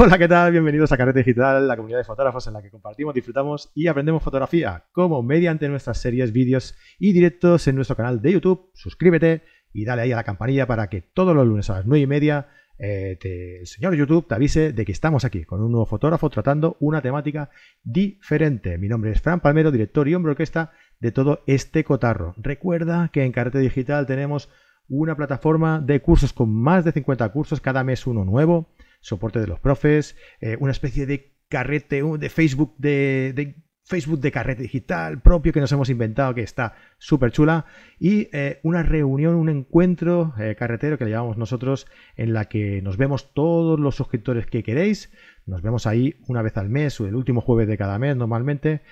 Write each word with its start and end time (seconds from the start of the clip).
Hola, 0.02 0.16
¿qué 0.16 0.28
tal? 0.28 0.50
Bienvenidos 0.50 0.90
a 0.92 0.96
Carrete 0.96 1.18
Digital, 1.18 1.68
la 1.68 1.76
comunidad 1.76 1.98
de 1.98 2.04
fotógrafos 2.04 2.46
en 2.46 2.54
la 2.54 2.62
que 2.62 2.70
compartimos, 2.70 3.12
disfrutamos 3.12 3.70
y 3.74 3.86
aprendemos 3.86 4.22
fotografía, 4.22 4.86
como 4.92 5.22
mediante 5.22 5.68
nuestras 5.68 5.98
series, 5.98 6.32
vídeos 6.32 6.74
y 6.98 7.12
directos 7.12 7.68
en 7.68 7.76
nuestro 7.76 7.96
canal 7.96 8.22
de 8.22 8.32
YouTube. 8.32 8.70
Suscríbete 8.72 9.42
y 9.74 9.84
dale 9.84 10.00
ahí 10.00 10.12
a 10.12 10.16
la 10.16 10.24
campanilla 10.24 10.66
para 10.66 10.88
que 10.88 11.02
todos 11.02 11.36
los 11.36 11.46
lunes 11.46 11.68
a 11.68 11.74
las 11.74 11.86
9 11.86 12.00
y 12.00 12.06
media 12.06 12.48
eh, 12.78 13.18
el 13.60 13.66
señor 13.66 13.94
YouTube 13.94 14.26
te 14.26 14.36
avise 14.36 14.72
de 14.72 14.86
que 14.86 14.92
estamos 14.92 15.26
aquí 15.26 15.44
con 15.44 15.60
un 15.62 15.70
nuevo 15.70 15.84
fotógrafo 15.84 16.30
tratando 16.30 16.78
una 16.80 17.02
temática 17.02 17.50
diferente. 17.84 18.78
Mi 18.78 18.88
nombre 18.88 19.10
es 19.10 19.20
Fran 19.20 19.40
Palmero, 19.40 19.70
director 19.70 20.08
y 20.08 20.14
hombre 20.14 20.30
orquesta 20.30 20.72
de 20.98 21.12
todo 21.12 21.42
este 21.46 21.84
cotarro. 21.84 22.34
Recuerda 22.38 23.10
que 23.12 23.24
en 23.24 23.32
Carrete 23.32 23.58
Digital 23.58 24.06
tenemos 24.06 24.48
una 24.88 25.14
plataforma 25.14 25.78
de 25.78 26.00
cursos 26.00 26.32
con 26.32 26.50
más 26.50 26.86
de 26.86 26.92
50 26.92 27.28
cursos, 27.32 27.60
cada 27.60 27.84
mes 27.84 28.06
uno 28.06 28.24
nuevo 28.24 28.70
soporte 29.00 29.40
de 29.40 29.46
los 29.46 29.60
profes, 29.60 30.16
eh, 30.40 30.56
una 30.60 30.72
especie 30.72 31.06
de 31.06 31.34
carrete 31.48 32.02
de 32.02 32.28
Facebook 32.28 32.74
de, 32.78 33.56
Facebook 33.84 34.20
de 34.20 34.30
carrete 34.30 34.62
digital 34.62 35.20
propio 35.20 35.52
que 35.52 35.60
nos 35.60 35.72
hemos 35.72 35.90
inventado 35.90 36.32
que 36.34 36.42
está 36.42 36.74
súper 36.98 37.32
chula 37.32 37.64
y 37.98 38.28
eh, 38.32 38.60
una 38.62 38.84
reunión, 38.84 39.34
un 39.34 39.48
encuentro 39.48 40.32
eh, 40.38 40.54
carretero 40.56 40.96
que 40.96 41.06
le 41.06 41.10
llamamos 41.10 41.38
nosotros 41.38 41.88
en 42.16 42.32
la 42.32 42.44
que 42.44 42.82
nos 42.82 42.98
vemos 42.98 43.34
todos 43.34 43.80
los 43.80 43.96
suscriptores 43.96 44.46
que 44.46 44.62
queréis. 44.62 45.10
Nos 45.44 45.62
vemos 45.62 45.88
ahí 45.88 46.14
una 46.28 46.42
vez 46.42 46.56
al 46.56 46.68
mes 46.68 47.00
o 47.00 47.08
el 47.08 47.16
último 47.16 47.40
jueves 47.40 47.66
de 47.66 47.76
cada 47.76 47.98
mes 47.98 48.16
normalmente, 48.16 48.82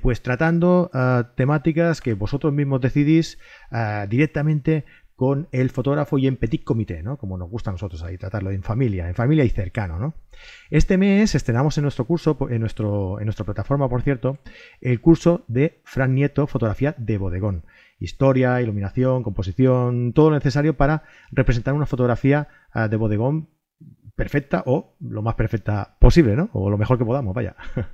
pues 0.00 0.22
tratando 0.22 0.90
ah, 0.94 1.32
temáticas 1.36 2.00
que 2.00 2.14
vosotros 2.14 2.54
mismos 2.54 2.80
decidís 2.80 3.38
ah, 3.70 4.06
directamente 4.08 4.86
con 5.16 5.48
el 5.50 5.70
fotógrafo 5.70 6.18
y 6.18 6.26
en 6.26 6.36
petit 6.36 6.62
comité, 6.62 7.02
¿no? 7.02 7.16
Como 7.16 7.38
nos 7.38 7.48
gusta 7.48 7.70
a 7.70 7.72
nosotros 7.72 8.02
ahí 8.02 8.18
tratarlo 8.18 8.50
en 8.50 8.62
familia, 8.62 9.08
en 9.08 9.14
familia 9.14 9.44
y 9.44 9.48
cercano, 9.48 9.98
¿no? 9.98 10.14
Este 10.70 10.98
mes 10.98 11.34
estrenamos 11.34 11.78
en 11.78 11.82
nuestro 11.82 12.04
curso, 12.04 12.36
en, 12.50 12.60
nuestro, 12.60 13.18
en 13.18 13.24
nuestra 13.24 13.46
plataforma, 13.46 13.88
por 13.88 14.02
cierto, 14.02 14.38
el 14.82 15.00
curso 15.00 15.44
de 15.48 15.80
Fran 15.84 16.14
Nieto, 16.14 16.46
fotografía 16.46 16.94
de 16.98 17.16
bodegón. 17.16 17.64
Historia, 17.98 18.60
iluminación, 18.60 19.22
composición, 19.22 20.12
todo 20.12 20.28
lo 20.28 20.36
necesario 20.36 20.76
para 20.76 21.04
representar 21.32 21.72
una 21.72 21.86
fotografía 21.86 22.48
ah, 22.70 22.88
de 22.88 22.96
bodegón 22.96 23.48
perfecta 24.16 24.62
o 24.64 24.96
lo 24.98 25.20
más 25.22 25.34
perfecta 25.34 25.96
posible, 26.00 26.34
¿no? 26.34 26.48
O 26.54 26.70
lo 26.70 26.78
mejor 26.78 26.98
que 26.98 27.04
podamos, 27.04 27.34
vaya. 27.34 27.54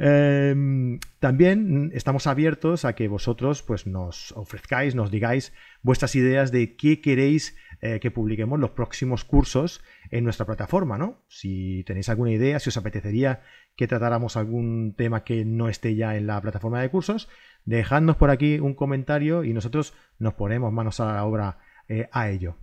Em, 0.00 1.00
también 1.18 1.90
estamos 1.92 2.28
abiertos 2.28 2.84
a 2.84 2.92
que 2.92 3.08
vosotros 3.08 3.64
pues, 3.64 3.84
nos 3.88 4.30
ofrezcáis, 4.36 4.94
nos 4.94 5.10
digáis 5.10 5.52
vuestras 5.82 6.14
ideas 6.14 6.52
de 6.52 6.76
qué 6.76 7.00
queréis 7.00 7.56
eh, 7.80 7.98
que 7.98 8.12
publiquemos 8.12 8.60
los 8.60 8.70
próximos 8.70 9.24
cursos 9.24 9.82
en 10.12 10.22
nuestra 10.22 10.46
plataforma, 10.46 10.98
¿no? 10.98 11.24
Si 11.26 11.82
tenéis 11.82 12.08
alguna 12.08 12.30
idea, 12.30 12.60
si 12.60 12.68
os 12.68 12.76
apetecería 12.76 13.42
que 13.74 13.88
tratáramos 13.88 14.36
algún 14.36 14.94
tema 14.96 15.24
que 15.24 15.44
no 15.44 15.68
esté 15.68 15.96
ya 15.96 16.16
en 16.16 16.28
la 16.28 16.40
plataforma 16.40 16.80
de 16.80 16.90
cursos, 16.90 17.28
dejadnos 17.64 18.14
por 18.14 18.30
aquí 18.30 18.60
un 18.60 18.74
comentario 18.74 19.42
y 19.42 19.52
nosotros 19.52 19.94
nos 20.20 20.34
ponemos 20.34 20.72
manos 20.72 21.00
a 21.00 21.12
la 21.12 21.24
obra 21.24 21.58
eh, 21.88 22.08
a 22.12 22.30
ello. 22.30 22.56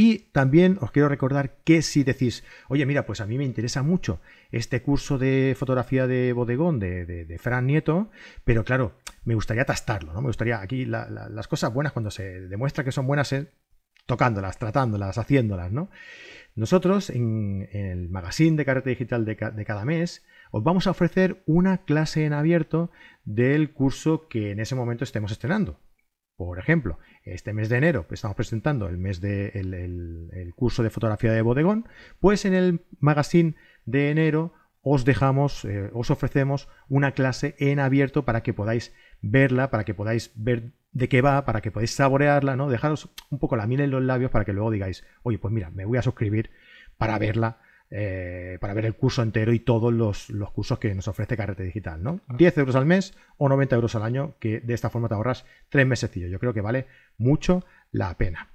Y 0.00 0.30
también 0.30 0.78
os 0.80 0.92
quiero 0.92 1.08
recordar 1.08 1.56
que 1.64 1.82
si 1.82 2.04
decís, 2.04 2.44
oye, 2.68 2.86
mira, 2.86 3.04
pues 3.04 3.20
a 3.20 3.26
mí 3.26 3.36
me 3.36 3.42
interesa 3.42 3.82
mucho 3.82 4.20
este 4.52 4.80
curso 4.80 5.18
de 5.18 5.56
fotografía 5.58 6.06
de 6.06 6.32
bodegón 6.32 6.78
de, 6.78 7.36
Fran 7.40 7.66
Nieto, 7.66 8.08
pero 8.44 8.64
claro, 8.64 8.92
me 9.24 9.34
gustaría 9.34 9.64
tastarlo, 9.64 10.12
¿no? 10.12 10.20
Me 10.20 10.28
gustaría 10.28 10.60
aquí 10.60 10.84
las 10.84 11.48
cosas 11.48 11.74
buenas 11.74 11.92
cuando 11.92 12.12
se 12.12 12.46
demuestra 12.46 12.84
que 12.84 12.92
son 12.92 13.08
buenas 13.08 13.32
es 13.32 13.48
tocándolas, 14.06 14.56
tratándolas, 14.60 15.18
haciéndolas, 15.18 15.72
¿no? 15.72 15.90
Nosotros 16.54 17.10
en, 17.10 17.68
el 17.72 18.08
magazine 18.08 18.56
de 18.56 18.64
carrete 18.64 18.90
digital 18.90 19.24
de, 19.24 19.34
de 19.34 19.64
cada 19.64 19.84
mes 19.84 20.24
os 20.52 20.62
vamos 20.62 20.86
a 20.86 20.92
ofrecer 20.92 21.42
una 21.44 21.78
clase 21.78 22.24
en 22.24 22.34
abierto 22.34 22.92
del 23.24 23.72
curso 23.72 24.28
que 24.28 24.52
en 24.52 24.60
ese 24.60 24.76
momento 24.76 25.02
estemos 25.02 25.32
estrenando. 25.32 25.80
Por 26.38 26.60
ejemplo, 26.60 27.00
este 27.24 27.52
mes 27.52 27.68
de 27.68 27.78
enero 27.78 28.06
estamos 28.12 28.36
presentando 28.36 28.86
el 28.86 28.96
mes 28.96 29.20
de 29.20 30.52
curso 30.54 30.84
de 30.84 30.90
fotografía 30.90 31.32
de 31.32 31.42
bodegón, 31.42 31.88
pues 32.20 32.44
en 32.44 32.54
el 32.54 32.84
magazine 33.00 33.56
de 33.86 34.12
enero 34.12 34.52
os 34.80 35.04
dejamos, 35.04 35.64
eh, 35.64 35.90
os 35.92 36.12
ofrecemos 36.12 36.68
una 36.88 37.10
clase 37.10 37.56
en 37.58 37.80
abierto 37.80 38.24
para 38.24 38.44
que 38.44 38.54
podáis 38.54 38.94
verla, 39.20 39.72
para 39.72 39.82
que 39.82 39.94
podáis 39.94 40.30
ver 40.36 40.74
de 40.92 41.08
qué 41.08 41.22
va, 41.22 41.44
para 41.44 41.60
que 41.60 41.72
podáis 41.72 41.90
saborearla, 41.96 42.54
¿no? 42.54 42.70
Dejaros 42.70 43.10
un 43.30 43.40
poco 43.40 43.56
la 43.56 43.66
miel 43.66 43.80
en 43.80 43.90
los 43.90 44.04
labios 44.04 44.30
para 44.30 44.44
que 44.44 44.52
luego 44.52 44.70
digáis, 44.70 45.04
oye, 45.24 45.40
pues 45.40 45.52
mira, 45.52 45.70
me 45.70 45.86
voy 45.86 45.98
a 45.98 46.02
suscribir 46.02 46.52
para 46.98 47.18
verla 47.18 47.58
eh, 47.90 48.58
para 48.60 48.74
ver 48.74 48.84
el 48.84 48.94
curso 48.94 49.22
entero 49.22 49.52
y 49.52 49.60
todos 49.60 49.92
los, 49.92 50.30
cursos 50.52 50.78
que 50.78 50.94
nos 50.94 51.08
ofrece 51.08 51.36
Carrete 51.36 51.62
Digital, 51.62 52.02
¿no? 52.02 52.20
10 52.36 52.58
euros 52.58 52.76
al 52.76 52.84
mes 52.84 53.14
o 53.38 53.48
90 53.48 53.76
euros 53.76 53.94
al 53.94 54.02
año, 54.02 54.36
que 54.38 54.60
de 54.60 54.74
esta 54.74 54.90
forma 54.90 55.08
te 55.08 55.14
ahorras 55.14 55.46
tres 55.70 55.86
meses. 55.86 56.10
Yo 56.14 56.38
creo 56.38 56.52
que 56.52 56.60
vale 56.60 56.86
mucho 57.16 57.64
la 57.90 58.16
pena. 58.18 58.50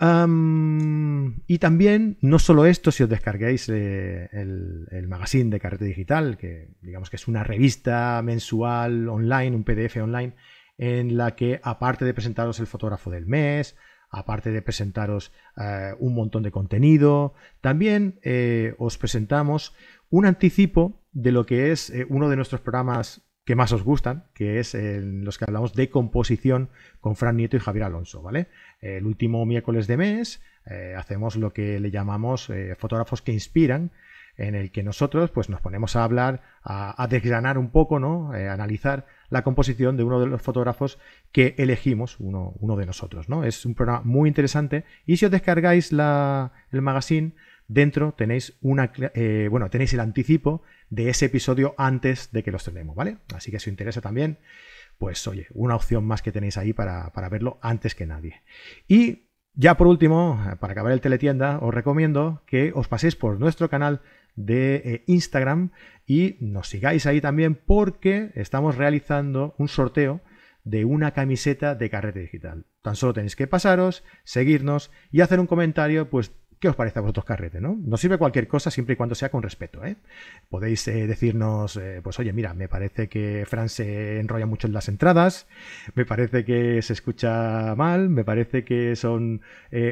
y 0.00 1.58
también, 1.58 2.18
no 2.22 2.38
solo 2.38 2.64
esto, 2.64 2.90
si 2.90 3.02
os 3.02 3.08
descarguéis 3.10 3.68
eh, 3.68 4.30
el, 4.32 4.86
el, 4.92 5.08
magazine 5.08 5.50
de 5.50 5.60
Carrete 5.60 5.84
Digital, 5.84 6.38
que 6.38 6.70
digamos 6.80 7.10
que 7.10 7.16
es 7.16 7.28
una 7.28 7.44
revista 7.44 8.22
mensual 8.22 9.08
online, 9.08 9.56
un 9.56 9.64
PDF 9.64 9.96
online, 9.98 10.34
en 10.78 11.16
la 11.16 11.34
que 11.34 11.60
aparte 11.62 12.04
de 12.04 12.14
presentaros 12.14 12.60
el 12.60 12.66
fotógrafo 12.66 13.10
del 13.10 13.26
mes, 13.26 13.76
aparte 14.10 14.50
de 14.50 14.62
presentaros 14.62 15.32
eh, 15.56 15.94
un 15.98 16.14
montón 16.14 16.42
de 16.42 16.50
contenido, 16.50 17.34
también 17.60 18.18
eh, 18.22 18.74
os 18.78 18.98
presentamos 18.98 19.74
un 20.10 20.26
anticipo 20.26 21.02
de 21.12 21.32
lo 21.32 21.46
que 21.46 21.72
es 21.72 21.90
eh, 21.90 22.06
uno 22.08 22.28
de 22.28 22.36
nuestros 22.36 22.60
programas 22.60 23.22
que 23.44 23.54
más 23.54 23.72
os 23.72 23.82
gustan, 23.82 24.24
que 24.34 24.58
es 24.58 24.74
en 24.74 25.24
los 25.24 25.38
que 25.38 25.46
hablamos 25.46 25.72
de 25.72 25.88
composición 25.88 26.68
con 27.00 27.16
Fran 27.16 27.36
Nieto 27.36 27.56
y 27.56 27.60
Javier 27.60 27.84
Alonso, 27.86 28.20
¿vale? 28.20 28.48
El 28.80 29.06
último 29.06 29.46
miércoles 29.46 29.86
de 29.86 29.96
mes 29.96 30.42
hacemos 30.98 31.34
lo 31.34 31.54
que 31.54 31.80
le 31.80 31.90
llamamos 31.90 32.52
fotógrafos 32.76 33.22
que 33.22 33.32
inspiran, 33.32 33.90
en 34.36 34.54
el 34.54 34.70
que 34.70 34.82
nosotros 34.82 35.30
pues, 35.30 35.48
nos 35.48 35.62
ponemos 35.62 35.96
a 35.96 36.04
hablar, 36.04 36.42
a, 36.62 37.06
desgranar 37.08 37.56
un 37.56 37.70
poco, 37.70 37.98
¿no? 37.98 38.32
Analizar 38.32 39.06
la 39.30 39.42
composición 39.42 39.96
de 39.96 40.04
uno 40.04 40.20
de 40.20 40.26
los 40.26 40.42
fotógrafos 40.42 40.98
que 41.32 41.54
elegimos, 41.58 42.18
uno, 42.18 42.54
uno, 42.58 42.76
de 42.76 42.86
nosotros. 42.86 43.28
¿no? 43.28 43.44
Es 43.44 43.64
un 43.66 43.74
programa 43.74 44.02
muy 44.04 44.28
interesante 44.28 44.84
y 45.06 45.16
si 45.16 45.24
os 45.24 45.30
descargáis 45.30 45.92
la, 45.92 46.52
el 46.70 46.82
magazine, 46.82 47.32
dentro 47.68 48.12
tenéis, 48.12 48.56
una, 48.62 48.92
eh, 49.14 49.48
bueno, 49.50 49.70
tenéis 49.70 49.92
el 49.92 50.00
anticipo 50.00 50.62
de 50.90 51.10
ese 51.10 51.26
episodio 51.26 51.74
antes 51.76 52.32
de 52.32 52.42
que 52.42 52.50
lo 52.50 52.56
estrenemos, 52.56 52.96
¿vale? 52.96 53.18
Así 53.34 53.50
que 53.50 53.58
si 53.58 53.64
os 53.64 53.72
interesa 53.72 54.00
también, 54.00 54.38
pues 54.96 55.26
oye, 55.28 55.46
una 55.52 55.76
opción 55.76 56.04
más 56.04 56.22
que 56.22 56.32
tenéis 56.32 56.56
ahí 56.56 56.72
para, 56.72 57.12
para 57.12 57.28
verlo 57.28 57.58
antes 57.60 57.94
que 57.94 58.06
nadie. 58.06 58.42
Y 58.88 59.28
ya 59.54 59.76
por 59.76 59.86
último, 59.86 60.40
para 60.60 60.72
acabar 60.72 60.92
el 60.92 61.00
teletienda, 61.00 61.58
os 61.60 61.74
recomiendo 61.74 62.42
que 62.46 62.72
os 62.74 62.88
paséis 62.88 63.16
por 63.16 63.38
nuestro 63.38 63.68
canal 63.68 64.02
de 64.38 64.76
eh, 64.76 65.04
Instagram 65.06 65.72
y 66.06 66.36
nos 66.40 66.68
sigáis 66.68 67.06
ahí 67.06 67.20
también 67.20 67.56
porque 67.56 68.30
estamos 68.34 68.76
realizando 68.76 69.54
un 69.58 69.68
sorteo 69.68 70.20
de 70.64 70.84
una 70.84 71.12
camiseta 71.12 71.74
de 71.74 71.90
carrete 71.90 72.20
digital. 72.20 72.64
Tan 72.82 72.94
solo 72.94 73.14
tenéis 73.14 73.36
que 73.36 73.46
pasaros, 73.46 74.04
seguirnos 74.24 74.90
y 75.10 75.22
hacer 75.22 75.40
un 75.40 75.46
comentario, 75.46 76.08
pues 76.08 76.32
¿Qué 76.60 76.68
os 76.68 76.74
parece 76.74 76.98
a 76.98 77.02
vosotros 77.02 77.24
carrete? 77.24 77.60
¿no? 77.60 77.76
Nos 77.80 78.00
sirve 78.00 78.18
cualquier 78.18 78.48
cosa 78.48 78.70
siempre 78.70 78.94
y 78.94 78.96
cuando 78.96 79.14
sea 79.14 79.30
con 79.30 79.42
respeto. 79.42 79.84
¿eh? 79.84 79.96
Podéis 80.48 80.88
eh, 80.88 81.06
decirnos, 81.06 81.76
eh, 81.76 82.00
pues 82.02 82.18
oye, 82.18 82.32
mira, 82.32 82.52
me 82.52 82.68
parece 82.68 83.08
que 83.08 83.44
Fran 83.46 83.68
se 83.68 84.18
enrolla 84.18 84.46
mucho 84.46 84.66
en 84.66 84.72
las 84.72 84.88
entradas, 84.88 85.46
me 85.94 86.04
parece 86.04 86.44
que 86.44 86.82
se 86.82 86.92
escucha 86.92 87.74
mal, 87.76 88.08
me 88.08 88.24
parece 88.24 88.64
que 88.64 88.96
son 88.96 89.42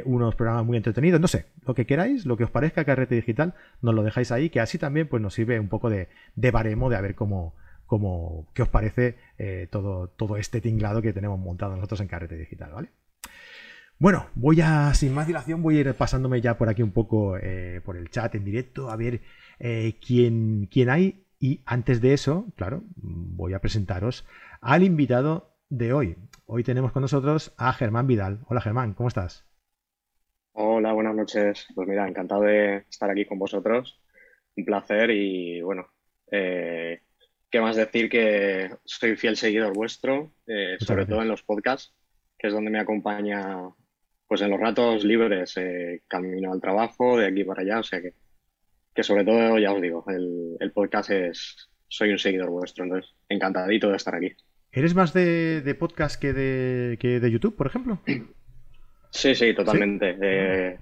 unos 0.05 0.35
programas 0.35 0.65
muy 0.65 0.77
entretenidos, 0.77 1.21
no 1.21 1.29
sé, 1.29 1.47
lo 1.67 1.75
que 1.75 1.87
queráis, 1.87 2.27
lo 2.27 2.37
que 2.37 2.45
os 2.45 2.51
parezca 2.51 2.85
carrete 2.85 3.15
digital, 3.15 3.55
nos 3.83 3.95
lo 3.95 4.03
dejáis 4.03 4.33
ahí, 4.33 4.51
que 4.51 4.61
así 4.61 4.79
también 4.79 5.09
pues, 5.09 5.23
nos 5.23 5.35
sirve 5.35 5.61
un 5.61 5.69
poco 5.69 5.91
de, 5.91 6.09
de 6.35 6.51
baremo 6.51 6.91
de 6.91 6.97
a 6.97 7.01
ver 7.01 7.15
cómo, 7.15 7.55
cómo 7.87 8.49
qué 8.55 8.63
os 8.63 8.69
parece 8.69 9.17
todo, 9.71 10.09
todo 10.09 10.37
este 10.37 10.61
tinglado 10.61 11.03
que 11.03 11.13
tenemos 11.13 11.39
montado 11.39 11.77
nosotros 11.77 12.01
en 12.01 12.09
carrete 12.09 12.37
digital, 12.37 12.73
¿vale? 12.73 12.89
Bueno, 13.99 14.27
voy 14.35 14.61
a, 14.61 14.93
sin 14.93 15.15
más 15.15 15.27
dilación, 15.27 15.63
voy 15.63 15.79
a 15.79 15.81
ir 15.81 15.95
pasándome 15.95 16.43
ya 16.43 16.59
por 16.59 16.69
aquí 16.69 16.83
un 16.83 16.93
poco 16.93 17.39
eh, 17.39 17.81
por 17.83 17.97
el 17.97 18.11
chat 18.11 18.35
en 18.35 18.45
directo 18.45 18.91
a 18.91 18.97
ver 18.97 19.23
eh, 19.59 19.95
quién, 20.07 20.69
quién 20.71 20.91
hay. 20.91 21.25
Y 21.41 21.63
antes 21.65 22.03
de 22.03 22.13
eso, 22.13 22.53
claro, 22.57 22.83
voy 22.97 23.55
a 23.55 23.61
presentaros 23.61 24.27
al 24.61 24.83
invitado 24.83 25.57
de 25.71 25.95
hoy. 25.95 26.17
Hoy 26.45 26.63
tenemos 26.63 26.93
con 26.93 27.01
nosotros 27.01 27.55
a 27.57 27.73
Germán 27.73 28.07
Vidal. 28.07 28.41
Hola 28.49 28.61
Germán, 28.61 28.93
¿cómo 28.93 29.09
estás? 29.09 29.47
Hola, 30.53 30.93
buenas 30.93 31.15
noches. 31.15 31.67
Pues 31.75 31.89
mira, 31.89 32.07
encantado 32.07 32.43
de 32.43 32.85
estar 32.91 33.11
aquí 33.11 33.25
con 33.25 33.39
vosotros. 33.39 33.99
Un 34.57 34.67
placer 34.67 35.11
y 35.11 35.63
bueno, 35.63 35.87
eh, 36.31 37.01
¿qué 37.51 37.61
más 37.63 37.77
decir 37.77 38.11
que 38.11 38.73
soy 38.85 39.17
fiel 39.17 39.39
seguidor 39.39 39.73
vuestro, 39.73 40.33
sobre 40.81 41.07
todo 41.07 41.23
en 41.23 41.29
los 41.29 41.43
podcasts, 41.43 41.95
que 42.39 42.49
es 42.49 42.53
donde 42.53 42.71
me 42.71 42.81
acompaña 42.81 43.71
pues 44.27 44.41
en 44.43 44.51
los 44.51 44.61
ratos 44.61 45.05
libres, 45.05 45.57
eh, 45.57 46.03
camino 46.09 46.53
al 46.53 46.61
trabajo, 46.61 47.19
de 47.19 47.27
aquí 47.27 47.45
para 47.45 47.63
allá, 47.63 47.81
o 47.81 47.85
sea 47.85 48.01
que 48.01 48.13
que 48.97 49.03
sobre 49.03 49.25
todo, 49.25 49.59
ya 49.59 49.73
os 49.73 49.83
digo, 49.83 50.05
el, 50.09 50.57
el 50.59 50.73
podcast 50.73 51.11
es, 51.11 51.69
soy 51.87 52.11
un 52.11 52.19
seguidor 52.19 52.49
vuestro, 52.49 52.85
entonces 52.85 53.15
encantadito 53.29 53.91
de 53.91 53.97
estar 53.97 54.15
aquí. 54.15 54.33
¿Eres 54.73 54.95
más 54.95 55.13
de, 55.13 55.77
podcast 55.79 56.21
que 56.21 56.33
de, 56.33 56.97
que 56.99 57.21
de 57.21 57.31
YouTube, 57.31 57.55
por 57.55 57.67
ejemplo? 57.67 58.01
Sí, 59.11 59.35
sí, 59.35 59.55
totalmente. 59.55 60.17
Eh, 60.21 60.79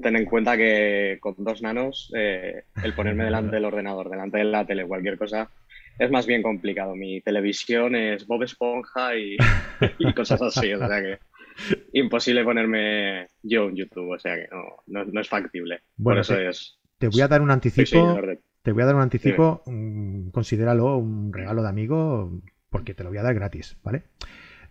ten 0.00 0.16
en 0.16 0.26
cuenta 0.26 0.56
que 0.56 1.16
con 1.20 1.34
dos 1.38 1.62
nanos, 1.62 2.12
eh, 2.14 2.64
el 2.82 2.94
ponerme 2.94 3.24
delante 3.24 3.56
del 3.56 3.64
ordenador, 3.64 4.10
delante 4.10 4.38
de 4.38 4.44
la 4.44 4.66
tele, 4.66 4.86
cualquier 4.86 5.16
cosa, 5.16 5.50
es 5.98 6.10
más 6.10 6.26
bien 6.26 6.42
complicado. 6.42 6.94
Mi 6.94 7.22
televisión 7.22 7.96
es 7.96 8.26
Bob 8.26 8.42
Esponja 8.42 9.16
y, 9.16 9.36
cosas 10.14 10.42
así, 10.42 10.72
o 10.74 10.78
sea 10.86 11.00
que 11.00 11.18
imposible 11.92 12.44
ponerme 12.44 13.28
yo 13.42 13.68
en 13.68 13.76
YouTube, 13.76 14.10
o 14.10 14.18
sea 14.18 14.36
que 14.36 14.48
no, 14.86 15.04
no, 15.04 15.20
es 15.20 15.28
factible. 15.28 15.82
Bueno, 15.96 16.16
Por 16.16 16.20
eso 16.20 16.34
te, 16.34 16.48
es, 16.48 16.78
te 16.98 17.08
voy 17.08 17.20
a 17.20 17.28
dar 17.28 17.42
un 17.42 17.50
anticipo. 17.50 18.20
Te 18.62 18.72
voy 18.72 18.82
a 18.82 18.86
dar 18.86 18.94
un 18.94 19.02
anticipo, 19.02 19.62
mm, 19.66 20.30
considéralo 20.30 20.96
un 20.96 21.32
regalo 21.32 21.62
de 21.62 21.68
amigo 21.68 22.40
porque 22.70 22.94
te 22.94 23.04
lo 23.04 23.10
voy 23.10 23.18
a 23.18 23.22
dar 23.22 23.34
gratis, 23.34 23.76
¿vale? 23.82 24.04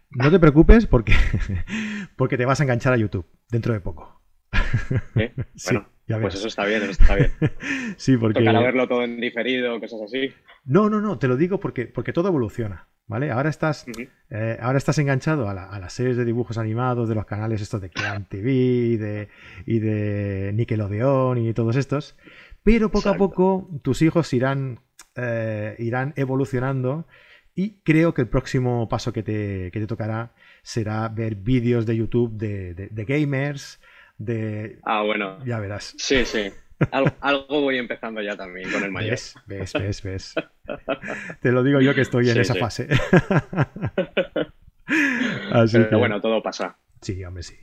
No 0.09 0.31
te 0.31 0.39
preocupes 0.39 0.87
porque, 0.87 1.13
porque 2.17 2.37
te 2.37 2.45
vas 2.45 2.59
a 2.59 2.63
enganchar 2.63 2.93
a 2.93 2.97
YouTube 2.97 3.27
dentro 3.49 3.73
de 3.73 3.79
poco. 3.79 4.21
Bueno, 6.05 6.23
pues 6.23 6.35
eso 6.35 6.49
está 6.49 6.65
bien, 6.65 6.81
eso 6.81 6.91
está 6.91 7.15
bien. 7.15 7.31
sí, 7.97 8.17
porque... 8.17 8.41
Tocará 8.41 8.59
verlo 8.59 8.89
todo 8.89 9.03
en 9.05 9.21
diferido, 9.21 9.79
cosas 9.79 10.01
así. 10.01 10.33
No, 10.65 10.89
no, 10.89 10.99
no, 10.99 11.17
te 11.17 11.29
lo 11.29 11.37
digo 11.37 11.61
porque, 11.61 11.85
porque 11.85 12.11
todo 12.11 12.27
evoluciona, 12.27 12.89
¿vale? 13.13 13.29
Ahora 13.29 13.51
estás, 13.51 13.85
eh, 14.31 14.57
ahora 14.59 14.79
estás 14.79 14.97
enganchado 14.97 15.47
a, 15.47 15.53
las 15.53 15.93
series 15.93 16.17
de 16.17 16.25
dibujos 16.25 16.57
animados 16.57 17.07
de 17.07 17.13
los 17.13 17.27
canales 17.27 17.61
estos 17.61 17.79
de 17.79 17.91
Clan 17.91 18.25
TV 18.25 18.51
y 18.51 18.97
de, 18.97 19.29
y 19.67 19.77
de 19.77 20.51
Nickelodeon 20.55 21.37
y 21.37 21.53
todos 21.53 21.75
estos, 21.75 22.15
pero 22.63 22.89
poco 22.89 23.09
a 23.09 23.13
poco 23.15 23.69
tus 23.83 24.01
hijos 24.01 24.33
irán, 24.33 24.79
eh, 25.15 25.75
irán 25.77 26.13
evolucionando 26.15 27.05
y 27.53 27.81
creo 27.83 28.15
que 28.15 28.23
el 28.23 28.29
próximo 28.29 28.89
paso 28.89 29.13
que 29.13 29.21
te, 29.21 29.69
que 29.69 29.79
te 29.79 29.85
tocará 29.85 30.33
será 30.63 31.07
ver 31.07 31.35
vídeos 31.35 31.85
de 31.85 31.95
YouTube 31.95 32.31
de, 32.31 32.73
de, 32.73 33.05
gamers, 33.05 33.79
de... 34.17 34.79
Ah, 34.85 35.03
bueno. 35.03 35.37
Ya 35.45 35.59
verás. 35.59 35.93
Sí, 35.99 36.25
sí. 36.25 36.51
Algo, 36.91 37.61
voy 37.61 37.77
empezando 37.77 38.21
ya 38.21 38.35
también 38.35 38.71
con 38.71 38.83
el 38.83 38.91
mayor. 38.91 39.11
Ves, 39.11 39.35
ves, 39.45 39.73
ves, 39.73 40.03
ves. 40.03 40.35
Te 41.41 41.51
lo 41.51 41.63
digo 41.63 41.81
yo 41.81 41.93
que 41.93 42.01
estoy 42.01 42.29
en 42.29 42.39
esa 42.39 42.55
fase. 42.55 42.87
Así 45.51 45.77
Pero 45.77 45.99
bueno, 45.99 46.19
todo 46.19 46.41
pasa. 46.41 46.77
Sí, 47.01 47.23
hombre, 47.23 47.43
sí. 47.43 47.55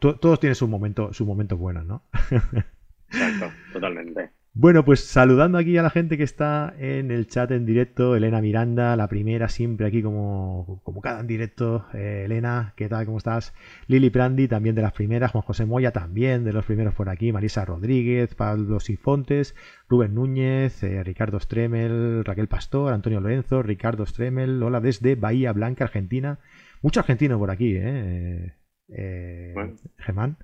todos 0.00 0.40
tienen 0.40 0.54
su 0.54 0.68
momento, 0.68 1.12
su 1.12 1.26
momento 1.26 1.56
bueno, 1.56 1.84
¿no? 1.84 2.04
Exacto, 3.08 3.52
totalmente. 3.72 4.30
Bueno, 4.58 4.86
pues 4.86 5.00
saludando 5.00 5.58
aquí 5.58 5.76
a 5.76 5.82
la 5.82 5.90
gente 5.90 6.16
que 6.16 6.22
está 6.22 6.74
en 6.78 7.10
el 7.10 7.26
chat 7.26 7.50
en 7.50 7.66
directo, 7.66 8.16
Elena 8.16 8.40
Miranda, 8.40 8.96
la 8.96 9.06
primera 9.06 9.50
siempre 9.50 9.86
aquí 9.86 10.02
como, 10.02 10.80
como 10.82 11.02
cada 11.02 11.20
en 11.20 11.26
directo. 11.26 11.84
Eh, 11.92 12.22
Elena, 12.24 12.72
¿qué 12.74 12.88
tal? 12.88 13.04
¿Cómo 13.04 13.18
estás? 13.18 13.52
Lili 13.86 14.08
Prandi, 14.08 14.48
también 14.48 14.74
de 14.74 14.80
las 14.80 14.94
primeras, 14.94 15.32
Juan 15.32 15.42
José 15.42 15.66
Moya 15.66 15.92
también 15.92 16.42
de 16.42 16.54
los 16.54 16.64
primeros 16.64 16.94
por 16.94 17.10
aquí, 17.10 17.32
Marisa 17.32 17.66
Rodríguez, 17.66 18.34
Pablo 18.34 18.80
Sifontes, 18.80 19.54
Rubén 19.90 20.14
Núñez, 20.14 20.82
eh, 20.82 21.04
Ricardo 21.04 21.38
Stremel, 21.38 22.24
Raquel 22.24 22.48
Pastor, 22.48 22.94
Antonio 22.94 23.20
Lorenzo, 23.20 23.62
Ricardo 23.62 24.06
Stremel, 24.06 24.62
hola 24.62 24.80
desde 24.80 25.16
Bahía 25.16 25.52
Blanca, 25.52 25.84
Argentina. 25.84 26.38
Mucho 26.80 27.00
argentino 27.00 27.38
por 27.38 27.50
aquí, 27.50 27.74
¿eh? 27.76 28.54
eh 28.88 29.54
Germán. 29.98 30.38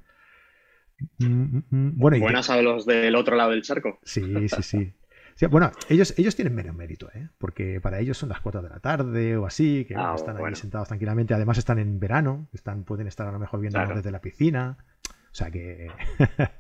Mm, 1.18 1.26
mm, 1.26 1.64
mm. 1.70 1.92
Bueno, 1.96 2.18
Buenas 2.20 2.50
a 2.50 2.60
los 2.62 2.86
del 2.86 3.14
otro 3.16 3.36
lado 3.36 3.50
del 3.50 3.62
charco. 3.62 3.98
Sí, 4.02 4.48
sí, 4.48 4.62
sí. 4.62 4.92
bueno, 5.50 5.72
ellos, 5.88 6.14
ellos 6.18 6.36
tienen 6.36 6.54
menos 6.54 6.74
mérito, 6.76 7.08
¿eh? 7.14 7.28
porque 7.38 7.80
para 7.80 8.00
ellos 8.00 8.18
son 8.18 8.28
las 8.28 8.40
4 8.40 8.62
de 8.62 8.68
la 8.68 8.80
tarde 8.80 9.36
o 9.36 9.46
así, 9.46 9.84
que 9.86 9.94
ah, 9.96 10.14
están 10.14 10.36
ahí 10.36 10.54
sentados 10.54 10.88
tranquilamente. 10.88 11.34
Además 11.34 11.58
están 11.58 11.78
en 11.78 11.98
verano, 11.98 12.48
están, 12.52 12.84
pueden 12.84 13.06
estar 13.06 13.26
a 13.26 13.32
lo 13.32 13.38
mejor 13.38 13.60
viendo 13.60 13.80
desde 13.86 14.10
la 14.10 14.20
piscina. 14.20 14.76
O 15.04 15.34
sea 15.34 15.50
que 15.50 15.88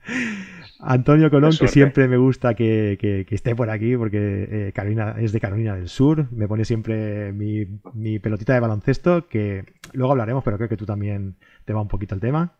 Antonio 0.80 1.30
Colón, 1.30 1.52
que 1.60 1.68
siempre 1.68 2.08
me 2.08 2.16
gusta 2.16 2.54
que, 2.54 3.26
esté 3.30 3.54
por 3.54 3.68
aquí, 3.68 3.98
porque 3.98 4.48
eh, 4.50 4.72
Carolina 4.74 5.14
es 5.18 5.32
de 5.32 5.40
Carolina 5.40 5.76
del 5.76 5.90
Sur, 5.90 6.32
me 6.32 6.48
pone 6.48 6.64
siempre 6.64 7.32
mi, 7.34 7.66
mi, 7.92 8.18
pelotita 8.18 8.54
de 8.54 8.60
baloncesto, 8.60 9.28
que 9.28 9.66
luego 9.92 10.12
hablaremos, 10.12 10.42
pero 10.42 10.56
creo 10.56 10.70
que 10.70 10.78
tú 10.78 10.86
también 10.86 11.36
te 11.66 11.74
va 11.74 11.82
un 11.82 11.88
poquito 11.88 12.14
el 12.14 12.22
tema. 12.22 12.54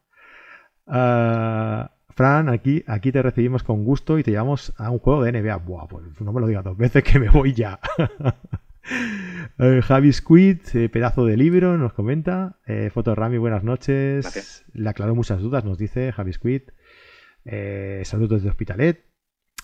Uh, 0.87 1.87
Fran, 2.15 2.49
aquí, 2.49 2.85
aquí 2.87 3.11
te 3.11 3.23
recibimos 3.23 3.63
con 3.63 3.85
gusto 3.85 4.19
y 4.19 4.23
te 4.23 4.33
llevamos 4.33 4.75
a 4.77 4.91
un 4.91 4.99
juego 4.99 5.25
de 5.25 5.33
NBA. 5.33 5.57
Buah, 5.57 5.87
pues 5.89 6.21
no 6.21 6.33
me 6.33 6.41
lo 6.41 6.47
digas 6.47 6.65
dos 6.65 6.77
veces 6.77 7.03
que 7.03 7.19
me 7.19 7.31
voy 7.31 7.55
ya. 7.55 7.81
uh, 9.59 9.81
Javi 9.83 10.13
Squid, 10.13 10.59
eh, 10.75 10.89
pedazo 10.89 11.25
de 11.25 11.37
libro, 11.37 11.79
nos 11.79 11.95
comenta. 11.95 12.59
Eh, 12.67 12.91
Foto 12.93 13.15
Rami, 13.15 13.39
buenas 13.39 13.65
noches. 13.65 14.65
Le 14.73 14.89
aclaró 14.89 15.15
muchas 15.15 15.41
dudas, 15.41 15.65
nos 15.65 15.79
dice 15.79 16.13
Javi 16.13 16.33
Squid. 16.33 16.63
Eh, 17.45 18.03
saludos 18.05 18.43
de 18.43 18.51
Hospitalet. 18.51 19.07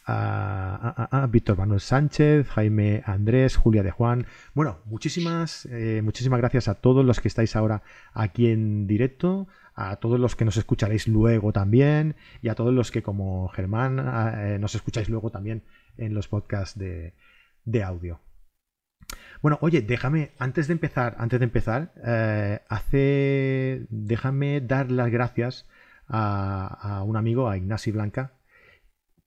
Uh, 0.08 1.28
Víctor 1.28 1.58
Manuel 1.58 1.80
Sánchez, 1.80 2.48
Jaime 2.48 3.02
Andrés, 3.04 3.56
Julia 3.56 3.82
de 3.82 3.90
Juan. 3.90 4.26
Bueno, 4.54 4.78
muchísimas, 4.86 5.68
muchísimas 6.02 6.40
gracias 6.40 6.68
a 6.68 6.76
todos 6.76 7.04
los 7.04 7.20
que 7.20 7.28
estáis 7.28 7.54
ahora 7.56 7.82
aquí 8.14 8.50
en 8.50 8.86
directo 8.86 9.48
a 9.78 9.96
todos 9.96 10.18
los 10.18 10.34
que 10.34 10.44
nos 10.44 10.56
escucharéis 10.56 11.06
luego 11.06 11.52
también 11.52 12.16
y 12.42 12.48
a 12.48 12.56
todos 12.56 12.74
los 12.74 12.90
que 12.90 13.00
como 13.00 13.48
Germán 13.48 13.98
eh, 14.36 14.58
nos 14.58 14.74
escucháis 14.74 15.08
luego 15.08 15.30
también 15.30 15.62
en 15.96 16.14
los 16.14 16.26
podcasts 16.26 16.76
de, 16.76 17.14
audio. 17.84 18.20
Bueno, 19.40 19.56
oye, 19.60 19.80
déjame, 19.80 20.32
antes 20.38 20.66
de 20.66 20.72
empezar, 20.72 21.14
antes 21.18 21.38
de 21.38 21.44
empezar, 21.44 21.92
eh, 22.04 22.60
hace, 22.68 23.86
déjame 23.88 24.60
dar 24.60 24.90
las 24.90 25.12
gracias 25.12 25.68
a, 26.08 27.04
un 27.06 27.16
amigo, 27.16 27.48
a 27.48 27.56
Ignasi 27.56 27.92
Blanca, 27.92 28.32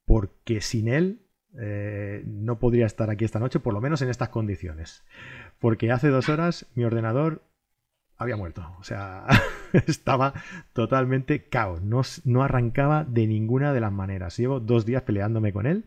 porque 0.03 0.59
sin 0.59 0.89
él 0.89 1.29
eh, 1.57 2.23
no 2.25 2.59
podría 2.59 2.87
estar 2.87 3.09
aquí 3.09 3.23
esta 3.23 3.39
noche, 3.39 3.61
por 3.61 3.73
lo 3.73 3.79
menos 3.79 4.01
en 4.01 4.09
estas 4.09 4.29
condiciones. 4.29 5.05
Porque 5.59 5.91
hace 5.91 6.09
dos 6.09 6.27
horas 6.27 6.65
mi 6.75 6.83
ordenador 6.83 7.41
había 8.21 8.37
muerto. 8.37 8.75
O 8.79 8.83
sea, 8.83 9.25
estaba 9.87 10.33
totalmente 10.73 11.45
caos. 11.49 11.81
No, 11.81 12.01
no, 12.23 12.43
arrancaba 12.43 13.03
de 13.03 13.27
ninguna 13.27 13.73
de 13.73 13.81
las 13.81 13.91
maneras. 13.91 14.37
Llevo 14.37 14.59
dos 14.59 14.85
días 14.85 15.03
peleándome 15.03 15.51
con 15.53 15.65
él, 15.65 15.85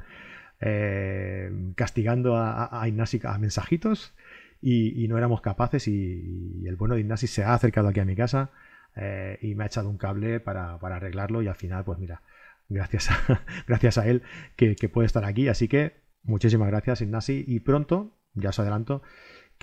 eh, 0.61 1.50
castigando 1.76 2.37
a, 2.37 2.81
a, 2.81 2.88
Ignasi 2.88 3.21
a 3.25 3.38
mensajitos 3.38 4.14
y, 4.61 5.07
no 5.09 5.19
éramos 5.19 5.41
capaces. 5.41 5.87
Y, 5.88 6.67
el 6.67 6.76
bueno 6.76 6.95
de 6.95 7.03
Ignasi 7.03 7.26
se 7.26 7.45
ha 7.45 7.55
acercado 7.55 7.88
aquí 7.88 8.00
a 8.00 8.05
mi 8.05 8.17
casa 8.17 8.50
eh, 8.97 9.38
y 9.41 9.55
me 9.55 9.64
ha 9.64 9.67
echado 9.67 9.88
un 9.88 9.99
cable 9.99 10.41
para, 10.41 10.75
arreglarlo. 10.75 11.43
Y 11.43 11.49
al 11.49 11.55
final, 11.55 11.85
pues 11.85 11.99
mira, 11.99 12.23
gracias 12.69 13.11
a, 13.11 13.45
gracias 13.69 13.99
a 13.99 14.07
él 14.07 14.23
que, 14.57 14.75
que 14.75 14.88
puede 14.88 15.07
estar 15.07 15.25
aquí. 15.25 15.49
Así 15.49 15.69
que 15.69 16.00
muchísimas 16.25 16.69
gracias, 16.69 17.00
Ignasi. 17.00 17.45
Y 17.47 17.61
pronto, 17.61 18.19
ya 18.35 18.50
os 18.50 18.59
adelanto, 18.59 19.03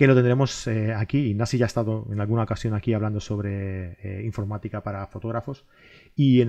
que 0.02 0.08
lo 0.08 0.16
tendremos 0.16 0.66
eh, 0.66 0.92
aquí. 0.92 1.32
Nasi 1.32 1.58
ya 1.58 1.66
ha 1.66 1.68
estado 1.68 2.08
en 2.10 2.20
alguna 2.20 2.42
ocasión 2.42 2.74
aquí 2.74 2.92
hablando 2.92 3.20
sobre 3.20 3.92
eh, 4.02 4.24
informática 4.24 4.82
para 4.82 5.06
fotógrafos 5.06 5.64
y, 6.16 6.42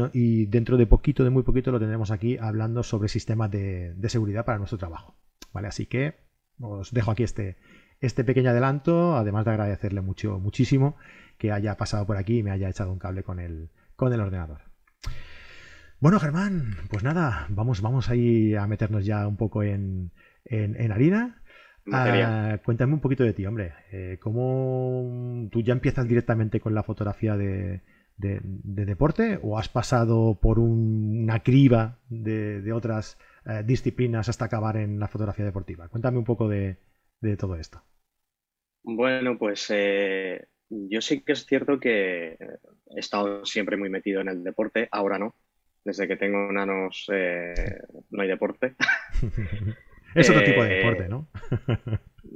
dentro 0.47 0.75
de 0.75 0.87
poquito, 0.87 1.23
de 1.23 1.29
muy 1.29 1.43
poquito, 1.43 1.69
lo 1.69 1.77
tendremos 1.77 2.09
aquí 2.09 2.35
hablando 2.39 2.81
sobre 2.81 3.09
sistemas 3.09 3.51
de, 3.51 3.93
seguridad 4.07 4.43
para 4.43 4.57
nuestro 4.57 4.79
trabajo. 4.79 5.19
¿Vale? 5.53 5.67
Así 5.67 5.85
que 5.85 6.15
os 6.59 6.93
dejo 6.93 7.11
aquí 7.11 7.21
este, 7.21 7.57
este 8.01 8.23
pequeño 8.23 8.49
adelanto, 8.49 9.15
además 9.15 9.45
de 9.45 9.51
agradecerle 9.51 10.01
mucho, 10.01 10.39
muchísimo 10.39 10.95
que 11.37 11.51
haya 11.51 11.77
pasado 11.77 12.07
por 12.07 12.17
aquí 12.17 12.39
y 12.39 12.43
me 12.43 12.49
haya 12.49 12.69
echado 12.69 12.91
un 12.91 12.97
cable 12.97 13.21
con 13.21 13.39
el, 13.39 13.69
con 13.95 14.11
el 14.13 14.19
ordenador. 14.19 14.61
Bueno, 15.99 16.19
Germán, 16.19 16.75
pues 16.89 17.03
nada, 17.03 17.45
vamos, 17.49 17.81
vamos 17.81 18.09
ahí 18.09 18.55
a 18.55 18.65
meternos 18.65 19.05
ya 19.05 19.27
un 19.27 19.37
poco 19.37 19.61
en, 19.61 20.11
en, 20.43 20.75
en 20.75 20.91
harina. 20.91 21.42
Ah, 21.91 22.59
cuéntame 22.63 22.93
un 22.93 23.01
poquito 23.01 23.23
de 23.23 23.33
ti, 23.33 23.45
hombre. 23.45 23.73
Eh, 23.91 24.17
¿Cómo 24.21 25.49
tú 25.51 25.61
ya 25.61 25.73
empiezas 25.73 26.07
directamente 26.07 26.59
con 26.59 26.73
la 26.73 26.83
fotografía 26.83 27.35
de, 27.35 27.81
deporte 28.15 29.39
o 29.41 29.57
has 29.57 29.67
pasado 29.67 30.39
por 30.39 30.59
una 30.59 31.41
criba 31.41 31.99
de, 32.09 32.71
otras 32.71 33.17
eh, 33.45 33.63
disciplinas 33.65 34.29
hasta 34.29 34.45
acabar 34.45 34.77
en 34.77 34.99
la 34.99 35.07
fotografía 35.07 35.43
deportiva? 35.43 35.89
Cuéntame 35.89 36.19
un 36.19 36.23
poco 36.23 36.47
de, 36.47 36.77
todo 37.37 37.55
esto. 37.55 37.83
Bueno, 38.83 39.37
pues 39.37 39.69
eh, 39.69 40.47
yo 40.69 41.01
sí 41.01 41.21
que 41.21 41.33
es 41.33 41.45
cierto 41.45 41.79
que 41.79 42.33
he 42.33 42.99
estado 42.99 43.45
siempre 43.45 43.77
muy 43.77 43.89
metido 43.89 44.21
en 44.21 44.29
el 44.29 44.43
deporte, 44.43 44.87
ahora 44.91 45.17
no. 45.17 45.35
Desde 45.85 46.07
que 46.07 46.15
tengo 46.15 46.49
nanos 46.53 47.07
no 48.09 48.21
hay 48.21 48.27
deporte. 48.29 48.75
Es 50.15 50.29
otro 50.29 50.43
tipo 50.43 50.63
de 50.63 50.75
deporte, 50.75 51.07
¿no? 51.09 51.27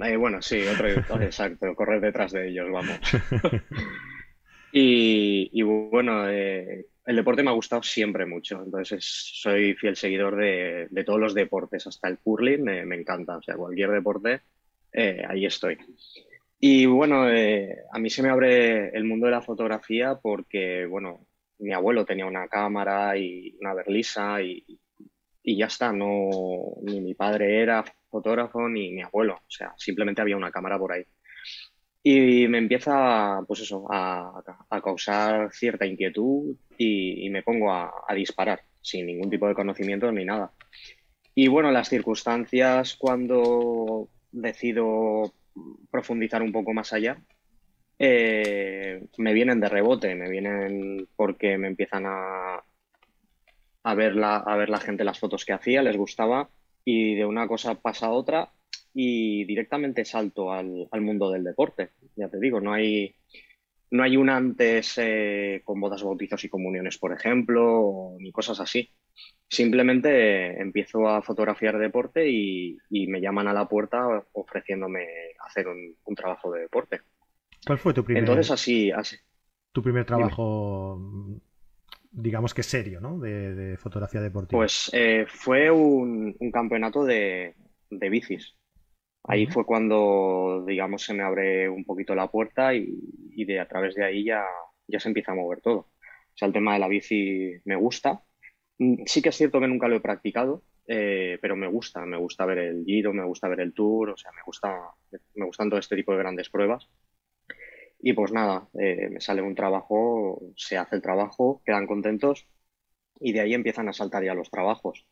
Eh, 0.04 0.16
bueno, 0.16 0.42
sí, 0.42 0.62
otro, 0.68 0.88
exacto, 1.22 1.74
correr 1.76 2.02
detrás 2.02 2.32
de 2.32 2.50
ellos, 2.50 2.70
vamos. 2.72 3.00
y, 4.72 5.62
bueno, 5.62 6.30
eh, 6.30 6.86
el 7.06 7.16
deporte 7.16 7.42
me 7.42 7.50
ha 7.50 7.54
gustado 7.54 7.82
siempre 7.82 8.26
mucho, 8.26 8.62
entonces 8.64 9.06
soy 9.06 9.74
fiel 9.76 9.96
seguidor 9.96 10.36
de, 10.36 11.04
todos 11.06 11.20
los 11.20 11.34
deportes, 11.34 11.88
hasta 11.88 12.10
el 12.10 12.20
curling 12.20 12.64
me, 12.64 12.96
encanta, 12.96 13.38
o 13.38 13.42
sea, 13.42 13.56
cualquier 13.56 13.92
deporte, 13.92 14.42
eh, 14.92 15.24
ahí 15.28 15.46
estoy. 15.46 15.78
Y 16.60 16.86
bueno, 16.86 17.30
eh, 17.30 17.78
a 17.92 18.00
mí 18.00 18.10
se 18.10 18.24
me 18.24 18.30
abre 18.30 18.90
el 18.90 19.04
mundo 19.04 19.28
de 19.28 19.32
la 19.32 19.42
fotografía 19.42 20.16
porque, 20.22 20.86
bueno, 20.86 21.28
mi 21.60 21.72
abuelo 21.72 22.04
tenía 22.04 22.26
una 22.26 22.48
cámara 22.48 23.18
y 23.18 23.56
una 23.62 23.74
berlisa 23.74 24.42
y, 24.42 24.66
y 25.48 25.56
ya 25.56 25.68
está, 25.68 25.94
no, 25.94 26.28
ni 26.82 27.00
mi 27.00 27.14
padre 27.14 27.62
era 27.62 27.82
fotógrafo 28.10 28.68
ni 28.68 28.92
mi 28.92 29.02
abuelo, 29.02 29.36
o 29.36 29.50
sea, 29.50 29.74
simplemente 29.78 30.22
había 30.22 30.36
una 30.36 30.52
cámara 30.52 30.78
por 30.78 30.92
ahí. 30.92 31.06
Y 32.04 32.50
me 32.50 32.58
empieza, 32.58 33.40
pues 33.48 33.62
eso, 33.62 33.88
a, 33.90 34.44
causar 34.84 35.50
cierta 35.54 35.86
inquietud 35.86 36.54
y, 36.78 37.30
me 37.30 37.44
pongo 37.44 37.72
a, 37.72 37.94
disparar 38.14 38.60
sin 38.82 39.06
ningún 39.06 39.30
tipo 39.30 39.48
de 39.48 39.54
conocimiento 39.54 40.12
ni 40.12 40.26
nada. 40.26 40.52
Y 41.34 41.48
bueno, 41.48 41.72
las 41.72 41.88
circunstancias 41.88 42.98
cuando 42.98 44.10
decido 44.30 45.34
profundizar 45.90 46.42
un 46.42 46.52
poco 46.52 46.74
más 46.74 46.92
allá, 46.92 47.22
eh, 47.98 49.02
me 49.18 49.32
vienen 49.32 49.62
de 49.62 49.70
rebote, 49.70 50.14
me 50.14 50.30
vienen 50.30 51.08
porque 51.16 51.58
me 51.58 51.68
empiezan 51.68 52.04
a, 52.06 52.62
a, 53.88 53.96
ver 53.96 54.16
la, 54.16 54.38
a 54.38 54.58
ver 54.58 54.70
la 54.70 54.80
gente 54.80 55.06
las 55.06 55.20
fotos 55.20 55.46
que 55.46 55.54
hacía, 55.54 55.82
les 55.82 55.96
gustaba 55.96 56.50
y 56.84 57.16
de 57.16 57.26
una 57.26 57.48
cosa 57.48 57.76
pasa 57.76 58.08
a 58.08 58.12
otra 58.12 58.52
y 58.94 59.46
directamente 59.46 60.04
salto 60.04 60.52
al, 60.52 60.90
mundo 61.00 61.32
del 61.32 61.46
deporte. 61.46 61.92
Ya 62.18 62.28
te 62.28 62.38
digo, 62.38 62.60
no 62.60 62.74
hay, 62.74 63.16
no 63.92 64.04
hay 64.04 64.18
un 64.18 64.30
antes 64.30 64.96
eh, 64.98 65.62
con 65.64 65.80
bodas, 65.80 66.04
bautizos 66.04 66.44
y 66.44 66.50
comuniones, 66.50 66.98
por 66.98 67.14
ejemplo, 67.14 68.16
ni 68.20 68.32
cosas 68.34 68.60
así. 68.60 68.90
Simplemente 69.48 70.62
empiezo 70.62 71.08
a 71.08 71.22
fotografiar 71.22 71.78
deporte 71.78 72.30
y, 72.30 72.78
me 72.90 73.22
llaman 73.22 73.48
a 73.48 73.54
la 73.54 73.70
puerta 73.70 74.26
ofreciéndome 74.34 75.06
hacer 75.46 75.68
un, 75.68 76.16
trabajo 76.16 76.52
de 76.52 76.62
deporte. 76.62 77.02
¿Cuál 77.66 77.78
fue 77.78 77.94
tu 77.94 78.04
primer, 78.04 78.24
Entonces, 78.24 78.52
así, 78.52 78.92
así. 78.92 79.16
Tu 79.72 79.82
primer 79.82 80.06
trabajo, 80.06 81.00
digamos 82.18 82.54
que 82.54 82.64
serio, 82.64 83.00
¿no? 83.00 83.20
De, 83.20 83.78
fotografía 83.78 84.20
deportiva. 84.22 84.60
Pues 84.60 84.90
eh, 84.94 85.26
fue 85.28 85.70
un, 85.70 86.36
campeonato 86.52 87.06
de, 87.06 87.56
de 87.90 88.10
bicis. 88.10 88.56
Ahí 89.24 89.46
fue 89.46 89.66
cuando, 89.66 90.64
digamos, 90.66 91.04
se 91.04 91.14
me 91.14 91.24
abre 91.24 91.70
un 91.70 91.84
poquito 91.84 92.16
la 92.16 92.32
puerta 92.32 92.74
y, 92.74 93.46
de 93.46 93.60
a 93.60 93.68
través 93.68 93.94
de 93.96 94.06
ahí 94.06 94.24
ya, 94.24 94.44
ya 94.88 95.00
se 95.00 95.10
empieza 95.10 95.34
a 95.34 95.36
mover 95.36 95.62
todo. 95.62 95.78
O 95.78 96.34
sea, 96.34 96.48
el 96.48 96.54
tema 96.54 96.74
de 96.74 96.80
la 96.80 96.88
bici 96.88 97.52
me 97.66 97.76
gusta. 97.76 98.24
Mm, 98.80 99.04
sí 99.06 99.22
que 99.22 99.30
es 99.30 99.36
cierto 99.36 99.60
que 99.60 99.68
nunca 99.68 99.88
lo 99.88 99.98
he 99.98 100.02
practicado, 100.02 100.64
eh, 100.88 101.38
pero 101.42 101.56
me 101.56 101.68
gusta. 101.68 102.06
Me 102.06 102.18
gusta 102.18 102.46
ver 102.46 102.58
el 102.60 102.84
Giro, 102.86 103.14
me 103.14 103.26
gusta 103.26 103.48
ver 103.48 103.60
el 103.60 103.74
Tour, 103.74 104.12
o 104.12 104.18
sea, 104.18 104.32
me 104.32 104.42
gusta, 104.46 104.76
me 105.36 105.46
gustan 105.46 105.70
todo 105.70 105.80
este 105.80 105.96
tipo 105.96 106.14
de 106.14 106.20
grandes 106.20 106.50
pruebas. 106.50 106.90
Y 108.00 108.14
pues 108.14 108.32
nada, 108.32 108.70
eh, 108.80 109.10
me 109.10 109.20
sale 109.20 109.42
un 109.42 109.56
trabajo, 109.56 110.42
se 110.56 110.78
hace 110.78 110.98
el 110.98 111.02
trabajo, 111.02 111.62
quedan 111.66 111.88
contentos 111.88 112.48
y 113.20 113.34
de 113.34 113.42
ahí 113.42 113.54
empiezan 113.54 113.90
a 113.90 113.94
saltar 113.94 114.24
ya 114.24 114.34
los 114.34 114.52
trabajos. 114.52 115.08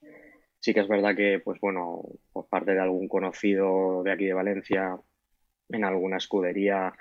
Sí 0.59 0.73
que 0.73 0.81
es 0.81 0.87
verdad 0.87 1.15
que, 1.15 1.39
pues 1.43 1.59
bueno, 1.59 2.03
por 2.31 2.47
parte 2.47 2.73
de 2.73 2.81
algún 2.81 3.07
conocido 3.07 4.03
de 4.03 4.11
aquí 4.11 4.25
de 4.25 4.33
Valencia, 4.33 4.97
en 5.69 5.83
alguna 5.83 6.17
escudería, 6.17 6.93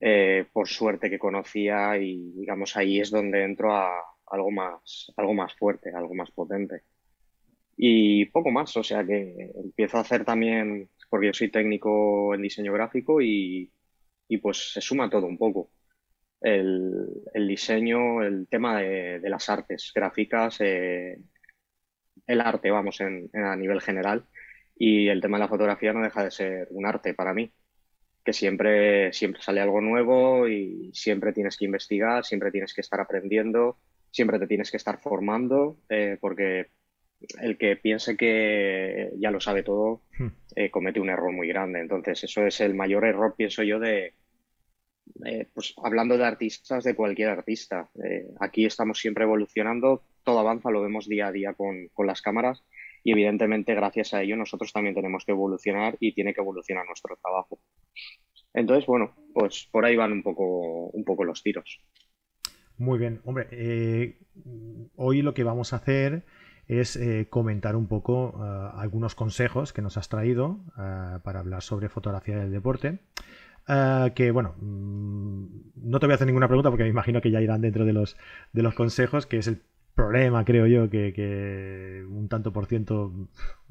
eh, 0.00 0.46
por 0.52 0.68
suerte 0.68 1.10
que 1.10 1.18
conocía 1.18 1.96
y 1.98 2.32
digamos 2.32 2.76
ahí 2.76 3.00
es 3.00 3.10
donde 3.10 3.44
entro 3.44 3.74
a 3.74 3.90
algo 4.26 4.50
más, 4.50 5.12
algo 5.16 5.34
más 5.34 5.54
fuerte, 5.54 5.90
algo 5.94 6.14
más 6.14 6.30
potente. 6.30 6.82
Y 7.76 8.26
poco 8.26 8.50
más, 8.50 8.76
o 8.76 8.82
sea 8.82 9.04
que 9.04 9.52
empiezo 9.56 9.98
a 9.98 10.00
hacer 10.00 10.24
también, 10.24 10.88
porque 11.10 11.26
yo 11.26 11.34
soy 11.34 11.50
técnico 11.50 12.34
en 12.34 12.42
diseño 12.42 12.72
gráfico 12.72 13.20
y, 13.20 13.70
pues 14.38 14.72
se 14.72 14.80
suma 14.80 15.10
todo 15.10 15.26
un 15.26 15.38
poco. 15.38 15.70
El, 16.40 17.22
diseño, 17.34 18.22
el 18.22 18.46
tema 18.48 18.80
de, 18.80 19.20
las 19.24 19.48
artes 19.48 19.92
gráficas, 19.94 20.60
eh, 20.60 21.18
el 22.26 22.40
arte, 22.40 22.70
vamos, 22.70 23.00
en, 23.00 23.30
a 23.34 23.56
nivel 23.56 23.80
general. 23.80 24.26
Y 24.76 25.08
el 25.08 25.20
tema 25.20 25.38
de 25.38 25.44
la 25.44 25.48
fotografía 25.48 25.92
no 25.92 26.02
deja 26.02 26.24
de 26.24 26.30
ser 26.30 26.68
un 26.70 26.86
arte 26.86 27.14
para 27.14 27.32
mí, 27.32 27.52
que 28.24 28.32
siempre, 28.32 29.12
siempre 29.12 29.42
sale 29.42 29.60
algo 29.60 29.80
nuevo 29.80 30.48
y 30.48 30.90
siempre 30.92 31.32
tienes 31.32 31.56
que 31.56 31.64
investigar, 31.64 32.24
siempre 32.24 32.50
tienes 32.50 32.74
que 32.74 32.82
estar 32.82 33.00
aprendiendo, 33.00 33.78
siempre 34.10 34.38
te 34.38 34.46
tienes 34.46 34.70
que 34.70 34.76
estar 34.76 35.00
formando, 35.00 35.78
eh, 35.88 36.18
porque 36.20 36.66
el 37.40 37.58
que 37.58 37.76
piense 37.76 38.16
que 38.16 39.10
ya 39.18 39.30
lo 39.30 39.40
sabe 39.40 39.62
todo 39.62 40.02
hmm. 40.18 40.26
eh, 40.54 40.70
comete 40.70 41.00
un 41.00 41.10
error 41.10 41.32
muy 41.32 41.48
grande. 41.48 41.80
Entonces, 41.80 42.24
eso 42.24 42.46
es 42.46 42.60
el 42.60 42.74
mayor 42.74 43.04
error, 43.04 43.34
pienso 43.36 43.62
yo, 43.62 43.78
de, 43.78 44.14
pues 45.54 45.74
hablando 45.82 46.16
de 46.18 46.24
artistas, 46.24 46.84
de 46.84 46.94
cualquier 46.94 47.30
artista. 47.30 47.90
Eh, 48.04 48.28
aquí 48.40 48.64
estamos 48.64 48.98
siempre 48.98 49.24
evolucionando, 49.24 50.02
todo 50.22 50.38
avanza, 50.40 50.70
lo 50.70 50.82
vemos 50.82 51.08
día 51.08 51.28
a 51.28 51.32
día 51.32 51.54
con, 51.54 51.90
las 52.06 52.22
cámaras 52.22 52.62
y 53.02 53.12
evidentemente 53.12 53.74
gracias 53.74 54.14
a 54.14 54.22
ello 54.22 54.36
nosotros 54.36 54.72
también 54.72 54.94
tenemos 54.94 55.24
que 55.24 55.32
evolucionar 55.32 55.96
y 56.00 56.12
tiene 56.12 56.34
que 56.34 56.40
evolucionar 56.40 56.86
nuestro 56.86 57.16
trabajo. 57.22 57.60
Entonces, 58.52 58.86
bueno, 58.86 59.14
pues 59.34 59.68
por 59.70 59.84
ahí 59.84 59.96
van 59.96 60.12
un 60.12 60.22
poco, 60.22 60.88
un 60.88 61.04
poco 61.04 61.24
los 61.24 61.42
tiros. 61.42 61.80
Muy 62.78 62.98
bien, 62.98 63.20
hombre, 63.24 63.48
eh, 63.52 64.18
hoy 64.96 65.22
lo 65.22 65.34
que 65.34 65.44
vamos 65.44 65.72
a 65.72 65.76
hacer 65.76 66.24
es 66.68 66.96
eh, 66.96 67.26
comentar 67.30 67.76
un 67.76 67.86
poco 67.86 68.34
eh, 68.42 68.70
algunos 68.76 69.14
consejos 69.14 69.72
que 69.72 69.82
nos 69.82 69.96
has 69.96 70.08
traído 70.08 70.58
para 71.22 71.40
hablar 71.40 71.62
sobre 71.62 71.88
fotografía 71.88 72.38
del 72.38 72.52
deporte. 72.52 72.98
que 74.14 74.30
bueno, 74.32 74.54
mm, 74.60 75.44
no 75.76 76.00
te 76.00 76.06
voy 76.06 76.12
a 76.12 76.16
hacer 76.16 76.26
ninguna 76.26 76.48
pregunta 76.48 76.70
porque 76.70 76.84
me 76.84 76.90
imagino 76.90 77.20
que 77.20 77.30
ya 77.30 77.40
irán 77.40 77.60
dentro 77.60 77.84
de 77.84 77.92
los, 77.92 78.16
de 78.52 78.62
los 78.62 78.74
consejos, 78.74 79.26
que 79.26 79.38
es 79.38 79.46
el 79.46 79.60
problema, 79.96 80.44
creo 80.44 80.66
yo, 80.66 80.90
que, 80.90 82.04
un 82.08 82.28
tanto 82.28 82.52
por 82.52 82.66
ciento, 82.66 83.12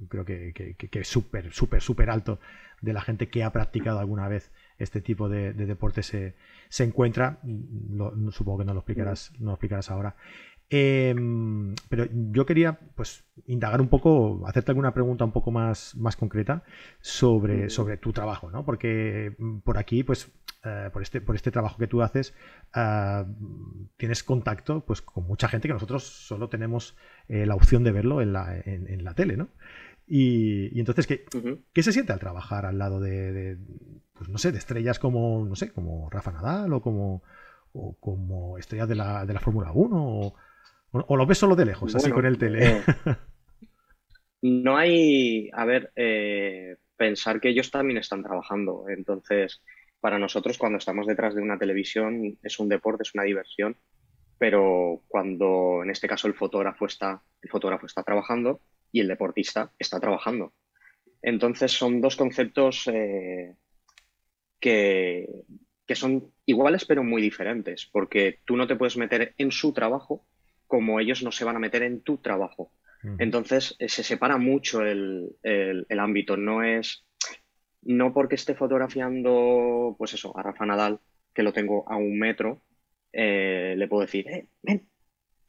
creo 0.09 0.25
que, 0.25 0.75
es 0.91 1.07
súper, 1.07 1.53
súper, 1.53 1.81
súper 1.81 2.09
alto 2.09 2.39
de 2.81 2.93
la 2.93 3.01
gente 3.01 3.29
que 3.29 3.43
ha 3.43 3.51
practicado 3.51 3.99
alguna 3.99 4.27
vez 4.27 4.51
este 4.79 5.01
tipo 5.01 5.29
de, 5.29 5.53
deporte 5.53 6.03
se, 6.03 6.33
se 6.67 6.83
encuentra. 6.83 7.39
supongo 8.31 8.59
que 8.59 8.65
no 8.65 8.73
lo 8.73 8.79
explicarás, 8.79 9.33
no 9.39 9.47
lo 9.47 9.53
explicarás 9.53 9.91
ahora. 9.91 10.15
Em, 10.69 11.75
pero 11.89 12.07
yo 12.11 12.45
quería 12.45 12.79
pues 12.95 13.23
indagar 13.45 13.81
un 13.81 13.87
poco, 13.87 14.41
hacerte 14.47 14.71
alguna 14.71 14.93
pregunta 14.93 15.23
un 15.23 15.31
poco 15.31 15.51
más, 15.51 15.95
más 15.95 16.15
concreta 16.15 16.63
sobre, 17.01 17.69
sobre 17.69 17.97
tu 17.97 18.13
trabajo, 18.13 18.49
¿no? 18.49 18.65
Porque 18.65 19.35
mm, 19.37 19.59
por 19.59 19.77
aquí, 19.77 20.03
pues, 20.03 20.31
eh, 20.63 20.89
por, 20.91 21.03
este, 21.03 21.21
por 21.21 21.35
este 21.35 21.51
trabajo 21.51 21.77
que 21.77 21.87
tú 21.87 22.01
haces, 22.01 22.33
ah, 22.73 23.25
tienes 23.97 24.23
contacto 24.23 24.83
pues, 24.85 25.01
con 25.01 25.27
mucha 25.27 25.47
gente 25.47 25.67
que 25.67 25.73
nosotros 25.73 26.03
solo 26.03 26.49
tenemos 26.49 26.97
eh, 27.27 27.45
la 27.45 27.55
opción 27.55 27.83
de 27.83 27.91
verlo 27.91 28.21
en 28.21 28.33
la, 28.33 28.57
en, 28.65 29.03
la 29.03 29.13
tele, 29.13 29.37
¿no? 29.37 29.49
Y, 30.07 30.79
entonces, 30.79 31.07
¿qué, 31.07 31.25
¿qué, 31.73 31.83
se 31.83 31.91
siente 31.91 32.13
al 32.13 32.19
trabajar 32.19 32.65
al 32.65 32.77
lado 32.77 32.99
de, 32.99 33.57
pues 34.13 34.29
no 34.29 34.37
sé, 34.37 34.51
de 34.51 34.57
estrellas 34.59 34.99
como, 34.99 35.45
no 35.45 35.55
sé, 35.55 35.71
como 35.71 36.09
Rafa 36.09 36.31
Nadal 36.31 36.73
o 36.73 36.81
como, 36.81 37.23
o 37.73 37.95
como 37.99 38.57
estrellas 38.57 38.87
de 38.87 38.95
la, 38.95 39.25
de 39.25 39.33
la 39.33 39.39
Fórmula 39.39 39.71
1 39.71 39.95
o, 39.95 40.35
¿O 41.07 41.17
lo 41.17 41.25
ves 41.25 41.37
solo 41.37 41.55
de 41.55 41.65
lejos, 41.65 41.95
así 41.95 42.11
con 42.11 42.25
el 42.25 42.37
tele? 42.37 42.67
Eh, 42.67 42.83
no 44.41 44.77
hay, 44.77 45.49
a 45.53 45.65
ver, 45.65 45.91
eh, 45.95 46.77
pensar 46.95 47.39
que 47.41 47.49
ellos 47.49 47.71
también 47.71 47.97
están 47.97 48.23
trabajando. 48.23 48.85
Entonces, 48.89 49.61
para 49.99 50.19
nosotros 50.19 50.57
cuando 50.57 50.77
estamos 50.77 51.07
detrás 51.07 51.35
de 51.35 51.41
una 51.41 51.57
televisión 51.57 52.37
es 52.41 52.59
un 52.59 52.69
deporte, 52.69 53.03
es 53.03 53.13
una 53.15 53.23
diversión, 53.23 53.77
pero 54.37 55.01
cuando 55.07 55.81
en 55.83 55.89
este 55.89 56.07
caso 56.07 56.27
el 56.27 56.35
fotógrafo 56.35 56.85
está, 56.85 57.23
el 57.41 57.49
fotógrafo 57.49 57.85
está 57.85 58.03
trabajando 58.03 58.61
y 58.91 58.99
el 59.01 59.07
deportista 59.07 59.71
está 59.79 59.99
trabajando. 59.99 60.53
Entonces 61.21 61.71
son 61.71 62.01
dos 62.01 62.15
conceptos 62.15 62.87
eh, 62.93 63.55
que, 64.59 65.27
que 65.85 65.95
son 65.95 66.31
iguales 66.45 66.85
pero 66.85 67.03
muy 67.03 67.21
diferentes, 67.21 67.89
porque 67.91 68.41
tú 68.45 68.55
no 68.57 68.67
te 68.67 68.75
puedes 68.75 68.97
meter 68.97 69.33
en 69.37 69.51
su 69.51 69.73
trabajo 69.73 70.25
como 70.67 70.99
ellos 70.99 71.23
no 71.23 71.31
se 71.31 71.45
van 71.45 71.55
a 71.55 71.59
meter 71.59 71.83
en 71.83 72.01
tu 72.01 72.17
trabajo. 72.17 72.71
Entonces 73.19 73.75
eh, 73.77 73.87
se 73.87 74.01
separa 74.01 74.37
mucho 74.37 74.83
el, 74.83 75.35
ámbito. 75.99 76.37
No 76.37 76.63
es, 76.63 77.05
no 77.83 78.13
porque 78.13 78.35
esté 78.35 78.55
fotografiando, 78.55 79.95
pues 79.97 80.13
eso, 80.15 80.35
a 80.35 80.41
Rafa 80.41 80.65
Nadal, 80.65 80.99
que 81.33 81.43
lo 81.43 81.53
tengo 81.53 81.87
a 81.87 81.97
un 81.97 82.17
metro, 82.17 82.63
eh, 83.17 83.75
le 83.77 83.87
puedo 83.87 84.01
decir, 84.01 84.27
eh, 84.27 84.47
ven, 84.61 84.89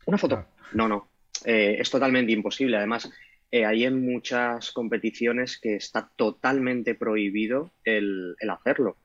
una 0.06 0.18
foto. 0.18 0.46
No, 0.74 0.86
no, 0.88 1.10
eh, 1.44 1.76
es 1.80 1.90
totalmente 1.90 2.32
imposible. 2.32 2.76
Además, 2.76 3.10
hay 3.50 3.84
en 3.84 4.04
muchas 4.04 4.70
competiciones 4.70 5.58
que 5.58 5.76
está 5.76 6.10
totalmente 6.14 6.94
prohibido 6.94 7.72
el, 7.84 8.36
el 8.38 8.50
hacerlo. 8.50 8.98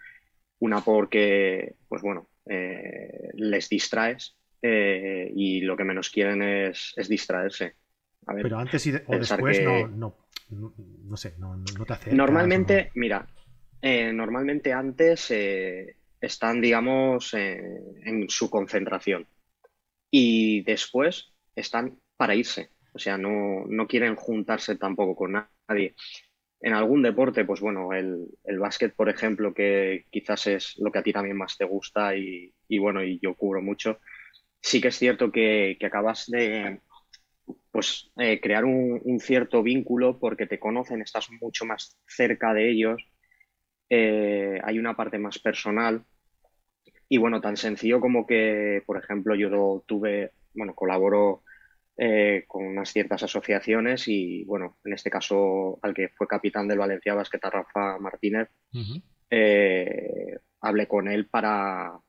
Una 0.59 0.81
porque, 0.81 1.75
pues 1.87 2.01
bueno, 2.01 2.27
les 2.45 3.69
distraes 3.69 4.35
y 4.61 5.61
lo 5.61 5.75
que 5.75 5.83
menos 5.83 6.09
quieren 6.09 6.41
es, 6.41 6.93
distraerse. 7.07 7.75
Pero 8.25 8.59
antes 8.59 8.85
y 8.85 8.93
o 8.93 9.17
después 9.17 9.61
no, 9.63 10.15
no, 10.49 11.17
sé, 11.17 11.33
no, 11.39 11.85
te 11.85 11.93
hace. 11.93 12.13
Normalmente, 12.13 12.91
mira, 12.95 13.27
normalmente 13.81 14.73
antes 14.73 15.33
están, 16.21 16.61
digamos, 16.61 17.33
en 17.33 18.29
su 18.29 18.49
concentración 18.49 19.27
y 20.11 20.61
después 20.63 21.33
están 21.55 21.97
para 22.17 22.35
irse. 22.35 22.69
O 22.93 22.99
sea, 22.99 23.17
no, 23.17 23.65
no 23.67 23.87
quieren 23.87 24.15
juntarse 24.15 24.75
tampoco 24.75 25.15
con 25.15 25.47
nadie. 25.67 25.95
En 26.59 26.73
algún 26.73 27.01
deporte, 27.01 27.45
pues 27.45 27.61
bueno, 27.61 27.93
el, 27.93 28.27
el 28.43 28.59
básquet, 28.59 28.93
por 28.93 29.09
ejemplo, 29.09 29.53
que 29.53 30.05
quizás 30.11 30.45
es 30.47 30.75
lo 30.77 30.91
que 30.91 30.99
a 30.99 31.03
ti 31.03 31.11
también 31.11 31.37
más 31.37 31.57
te 31.57 31.65
gusta 31.65 32.15
y, 32.15 32.53
bueno, 32.77 33.03
y 33.03 33.19
yo 33.19 33.33
cubro 33.35 33.61
mucho, 33.61 33.99
sí 34.61 34.79
que 34.79 34.89
es 34.89 34.97
cierto 34.97 35.31
que, 35.31 35.77
acabas 35.83 36.27
de 36.27 36.79
pues 37.71 38.11
eh, 38.17 38.39
crear 38.41 38.65
un, 38.65 39.19
cierto 39.19 39.63
vínculo 39.63 40.19
porque 40.19 40.45
te 40.45 40.59
conocen, 40.59 41.01
estás 41.01 41.29
mucho 41.41 41.65
más 41.65 41.97
cerca 42.05 42.53
de 42.53 42.69
ellos, 42.69 43.01
eh, 43.89 44.59
hay 44.63 44.77
una 44.79 44.95
parte 44.95 45.17
más 45.17 45.39
personal. 45.39 46.03
Y 47.07 47.17
bueno, 47.17 47.41
tan 47.41 47.57
sencillo 47.57 47.99
como 47.99 48.25
que, 48.25 48.83
por 48.85 48.97
ejemplo, 48.97 49.35
yo 49.35 49.83
tuve, 49.85 50.31
bueno, 50.53 50.73
colaboro 50.73 51.43
eh, 51.97 52.45
con 52.47 52.65
unas 52.65 52.89
ciertas 52.89 53.23
asociaciones 53.23 54.07
y, 54.07 54.45
bueno, 54.45 54.77
en 54.85 54.93
este 54.93 55.09
caso 55.09 55.77
al 55.81 55.93
que 55.93 56.09
fue 56.09 56.27
capitán 56.27 56.69
del 56.69 56.79
Valencia 56.79 57.13
Basket, 57.15 57.39
Rafa 57.41 57.97
Martínez, 57.99 58.49
hablé 60.61 60.87
con 60.87 61.09
él 61.09 61.27
para, 61.27 61.99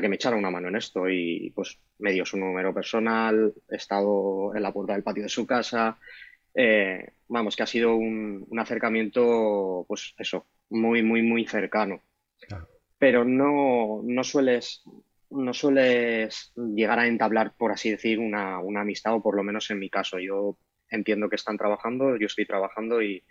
que 0.00 0.08
me 0.08 0.16
echara 0.16 0.36
una 0.36 0.50
mano 0.50 0.68
en 0.68 0.76
esto 0.76 1.08
y 1.08 1.52
pues 1.54 1.78
me 1.98 2.12
dio 2.12 2.24
su 2.24 2.36
número 2.36 2.72
personal, 2.72 3.52
he 3.70 3.76
estado 3.76 4.54
en 4.54 4.62
la 4.62 4.72
puerta 4.72 4.94
del 4.94 5.02
patio 5.02 5.22
de 5.22 5.28
su 5.28 5.46
casa, 5.46 5.98
eh, 6.54 7.12
vamos, 7.28 7.56
que 7.56 7.62
ha 7.62 7.66
sido 7.66 7.94
un, 7.96 8.46
acercamiento, 8.58 9.84
pues 9.88 10.14
eso, 10.18 10.46
muy, 10.70 11.02
muy, 11.02 11.22
muy 11.22 11.46
cercano. 11.46 12.02
Pero 12.98 13.24
no, 13.24 14.00
no 14.04 14.24
sueles 14.24 14.84
no 15.32 15.54
sueles 15.54 16.52
llegar 16.56 16.98
a 16.98 17.06
entablar, 17.06 17.54
por 17.56 17.72
así 17.72 17.90
decir, 17.90 18.18
una, 18.18 18.56
amistad, 18.56 19.14
o 19.14 19.22
por 19.22 19.36
lo 19.36 19.42
menos 19.42 19.70
en 19.70 19.78
mi 19.78 19.90
caso. 19.90 20.18
Yo 20.18 20.58
entiendo 20.90 21.28
que 21.28 21.36
están 21.36 21.56
trabajando, 21.56 22.16
yo 22.16 22.26
estoy 22.26 22.46
trabajando 22.46 23.02
y, 23.02 23.24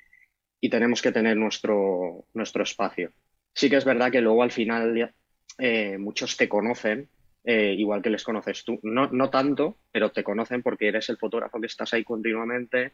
tenemos 0.70 1.02
que 1.02 1.12
tener 1.12 1.38
nuestro, 1.38 2.26
nuestro 2.34 2.64
espacio. 2.64 3.12
Sí 3.54 3.70
que 3.70 3.78
es 3.78 3.86
verdad 3.86 4.12
que 4.12 4.22
luego 4.22 4.44
al 4.44 4.52
final 4.52 5.14
eh, 5.58 5.98
muchos 5.98 6.38
te 6.38 6.50
conocen, 6.50 7.10
eh, 7.44 7.74
igual 7.78 8.02
que 8.02 8.10
les 8.10 8.24
conoces 8.24 8.64
tú. 8.64 8.80
No, 8.84 9.08
no 9.08 9.30
tanto, 9.30 9.78
pero 9.92 10.12
te 10.12 10.24
conocen 10.24 10.62
porque 10.62 10.88
eres 10.88 11.10
el 11.10 11.18
fotógrafo 11.18 11.60
que 11.60 11.68
estás 11.68 11.94
ahí 11.94 12.04
continuamente 12.04 12.92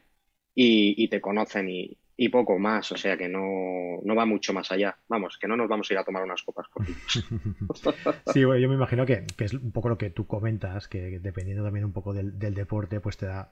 y, 0.59 1.07
te 1.09 1.21
conocen 1.21 1.69
y, 1.69 2.29
poco 2.29 2.57
más, 2.57 2.91
o 2.91 2.97
sea 2.97 3.15
que 3.15 3.29
no, 3.29 4.01
va 4.15 4.25
mucho 4.25 4.53
más 4.53 4.71
allá. 4.71 4.97
Vamos, 5.07 5.37
que 5.37 5.47
no 5.47 5.55
nos 5.55 5.67
vamos 5.67 5.89
a 5.89 5.93
ir 5.93 5.99
a 5.99 6.03
tomar 6.03 6.23
unas 6.23 6.41
copas 6.41 6.65
por 6.73 6.85
Sí, 8.33 8.39
yo 8.39 8.49
me 8.49 8.75
imagino 8.75 9.05
que, 9.05 9.25
es 9.37 9.53
un 9.53 9.71
poco 9.71 9.89
lo 9.89 9.97
que 9.97 10.09
tú 10.09 10.25
comentas, 10.25 10.87
que 10.87 11.19
dependiendo 11.19 11.63
también 11.63 11.85
un 11.85 11.93
poco 11.93 12.13
del, 12.13 12.37
deporte, 12.37 12.99
pues 12.99 13.17
te 13.17 13.27
da 13.27 13.51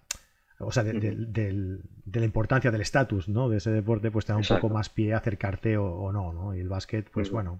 o 0.58 0.72
sea, 0.72 0.84
de, 0.84 1.80
la 2.12 2.26
importancia 2.26 2.72
del 2.72 2.82
estatus, 2.82 3.28
¿no? 3.28 3.50
De 3.50 3.58
ese 3.58 3.72
deporte, 3.72 4.10
pues 4.10 4.26
te 4.26 4.32
da 4.32 4.38
un 4.38 4.46
poco 4.48 4.70
más 4.70 4.90
pie 4.90 5.14
a 5.14 5.18
acercarte 5.18 5.78
o, 5.78 6.12
no, 6.12 6.32
¿no? 6.34 6.56
Y 6.56 6.62
el 6.62 6.70
básquet, 6.70 7.10
pues 7.12 7.30
bueno, 7.30 7.60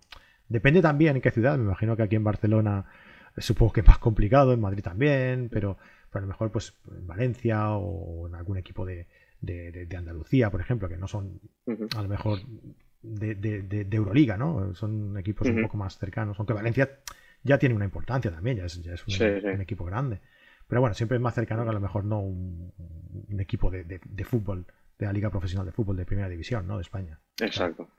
depende 0.50 0.82
también 0.82 1.16
en 1.16 1.22
qué 1.22 1.32
ciudad. 1.32 1.58
Me 1.58 1.64
imagino 1.64 1.96
que 1.96 2.04
aquí 2.04 2.16
en 2.16 2.24
Barcelona 2.24 2.86
supongo 3.38 3.74
que 3.74 3.82
es 3.82 3.88
más 3.88 3.98
complicado, 3.98 4.54
en 4.54 4.62
Madrid 4.62 4.84
también, 4.84 5.50
pero, 5.52 5.78
pero 6.10 6.20
a 6.20 6.22
lo 6.22 6.28
mejor 6.28 6.52
pues 6.52 6.74
en 6.90 7.06
Valencia 7.06 7.72
o 7.72 8.28
en 8.28 8.36
algún 8.36 8.58
equipo 8.58 8.86
de, 8.86 9.08
de, 9.42 9.98
Andalucía, 9.98 10.50
por 10.50 10.62
ejemplo, 10.62 10.88
que 10.90 10.98
no 10.98 11.08
son 11.08 11.40
a 11.96 12.02
lo 12.02 12.08
mejor 12.08 12.40
de, 13.02 13.88
Euroliga, 13.92 14.38
¿no? 14.38 14.74
Son 14.76 15.18
equipos 15.18 15.48
un 15.48 15.64
poco 15.64 15.78
más 15.78 15.98
cercanos, 15.98 16.38
aunque 16.40 16.54
Valencia 16.54 17.00
ya 17.44 17.58
tiene 17.58 17.76
una 17.76 17.86
importancia 17.86 18.32
también, 18.32 18.58
ya 18.58 18.66
es, 18.66 18.78
un, 18.78 19.62
equipo 19.62 19.86
grande. 19.86 20.22
Pero 20.68 20.82
bueno, 20.82 20.96
siempre 20.96 21.18
es 21.18 21.22
más 21.22 21.36
cercano 21.36 21.64
que 21.64 21.70
a 21.70 21.74
lo 21.74 21.80
mejor 21.80 22.06
no 22.06 22.20
un, 22.20 22.72
equipo 23.40 23.70
de, 23.70 24.00
fútbol, 24.24 24.66
de 24.98 25.06
la 25.06 25.14
Liga 25.14 25.30
Profesional 25.30 25.66
de 25.66 25.72
Fútbol 25.72 25.98
de 25.98 26.06
Primera 26.06 26.30
División, 26.30 26.68
¿no? 26.68 26.78
De 26.78 26.82
España. 26.82 27.20
Exacto. 27.40 27.90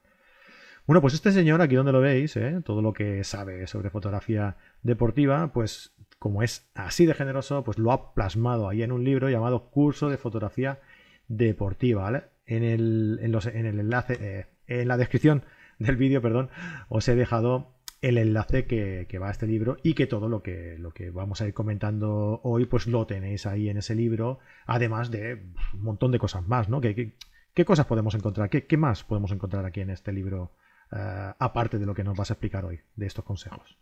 Bueno, 0.87 1.01
pues 1.01 1.15
este 1.15 1.33
señor, 1.33 1.61
aquí 1.63 1.75
donde 1.75 1.91
lo 1.91 2.01
veis, 2.01 2.37
¿eh? 2.37 2.61
todo 2.65 2.81
lo 2.81 2.93
que 2.93 3.25
sabe 3.25 3.67
sobre 3.67 3.91
fotografía 3.91 4.57
deportiva, 4.83 5.53
pues 5.53 5.97
como 6.21 6.45
es 6.45 6.71
así 6.75 7.07
de 7.07 7.15
generoso, 7.15 7.65
pues 7.65 7.79
lo 7.79 7.91
ha 7.91 8.15
plasmado 8.15 8.69
ahí 8.69 8.83
en 8.83 8.93
un 8.93 9.03
libro 9.03 9.29
llamado 9.29 9.69
Curso 9.71 10.09
de 10.09 10.17
Fotografía 10.17 10.79
deportiva, 11.27 12.03
¿vale? 12.03 12.25
En 12.47 12.63
el, 12.63 13.19
en 13.21 13.33
los, 13.33 13.47
en 13.47 13.67
el 13.67 13.81
enlace, 13.81 14.17
eh, 14.21 14.47
en 14.69 14.87
la 14.87 14.97
descripción 14.97 15.43
del 15.81 15.97
vídeo, 15.97 16.23
perdón, 16.23 16.51
os 16.89 17.09
he 17.09 17.17
dejado 17.17 17.75
el 18.01 18.19
enlace 18.19 18.67
que, 18.67 19.19
va 19.21 19.29
a 19.29 19.33
este 19.33 19.49
libro 19.49 19.79
y 19.83 19.95
que 19.95 20.07
todo 20.07 20.29
lo 20.29 20.43
que, 20.43 20.77
lo 20.79 20.93
que 20.93 21.11
vamos 21.11 21.41
a 21.41 21.49
ir 21.49 21.55
comentando 21.55 22.41
hoy, 22.45 22.67
pues 22.67 22.87
lo 22.87 23.07
tenéis 23.07 23.47
ahí 23.47 23.69
en 23.69 23.79
ese 23.79 23.97
libro, 23.97 24.39
además 24.67 25.11
de 25.11 25.47
un 25.75 25.83
montón 25.83 26.13
de 26.13 26.21
cosas 26.21 26.47
más, 26.47 26.69
¿no? 26.69 26.81
¿Qué, 26.81 27.15
qué, 27.55 27.65
cosas 27.65 27.87
podemos 27.87 28.15
encontrar? 28.15 28.51
¿Qué, 28.51 28.67
¿Qué, 28.67 28.77
más 28.77 29.03
podemos 29.03 29.33
encontrar 29.33 29.65
aquí 29.65 29.81
en 29.81 29.91
este 29.91 30.13
libro, 30.13 30.53
eh, 30.93 31.33
aparte 31.39 31.79
de 31.79 31.87
lo 31.87 31.95
que 31.95 32.05
nos 32.05 32.17
vas 32.17 32.31
a 32.31 32.35
explicar 32.35 32.65
hoy, 32.65 32.81
de 32.95 33.07
estos 33.07 33.25
consejos? 33.25 33.79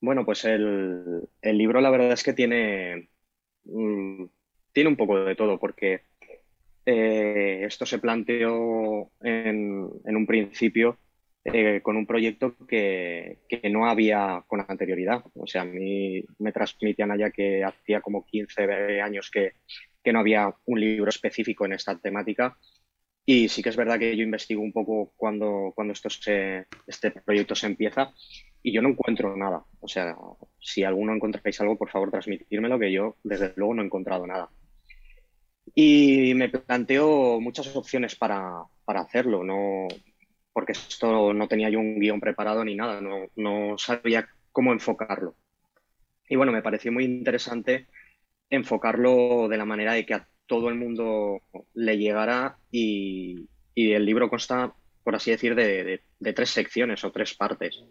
Bueno, 0.00 0.24
pues 0.24 0.44
el, 0.44 1.28
libro 1.42 1.80
la 1.80 1.90
verdad 1.90 2.12
es 2.12 2.22
que 2.22 2.34
tiene, 2.34 3.08
mm, 3.64 4.24
tiene 4.72 4.90
un 4.90 4.96
poco 4.96 5.24
de 5.24 5.34
todo, 5.34 5.58
porque 5.58 6.02
eh, 6.86 7.64
esto 7.64 7.86
se 7.86 7.98
planteó 7.98 9.10
en, 9.22 9.90
un 10.04 10.26
principio 10.26 10.98
eh, 11.44 11.80
con 11.82 11.96
un 11.96 12.06
proyecto 12.06 12.54
que, 12.66 13.38
no 13.70 13.86
había 13.86 14.44
con 14.46 14.64
anterioridad. 14.66 15.24
O 15.34 15.46
sea, 15.46 15.62
a 15.62 15.66
mí 15.66 16.22
me 16.38 16.52
transmitían 16.52 17.10
allá 17.10 17.30
que 17.30 17.64
hacía 17.64 18.00
como 18.00 18.26
15 18.26 19.00
años 19.00 19.30
que, 19.30 19.54
no 20.12 20.20
había 20.20 20.54
un 20.66 20.80
libro 20.80 21.08
específico 21.08 21.64
en 21.64 21.72
esta 21.72 21.98
temática. 21.98 22.58
Y 23.26 23.48
sí 23.48 23.62
que 23.62 23.70
es 23.70 23.76
verdad 23.76 23.98
que 23.98 24.16
yo 24.16 24.22
investigo 24.22 24.62
un 24.62 24.72
poco 24.72 25.12
cuando, 25.16 25.72
cuando 25.74 25.92
esto 25.92 26.10
se, 26.10 26.66
este 26.86 27.10
proyecto 27.10 27.54
se 27.54 27.66
empieza 27.66 28.12
y 28.62 28.72
yo 28.72 28.82
no 28.82 28.90
encuentro 28.90 29.34
nada. 29.36 29.64
O 29.80 29.88
sea, 29.88 30.14
si 30.60 30.84
alguno 30.84 31.14
encontráis 31.14 31.60
algo, 31.60 31.76
por 31.76 31.90
favor, 31.90 32.10
transmitírmelo, 32.10 32.78
que 32.78 32.92
yo 32.92 33.16
desde 33.22 33.52
luego 33.56 33.74
no 33.74 33.82
he 33.82 33.86
encontrado 33.86 34.26
nada. 34.26 34.50
Y 35.74 36.34
me 36.34 36.48
planteo 36.48 37.40
muchas 37.40 37.74
opciones 37.74 38.14
para, 38.16 38.64
hacerlo, 38.86 39.42
no, 39.42 39.88
porque 40.52 40.72
esto 40.72 41.32
no 41.32 41.48
tenía 41.48 41.70
yo 41.70 41.80
un 41.80 41.98
guion 41.98 42.20
preparado 42.20 42.64
ni 42.64 42.74
nada, 42.74 43.00
no, 43.00 43.78
sabía 43.78 44.28
cómo 44.52 44.72
enfocarlo. 44.72 45.34
Y 46.28 46.36
bueno, 46.36 46.52
me 46.52 46.62
pareció 46.62 46.92
muy 46.92 47.04
interesante 47.04 47.88
enfocarlo 48.50 49.48
de 49.48 49.56
la 49.56 49.64
manera 49.64 49.94
de 49.94 50.06
que 50.06 50.14
a 50.14 50.28
todo 50.46 50.68
el 50.68 50.74
mundo 50.76 51.42
le 51.74 51.98
llegara 51.98 52.58
y, 52.70 53.48
el 53.74 54.04
libro 54.04 54.30
consta, 54.30 54.72
por 55.02 55.16
así 55.16 55.30
decir, 55.30 55.54
de, 55.54 56.00
tres 56.34 56.50
secciones 56.50 57.04
o 57.04 57.10
tres 57.10 57.34
partes. 57.34 57.82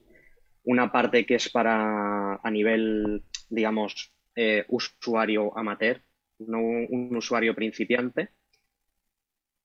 Una 0.64 0.92
parte 0.92 1.26
que 1.26 1.36
es 1.36 1.50
para 1.50 2.36
a 2.36 2.52
nivel, 2.52 3.24
digamos, 3.50 4.14
eh, 4.36 4.66
usuario 4.70 5.58
amateur, 5.58 6.02
no 6.40 6.60
un 6.60 7.16
usuario 7.16 7.54
principiante, 7.54 8.30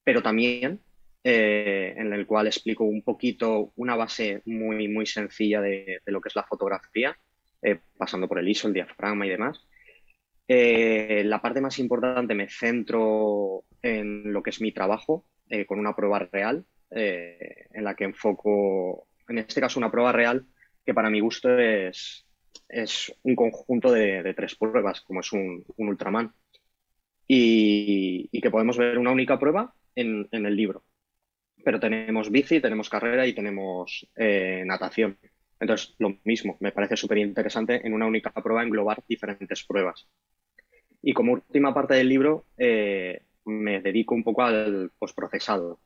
pero 0.03 0.21
también 0.21 0.81
eh, 1.23 1.93
en 1.97 2.13
el 2.13 2.25
cual 2.25 2.47
explico 2.47 2.85
un 2.85 3.01
poquito 3.01 3.73
una 3.75 3.95
base 3.95 4.41
muy, 4.45 4.87
muy 4.87 5.05
sencilla 5.05 5.59
de, 5.59 6.01
lo 6.05 6.21
que 6.21 6.29
es 6.29 6.35
la 6.35 6.43
fotografía, 6.43 7.17
eh, 7.61 7.79
pasando 7.97 8.27
por 8.27 8.39
el 8.39 8.47
ISO, 8.47 8.67
el 8.67 8.73
diafragma 8.73 9.25
y 9.25 9.29
demás. 9.29 9.59
Eh, 10.51 11.21
la 11.25 11.41
parte 11.41 11.61
más 11.61 11.77
importante 11.77 12.33
me 12.33 12.49
centro 12.49 13.65
en 13.83 14.33
lo 14.33 14.41
que 14.41 14.49
es 14.49 14.59
mi 14.61 14.71
trabajo, 14.71 15.25
con 15.67 15.79
una 15.79 15.95
prueba 15.95 16.19
real, 16.19 16.65
en 16.91 17.83
la 17.83 17.95
que 17.95 18.03
enfoco, 18.03 19.07
en 19.27 19.37
este 19.39 19.61
caso, 19.61 19.79
una 19.79 19.91
prueba 19.91 20.11
real 20.11 20.45
que 20.85 20.93
para 20.93 21.09
mi 21.09 21.19
gusto 21.19 21.57
es, 21.57 22.25
es 22.69 23.13
un 23.23 23.35
conjunto 23.35 23.91
de, 23.91 24.33
tres 24.35 24.55
pruebas, 24.55 25.01
como 25.01 25.19
es 25.19 25.33
un, 25.33 25.65
Ultraman 25.77 26.33
y, 27.27 28.29
que 28.41 28.51
podemos 28.51 28.77
ver 28.77 28.97
una 28.97 29.11
única 29.11 29.39
prueba 29.39 29.73
en, 29.95 30.27
el 30.31 30.55
libro. 30.55 30.85
Pero 31.63 31.79
tenemos 31.79 32.31
bici, 32.31 32.61
tenemos 32.61 32.89
carrera 32.89 33.27
y 33.27 33.33
tenemos 33.33 34.07
eh, 34.15 34.63
natación. 34.65 35.17
Entonces, 35.59 35.95
lo 35.99 36.17
mismo, 36.23 36.57
me 36.61 36.71
parece 36.71 36.95
súper 36.95 37.17
interesante 37.17 37.85
en 37.85 37.93
una 37.93 38.05
única 38.05 38.31
prueba 38.31 38.63
englobar 38.63 39.03
diferentes 39.07 39.65
pruebas. 39.65 40.07
Y 41.01 41.13
como 41.13 41.33
última 41.33 41.73
parte 41.73 41.95
del 41.95 42.09
libro, 42.09 42.45
eh, 42.57 43.23
me 43.45 43.81
dedico 43.81 44.15
un 44.15 44.23
poco 44.23 44.43
al 44.43 44.91
postprocesado. 44.97 45.79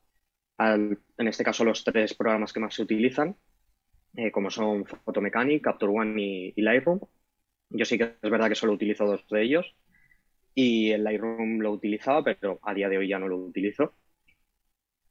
en 0.60 1.28
este 1.28 1.44
caso, 1.44 1.64
los 1.66 1.84
tres 1.84 2.14
programas 2.14 2.54
que 2.54 2.60
más 2.60 2.76
se 2.76 2.84
utilizan, 2.84 3.36
eh, 4.16 4.32
como 4.32 4.50
son 4.52 4.86
Photomechanic, 4.86 5.64
Capture 5.64 5.92
One 5.92 6.22
y, 6.56 6.62
Lightroom, 6.62 7.00
Yo 7.70 7.86
sí 7.86 7.98
que 7.98 8.16
es 8.22 8.32
verdad 8.32 8.50
que 8.50 8.56
solo 8.56 8.74
utilizo 8.74 9.06
dos 9.06 9.26
de 9.30 9.44
ellos 9.44 9.76
y 10.56 10.92
el 10.92 11.04
Lightroom 11.04 11.60
lo 11.60 11.72
utilizaba, 11.72 12.24
pero 12.24 12.60
a 12.64 12.74
día 12.74 12.90
de 12.90 12.98
hoy 12.98 13.08
ya 13.08 13.20
no 13.20 13.28
lo 13.28 13.38
utilizo. 13.38 13.96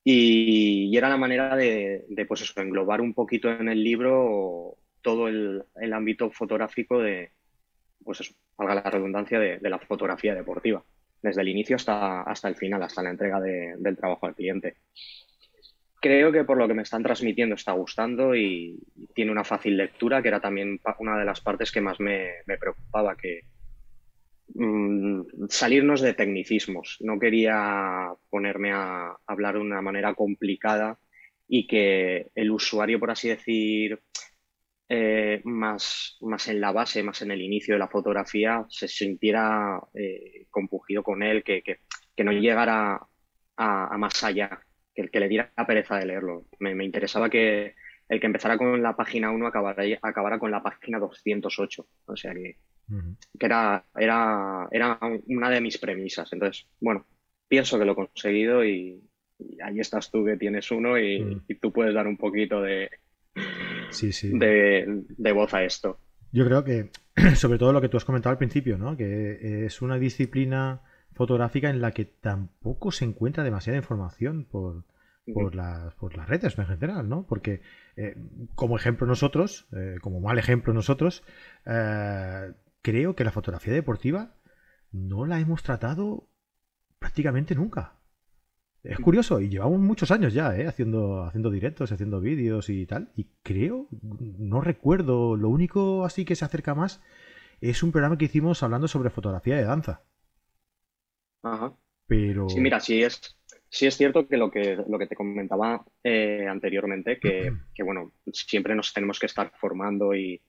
Y, 0.04 0.96
era 0.96 1.08
la 1.08 1.16
manera 1.16 1.56
de, 1.56 2.04
pues 2.26 2.42
eso, 2.42 2.60
englobar 2.60 3.00
un 3.00 3.14
poquito 3.14 3.50
en 3.50 3.68
el 3.68 3.82
libro 3.82 4.76
todo 5.00 5.28
el, 5.28 5.64
ámbito 5.92 6.30
fotográfico 6.30 7.00
de, 7.00 7.32
pues 8.04 8.20
eso, 8.20 8.34
valga 8.62 8.82
la 8.82 8.90
redundancia, 8.90 9.38
de, 9.38 9.58
la 9.68 9.78
fotografía 9.78 10.34
deportiva, 10.34 10.82
desde 11.22 11.42
el 11.42 11.48
inicio 11.48 11.76
hasta, 11.76 12.22
hasta 12.22 12.48
el 12.48 12.56
final, 12.56 12.82
hasta 12.82 13.02
la 13.02 13.10
entrega 13.10 13.40
del 13.40 13.96
trabajo 13.96 14.26
al 14.26 14.34
cliente. 14.34 14.76
Creo 16.00 16.32
que 16.32 16.44
por 16.44 16.56
lo 16.56 16.66
que 16.66 16.74
me 16.74 16.82
están 16.82 17.02
transmitiendo 17.02 17.54
está 17.54 17.72
gustando 17.72 18.34
y 18.34 18.78
tiene 19.14 19.30
una 19.30 19.44
fácil 19.44 19.76
lectura, 19.76 20.20
que 20.20 20.28
era 20.28 20.40
también 20.40 20.80
una 20.98 21.16
de 21.16 21.24
las 21.24 21.40
partes 21.40 21.70
que 21.70 21.80
más 21.80 22.00
me, 22.00 22.28
me 22.46 22.58
preocupaba, 22.58 23.16
que, 23.16 23.42
Mm, 24.54 25.22
salirnos 25.48 26.00
de 26.00 26.14
tecnicismos. 26.14 26.98
No 27.00 27.18
quería 27.18 28.12
ponerme 28.30 28.72
a 28.72 29.16
hablar 29.26 29.54
de 29.54 29.60
una 29.60 29.80
manera 29.80 30.14
complicada 30.14 30.98
y 31.48 31.66
que 31.66 32.30
el 32.34 32.50
usuario, 32.50 33.00
por 33.00 33.10
así 33.10 33.28
decir, 33.28 34.00
eh, 34.94 35.40
más, 35.44 36.18
más 36.20 36.48
en 36.48 36.60
la 36.60 36.70
base, 36.70 37.02
más 37.02 37.22
en 37.22 37.30
el 37.30 37.40
inicio 37.40 37.74
de 37.74 37.78
la 37.78 37.88
fotografía, 37.88 38.66
se 38.68 38.88
sintiera 38.88 39.80
eh, 39.94 40.46
compugido 40.50 41.02
con 41.02 41.22
él, 41.22 41.42
que, 41.42 41.62
no 42.22 42.30
llegara 42.30 43.00
a, 43.56 43.96
más 43.96 44.22
allá, 44.22 44.60
que, 44.94 45.00
el 45.00 45.10
que 45.10 45.20
le 45.20 45.28
diera 45.28 45.50
la 45.56 45.66
pereza 45.66 45.96
de 45.96 46.04
leerlo. 46.04 46.44
Me, 46.58 46.74
me, 46.74 46.84
interesaba 46.84 47.30
que 47.30 47.74
el 48.06 48.20
que 48.20 48.26
empezara 48.26 48.58
con 48.58 48.82
la 48.82 48.94
página 48.94 49.30
1 49.30 49.46
acabara, 49.46 49.82
acabara 50.02 50.38
con 50.38 50.50
la 50.50 50.62
página 50.62 50.98
208. 50.98 51.86
O 52.04 52.16
sea 52.16 52.34
que 52.34 52.58
que 53.38 53.46
era, 53.46 53.82
era, 53.96 54.68
era 54.70 54.98
una 55.28 55.48
de 55.48 55.60
mis 55.62 55.78
premisas. 55.78 56.30
Entonces, 56.34 56.68
bueno, 56.80 57.06
pienso 57.48 57.78
que 57.78 57.86
lo 57.86 57.92
he 57.92 57.96
conseguido 57.96 58.62
y, 58.62 59.02
ahí 59.64 59.80
estás 59.80 60.10
tú 60.10 60.22
que 60.24 60.36
tienes 60.36 60.70
uno 60.70 60.98
y, 60.98 61.40
tú 61.60 61.72
puedes 61.72 61.94
dar 61.94 62.06
un 62.06 62.18
poquito 62.18 62.60
de, 62.60 62.90
sí, 63.90 64.12
sí. 64.12 64.30
de, 64.38 65.32
voz 65.32 65.54
a 65.54 65.64
esto. 65.64 65.98
Yo 66.32 66.44
creo 66.46 66.64
que, 66.64 66.90
sobre 67.36 67.58
todo 67.58 67.72
lo 67.72 67.80
que 67.80 67.88
tú 67.88 67.96
has 67.96 68.04
comentado 68.04 68.32
al 68.32 68.38
principio, 68.38 68.78
¿no? 68.78 68.96
que 68.96 69.66
es 69.66 69.82
una 69.82 69.98
disciplina 69.98 70.82
fotográfica 71.14 71.70
en 71.70 71.80
la 71.80 71.92
que 71.92 72.04
tampoco 72.04 72.90
se 72.90 73.04
encuentra 73.04 73.44
demasiada 73.44 73.78
información 73.78 74.44
por, 74.44 74.84
por, 75.32 75.54
las, 75.54 75.94
por 75.94 76.16
las 76.16 76.28
redes 76.28 76.58
en 76.58 76.66
general, 76.66 77.08
¿no? 77.08 77.26
Porque 77.26 77.62
eh, 77.96 78.16
como 78.54 78.76
ejemplo 78.76 79.06
nosotros, 79.06 79.68
eh, 79.72 79.96
como 80.00 80.20
mal 80.20 80.38
ejemplo 80.38 80.72
nosotros, 80.72 81.22
eh, 81.66 82.52
creo 82.80 83.14
que 83.14 83.24
la 83.24 83.30
fotografía 83.30 83.72
deportiva 83.72 84.34
no 84.90 85.26
la 85.26 85.38
hemos 85.38 85.62
tratado 85.62 86.28
prácticamente 86.98 87.54
nunca. 87.54 87.94
Es 88.84 88.98
curioso, 88.98 89.40
y 89.40 89.48
llevamos 89.48 89.78
muchos 89.78 90.10
años 90.10 90.34
ya, 90.34 90.56
¿eh? 90.56 90.66
haciendo, 90.66 91.22
haciendo 91.22 91.50
directos, 91.50 91.92
haciendo 91.92 92.20
vídeos 92.20 92.68
y 92.68 92.84
tal, 92.84 93.12
y 93.14 93.28
creo, 93.44 93.86
no 94.00 94.60
recuerdo, 94.60 95.36
lo 95.36 95.50
único 95.50 96.04
así 96.04 96.24
que 96.24 96.34
se 96.34 96.44
acerca 96.44 96.74
más 96.74 97.00
es 97.60 97.84
un 97.84 97.92
programa 97.92 98.18
que 98.18 98.24
hicimos 98.24 98.62
hablando 98.64 98.88
sobre 98.88 99.10
fotografía 99.10 99.56
de 99.56 99.64
danza. 99.64 100.02
Ajá. 101.42 101.76
Pero... 102.08 102.48
Sí, 102.48 102.60
mira, 102.60 102.80
sí 102.80 103.04
es, 103.04 103.38
sí 103.68 103.86
es 103.86 103.96
cierto 103.96 104.26
que 104.26 104.36
lo 104.36 104.50
que, 104.50 104.76
lo 104.88 104.98
que 104.98 105.06
te 105.06 105.14
comentaba 105.14 105.84
eh, 106.02 106.46
anteriormente, 106.48 107.20
que, 107.20 107.52
bueno, 107.84 108.12
siempre 108.32 108.74
nos 108.74 108.92
tenemos 108.92 109.20
que 109.20 109.26
estar 109.26 109.52
formando 109.60 110.14
y, 110.14 110.42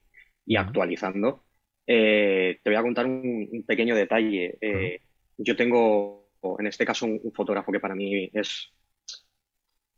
y 0.46 0.56
actualizando. 0.56 1.46
Eh, 1.86 2.60
te 2.64 2.70
voy 2.70 2.78
a 2.78 2.82
contar 2.82 3.06
un, 3.06 3.64
pequeño 3.68 3.96
detalle. 3.96 4.58
Eh, 4.60 5.02
yo 5.38 5.56
tengo, 5.56 6.23
en 6.60 6.68
este 6.68 6.86
caso, 6.86 7.06
un, 7.06 7.32
fotógrafo 7.34 7.72
que 7.72 7.80
para 7.80 7.96
mí 7.96 8.30
es, 8.34 8.74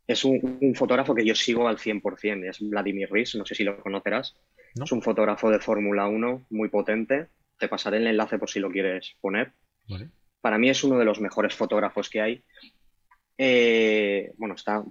es 0.06 0.24
un, 0.24 0.74
fotógrafo 0.74 1.14
que 1.14 1.24
yo 1.24 1.34
sigo 1.34 1.68
al 1.68 1.78
100%, 1.78 2.48
es 2.48 2.60
Vladimir 2.60 3.10
Riz, 3.10 3.34
no 3.34 3.44
sé 3.44 3.54
si 3.54 3.64
lo 3.64 3.80
conocerás. 3.80 4.36
Es 4.74 4.92
un 4.92 5.02
fotógrafo 5.02 5.50
de 5.50 5.58
Fórmula 5.58 6.06
1 6.06 6.46
muy 6.50 6.68
potente. 6.68 7.28
Te 7.58 7.68
pasaré 7.68 7.96
el 7.96 8.06
enlace 8.06 8.38
por 8.38 8.50
si 8.50 8.60
lo 8.60 8.70
quieres 8.70 9.16
poner. 9.20 9.52
Para 10.40 10.58
mí 10.58 10.68
es 10.68 10.84
uno 10.84 10.98
de 10.98 11.04
los 11.04 11.20
mejores 11.20 11.54
fotógrafos 11.54 12.10
que 12.10 12.20
hay. 12.20 12.44
Eh, 13.38 14.32
bueno, 14.36 14.54
está 14.54 14.84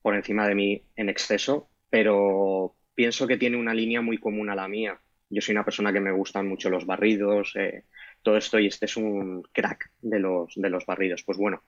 por 0.00 0.14
encima 0.14 0.48
de 0.48 0.54
mí 0.54 0.82
en 0.96 1.10
exceso, 1.10 1.68
pero 1.90 2.74
pienso 2.94 3.26
que 3.26 3.36
tiene 3.36 3.58
una 3.58 3.74
línea 3.74 4.00
muy 4.00 4.16
común 4.16 4.48
a 4.48 4.54
la 4.54 4.68
mía 4.68 4.98
yo 5.30 5.40
soy 5.40 5.54
una 5.54 5.64
persona 5.64 5.92
que 5.92 6.00
me 6.00 6.10
gustan 6.10 6.48
mucho 6.48 6.68
los 6.68 6.84
barridos, 6.84 7.54
eh, 7.54 7.84
todo 8.22 8.36
esto, 8.36 8.58
y 8.58 8.66
este 8.66 8.86
es 8.86 8.96
un 8.96 9.42
crack 9.52 9.90
de 10.00 10.18
los, 10.18 10.54
de 10.54 10.70
los 10.70 10.86
barridos. 10.86 11.22
Pues 11.24 11.38
bueno, 11.38 11.62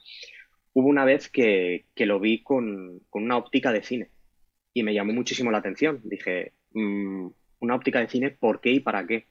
hubo 0.75 0.89
una 0.89 1.05
vez 1.05 1.29
que, 1.29 1.87
lo 1.97 2.21
vi 2.21 2.43
con, 2.43 3.01
una 3.13 3.37
óptica 3.37 3.73
de 3.73 3.83
cine 3.83 4.11
y 4.73 4.83
me 4.83 4.95
llamó 4.95 5.13
muchísimo 5.13 5.51
la 5.51 5.59
atención. 5.59 6.01
Dije, 6.05 6.53
mm, 6.73 7.29
una 7.61 7.75
óptica 7.75 8.01
de 8.01 8.09
cine, 8.09 8.31
¿por 8.31 8.61
qué 8.61 8.71
y 8.71 8.81
para 8.81 9.07
qué? 9.07 9.27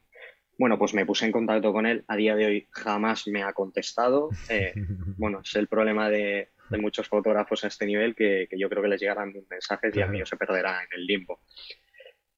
Bueno, 0.58 0.78
pues 0.78 0.94
me 0.94 1.06
puse 1.06 1.26
en 1.26 1.32
contacto 1.32 1.74
con 1.74 1.86
él. 1.86 2.04
A 2.08 2.16
día 2.16 2.36
de 2.36 2.46
hoy 2.46 2.68
jamás 2.70 3.28
me 3.28 3.44
ha 3.44 3.54
contestado. 3.54 4.30
Eh, 4.50 4.74
bueno, 5.18 5.42
es 5.44 5.56
el 5.56 5.68
problema 5.68 6.10
de, 6.10 6.50
muchos 6.80 7.08
fotógrafos 7.08 7.64
a 7.64 7.68
este 7.68 7.86
nivel 7.86 8.16
que, 8.16 8.48
yo 8.58 8.70
creo 8.70 8.84
que 8.84 8.90
les 8.90 9.02
llegarán 9.02 9.34
mensajes 9.50 9.96
y 9.96 10.02
a 10.02 10.08
mí 10.08 10.22
se 10.24 10.38
perderá 10.38 10.82
en 10.84 11.00
el 11.00 11.06
limbo. 11.06 11.42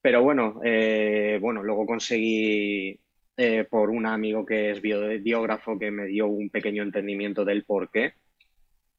Pero 0.01 0.23
bueno, 0.23 0.59
eh, 0.63 1.37
bueno, 1.39 1.61
luego 1.63 1.85
conseguí 1.85 2.99
eh, 3.35 3.65
por 3.69 3.89
un 3.89 4.05
amigo 4.05 4.45
que 4.45 4.71
es 4.71 4.81
biógrafo 4.81 5.79
que 5.79 5.89
me 5.91 6.05
dio 6.05 6.27
un 6.27 6.49
pequeño 6.49 6.83
entendimiento 6.83 7.43
del 7.43 7.63
por 7.63 7.89
qué. 7.89 8.13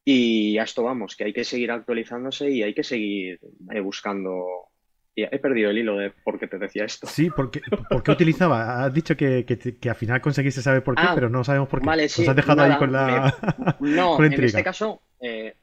Y 0.03 0.57
a 0.57 0.63
esto 0.63 0.83
vamos, 0.83 1.15
que 1.15 1.23
hay 1.23 1.33
que 1.33 1.43
seguir 1.43 1.71
actualizándose 1.71 2.49
y 2.49 2.61
hay 2.61 2.73
que 2.73 2.83
seguir 2.83 3.39
eh, 3.71 3.79
buscando. 3.79 4.45
he 5.15 5.39
perdido 5.39 5.71
el 5.71 5.77
hilo 5.79 5.97
de 5.97 6.11
por 6.11 6.37
qué 6.37 6.47
te 6.47 6.59
decía 6.59 6.85
esto. 6.85 7.07
Sí, 7.07 7.29
porque, 7.35 7.61
¿por 7.89 8.03
qué 8.03 8.11
utilizaba? 8.11 8.85
Has 8.85 8.93
dicho 8.93 9.15
que, 9.15 9.45
al 9.89 9.95
final 9.95 10.21
conseguiste 10.21 10.61
saber 10.61 10.83
por 10.83 10.95
qué, 10.95 11.03
ah, 11.07 11.13
pero 11.15 11.29
no 11.29 11.43
sabemos 11.43 11.69
por 11.69 11.79
qué. 11.79 11.87
Vale, 11.87 12.09
sí, 12.09 12.21
Nos 12.21 12.29
has 12.29 12.35
dejado 12.35 12.61
ahí 12.61 12.77
con 12.77 12.91
la. 12.91 13.77
No, 13.79 14.23
en 14.23 14.33
este 14.43 14.63
caso, 14.63 15.01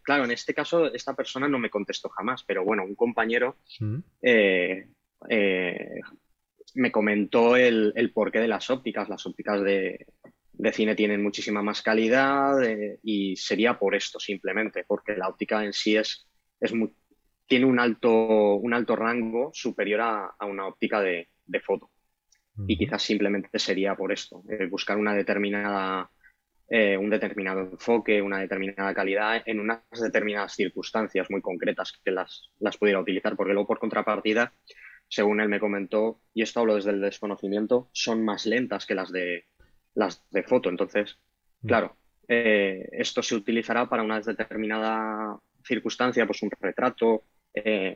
claro, 0.02 0.24
en 0.24 0.32
este 0.32 0.54
caso, 0.54 0.92
esta 0.92 1.14
persona 1.14 1.46
no 1.46 1.58
me 1.58 1.70
contestó 1.70 2.08
jamás, 2.08 2.42
pero 2.42 2.64
bueno, 2.64 2.84
un 2.84 2.94
compañero 2.96 3.56
mm. 3.80 3.98
Eh, 5.28 6.00
me 6.74 6.92
comentó 6.92 7.56
el, 7.56 8.12
porqué 8.14 8.40
de 8.40 8.48
las 8.48 8.70
ópticas. 8.70 9.08
Las 9.08 9.26
ópticas 9.26 9.62
de, 9.62 10.06
cine 10.72 10.94
tienen 10.94 11.22
muchísima 11.22 11.62
más 11.62 11.82
calidad 11.82 12.62
eh, 12.62 12.98
y 13.02 13.36
sería 13.36 13.78
por 13.78 13.94
esto 13.94 14.18
simplemente, 14.20 14.84
porque 14.86 15.16
la 15.16 15.28
óptica 15.28 15.64
en 15.64 15.72
sí 15.72 15.96
es, 15.96 16.26
es 16.60 16.72
tiene 17.46 17.66
un 17.66 17.80
alto, 17.80 18.54
un 18.56 18.72
alto 18.72 18.96
rango 18.96 19.50
superior 19.52 20.00
a, 20.00 20.46
una 20.46 20.66
óptica 20.66 21.00
de, 21.00 21.28
foto. 21.64 21.90
Y 22.66 22.76
quizás 22.76 23.02
simplemente 23.02 23.58
sería 23.58 23.94
por 23.94 24.12
esto, 24.12 24.42
eh, 24.48 24.66
buscar 24.66 24.98
una 24.98 25.14
determinada, 25.14 26.10
un 26.68 27.10
determinado 27.10 27.60
enfoque, 27.60 28.22
una 28.22 28.38
determinada 28.38 28.94
calidad 28.94 29.42
en 29.44 29.60
unas 29.60 29.82
determinadas 29.90 30.54
circunstancias 30.54 31.30
muy 31.30 31.42
concretas 31.42 32.00
que 32.02 32.10
las, 32.10 32.50
las 32.60 32.78
pudiera 32.78 33.00
utilizar, 33.00 33.36
porque 33.36 33.52
luego 33.52 33.66
por 33.66 33.78
contrapartida 33.78 34.54
según 35.12 35.42
él 35.42 35.50
me 35.50 35.60
comentó, 35.60 36.22
y 36.32 36.40
esto 36.40 36.60
hablo 36.60 36.74
desde 36.74 36.88
el 36.88 37.02
desconocimiento, 37.02 37.90
son 37.92 38.24
más 38.24 38.46
lentas 38.46 38.86
que 38.86 38.94
las 38.94 39.12
de, 39.12 39.44
las 39.94 40.24
de 40.30 40.42
foto. 40.42 40.70
Entonces, 40.70 41.18
mm. 41.60 41.66
claro, 41.68 41.96
eh, 42.26 42.88
esto 42.92 43.22
se 43.22 43.34
utilizará 43.34 43.90
para 43.90 44.02
una 44.02 44.18
determinada 44.20 45.38
circunstancia, 45.62 46.24
pues 46.24 46.42
un 46.42 46.50
retrato, 46.58 47.24
eh, 47.52 47.94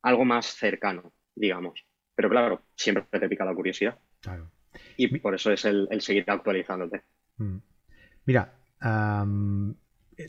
algo 0.00 0.24
más 0.24 0.46
cercano, 0.46 1.12
digamos. 1.34 1.84
Pero 2.14 2.30
claro, 2.30 2.62
siempre 2.74 3.04
te 3.10 3.28
pica 3.28 3.44
la 3.44 3.54
curiosidad. 3.54 3.98
Y 4.96 5.18
por 5.18 5.34
eso 5.34 5.52
es 5.52 5.66
el, 5.66 6.00
seguir 6.00 6.24
actualizándote. 6.26 7.02
Mm. 7.36 7.58
Mira, 8.24 8.54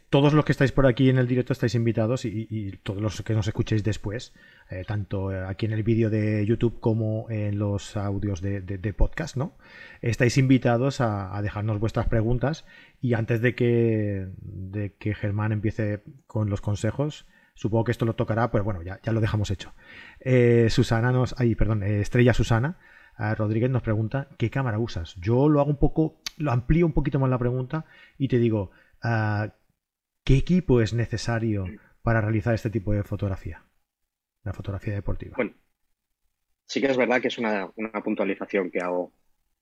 todos 0.10 0.34
los 0.34 0.46
que 0.46 0.52
estáis 0.52 0.72
por 0.72 0.86
aquí 0.86 1.10
en 1.10 1.18
el 1.18 1.28
directo 1.28 1.54
estáis 1.54 1.76
invitados 1.76 2.26
y, 2.26 2.80
todos 2.84 3.02
los 3.02 3.22
que 3.22 3.34
nos 3.34 3.48
escuchéis 3.48 3.84
después, 3.84 4.34
eh, 4.70 4.84
tanto 4.88 5.30
aquí 5.48 5.66
en 5.66 5.74
el 5.74 5.84
vídeo 5.84 6.10
de 6.10 6.46
YouTube 6.46 6.80
como 6.80 7.30
en 7.30 7.60
los 7.60 7.98
audios 7.98 8.42
de, 8.42 8.94
podcast, 8.98 9.38
¿no? 9.38 9.56
Estáis 10.02 10.38
invitados 10.38 11.02
a, 11.02 11.40
dejarnos 11.42 11.80
vuestras 11.80 12.08
preguntas 12.08 12.66
y 13.02 13.14
antes 13.14 13.42
de 13.42 13.56
que, 13.56 14.28
de 14.42 14.94
que 14.94 15.14
Germán 15.14 15.52
empiece 15.52 16.04
con 16.28 16.50
los 16.50 16.62
consejos, 16.62 17.26
supongo 17.54 17.86
que 17.86 17.92
esto 17.92 18.06
lo 18.06 18.16
tocará, 18.16 18.52
pero 18.52 18.64
bueno, 18.64 18.82
ya, 18.82 19.00
ya 19.04 19.12
lo 19.12 19.22
dejamos 19.22 19.52
hecho. 19.52 19.74
Eh, 20.20 20.68
Susana 20.70 21.12
nos, 21.12 21.36
ay, 21.38 21.56
perdón, 21.56 21.84
eh, 21.84 22.02
Estrella 22.02 22.34
Susana 22.34 22.78
Rodríguez 23.38 23.70
nos 23.70 23.84
pregunta 23.84 24.30
¿qué 24.38 24.50
cámara 24.50 24.80
usas? 24.80 25.16
Yo 25.16 25.48
lo 25.48 25.60
hago 25.60 25.70
un 25.70 25.78
poco, 25.78 26.18
lo 26.38 26.52
amplío 26.52 26.86
un 26.86 26.94
poquito 26.94 27.20
más 27.20 27.30
la 27.30 27.38
pregunta 27.38 27.86
y 28.18 28.28
te 28.28 28.40
digo, 28.40 28.72
ah, 29.04 29.54
¿Qué 30.24 30.38
equipo 30.38 30.82
es 30.82 30.94
necesario 30.94 31.66
para 32.02 32.22
realizar 32.22 32.54
este 32.54 32.70
tipo 32.70 32.94
de 32.94 33.04
fotografía? 33.04 33.66
La 34.44 34.54
fotografía 34.54 34.94
deportiva. 34.94 35.36
Bueno, 35.36 35.54
sí 36.66 36.80
que 36.80 36.88
es 36.88 36.98
verdad 36.98 37.22
que 37.22 37.28
es 37.28 37.38
una, 37.38 37.72
puntualización 38.04 38.70
que 38.72 38.80
hago. 38.80 39.14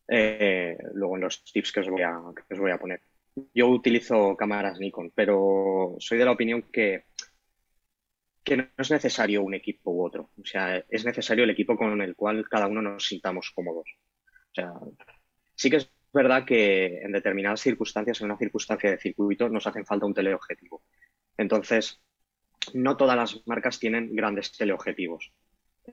eh, 0.08 0.78
luego 0.94 1.16
en 1.16 1.22
los 1.22 1.44
tips 1.44 1.72
que 1.72 1.80
os, 1.82 1.90
voy 1.90 2.02
a, 2.02 2.20
que 2.36 2.54
os 2.54 2.60
voy 2.60 2.72
a 2.72 2.80
poner. 2.80 3.02
Yo 3.54 3.68
utilizo 3.70 4.36
cámaras 4.36 4.80
Nikon, 4.80 5.12
pero 5.16 5.96
soy 6.00 6.18
de 6.18 6.26
la 6.26 6.32
opinión 6.32 6.64
que, 6.72 7.06
que 8.44 8.58
no 8.58 8.68
es 8.78 8.92
necesario 8.92 9.44
un 9.44 9.54
equipo 9.54 9.92
u 9.92 10.06
otro. 10.06 10.32
O 10.38 10.46
sea, 10.46 10.84
es 10.90 11.06
necesario 11.06 11.44
el 11.44 11.52
equipo 11.52 11.78
con 11.78 12.02
el 12.02 12.16
cual 12.16 12.48
cada 12.50 12.68
uno 12.68 12.82
nos 12.82 13.08
sintamos 13.08 13.52
cómodos. 13.56 13.88
O 14.52 14.54
sea, 14.54 14.74
sí 15.56 15.70
que 15.70 15.78
es 15.78 15.92
verdad 16.14 16.46
que 16.46 17.02
en 17.02 17.12
determinadas 17.12 17.62
circunstancias, 17.62 18.20
en 18.22 18.26
una 18.26 18.38
circunstancia 18.38 18.92
de 18.92 18.98
circuito, 18.98 19.50
nos 19.50 19.68
hacen 19.68 19.86
falta 19.86 20.06
un 20.06 20.14
teleobjetivo. 20.14 20.84
Entonces, 21.38 22.02
no 22.74 22.98
todas 22.98 23.16
las 23.16 23.48
marcas 23.48 23.80
tienen 23.80 24.16
grandes 24.16 24.56
teleobjetivos. 24.56 25.32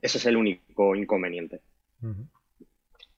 Ese 0.00 0.18
es 0.18 0.26
el 0.26 0.36
único 0.36 0.94
inconveniente. 0.94 1.60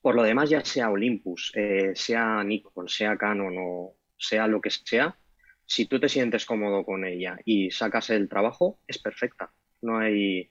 Por 0.00 0.14
lo 0.14 0.22
demás, 0.22 0.50
ya 0.50 0.64
sea 0.64 0.90
Olympus, 0.90 1.52
eh, 1.54 1.92
sea 1.94 2.42
Nikon, 2.44 2.88
sea 2.88 3.16
Canon 3.16 3.54
o 3.58 3.94
sea 4.16 4.46
lo 4.46 4.60
que 4.60 4.70
sea, 4.70 5.16
si 5.68 5.84
tú 5.84 6.00
te 6.00 6.08
sientes 6.08 6.46
cómodo 6.46 6.82
con 6.82 7.04
ella 7.04 7.38
y 7.44 7.70
sacas 7.70 8.08
el 8.08 8.28
trabajo, 8.28 8.80
es 8.86 8.98
perfecta. 8.98 9.52
No 9.82 9.98
hay. 9.98 10.50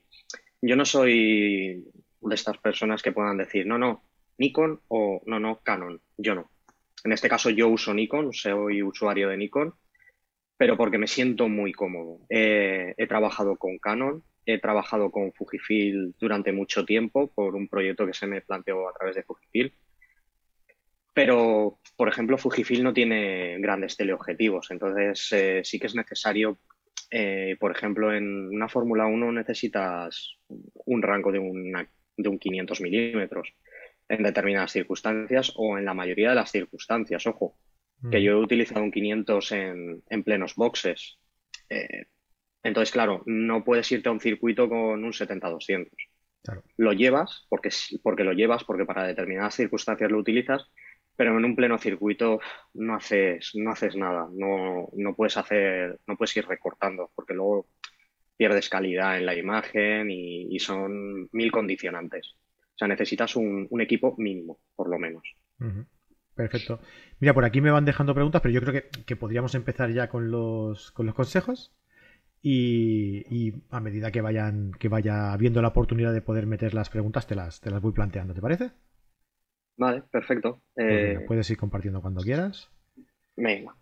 Yo 0.62 0.76
no 0.76 0.84
soy 0.84 1.84
de 2.20 2.34
estas 2.34 2.58
personas 2.58 3.02
que 3.02 3.12
puedan 3.12 3.36
decir, 3.36 3.66
no, 3.66 3.78
no, 3.78 4.04
Nikon 4.38 4.80
o 4.88 5.22
no, 5.26 5.38
no, 5.38 5.60
Canon. 5.62 6.00
Yo 6.16 6.34
no. 6.34 6.50
En 7.04 7.12
este 7.12 7.28
caso 7.28 7.50
yo 7.50 7.68
uso 7.68 7.94
Nikon, 7.94 8.32
soy 8.32 8.82
usuario 8.82 9.28
de 9.28 9.36
Nikon, 9.36 9.74
pero 10.56 10.76
porque 10.76 10.98
me 10.98 11.06
siento 11.06 11.48
muy 11.48 11.72
cómodo. 11.72 12.20
he 12.28 13.06
trabajado 13.08 13.56
con 13.56 13.78
Canon, 13.78 14.24
he 14.46 14.58
trabajado 14.58 15.10
con 15.10 15.32
Fujifilm 15.32 16.14
durante 16.18 16.52
mucho 16.52 16.84
tiempo 16.84 17.30
por 17.32 17.54
un 17.54 17.68
proyecto 17.68 18.06
que 18.06 18.14
se 18.14 18.26
me 18.26 18.40
planteó 18.40 18.88
a 18.88 18.94
través 18.94 19.16
de 19.16 19.22
Fujifilm. 19.22 19.70
Pero, 21.12 21.78
por 21.96 22.08
ejemplo, 22.08 22.38
Fujifilm 22.38 22.84
no 22.84 22.94
tiene 22.94 23.58
grandes 23.58 23.96
teleobjetivos, 23.96 24.70
entonces 24.70 25.32
eh, 25.32 25.60
sí 25.64 25.78
que 25.78 25.88
es 25.88 25.94
necesario, 25.94 26.58
eh, 27.10 27.56
por 27.58 27.72
ejemplo, 27.72 28.12
en 28.12 28.48
una 28.48 28.68
Fórmula 28.68 29.06
1 29.06 29.32
necesitas 29.32 30.38
un 30.48 31.02
rango 31.02 31.30
de, 31.30 31.40
de 32.16 32.28
un 32.28 32.38
500 32.38 32.80
milímetros 32.80 33.52
en 34.08 34.22
determinadas 34.22 34.72
circunstancias 34.72 35.52
o 35.56 35.78
en 35.78 35.84
la 35.84 35.94
mayoría 35.94 36.30
de 36.30 36.36
las 36.36 36.50
circunstancias, 36.50 37.26
ojo, 37.26 37.58
que 38.10 38.18
mm. 38.18 38.22
yo 38.22 38.32
he 38.32 38.42
utilizado 38.42 38.82
un 38.82 38.90
500 38.90 39.52
en, 39.52 40.02
plenos 40.24 40.54
boxes. 40.54 41.18
Eh, 41.68 42.06
entonces, 42.62 42.92
claro, 42.92 43.22
no 43.26 43.64
puedes 43.64 43.90
irte 43.92 44.08
a 44.08 44.12
un 44.12 44.20
circuito 44.20 44.68
con 44.68 45.04
un 45.04 45.12
70-200. 45.12 45.88
Lo 46.76 46.92
llevas 46.92 47.46
porque, 47.50 47.70
porque 48.02 48.24
lo 48.24 48.32
llevas, 48.32 48.64
porque 48.64 48.86
para 48.86 49.06
determinadas 49.06 49.54
circunstancias 49.54 50.10
lo 50.10 50.18
utilizas, 50.18 50.70
pero 51.14 51.36
en 51.36 51.44
un 51.44 51.56
pleno 51.56 51.78
circuito 51.78 52.40
no 52.74 52.94
haces, 52.94 53.50
no 53.54 53.72
haces 53.72 53.96
nada, 53.96 54.28
no, 54.32 54.88
no, 54.94 55.14
puedes 55.14 55.36
hacer, 55.36 55.98
no 56.06 56.16
puedes 56.16 56.36
ir 56.36 56.46
recortando, 56.46 57.10
porque 57.14 57.34
luego 57.34 57.66
pierdes 58.36 58.68
calidad 58.68 59.18
en 59.18 59.26
la 59.26 59.34
imagen 59.34 60.10
y 60.10 60.58
son 60.60 61.28
mil 61.32 61.50
condicionantes. 61.50 62.37
O 62.78 62.84
sea, 62.86 62.86
necesitas 62.86 63.34
un, 63.34 63.68
equipo 63.80 64.14
mínimo, 64.18 64.60
por 64.76 64.88
lo 64.88 65.00
menos. 65.00 65.24
Perfecto. 66.36 66.78
Mira, 67.18 67.34
por 67.34 67.44
aquí 67.44 67.60
me 67.60 67.72
van 67.72 67.84
dejando 67.84 68.14
preguntas, 68.14 68.40
pero 68.40 68.54
yo 68.54 68.60
creo 68.60 68.84
que, 69.04 69.16
podríamos 69.16 69.56
empezar 69.56 69.90
ya 69.90 70.08
con 70.08 70.30
los, 70.30 70.92
con 70.92 71.04
los 71.04 71.16
consejos. 71.16 71.74
Y, 72.40 73.52
a 73.70 73.80
medida 73.80 74.12
que 74.12 74.20
vayan 74.20 74.70
que 74.78 74.88
vaya 74.88 75.36
viendo 75.36 75.60
la 75.60 75.68
oportunidad 75.68 76.12
de 76.12 76.22
poder 76.22 76.46
meter 76.46 76.72
las 76.72 76.88
preguntas, 76.88 77.26
te 77.26 77.34
las, 77.34 77.60
te 77.60 77.68
las 77.72 77.82
voy 77.82 77.90
planteando, 77.90 78.32
¿te 78.32 78.40
parece? 78.40 78.70
Vale, 79.76 80.02
perfecto. 80.02 80.62
Pues 80.76 80.86
eh, 80.88 81.24
puedes 81.26 81.50
ir 81.50 81.56
compartiendo 81.56 82.00
cuando 82.00 82.20
quieras. 82.20 82.70
Venga. 83.34 83.74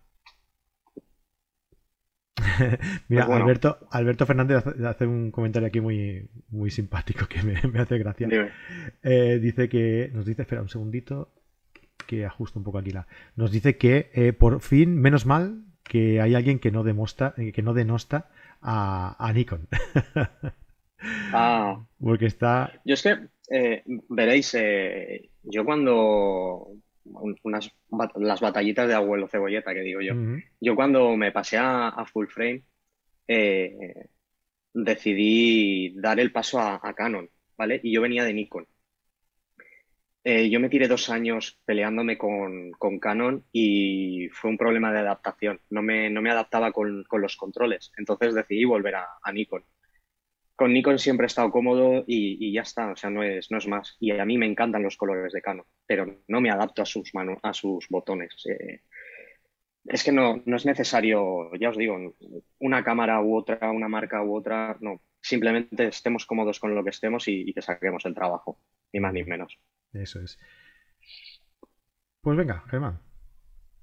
Mira, 3.09 3.27
pues 3.27 3.41
Alberto, 3.41 3.79
Alberto 3.91 4.27
Fernández 4.27 4.65
hace 4.67 5.07
un 5.07 5.31
comentario 5.31 5.69
aquí 5.69 5.81
muy, 5.81 6.29
muy 6.49 6.71
simpático 6.71 7.27
que 7.27 7.43
me, 7.43 7.55
hace 7.81 7.99
gracia. 7.99 8.29
Eh, 9.03 9.39
dice 9.41 9.69
que, 9.69 10.11
nos 10.13 10.27
dice, 10.27 10.43
espera 10.43 10.63
un 10.63 10.69
segundito, 10.69 11.33
que 12.07 12.25
ajusto 12.25 12.59
un 12.59 12.65
poco 12.65 12.79
aquí 12.79 12.91
la. 12.91 13.07
Nos 13.37 13.51
dice 13.51 13.77
que 13.77 14.11
eh, 14.15 14.33
por 14.33 14.61
fin, 14.61 15.01
menos 15.01 15.27
mal, 15.27 15.65
que 15.83 16.21
hay 16.21 16.35
alguien 16.35 16.59
que 16.59 16.71
no 16.71 16.85
eh, 16.87 17.53
que 17.53 17.63
no 17.63 17.75
denosta 17.75 18.29
a, 18.61 19.33
Nikon. 19.35 19.69
ah. 21.33 21.85
Porque 21.99 22.27
está. 22.27 22.81
Yo 22.85 22.95
es 22.95 23.03
que, 23.03 23.83
veréis, 24.09 24.57
yo 25.43 25.65
cuando 25.65 26.77
unas, 27.43 27.71
las 28.17 28.41
batallitas 28.41 28.89
de 28.89 28.95
abuelo 28.95 29.29
cebolleta, 29.29 29.75
que 29.75 29.81
digo 29.81 30.01
yo. 30.01 30.15
Yo 30.61 30.75
cuando 30.75 31.17
me 31.17 31.33
pasé 31.33 31.59
a, 31.59 32.05
full 32.13 32.27
frame, 32.27 32.63
eh, 33.29 34.09
decidí 34.73 35.95
dar 36.01 36.21
el 36.21 36.33
paso 36.33 36.61
a, 36.61 36.95
Canon, 36.95 37.29
¿vale? 37.57 37.81
Y 37.83 37.93
yo 37.93 38.03
venía 38.03 38.25
de 38.25 38.35
Nikon. 38.35 38.67
Eh, 40.25 40.51
yo 40.51 40.59
me 40.59 40.69
tiré 40.69 40.89
dos 40.89 41.09
años 41.09 41.61
peleándome 41.65 42.19
con, 42.19 42.73
Canon 43.01 43.45
y 43.53 44.29
fue 44.33 44.51
un 44.51 44.59
problema 44.59 44.93
de 44.93 44.99
adaptación. 45.01 45.61
No 45.71 45.83
me, 45.83 46.11
no 46.11 46.21
me 46.21 46.31
adaptaba 46.31 46.73
con, 46.73 47.05
los 47.11 47.37
controles. 47.37 47.93
Entonces 47.97 48.35
decidí 48.35 48.65
volver 48.65 48.97
a 48.97 49.33
Nikon 49.33 49.65
con 50.57 50.73
Nikon 50.73 50.99
siempre 50.99 51.27
he 51.27 51.29
estado 51.29 51.51
cómodo 51.51 52.03
y, 52.07 52.53
ya 52.53 52.63
está, 52.63 52.91
o 52.91 52.97
sea, 52.97 53.11
no 53.11 53.23
es, 53.23 53.51
no 53.51 53.59
es 53.59 53.69
más. 53.69 53.97
Y 54.01 54.11
a 54.13 54.25
mí 54.25 54.39
me 54.39 54.47
encantan 54.47 54.83
los 54.83 54.97
colores 54.97 55.33
de 55.33 55.43
Canon, 55.43 55.67
pero 55.87 56.07
no 56.27 56.41
me 56.41 56.51
adapto 56.51 56.83
a 56.83 56.87
sus, 56.87 57.13
a 57.43 57.53
sus 57.53 57.87
botones. 57.89 58.35
Eh, 58.47 58.81
es 59.85 60.03
que 60.03 60.13
no, 60.13 60.43
no 60.47 60.57
es 60.57 60.65
necesario, 60.65 61.55
ya 61.61 61.69
os 61.69 61.77
digo, 61.77 62.15
una 62.59 62.83
cámara 62.83 63.21
u 63.21 63.37
otra, 63.37 63.71
una 63.71 63.89
marca 63.89 64.23
u 64.23 64.35
otra, 64.35 64.77
no. 64.81 65.03
Simplemente 65.21 65.89
estemos 65.89 66.25
cómodos 66.25 66.59
con 66.59 66.75
lo 66.75 66.83
que 66.83 66.91
estemos 66.91 67.29
y, 67.29 67.53
que 67.53 67.61
saquemos 67.61 68.05
el 68.07 68.15
trabajo, 68.15 68.59
ni 68.93 69.01
más 69.01 69.13
ni 69.13 69.25
menos. 69.25 69.59
Eso 69.93 70.21
es. 70.21 70.39
Pues 72.23 72.37
venga, 72.37 72.65
Germán. 72.69 73.01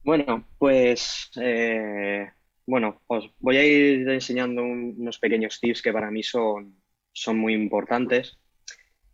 Bueno, 0.03 0.47
pues 0.57 1.31
eh, 1.39 2.31
bueno, 2.65 3.01
os 3.07 3.29
voy 3.39 3.57
a 3.57 3.65
ir 3.65 4.07
enseñando 4.09 4.63
unos 4.63 5.19
pequeños 5.19 5.59
tips 5.59 5.81
que 5.81 5.91
para 5.93 6.11
mí 6.11 6.23
son, 6.23 6.81
son 7.11 7.37
muy 7.37 7.53
importantes, 7.53 8.39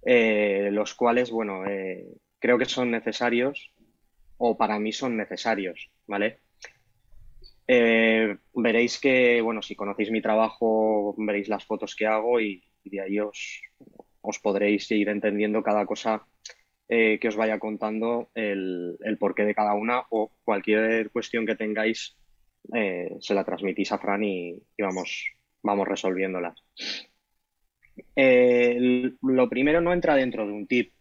eh, 0.06 0.70
los 0.72 0.94
cuales, 0.94 1.32
bueno, 1.32 1.66
eh, 1.66 2.06
creo 2.40 2.58
que 2.58 2.66
son 2.66 2.92
necesarios 2.92 3.74
o 4.38 4.58
para 4.58 4.80
mí 4.80 4.92
son 4.92 5.18
necesarios, 5.18 5.92
¿vale? 6.08 6.40
Eh, 7.68 8.38
veréis 8.54 9.00
que, 9.00 9.42
bueno, 9.42 9.62
si 9.62 9.76
conocéis 9.76 10.12
mi 10.12 10.22
trabajo, 10.22 11.16
veréis 11.18 11.50
las 11.50 11.66
fotos 11.66 11.96
que 11.96 12.08
hago 12.08 12.40
y, 12.40 12.64
de 12.84 13.02
ahí 13.02 13.20
os, 13.20 13.62
os, 14.22 14.40
podréis 14.40 14.90
ir 14.92 15.10
entendiendo 15.10 15.62
cada 15.62 15.86
cosa 15.86 16.26
que 16.88 17.28
os 17.28 17.36
vaya 17.36 17.60
contando 17.60 18.32
el, 18.34 18.98
el 19.02 19.18
porqué 19.20 19.46
de 19.46 19.54
cada 19.54 19.76
una 19.76 20.06
o 20.10 20.32
cualquier 20.44 21.12
cuestión 21.12 21.46
que 21.46 21.56
tengáis 21.56 22.19
eh, 22.74 23.18
se 23.20 23.34
la 23.34 23.44
transmitís 23.44 23.92
a 23.92 23.98
Fran 23.98 24.24
y, 24.24 24.62
vamos, 24.78 25.26
vamos 25.62 25.88
resolviéndolas. 25.88 26.64
Eh, 28.16 29.12
lo 29.22 29.50
primero 29.50 29.82
no 29.82 29.94
entra 29.94 30.16
dentro 30.16 30.46
de 30.46 30.54
un 30.54 30.68
tip, 30.68 30.94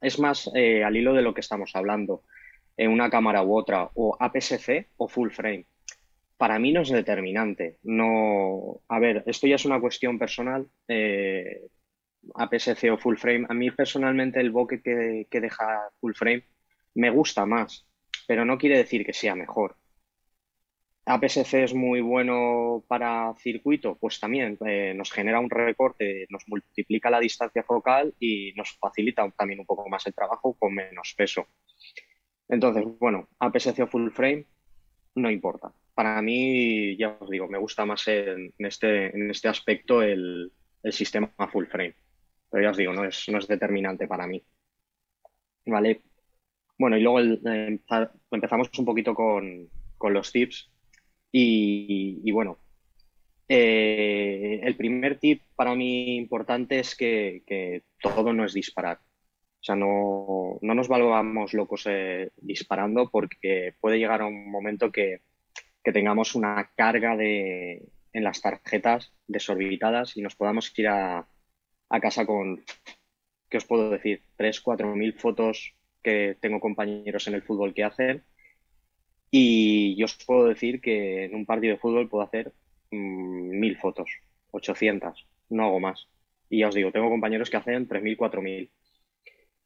es 0.00 0.18
más 0.18 0.50
eh, 0.54 0.84
al 0.84 0.96
hilo 0.96 1.12
de 1.14 1.22
lo 1.22 1.34
que 1.34 1.40
estamos 1.40 1.74
hablando, 1.74 2.22
en 2.76 2.90
una 2.90 3.10
cámara 3.10 3.42
u 3.42 3.56
otra, 3.56 3.90
o 3.94 4.16
APS-C 4.18 4.88
o 4.96 5.08
full 5.08 5.30
frame. 5.30 5.66
Para 6.36 6.58
mí 6.58 6.72
no 6.72 6.82
es 6.82 6.90
determinante. 6.90 7.78
No, 7.82 8.82
a 8.88 8.98
ver, 8.98 9.24
esto 9.26 9.46
ya 9.46 9.54
es 9.54 9.64
una 9.64 9.80
cuestión 9.80 10.18
personal. 10.18 10.68
APS-C 12.34 12.90
o 12.90 12.98
full 12.98 13.16
frame. 13.16 13.46
A 13.48 13.54
mí 13.54 13.70
personalmente 13.70 14.40
el 14.40 14.50
bokeh 14.50 14.82
que, 14.82 15.26
que 15.30 15.40
deja 15.40 15.88
full 15.98 16.12
frame 16.12 16.44
me 16.94 17.10
gusta 17.10 17.46
más, 17.46 17.86
pero 18.26 18.44
no 18.44 18.58
quiere 18.58 18.78
decir 18.78 19.04
que 19.04 19.12
sea 19.12 19.34
mejor. 19.34 19.76
APS-C 21.08 21.62
es 21.62 21.72
muy 21.72 22.00
bueno 22.00 22.84
para 22.88 23.32
circuito, 23.38 23.96
pues 23.96 24.18
también 24.18 24.58
eh, 24.66 24.92
nos 24.92 25.12
genera 25.12 25.38
un 25.38 25.48
recorte, 25.48 26.26
nos 26.30 26.48
multiplica 26.48 27.10
la 27.10 27.20
distancia 27.20 27.62
focal 27.62 28.12
y 28.18 28.52
nos 28.56 28.72
facilita 28.72 29.30
también 29.30 29.60
un 29.60 29.66
poco 29.66 29.88
más 29.88 30.04
el 30.08 30.14
trabajo 30.14 30.54
con 30.54 30.74
menos 30.74 31.14
peso. 31.16 31.46
Entonces, 32.48 32.84
bueno, 32.98 33.28
APS-C 33.38 33.84
o 33.84 33.86
full 33.86 34.10
frame 34.10 34.46
no 35.14 35.30
importa. 35.30 35.72
Para 35.94 36.20
mí, 36.22 36.96
ya 36.96 37.16
os 37.20 37.30
digo, 37.30 37.46
me 37.46 37.58
gusta 37.58 37.86
más 37.86 38.06
en, 38.08 38.52
este, 38.58 39.16
en 39.16 39.30
este 39.30 39.48
aspecto 39.48 40.02
el, 40.02 40.52
sistema 40.90 41.30
full 41.50 41.66
frame. 41.66 41.94
Pero 42.50 42.62
ya 42.64 42.70
os 42.70 42.76
digo, 42.76 42.92
no 42.92 43.04
es, 43.04 43.28
no 43.28 43.38
es 43.38 43.46
determinante 43.46 44.08
para 44.08 44.26
mí. 44.26 44.42
¿Vale? 45.66 46.02
Bueno, 46.78 46.96
y 46.96 47.02
luego 47.02 47.20
empezamos 48.30 48.70
un 48.76 48.84
poquito 48.84 49.14
con, 49.14 49.68
con 49.96 50.12
los 50.12 50.32
tips 50.32 50.70
y, 51.32 52.30
bueno, 52.32 52.58
eh, 53.48 54.60
el 54.62 54.76
primer 54.76 55.18
tip 55.18 55.42
para 55.54 55.74
mí 55.74 56.16
importante 56.16 56.78
es 56.78 56.96
que, 56.96 57.82
todo 58.00 58.32
no 58.32 58.44
es 58.44 58.54
disparar. 58.54 58.98
O 58.98 59.64
sea, 59.66 59.74
no, 59.76 60.58
no 60.62 60.74
nos 60.74 60.88
valgamos 60.88 61.52
locos 61.54 61.84
eh, 61.86 62.30
disparando 62.36 63.10
porque 63.10 63.74
puede 63.80 63.98
llegar 63.98 64.22
a 64.22 64.26
un 64.26 64.50
momento 64.50 64.92
que, 64.92 65.22
que 65.82 65.92
tengamos 65.92 66.34
una 66.34 66.70
carga 66.76 67.16
de, 67.16 67.88
en 68.12 68.24
las 68.24 68.40
tarjetas 68.40 69.12
desorbitadas 69.26 70.16
y 70.16 70.22
nos 70.22 70.36
podamos 70.36 70.76
ir 70.78 70.88
a, 70.88 71.28
a 71.88 72.00
casa 72.00 72.26
con, 72.26 72.64
¿qué 73.48 73.58
os 73.58 73.64
puedo 73.64 73.90
decir? 73.90 74.22
3, 74.36 74.60
4 74.60 74.96
mil 74.96 75.12
fotos 75.14 75.74
que 76.02 76.36
tengo 76.40 76.60
compañeros 76.60 77.26
en 77.28 77.34
el 77.34 77.42
fútbol 77.42 77.74
que 77.74 77.84
hacen. 77.84 78.24
Y 79.30 79.96
yo 79.96 80.06
os 80.06 80.16
puedo 80.26 80.46
decir 80.46 80.80
que 80.80 81.24
en 81.24 81.34
un 81.34 81.46
partido 81.46 81.74
de 81.74 81.80
fútbol 81.80 82.08
puedo 82.08 82.24
hacer 82.24 82.52
mm, 82.90 83.58
mil 83.58 83.76
fotos, 83.78 84.10
800, 84.52 85.26
no 85.50 85.64
hago 85.66 85.80
más. 85.80 86.08
Y 86.48 86.60
ya 86.60 86.68
os 86.68 86.74
digo, 86.74 86.92
tengo 86.92 87.10
compañeros 87.10 87.50
que 87.50 87.56
hacen 87.56 87.88
3.000, 87.88 88.16
4.000. 88.16 88.70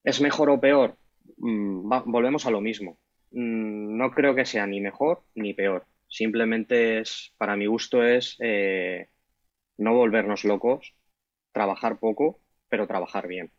¿Es 0.04 0.20
mejor 0.20 0.50
o 0.50 0.60
peor? 0.60 0.96
Mm, 1.38 1.88
volvemos 2.06 2.46
a 2.46 2.50
lo 2.50 2.60
mismo. 2.60 2.98
Mm, 3.32 3.96
no 3.96 4.10
creo 4.10 4.34
que 4.34 4.44
sea 4.46 4.66
ni 4.66 4.80
mejor 4.80 5.24
ni 5.34 5.54
peor. 5.54 5.86
Simplemente 6.08 7.00
es, 7.00 7.34
para 7.38 7.56
mi 7.56 7.66
gusto, 7.66 8.02
es 8.04 8.36
eh, 8.40 9.08
no 9.78 9.94
volvernos 9.94 10.44
locos, 10.44 10.94
trabajar 11.52 11.98
poco, 11.98 12.40
pero 12.68 12.86
trabajar 12.86 13.28
bien. 13.28 13.52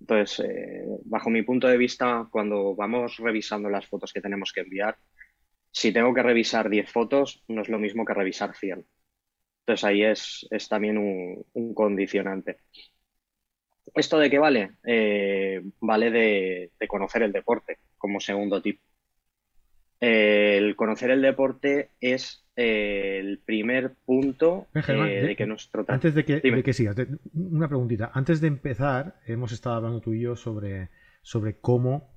Entonces, 0.00 0.40
eh, 0.48 0.84
bajo 1.04 1.30
mi 1.30 1.42
punto 1.42 1.68
de 1.68 1.76
vista, 1.76 2.26
cuando 2.30 2.74
vamos 2.74 3.18
revisando 3.18 3.68
las 3.68 3.86
fotos 3.86 4.12
que 4.12 4.20
tenemos 4.20 4.52
que 4.52 4.60
enviar, 4.60 4.96
si 5.70 5.92
tengo 5.92 6.14
que 6.14 6.22
revisar 6.22 6.68
10 6.68 6.90
fotos, 6.90 7.44
no 7.48 7.62
es 7.62 7.68
lo 7.68 7.78
mismo 7.78 8.04
que 8.04 8.14
revisar 8.14 8.54
100. 8.56 8.86
Entonces 9.60 9.84
ahí 9.84 10.02
es, 10.02 10.48
también 10.68 10.98
un, 10.98 11.74
condicionante. 11.74 12.58
¿Esto 13.94 14.18
de 14.18 14.30
qué 14.30 14.38
vale? 14.38 14.72
Eh, 14.84 15.62
vale 15.80 16.10
de, 16.10 16.70
conocer 16.88 17.22
el 17.22 17.32
deporte 17.32 17.78
como 17.98 18.20
segundo 18.20 18.60
tip. 20.00 20.08
el 20.08 20.76
conocer 20.76 21.10
el 21.10 21.22
deporte 21.22 21.90
es 22.00 22.44
eh, 22.62 23.18
el 23.20 23.38
primer 23.38 23.94
punto 24.04 24.66
eh, 24.74 25.22
de, 25.26 25.34
que 25.34 25.46
nuestro... 25.46 25.86
Antes 25.88 26.14
de 26.14 26.26
que, 26.26 26.40
de 26.40 26.62
que 26.62 26.72
sigas, 26.74 26.94
una 27.32 27.68
preguntita. 27.68 28.10
Antes 28.12 28.42
de 28.42 28.48
empezar, 28.48 29.20
hemos 29.26 29.52
estado 29.52 29.76
hablando 29.76 30.02
tú 30.02 30.12
y 30.12 30.20
yo 30.20 30.36
sobre, 30.36 30.90
sobre 31.22 31.58
cómo... 31.58 32.12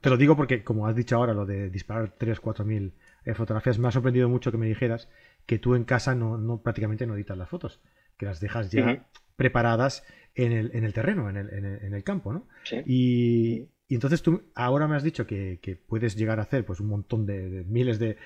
te 0.00 0.08
lo 0.08 0.16
digo 0.16 0.36
porque, 0.36 0.62
como 0.62 0.86
has 0.86 0.94
dicho 0.94 1.16
ahora, 1.16 1.34
lo 1.34 1.46
de 1.46 1.68
disparar 1.68 2.14
3, 2.16 2.38
4 2.38 2.64
mil 2.64 2.92
eh, 3.24 3.34
fotografías, 3.34 3.80
me 3.80 3.88
ha 3.88 3.90
sorprendido 3.90 4.28
mucho 4.28 4.52
que 4.52 4.58
me 4.58 4.66
dijeras 4.66 5.08
que 5.46 5.58
tú 5.58 5.74
en 5.74 5.82
casa 5.82 6.14
no, 6.14 6.62
prácticamente 6.62 7.08
no 7.08 7.16
editas 7.16 7.38
las 7.38 7.48
fotos, 7.48 7.80
que 8.16 8.26
las 8.26 8.38
dejas 8.38 8.70
ya 8.70 9.08
preparadas 9.34 10.04
en 10.36 10.52
el, 10.52 10.70
en 10.74 10.84
el 10.84 10.92
terreno, 10.92 11.28
en 11.28 11.36
el, 11.36 11.48
en 11.52 11.92
el, 11.92 12.04
campo, 12.04 12.32
¿no? 12.32 12.46
Y, 12.86 13.68
entonces 13.94 14.22
tú 14.22 14.42
ahora 14.54 14.86
me 14.86 14.96
has 14.96 15.02
dicho 15.02 15.26
que, 15.26 15.58
puedes 15.88 16.16
llegar 16.16 16.38
a 16.38 16.42
hacer 16.42 16.64
pues 16.64 16.80
un 16.80 16.88
montón 16.88 17.26
de, 17.26 17.64
miles 17.66 17.98
de, 17.98 18.16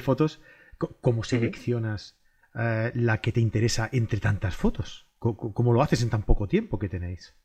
fotos. 0.00 0.40
¿Cómo 1.00 1.24
seleccionas 1.24 2.18
eh, 2.54 2.90
la 2.94 3.20
que 3.20 3.32
te 3.32 3.40
interesa 3.40 3.88
entre 3.92 4.20
tantas 4.20 4.56
fotos? 4.56 5.10
¿Cómo, 5.18 5.74
lo 5.74 5.82
haces 5.82 6.02
en 6.02 6.08
tan 6.08 6.22
poco 6.22 6.48
tiempo 6.48 6.78
que 6.78 6.88
tenéis? 6.88 7.36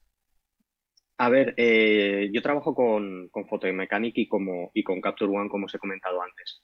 A 1.18 1.30
ver, 1.30 1.54
eh, 1.58 2.30
yo 2.34 2.42
trabajo 2.42 2.74
con, 2.74 3.30
con 3.30 3.48
Photomechanic 3.48 4.18
y, 4.18 4.28
como, 4.28 4.72
y 4.74 4.84
con 4.84 5.02
Capture 5.02 5.32
One, 5.32 5.50
como 5.50 5.66
os 5.66 5.76
he 5.76 5.80
comentado 5.80 6.22
antes. 6.22 6.62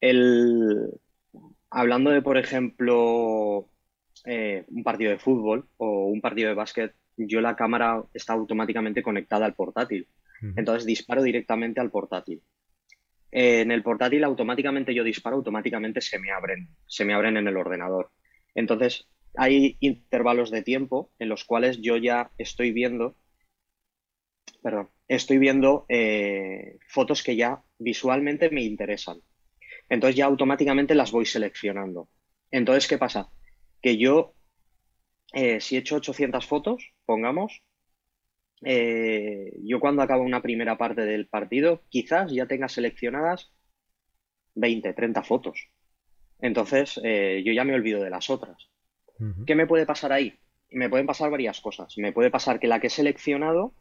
El, 0.00 0.90
hablando 1.70 2.10
de, 2.10 2.22
por 2.22 2.38
ejemplo, 2.38 3.68
eh, 4.24 4.64
un 4.68 4.82
partido 4.82 5.10
de 5.10 5.18
fútbol 5.18 5.68
o 5.76 6.06
un 6.06 6.20
partido 6.20 6.48
de 6.48 6.54
básquet, 6.54 6.94
yo 7.16 7.40
la 7.40 7.56
cámara 7.56 8.04
está 8.14 8.32
automáticamente 8.34 9.02
conectada 9.02 9.46
al 9.46 9.54
portátil. 9.54 10.08
Entonces 10.40 10.86
disparo 10.86 11.22
directamente 11.22 11.80
al 11.80 11.90
portátil. 11.90 12.42
en 13.30 13.70
el 13.70 13.82
portátil 13.82 14.24
automáticamente 14.24 14.94
yo 14.94 15.04
disparo, 15.04 15.36
automáticamente 15.36 16.00
se 16.00 16.18
me 16.18 16.30
abren, 16.30 16.68
se 16.86 17.04
me 17.04 17.14
abren 17.14 17.36
en 17.36 17.48
el 17.48 17.56
ordenador. 17.56 18.10
Entonces 18.54 19.08
hay 19.36 19.76
intervalos 19.80 20.50
de 20.50 20.62
tiempo 20.62 21.10
en 21.18 21.28
los 21.28 21.44
cuales 21.44 21.80
yo 21.80 21.96
ya 21.96 22.30
estoy 22.38 22.72
viendo, 22.72 23.16
perdón, 24.62 24.88
estoy 25.08 25.38
viendo 25.38 25.86
eh, 25.88 26.78
fotos 26.88 27.22
que 27.22 27.36
ya 27.36 27.62
visualmente 27.78 28.50
me 28.50 28.62
interesan. 28.62 29.20
Entonces 29.88 30.16
ya 30.16 30.26
automáticamente 30.26 30.94
las 30.94 31.12
voy 31.12 31.24
seleccionando. 31.24 32.08
Entonces, 32.50 32.86
¿qué 32.88 32.98
pasa? 32.98 33.30
Que 33.80 33.96
yo, 33.96 34.34
eh, 35.32 35.60
si 35.60 35.76
he 35.76 35.78
hecho 35.78 35.96
800 35.96 36.46
fotos, 36.46 36.92
pongamos, 37.06 37.62
eh, 38.62 39.52
yo 39.64 39.80
cuando 39.80 40.02
acabo 40.02 40.22
una 40.22 40.42
primera 40.42 40.76
parte 40.76 41.02
del 41.02 41.28
partido, 41.28 41.82
quizás 41.88 42.32
ya 42.32 42.46
tenga 42.46 42.68
seleccionadas 42.68 43.52
20, 44.54 44.92
30 44.92 45.22
fotos. 45.22 45.68
Entonces, 46.40 47.00
eh, 47.02 47.42
yo 47.44 47.52
ya 47.52 47.64
me 47.64 47.74
olvido 47.74 48.02
de 48.02 48.10
las 48.10 48.30
otras. 48.30 48.68
¿Qué 49.46 49.56
me 49.56 49.66
puede 49.66 49.84
pasar 49.84 50.12
ahí? 50.12 50.38
Me 50.70 50.88
pueden 50.88 51.06
pasar 51.06 51.28
varias 51.28 51.60
cosas. 51.60 51.98
Me 51.98 52.12
puede 52.12 52.30
pasar 52.30 52.60
que 52.60 52.68
la 52.68 52.78
que 52.78 52.86
he 52.86 52.90
seleccionado 52.90 53.74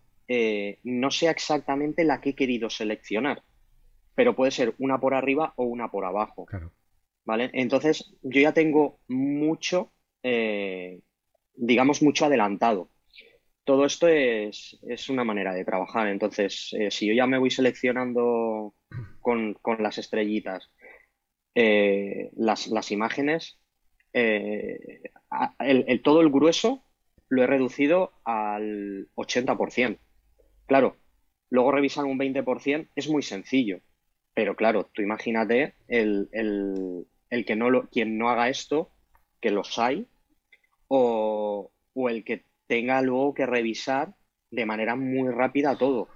no 0.84 1.12
sea 1.12 1.30
exactamente 1.30 2.04
la 2.04 2.20
que 2.20 2.32
he 2.32 2.36
querido 2.36 2.72
seleccionar 2.72 3.44
pero 4.18 4.36
puede 4.36 4.50
ser 4.50 4.74
una 4.80 5.00
por 5.00 5.14
arriba 5.14 5.54
o 5.58 5.66
una 5.66 5.92
por 5.92 6.04
abajo. 6.04 6.48
¿Vale? 7.24 7.52
Entonces, 7.54 8.16
yo 8.24 8.42
ya 8.42 8.52
tengo 8.52 9.00
mucho, 9.08 9.94
eh, 10.24 11.02
digamos, 11.54 12.02
mucho 12.02 12.26
adelantado. 12.26 12.90
Todo 13.68 13.84
esto 13.84 14.08
es, 14.08 14.80
una 15.10 15.26
manera 15.26 15.54
de 15.54 15.66
trabajar. 15.66 16.08
Entonces, 16.08 16.70
eh, 16.72 16.90
si 16.90 17.06
yo 17.06 17.14
ya 17.14 17.28
me 17.28 17.38
voy 17.38 17.52
seleccionando 17.52 18.74
con, 19.20 19.58
las 19.80 19.98
estrellitas 19.98 20.72
eh, 21.54 22.30
las, 22.38 22.92
imágenes, 22.92 23.60
el, 24.14 26.02
todo 26.02 26.22
el 26.22 26.30
grueso 26.30 26.86
lo 27.28 27.44
he 27.44 27.48
reducido 27.48 28.14
al 28.24 29.10
80%. 29.16 30.00
Claro, 30.66 30.96
luego 31.50 31.74
revisar 31.74 32.06
un 32.06 32.18
20% 32.18 32.88
es 32.96 33.10
muy 33.10 33.22
sencillo. 33.22 33.82
Pero 34.34 34.56
claro, 34.56 34.90
tú 34.94 35.02
imagínate 35.02 35.74
el, 35.90 36.30
que 37.46 37.56
no 37.58 37.70
lo, 37.70 37.90
quien 37.90 38.18
no 38.18 38.30
haga 38.30 38.48
esto, 38.48 38.94
que 39.42 39.52
los 39.52 39.78
hay, 39.78 40.08
o, 40.88 41.70
el 42.10 42.24
que 42.24 42.46
tenga 42.68 43.02
luego 43.02 43.34
que 43.34 43.46
revisar 43.46 44.14
de 44.52 44.66
manera 44.66 44.96
muy 44.96 45.32
rápida 45.32 45.78
todo. 45.78 46.10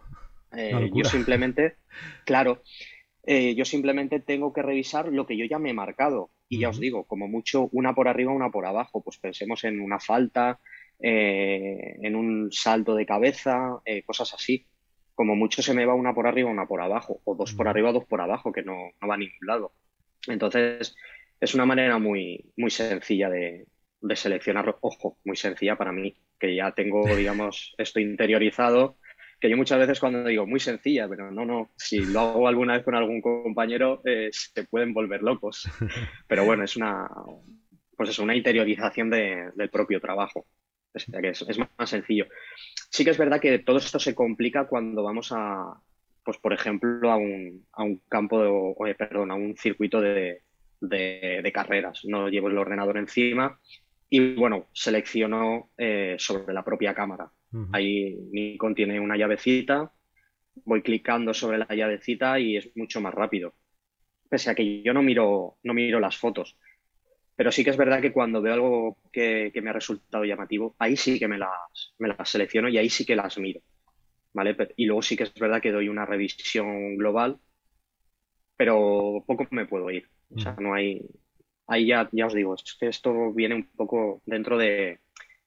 Eh, 0.55 0.89
yo 0.93 1.05
simplemente, 1.05 1.77
claro, 2.25 2.61
eh, 3.23 3.55
yo 3.55 3.65
simplemente 3.65 4.19
tengo 4.19 4.53
que 4.53 4.61
revisar 4.61 5.07
lo 5.07 5.25
que 5.25 5.37
yo 5.37 5.45
ya 5.45 5.59
me 5.59 5.71
he 5.71 5.73
marcado. 5.73 6.31
Y 6.47 6.59
ya 6.59 6.69
os 6.69 6.79
digo, 6.79 7.05
como 7.05 7.29
mucho, 7.29 7.69
una 7.71 7.95
por 7.95 8.09
arriba, 8.09 8.33
una 8.33 8.51
por 8.51 8.65
abajo. 8.65 9.01
Pues 9.01 9.17
pensemos 9.17 9.63
en 9.63 9.79
una 9.79 9.99
falta, 9.99 10.59
eh, 10.99 11.95
en 12.01 12.15
un 12.15 12.51
salto 12.51 12.93
de 12.93 13.05
cabeza, 13.05 13.81
cosas 14.05 14.33
así 14.33 14.67
como 15.21 15.35
mucho 15.35 15.61
se 15.61 15.75
me 15.75 15.85
va 15.85 15.93
una 15.93 16.15
por 16.15 16.25
arriba, 16.25 16.49
una 16.49 16.65
por 16.65 16.81
abajo, 16.81 17.21
o 17.25 17.35
dos 17.35 17.53
por 17.53 17.67
arriba, 17.67 17.91
dos 17.91 18.05
por 18.05 18.21
abajo, 18.21 18.51
que 18.51 18.63
no, 18.63 18.91
va 19.07 19.13
a 19.13 19.17
ningún 19.17 19.45
lado. 19.45 19.73
Entonces, 20.27 20.95
es 21.39 21.53
una 21.53 21.65
manera 21.65 21.99
muy, 21.99 22.51
muy 22.57 22.71
sencilla 22.71 23.29
de, 23.29 23.67
de 24.01 24.15
seleccionar, 24.15 24.77
ojo, 24.81 25.19
muy 25.23 25.35
sencilla 25.35 25.75
para 25.75 25.91
mí, 25.91 26.17
que 26.41 26.55
ya 26.55 26.71
tengo, 26.71 27.03
digamos, 27.15 27.73
esto 27.77 27.99
interiorizado, 27.99 28.97
que 29.39 29.49
yo 29.49 29.57
muchas 29.57 29.79
veces 29.79 29.99
cuando 29.99 30.23
digo 30.23 30.45
muy 30.45 30.59
sencilla, 30.59 31.07
pero 31.07 31.31
no, 31.31 31.45
no, 31.45 31.71
si 31.77 31.99
lo 32.05 32.19
hago 32.19 32.47
alguna 32.47 32.73
vez 32.73 32.83
con 32.83 32.95
algún 32.95 33.21
compañero, 33.21 34.01
eh, 34.05 34.29
se 34.31 34.65
pueden 34.65 34.93
volver 34.93 35.23
locos. 35.23 35.67
Pero 36.27 36.45
bueno, 36.45 36.63
es 36.63 36.75
una, 36.77 37.09
pues 37.97 38.11
es 38.11 38.19
una 38.19 38.35
interiorización 38.35 39.09
del 39.09 39.69
propio 39.71 39.99
trabajo. 39.99 40.45
Es, 40.93 41.07
es, 41.47 41.57
más 41.57 41.89
sencillo. 41.89 42.27
Sí 42.91 43.03
que 43.03 43.09
es 43.11 43.17
verdad 43.17 43.39
que 43.39 43.57
todo 43.59 43.77
esto 43.77 43.97
se 43.97 44.13
complica 44.13 44.67
cuando 44.67 45.01
vamos 45.01 45.31
a, 45.31 45.73
pues 46.23 46.37
por 46.37 46.53
ejemplo, 46.53 47.11
a 47.11 47.15
un, 47.15 47.65
a 47.71 47.83
un 47.83 47.99
campo, 48.09 48.75
de, 48.85 48.95
perdón, 48.95 49.31
a 49.31 49.35
un 49.35 49.57
circuito 49.57 50.01
de, 50.01 50.43
de, 50.81 51.51
carreras. 51.51 52.01
No 52.03 52.29
llevo 52.29 52.49
el 52.49 52.57
ordenador 52.59 52.97
encima 52.97 53.59
y, 54.13 54.35
bueno, 54.35 54.67
selecciono 54.73 55.71
eh, 55.77 56.17
sobre 56.19 56.53
la 56.53 56.65
propia 56.65 56.93
cámara. 56.93 57.31
Ahí 57.71 58.17
Nikon 58.31 58.75
tiene 58.75 58.99
una 58.99 59.15
llavecita, 59.15 59.93
voy 60.65 60.81
clicando 60.81 61.33
sobre 61.33 61.57
la 61.57 61.67
llavecita 61.73 62.37
y 62.37 62.57
es 62.57 62.75
mucho 62.75 62.99
más 62.99 63.13
rápido. 63.13 63.53
Pese 64.29 64.49
a 64.49 64.55
que 64.55 64.81
yo 64.83 64.93
no 64.93 65.01
miro, 65.01 65.57
no 65.63 65.73
miro 65.73 66.01
las 66.01 66.17
fotos. 66.17 66.57
Pero 67.37 67.53
sí 67.53 67.63
que 67.63 67.69
es 67.69 67.77
verdad 67.77 68.01
que 68.01 68.11
cuando 68.11 68.41
veo 68.41 68.53
algo 68.53 68.97
que, 69.13 69.49
me 69.63 69.69
ha 69.69 69.73
resultado 69.73 70.25
llamativo, 70.25 70.75
ahí 70.77 70.97
sí 70.97 71.17
que 71.17 71.29
me 71.29 71.37
las, 71.37 71.93
me 71.97 72.09
las 72.09 72.29
selecciono 72.29 72.67
y 72.67 72.77
ahí 72.77 72.89
sí 72.89 73.05
que 73.05 73.15
las 73.15 73.37
miro. 73.37 73.61
¿Vale? 74.33 74.55
Y 74.75 74.87
luego 74.87 75.01
sí 75.01 75.15
que 75.15 75.23
es 75.23 75.33
verdad 75.35 75.61
que 75.61 75.71
doy 75.71 75.87
una 75.87 76.05
revisión 76.05 76.97
global, 76.97 77.39
pero 78.57 79.23
poco 79.25 79.47
me 79.51 79.65
puedo 79.65 79.89
ir. 79.89 80.09
O 80.35 80.39
sea, 80.39 80.55
no 80.59 80.73
hay. 80.73 81.01
Ahí 81.71 81.87
ya, 81.87 82.09
ya 82.11 82.25
os 82.25 82.33
digo, 82.33 82.53
es 82.53 82.75
que 82.77 82.87
esto 82.87 83.31
viene 83.31 83.55
un 83.55 83.63
poco 83.63 84.21
dentro 84.25 84.57
de, 84.57 84.99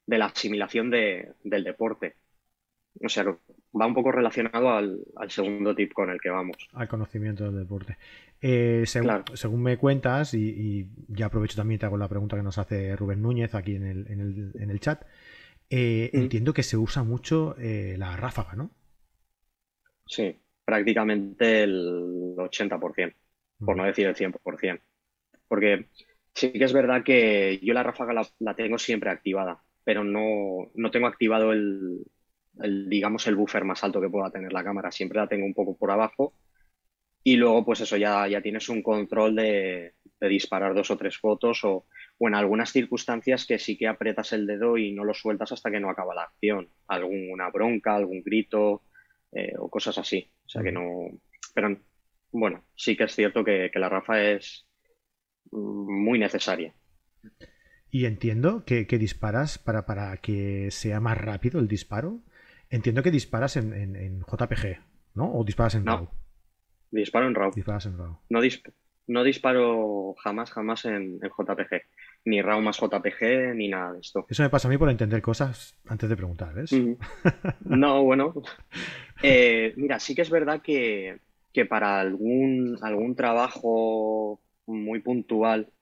de 0.07 0.19
la 0.19 0.27
asimilación 0.27 0.91
del 0.91 1.65
deporte. 1.65 2.17
O 3.05 3.11
sea, 3.11 3.25
va 3.25 3.87
un 3.87 3.93
poco 3.93 4.11
relacionado 4.11 4.71
al, 4.71 5.05
segundo 5.29 5.75
tip 5.75 5.93
con 5.93 6.09
el 6.09 6.19
que 6.19 6.31
vamos. 6.31 6.57
Al 6.73 6.89
conocimiento 6.89 7.45
del 7.45 7.59
deporte. 7.59 7.99
Eh, 8.41 8.85
según, 8.87 9.63
me 9.63 9.77
cuentas, 9.77 10.33
y, 10.33 10.89
ya 11.09 11.27
aprovecho 11.27 11.57
también 11.57 11.79
te 11.79 11.85
hago 11.85 11.99
la 11.99 12.09
pregunta 12.09 12.37
que 12.37 12.43
nos 12.43 12.57
hace 12.57 12.97
Rubén 12.97 13.21
Núñez 13.21 13.55
aquí 13.55 13.75
en 13.75 13.85
el, 13.87 14.07
en 14.11 14.21
el, 14.21 14.53
en 14.63 14.71
el 14.71 14.81
chat, 14.81 15.05
eh, 15.69 16.11
mm. 16.11 16.17
entiendo 16.17 16.55
que 16.55 16.63
se 16.63 16.79
usa 16.79 17.03
mucho 17.03 17.55
eh, 17.59 17.97
la 17.99 18.17
ráfaga, 18.17 18.55
¿no? 18.55 18.71
Sí, 20.07 20.39
prácticamente 20.65 21.65
el 21.65 22.35
80%, 22.37 23.15
por 23.59 23.75
mm. 23.75 23.79
no 23.79 23.85
decir 23.85 24.07
el 24.07 24.15
100%. 24.15 24.81
Porque 25.49 25.87
sí 26.35 26.53
que 26.53 26.65
es 26.65 26.73
verdad 26.73 27.03
que 27.05 27.61
yo 27.63 27.75
la 27.75 27.83
ráfaga 27.83 28.13
la, 28.39 28.55
tengo 28.55 28.79
siempre 28.79 29.11
activada, 29.11 29.63
pero 29.85 30.05
no, 30.05 30.71
no 30.75 30.91
tengo 30.91 31.07
activado 31.07 31.53
el, 31.53 32.05
digamos, 32.89 33.27
el 33.27 33.37
buffer 33.37 33.65
más 33.65 33.85
alto 33.85 34.01
que 34.01 34.11
pueda 34.11 34.31
tener 34.31 34.53
la 34.53 34.65
cámara. 34.65 34.91
Siempre 34.91 35.19
la 35.19 35.29
tengo 35.29 35.47
un 35.47 35.55
poco 35.55 35.77
por 35.77 35.91
abajo. 35.91 36.35
Y 37.23 37.37
luego, 37.37 37.65
pues 37.65 37.81
eso, 37.81 37.97
ya, 37.97 38.29
ya 38.29 38.43
tienes 38.43 38.69
un 38.69 38.83
control 38.83 39.37
de, 39.37 39.95
disparar 40.21 40.75
dos 40.75 40.91
o 40.91 40.97
tres 40.97 41.19
fotos 41.19 41.65
o, 41.65 41.87
o, 42.19 42.29
en 42.29 42.35
algunas 42.35 42.71
circunstancias 42.73 43.47
que 43.47 43.59
sí 43.59 43.77
que 43.77 43.87
aprietas 43.89 44.33
el 44.33 44.47
dedo 44.47 44.79
y 44.79 44.93
no 44.93 45.05
lo 45.05 45.15
sueltas 45.15 45.53
hasta 45.53 45.71
que 45.71 45.81
no 45.81 45.91
acaba 45.91 46.15
la 46.15 46.23
acción. 46.25 46.69
Alguna 46.89 47.51
bronca, 47.51 47.97
algún 47.97 48.23
grito 48.23 48.83
eh, 49.33 49.55
o 49.59 49.69
cosas 49.71 49.99
así. 49.99 50.31
O 50.45 50.49
sea 50.49 50.63
que 50.63 50.73
no... 50.73 51.09
Pero 51.55 51.79
bueno, 52.33 52.65
sí 52.75 52.97
que 52.97 53.05
es 53.05 53.15
cierto 53.15 53.45
que, 53.45 53.71
que 53.73 53.79
la 53.79 53.89
Rafa 53.89 54.21
es 54.23 54.67
muy 55.51 56.19
necesaria. 56.19 56.75
Y 57.91 58.07
entiendo 58.07 58.65
que, 58.65 58.87
que 58.87 58.99
disparas 58.99 59.59
para, 59.59 59.87
para, 59.87 60.17
que 60.17 60.71
sea 60.71 60.99
más 60.99 61.17
rápido 61.17 61.61
el 61.61 61.69
disparo. 61.69 62.23
Entiendo 62.69 63.05
que 63.05 63.13
disparas 63.13 63.57
en, 63.57 63.73
en, 63.73 64.21
JPG, 64.21 64.81
¿no? 65.15 65.33
¿O 65.33 65.45
disparas 65.45 65.77
en 65.77 65.87
RAW? 65.87 66.09
Disparo 66.91 67.29
en 67.29 67.35
RAW. 67.37 67.53
Disparas 67.55 67.87
en 67.87 67.97
RAW. 67.97 68.19
No, 68.29 68.41
no 69.07 69.23
disparo 69.23 70.15
jamás, 70.15 70.51
jamás 70.51 70.85
en, 70.87 71.21
JPG. 71.21 71.83
Ni 72.25 72.43
RAW 72.43 72.63
más 72.63 72.81
JPG, 72.81 73.55
ni 73.55 73.69
nada 73.69 73.93
de 73.93 74.01
esto. 74.01 74.27
Eso 74.29 74.43
me 74.43 74.51
pasa 74.51 74.67
a 74.67 74.73
mí 74.73 74.77
por 74.77 74.91
entender 74.91 75.23
cosas 75.23 75.79
antes 75.87 76.09
de 76.09 76.17
preguntar, 76.17 76.53
¿ves? 76.53 76.73
No, 77.65 78.03
bueno. 78.03 78.35
Eh, 79.23 79.73
mira, 79.77 80.01
sí 80.01 80.17
que 80.17 80.23
es 80.23 80.31
verdad 80.31 80.63
que, 80.63 81.19
que 81.53 81.65
para 81.65 82.01
algún, 82.01 82.77
algún 82.83 83.15
trabajo 83.15 84.41
muy 84.67 85.01
puntual 85.01 85.73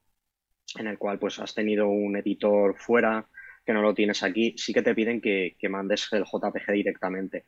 en 0.78 0.86
el 0.86 0.98
cual 0.98 1.18
pues 1.18 1.38
has 1.38 1.54
tenido 1.54 1.88
un 1.88 2.16
editor 2.16 2.76
fuera 2.76 3.26
que 3.64 3.72
no 3.72 3.82
lo 3.82 3.94
tienes 3.94 4.22
aquí, 4.22 4.54
sí 4.56 4.72
que 4.72 4.82
te 4.82 4.94
piden 4.94 5.20
que, 5.20 5.56
mandes 5.68 6.08
el 6.12 6.24
JPG 6.24 6.72
directamente. 6.72 7.44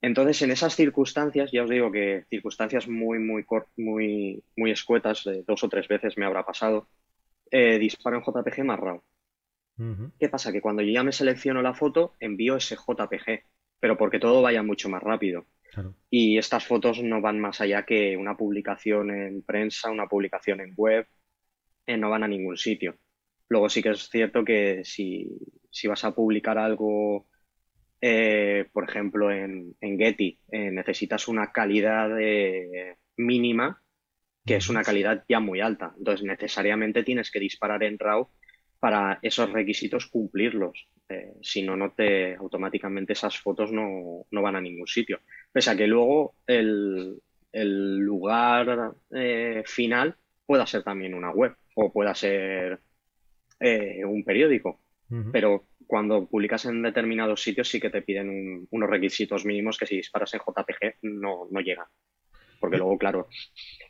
Entonces, 0.00 0.42
en 0.42 0.50
esas 0.50 0.74
circunstancias, 0.74 1.50
ya 1.52 1.62
os 1.62 1.70
digo 1.70 1.90
que 1.90 2.24
circunstancias 2.30 2.88
muy, 2.88 3.18
muy, 3.18 3.44
muy, 3.76 4.42
muy 4.56 4.70
escuetas, 4.70 5.24
dos 5.46 5.64
o 5.64 5.68
tres 5.68 5.88
veces 5.88 6.16
me 6.16 6.24
habrá 6.24 6.44
pasado, 6.44 6.88
eh, 7.50 7.78
disparo 7.78 8.16
en 8.16 8.22
JPG 8.22 8.64
más 8.64 8.78
RAW. 8.78 9.02
¿Qué 10.18 10.28
pasa? 10.28 10.50
Que 10.50 10.60
cuando 10.60 10.82
yo 10.82 10.90
ya 10.92 11.04
me 11.04 11.12
selecciono 11.12 11.62
la 11.62 11.72
foto, 11.72 12.16
envío 12.18 12.56
ese 12.56 12.74
JPG, 12.74 13.44
pero 13.78 13.96
porque 13.96 14.18
todo 14.18 14.42
vaya 14.42 14.62
mucho 14.64 14.88
más 14.88 15.02
rápido. 15.02 15.46
Y 16.10 16.38
estas 16.38 16.66
fotos 16.66 17.02
no 17.02 17.20
van 17.20 17.38
más 17.38 17.60
allá 17.60 17.84
que 17.84 18.16
una 18.16 18.36
publicación 18.36 19.10
en 19.10 19.42
prensa, 19.42 19.90
una 19.90 20.06
publicación 20.06 20.60
en 20.60 20.72
web, 20.76 21.06
eh, 21.86 21.96
no 21.96 22.10
van 22.10 22.24
a 22.24 22.28
ningún 22.28 22.56
sitio. 22.56 22.96
Luego 23.48 23.68
sí 23.68 23.82
que 23.82 23.90
es 23.90 24.08
cierto 24.10 24.44
que 24.44 24.82
si, 24.84 25.26
vas 25.88 26.04
a 26.04 26.14
publicar 26.14 26.58
algo, 26.58 27.26
eh, 28.00 28.66
por 28.72 28.88
ejemplo, 28.88 29.30
en, 29.30 29.74
Getty, 29.80 30.38
eh, 30.52 30.70
necesitas 30.70 31.28
una 31.28 31.50
calidad 31.50 32.10
mínima, 33.16 33.82
que 34.44 34.56
es 34.56 34.68
una 34.68 34.82
calidad 34.82 35.24
ya 35.28 35.40
muy 35.40 35.60
alta. 35.60 35.94
Entonces, 35.96 36.26
necesariamente 36.26 37.04
tienes 37.04 37.30
que 37.30 37.40
disparar 37.40 37.82
en 37.82 37.98
RAW 37.98 38.28
para 38.78 39.18
esos 39.22 39.50
requisitos 39.50 40.06
cumplirlos. 40.06 40.88
si 41.40 41.62
no, 41.62 41.74
no 41.74 41.92
te 41.92 42.34
automáticamente 42.36 43.14
esas 43.14 43.38
fotos 43.38 43.72
no, 43.72 44.26
no, 44.30 44.42
van 44.42 44.56
a 44.56 44.60
ningún 44.60 44.86
sitio. 44.86 45.20
Pese 45.52 45.70
a 45.70 45.76
que 45.76 45.86
luego 45.86 46.34
el, 46.46 47.20
lugar 47.52 48.92
eh, 49.10 49.62
final 49.66 50.16
pueda 50.46 50.66
ser 50.66 50.82
también 50.82 51.14
una 51.14 51.30
web 51.30 51.54
o 51.74 51.92
pueda 51.92 52.14
ser 52.14 52.80
eh, 53.60 54.04
un 54.04 54.24
periódico. 54.24 54.80
Pero 55.32 55.64
cuando 55.86 56.26
publicas 56.26 56.66
en 56.66 56.82
determinados 56.82 57.42
sitios 57.42 57.66
sí 57.66 57.80
que 57.80 57.88
te 57.88 58.02
piden 58.02 58.68
unos 58.70 58.90
requisitos 58.90 59.46
mínimos 59.46 59.78
que 59.78 59.86
si 59.86 59.96
disparas 59.96 60.34
en 60.34 60.40
JPG 60.40 60.98
no, 61.02 61.48
no 61.50 61.60
llegan. 61.60 61.86
Porque 62.60 62.76
luego, 62.76 62.98
claro, 62.98 63.28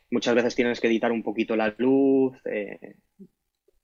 muchas 0.09 0.33
veces 0.33 0.55
tienes 0.55 0.79
que 0.79 0.87
editar 0.87 1.11
un 1.11 1.23
poquito 1.23 1.57
la 1.57 1.75
luz 1.77 2.37
eh, 2.45 2.95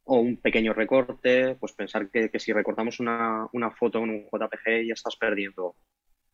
o 0.06 0.20
un 0.20 0.38
pequeño 0.38 0.74
recorte. 0.74 1.56
Pues 1.56 1.74
pensar 1.74 2.10
que, 2.10 2.32
si 2.40 2.54
recortamos 2.54 3.02
una, 3.02 3.48
una, 3.52 3.72
foto 3.72 4.02
en 4.04 4.12
un 4.12 4.26
JPG 4.26 4.88
ya 4.88 4.94
estás 4.94 5.18
perdiendo 5.18 5.76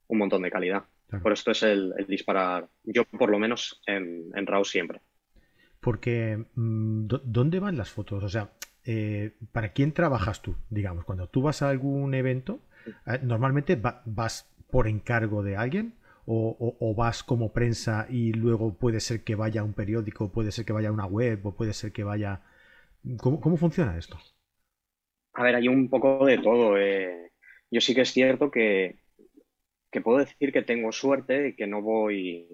un 0.07 0.17
montón 0.19 0.43
de 0.43 0.51
calidad. 0.51 0.83
Por 1.19 1.33
esto 1.33 1.51
es 1.51 1.63
el, 1.63 1.93
disparar, 2.07 2.69
yo 2.83 3.03
por 3.05 3.29
lo 3.29 3.37
menos 3.37 3.81
en, 3.85 4.29
en 4.33 4.47
RAW 4.47 4.63
siempre. 4.63 5.01
Porque, 5.81 6.45
mm, 6.55 7.07
¿dónde 7.23 7.59
van 7.59 7.77
las 7.77 7.89
fotos? 7.89 8.23
O 8.23 8.29
sea, 8.29 8.51
eh, 8.85 9.33
¿para 9.51 9.73
quién 9.73 9.93
trabajas 9.93 10.41
tú? 10.41 10.55
Digamos, 10.69 11.05
cuando 11.05 11.27
tú 11.27 11.41
vas 11.41 11.61
a 11.61 11.69
algún 11.69 12.13
evento, 12.13 12.61
eh, 13.07 13.19
normalmente 13.23 13.75
vas 13.75 14.49
por 14.69 14.87
encargo 14.87 15.43
de 15.43 15.57
alguien 15.57 15.95
o, 16.25 16.93
vas 16.95 17.23
como 17.23 17.51
prensa 17.51 18.05
y 18.09 18.31
luego 18.31 18.77
puede 18.77 19.01
ser 19.01 19.23
que 19.23 19.35
vaya 19.35 19.61
a 19.61 19.63
un 19.65 19.73
periódico, 19.73 20.31
puede 20.31 20.51
ser 20.51 20.63
que 20.65 20.71
vaya 20.71 20.89
a 20.89 20.93
una 20.93 21.05
web 21.05 21.45
o 21.45 21.55
puede 21.55 21.73
ser 21.73 21.91
que 21.91 22.03
vaya... 22.03 22.41
¿Cómo, 23.17 23.41
cómo 23.41 23.57
funciona 23.57 23.97
esto? 23.97 24.17
A 25.33 25.43
ver, 25.43 25.55
hay 25.55 25.67
un 25.67 25.89
poco 25.89 26.25
de 26.25 26.37
todo. 26.37 26.77
Eh. 26.77 27.31
Yo 27.69 27.81
sí 27.81 27.95
que 27.95 28.01
es 28.01 28.11
cierto 28.11 28.51
que, 28.51 29.00
que 29.91 30.01
puedo 30.01 30.19
decir 30.19 30.51
que 30.51 30.61
tengo 30.63 30.91
suerte 30.91 31.49
y 31.49 31.55
que 31.55 31.67
no 31.67 31.81
voy, 31.81 32.47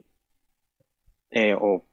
eh, 1.29 1.55
o 1.59 1.87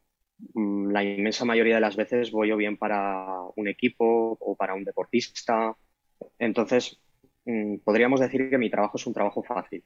mm, 0.54 0.90
la 0.90 1.04
inmensa 1.04 1.44
mayoría 1.44 1.76
de 1.76 1.80
las 1.80 1.96
veces 1.96 2.30
voy 2.30 2.52
o 2.52 2.56
bien 2.56 2.76
para 2.76 3.26
un 3.56 3.68
equipo 3.68 4.36
o 4.40 4.56
para 4.56 4.74
un 4.74 4.84
deportista. 4.84 5.76
Entonces, 6.38 7.00
mm, 7.44 7.78
podríamos 7.84 8.20
decir 8.20 8.50
que 8.50 8.58
mi 8.58 8.70
trabajo 8.70 8.96
es 8.96 9.06
un 9.06 9.14
trabajo 9.14 9.42
fácil, 9.42 9.84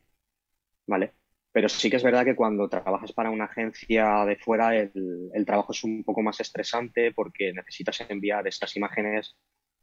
¿vale? 0.86 1.14
Pero 1.52 1.68
sí 1.68 1.90
que 1.90 1.96
es 1.96 2.02
verdad 2.04 2.24
que 2.24 2.36
cuando 2.36 2.68
trabajas 2.68 3.12
para 3.12 3.30
una 3.30 3.46
agencia 3.46 4.24
de 4.26 4.36
fuera, 4.36 4.76
el, 4.76 5.30
el 5.34 5.46
trabajo 5.46 5.72
es 5.72 5.82
un 5.84 6.04
poco 6.04 6.22
más 6.22 6.40
estresante 6.40 7.12
porque 7.12 7.52
necesitas 7.52 8.00
enviar 8.08 8.46
estas 8.46 8.76
imágenes 8.76 9.36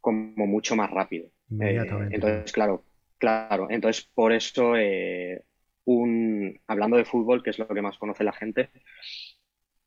como 0.06 0.46
mucho 0.46 0.76
más 0.76 0.92
rápido. 0.92 1.32
Eh, 1.60 1.82
entonces, 2.12 2.52
claro, 2.52 2.84
claro. 3.18 3.68
Entonces, 3.72 4.08
por 4.14 4.32
eso 4.32 4.76
eh, 4.76 5.44
un, 5.86 6.60
hablando 6.68 6.98
de 6.98 7.06
fútbol, 7.06 7.44
que 7.44 7.52
es 7.52 7.60
lo 7.60 7.68
que 7.68 7.82
más 7.82 7.98
conoce 7.98 8.24
la 8.24 8.34
gente, 8.34 8.70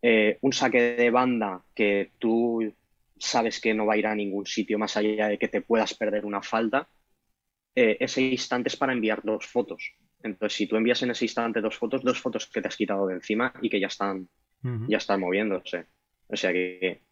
eh, 0.01 0.39
un 0.43 0.53
saque 0.53 0.97
de 0.97 1.11
banda 1.11 1.63
que 1.75 2.13
tú 2.19 2.73
sabes 3.19 3.61
que 3.61 3.75
no 3.75 3.87
va 3.87 3.95
a 3.95 3.97
ir 3.97 4.07
a 4.07 4.15
ningún 4.15 4.47
sitio 4.47 4.79
más 4.79 4.97
allá 4.97 5.29
de 5.29 5.39
que 5.39 5.49
te 5.49 5.61
puedas 5.61 5.95
perder 5.95 6.25
una 6.25 6.43
falta, 6.43 6.89
eh, 7.75 7.97
ese 8.01 8.23
instante 8.23 8.69
es 8.69 8.77
para 8.77 8.93
enviar 8.93 9.23
dos 9.23 9.47
fotos. 9.47 9.95
Entonces, 10.23 10.57
si 10.57 10.67
tú 10.67 10.77
envías 10.77 11.03
en 11.03 11.11
ese 11.11 11.25
instante 11.25 11.61
dos 11.61 11.77
fotos, 11.77 12.03
dos 12.03 12.21
fotos 12.21 12.47
que 12.47 12.61
te 12.61 12.69
has 12.69 12.77
quitado 12.77 13.07
de 13.07 13.15
encima 13.15 13.53
y 13.63 13.69
que 13.69 13.81
ya 13.81 13.87
están, 13.87 14.29
ya 14.89 14.99
están 14.99 15.21
moviéndose. 15.21 15.87
O 16.27 16.37
sea 16.37 16.53
que, 16.53 17.03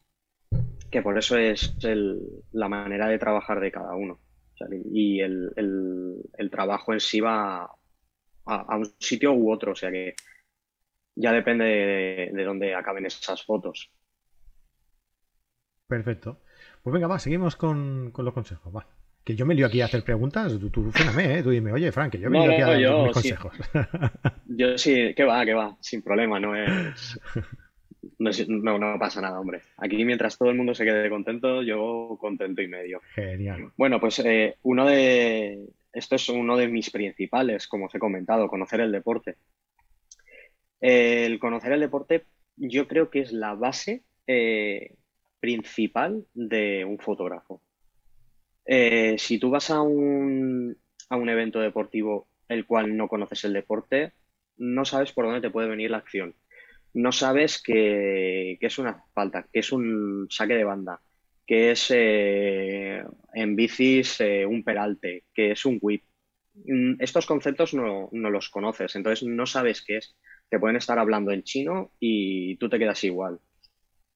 que 0.91 1.03
por 1.03 1.17
eso 1.17 1.37
es 1.37 1.77
la 2.53 2.69
manera 2.69 3.09
de 3.09 3.19
trabajar 3.19 3.61
de 3.61 3.71
cada 3.71 3.95
uno. 3.95 4.21
y 4.93 5.21
el, 5.21 5.53
el, 6.37 6.51
trabajo 6.51 6.93
en 6.93 7.01
sí 7.01 7.21
va, 7.21 7.71
a, 8.47 8.77
un 8.77 8.87
sitio 8.99 9.33
u 9.33 9.51
otro, 9.53 9.73
o 9.73 9.75
sea 9.75 9.91
que 9.91 10.15
ya 11.15 11.33
depende 11.33 11.65
de, 12.33 12.45
dónde 12.45 12.75
acaben 12.75 13.07
esas 13.07 13.43
fotos. 13.45 13.91
Perfecto. 15.87 16.41
Pues 16.83 16.93
venga, 16.93 17.07
va, 17.07 17.19
seguimos 17.19 17.57
con, 17.57 18.13
los 18.17 18.35
consejos, 18.35 18.75
va. 18.75 18.87
Que 19.25 19.35
yo 19.35 19.45
me 19.45 19.55
lío 19.55 19.67
aquí 19.67 19.81
a 19.81 19.87
hacer 19.87 20.05
preguntas, 20.05 20.57
tú, 20.59 20.71
tú 20.71 20.93
¿eh? 21.19 21.43
Tú 21.43 21.51
dime, 21.51 21.73
oye, 21.73 21.91
Frank, 21.91 22.13
que 22.13 22.21
yo 22.21 22.31
me 22.31 22.41
lío 22.41 22.53
aquí 22.53 22.63
a 22.63 22.67
dar 22.67 23.03
mis 23.05 23.13
consejos. 23.13 23.53
Yo 24.47 24.79
sí, 24.79 25.13
que 25.15 25.25
va, 25.25 25.45
que 25.45 25.53
va, 25.53 25.77
sin 25.81 26.01
problema, 26.03 26.39
no 26.39 26.55
es... 26.55 27.21
No, 28.19 28.79
no, 28.79 28.99
pasa 28.99 29.21
nada, 29.21 29.41
hombre. 29.41 29.63
Aquí 29.77 30.05
mientras 30.05 30.39
todo 30.39 30.51
el 30.51 30.57
mundo 30.57 30.75
se 30.75 30.85
quede 30.85 31.11
contento, 31.11 31.63
yo 31.63 32.17
contento 32.21 32.63
y 32.63 32.69
medio. 32.69 33.01
Genial. 33.15 33.73
Bueno, 33.77 34.01
pues 34.01 34.21
eh, 34.21 34.57
uno 34.63 34.87
de, 34.87 35.67
esto 35.97 36.17
es 36.17 36.29
uno 36.29 36.57
de 36.57 36.69
mis 36.69 36.91
principales, 36.91 37.67
como 37.67 37.87
os 37.87 37.95
he 37.95 37.99
comentado, 37.99 38.49
conocer 38.49 38.81
el 38.81 38.93
deporte. 38.93 39.37
El 40.81 41.39
conocer 41.39 41.73
el 41.73 41.81
deporte 41.81 42.25
yo 42.57 42.87
creo 42.87 43.11
que 43.11 43.21
es 43.21 43.33
la 43.33 43.55
base 43.55 44.05
eh, 44.27 44.95
principal 45.41 46.25
de 46.35 46.85
un 46.85 46.99
fotógrafo. 46.99 47.63
Eh, 48.65 49.17
si 49.19 49.39
tú 49.39 49.51
vas 49.51 49.71
a 49.71 49.81
un, 49.81 50.77
a 51.09 51.17
un 51.17 51.29
evento 51.29 51.61
deportivo 51.61 52.29
el 52.49 52.67
cual 52.67 52.97
no 52.97 53.09
conoces 53.09 53.45
el 53.45 53.53
deporte, 53.53 54.13
no 54.57 54.85
sabes 54.85 55.13
por 55.13 55.25
dónde 55.25 55.41
te 55.41 55.51
puede 55.51 55.69
venir 55.69 55.91
la 55.91 55.99
acción. 55.99 56.35
No 56.95 57.13
sabes 57.13 57.63
que, 57.63 58.59
es 58.61 58.79
una 58.79 59.05
falta, 59.13 59.47
que 59.53 59.61
es 59.61 59.73
un 59.73 60.27
saque 60.31 60.55
de 60.55 60.65
banda, 60.65 61.01
que 61.47 61.71
es 61.71 61.91
eh, 61.95 63.05
en 63.35 63.57
bicis 63.57 64.21
eh, 64.21 64.45
un 64.45 64.65
peralte, 64.65 65.25
que 65.33 65.53
es 65.53 65.65
un 65.65 65.79
whip. 65.81 66.03
Mm, 66.55 66.95
estos 67.01 67.27
conceptos 67.27 67.75
no, 67.75 68.09
no, 68.13 68.31
los 68.31 68.51
conoces, 68.51 68.97
entonces 68.97 69.27
no 69.29 69.47
sabes 69.47 69.85
qué 69.85 69.99
es. 69.99 70.17
Te 70.49 70.59
pueden 70.59 70.77
estar 70.77 70.99
hablando 70.99 71.33
en 71.33 71.43
chino 71.43 71.93
y 72.01 72.57
tú 72.57 72.69
te 72.69 72.79
quedas 72.79 73.03
igual. 73.05 73.41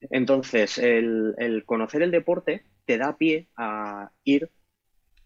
Entonces, 0.00 0.78
el, 0.78 1.34
el 1.38 1.64
conocer 1.64 2.02
el 2.02 2.10
deporte 2.10 2.64
te 2.86 2.98
da 2.98 3.16
pie 3.16 3.48
a 3.56 4.10
ir 4.24 4.50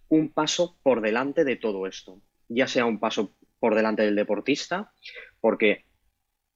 un 0.08 0.32
paso 0.32 0.78
por 0.82 1.00
delante 1.00 1.44
de 1.44 1.56
todo 1.56 1.86
esto, 1.86 2.20
ya 2.48 2.66
sea 2.66 2.86
un 2.86 2.98
paso 2.98 3.36
por 3.58 3.74
delante 3.74 4.02
del 4.02 4.16
deportista, 4.16 4.92
porque 5.40 5.86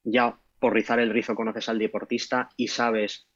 ya 0.03 0.39
por 0.59 0.73
rizar 0.73 0.99
el 0.99 1.09
rizo 1.09 1.35
conoces 1.35 1.69
al 1.69 1.79
deportista 1.79 2.49
y 2.57 2.67
sabes, 2.67 3.28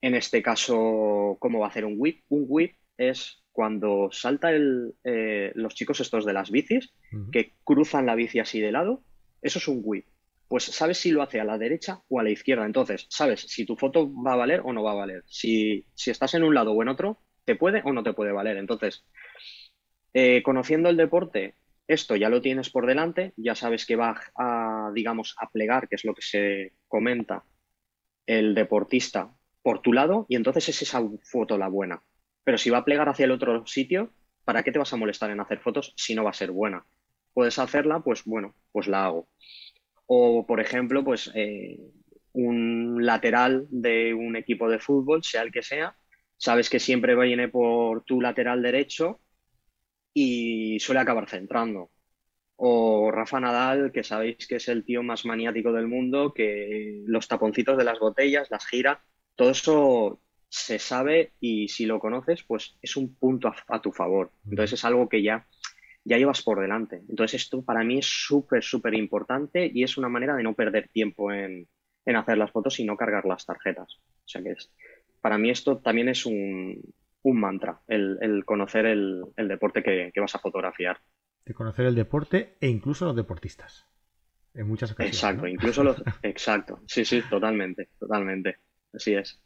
en 0.00 0.14
este 0.14 0.42
caso, 0.42 1.36
cómo 1.40 1.60
va 1.60 1.66
a 1.66 1.68
hacer 1.70 1.84
un 1.84 1.94
whip. 1.96 2.24
Un 2.28 2.44
whip 2.48 2.76
es 2.96 3.42
cuando 3.52 4.10
salta 4.12 4.50
eh, 4.52 5.52
los 5.54 5.74
chicos 5.74 6.00
estos 6.00 6.24
de 6.26 6.32
las 6.32 6.50
bicis, 6.50 6.92
que 7.32 7.54
cruzan 7.64 8.06
la 8.06 8.14
bici 8.14 8.38
así 8.38 8.60
de 8.60 8.72
lado, 8.72 9.02
eso 9.40 9.58
es 9.58 9.68
un 9.68 9.80
whip. 9.82 10.06
Pues 10.48 10.64
sabes 10.64 10.98
si 10.98 11.10
lo 11.10 11.22
hace 11.22 11.40
a 11.40 11.44
la 11.44 11.58
derecha 11.58 12.02
o 12.08 12.20
a 12.20 12.22
la 12.22 12.30
izquierda. 12.30 12.66
Entonces, 12.66 13.06
sabes 13.08 13.40
si 13.40 13.64
tu 13.64 13.76
foto 13.76 14.12
va 14.22 14.34
a 14.34 14.36
valer 14.36 14.60
o 14.64 14.72
no 14.72 14.82
va 14.82 14.92
a 14.92 14.96
valer. 14.96 15.24
Si, 15.26 15.86
si 15.94 16.10
estás 16.10 16.34
en 16.34 16.44
un 16.44 16.54
lado 16.54 16.72
o 16.72 16.82
en 16.82 16.88
otro, 16.88 17.18
te 17.44 17.56
puede 17.56 17.82
o 17.84 17.92
no 17.92 18.02
te 18.02 18.12
puede 18.12 18.32
valer. 18.32 18.56
Entonces, 18.58 19.04
eh, 20.12 20.42
conociendo 20.42 20.88
el 20.88 20.96
deporte, 20.96 21.56
esto 21.88 22.16
ya 22.16 22.28
lo 22.28 22.40
tienes 22.40 22.70
por 22.70 22.86
delante, 22.86 23.32
ya 23.36 23.54
sabes 23.54 23.86
que 23.86 23.96
va 23.96 24.20
a, 24.36 24.90
digamos, 24.94 25.34
a 25.38 25.50
plegar, 25.50 25.88
que 25.88 25.96
es 25.96 26.04
lo 26.04 26.14
que 26.14 26.22
se 26.22 26.72
comenta, 26.88 27.44
el 28.26 28.54
deportista 28.54 29.35
por 29.66 29.80
tu 29.80 29.92
lado, 29.92 30.26
y 30.28 30.36
entonces 30.36 30.68
es 30.68 30.82
esa 30.82 31.02
foto 31.24 31.58
la 31.58 31.66
buena. 31.66 32.00
Pero 32.44 32.56
si 32.56 32.70
va 32.70 32.78
a 32.78 32.84
plegar 32.84 33.08
hacia 33.08 33.24
el 33.24 33.32
otro 33.32 33.66
sitio, 33.66 34.12
¿para 34.44 34.62
qué 34.62 34.70
te 34.70 34.78
vas 34.78 34.92
a 34.92 34.96
molestar 34.96 35.28
en 35.32 35.40
hacer 35.40 35.58
fotos 35.58 35.92
si 35.96 36.14
no 36.14 36.22
va 36.22 36.30
a 36.30 36.34
ser 36.34 36.52
buena? 36.52 36.86
Puedes 37.34 37.58
hacerla, 37.58 37.98
pues 37.98 38.22
bueno, 38.24 38.54
pues 38.70 38.86
la 38.86 39.06
hago. 39.06 39.28
O, 40.06 40.46
por 40.46 40.60
ejemplo, 40.60 41.02
pues 41.02 41.32
eh, 41.34 41.80
un 42.30 43.04
lateral 43.04 43.66
de 43.68 44.14
un 44.14 44.36
equipo 44.36 44.68
de 44.68 44.78
fútbol, 44.78 45.24
sea 45.24 45.42
el 45.42 45.50
que 45.50 45.64
sea, 45.64 45.96
sabes 46.36 46.70
que 46.70 46.78
siempre 46.78 47.16
viene 47.16 47.48
por 47.48 48.04
tu 48.04 48.20
lateral 48.20 48.62
derecho 48.62 49.20
y 50.14 50.78
suele 50.78 51.00
acabar 51.00 51.28
centrando. 51.28 51.90
O 52.54 53.10
Rafa 53.10 53.40
Nadal, 53.40 53.90
que 53.90 54.04
sabéis 54.04 54.46
que 54.46 54.56
es 54.56 54.68
el 54.68 54.84
tío 54.84 55.02
más 55.02 55.24
maniático 55.24 55.72
del 55.72 55.88
mundo, 55.88 56.32
que 56.32 57.02
los 57.04 57.26
taponcitos 57.26 57.76
de 57.76 57.82
las 57.82 57.98
botellas, 57.98 58.48
las 58.48 58.64
gira, 58.64 59.02
todo 59.36 59.50
eso 59.50 60.20
se 60.48 60.78
sabe 60.78 61.32
y 61.40 61.68
si 61.68 61.86
lo 61.86 61.98
conoces, 61.98 62.42
pues 62.42 62.76
es 62.82 62.96
un 62.96 63.14
punto 63.14 63.52
a, 63.68 63.82
tu 63.82 63.92
favor. 63.92 64.30
Entonces 64.48 64.78
es 64.78 64.84
algo 64.84 65.08
que 65.08 65.22
ya, 65.22 65.46
ya 66.04 66.18
llevas 66.18 66.42
por 66.42 66.60
delante. 66.60 67.02
Entonces 67.08 67.42
esto 67.42 67.62
para 67.62 67.84
mí 67.84 67.98
es 67.98 68.06
súper, 68.06 68.64
súper 68.64 68.94
importante 68.94 69.70
y 69.72 69.82
es 69.82 69.98
una 69.98 70.08
manera 70.08 70.34
de 70.34 70.42
no 70.42 70.54
perder 70.54 70.88
tiempo 70.88 71.32
en, 71.32 71.68
en, 72.04 72.16
hacer 72.16 72.38
las 72.38 72.50
fotos 72.50 72.80
y 72.80 72.84
no 72.84 72.96
cargar 72.96 73.26
las 73.26 73.44
tarjetas. 73.44 74.00
O 74.24 74.28
sea 74.28 74.42
que 74.42 74.52
es, 74.52 74.72
para 75.20 75.38
mí 75.38 75.50
esto 75.50 75.78
también 75.78 76.08
es 76.08 76.24
un, 76.24 76.80
un 77.22 77.40
mantra, 77.40 77.80
el, 77.88 78.44
conocer 78.44 78.86
el, 78.86 79.24
deporte 79.36 79.82
que, 79.82 80.12
vas 80.20 80.34
a 80.36 80.38
fotografiar. 80.38 81.00
De 81.44 81.54
conocer 81.54 81.86
el 81.86 81.94
deporte 81.94 82.56
e 82.60 82.68
incluso 82.68 83.04
los 83.04 83.16
deportistas. 83.16 83.86
En 84.54 84.68
muchas 84.68 84.92
ocasiones. 84.92 85.16
Exacto, 85.16 85.46
incluso 85.46 85.82
los. 85.82 86.02
exacto, 86.22 86.80
sí, 86.86 87.04
sí, 87.04 87.22
totalmente, 87.28 87.90
totalmente. 87.98 88.58
Así 88.92 89.14
es. 89.14 89.40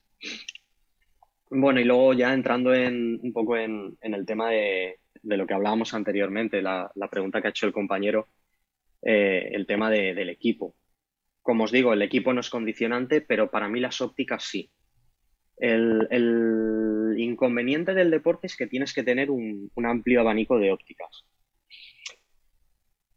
Bueno, 1.51 1.81
y 1.81 1.85
luego 1.85 2.13
ya 2.15 2.33
entrando 2.33 2.73
en, 2.73 3.19
un 3.23 3.33
poco 3.33 3.57
en, 3.57 3.97
el 4.01 4.25
tema 4.25 4.51
de, 4.51 5.01
lo 5.23 5.47
que 5.47 5.55
hablábamos 5.55 5.95
anteriormente, 5.95 6.63
la, 6.63 6.91
pregunta 7.11 7.41
que 7.41 7.49
ha 7.49 7.51
hecho 7.51 7.67
el 7.67 7.73
compañero, 7.73 8.29
eh, 9.03 9.51
el 9.53 9.67
tema 9.67 9.91
del 9.91 10.29
equipo. 10.29 10.77
Como 11.43 11.65
os 11.65 11.73
digo, 11.73 11.93
el 11.93 12.03
equipo 12.03 12.33
no 12.33 12.41
es 12.41 12.51
condicionante, 12.51 13.21
pero 13.21 13.51
para 13.51 13.69
mí 13.69 13.81
las 13.81 14.01
ópticas 14.01 14.45
sí. 14.45 14.71
El, 15.57 17.17
inconveniente 17.19 17.93
del 17.95 18.11
deporte 18.11 18.47
es 18.47 18.57
que 18.57 18.67
tienes 18.67 18.95
que 18.95 19.03
tener 19.03 19.31
un, 19.31 19.71
amplio 19.85 20.21
abanico 20.21 20.59
de 20.59 20.71
ópticas. 20.71 21.25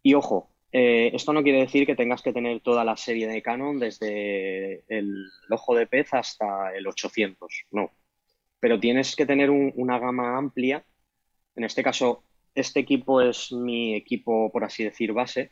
Y 0.01 0.15
ojo, 0.15 0.52
eh, 0.75 1.11
esto 1.13 1.33
no 1.33 1.43
quiere 1.43 1.59
decir 1.59 1.85
que 1.85 1.95
tengas 1.95 2.23
que 2.23 2.33
tener 2.33 2.59
toda 2.61 2.83
la 2.83 2.97
serie 2.97 3.27
de 3.27 3.43
Canon 3.43 3.79
desde 3.79 4.83
el 4.89 5.29
ojo 5.51 5.75
de 5.75 5.85
pez 5.85 6.13
hasta 6.15 6.75
el 6.75 6.87
800, 6.87 7.65
no. 7.71 7.91
Pero 8.59 8.79
tienes 8.79 9.15
que 9.15 9.27
tener 9.27 9.51
una 9.51 9.99
gama 9.99 10.35
amplia. 10.35 10.83
En 11.55 11.63
este 11.63 11.83
caso, 11.83 12.23
este 12.55 12.79
equipo 12.79 13.21
es 13.21 13.51
mi 13.51 13.93
equipo, 13.95 14.51
por 14.51 14.63
así 14.63 14.83
decir, 14.83 15.13
base, 15.13 15.51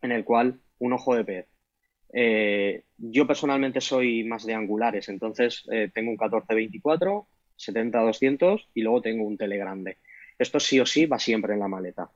en 0.00 0.10
el 0.10 0.24
cual 0.24 0.60
un 0.80 0.94
ojo 0.94 1.14
de 1.14 1.24
pez, 1.24 1.46
eh, 2.12 2.84
yo 2.98 3.26
personalmente 3.26 3.80
soy 3.80 4.24
más 4.24 4.44
de 4.44 4.54
angulares, 4.54 5.08
entonces 5.08 5.62
eh, 5.70 5.90
tengo 5.94 6.10
un 6.10 6.18
14-24, 6.18 7.26
70-200 7.56 8.66
y 8.74 8.82
luego 8.82 9.00
tengo 9.00 9.24
un 9.24 9.38
tele 9.38 9.58
grande. 9.58 9.98
Esto 10.38 10.58
sí 10.58 10.80
o 10.80 10.86
sí 10.86 11.06
va 11.06 11.20
siempre 11.20 11.54
en 11.54 11.60
la 11.60 11.68
maleta. 11.68 12.10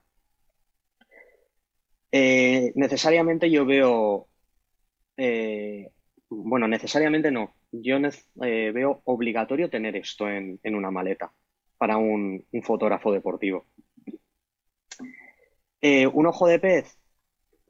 Eh, 2.18 2.72
necesariamente 2.76 3.50
yo 3.50 3.66
veo, 3.66 4.28
bueno, 6.28 6.66
necesariamente 6.68 7.30
no, 7.30 7.54
yo 7.72 7.98
veo 8.36 9.02
obligatorio 9.04 9.68
tener 9.68 9.96
esto 9.96 10.28
en, 10.28 10.58
una 10.64 10.90
maleta 10.90 11.30
para 11.76 11.98
un, 11.98 12.42
un 12.50 12.62
fotógrafo 12.62 13.12
deportivo. 13.12 13.66
un 15.82 16.26
ojo 16.26 16.46
de 16.48 16.58
pez, 16.58 16.98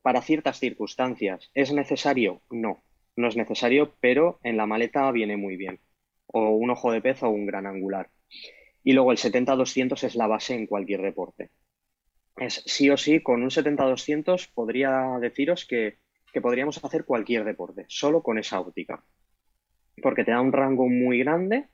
para 0.07 0.23
ciertas 0.23 0.61
circunstancias. 0.61 1.51
¿Es 1.53 1.73
necesario? 1.73 2.41
No, 2.49 2.85
no 3.17 3.27
es 3.27 3.37
necesario, 3.37 3.93
pero 4.01 4.39
en 4.45 4.57
la 4.57 4.65
maleta 4.65 5.11
viene 5.11 5.37
muy 5.37 5.57
bien. 5.57 5.81
O 6.29 6.51
un 6.51 6.71
ojo 6.71 6.93
de 6.93 7.01
pez 7.01 7.25
o 7.25 7.29
un 7.29 7.45
gran 7.45 7.67
angular. 7.67 8.09
Y 8.85 8.93
luego 8.93 9.11
el 9.11 9.19
70-200 9.19 10.05
es 10.05 10.15
la 10.15 10.29
base 10.29 10.55
en 10.55 10.69
cualquier 10.69 11.03
deporte. 11.03 11.51
Es 12.37 12.63
sí 12.67 12.91
o 12.91 12.97
sí, 12.97 13.23
con 13.23 13.43
un 13.43 13.51
70-200 13.51 14.51
podría 14.53 15.19
deciros 15.21 15.67
que, 15.67 15.99
podríamos 16.43 16.85
hacer 16.85 17.07
cualquier 17.07 17.45
deporte, 17.45 17.87
solo 17.89 18.23
con 18.23 18.39
esa 18.39 18.61
óptica. 18.61 19.03
Porque 20.03 20.23
te 20.23 20.33
da 20.33 20.43
un 20.43 20.53
rango 20.53 20.87
muy 20.87 21.21
grande 21.21 21.69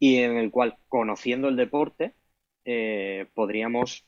y 0.00 0.16
en 0.16 0.36
el 0.36 0.50
cual, 0.50 0.76
conociendo 0.88 1.46
el 1.48 1.54
deporte, 1.54 2.14
eh, 2.64 3.28
podríamos 3.34 4.04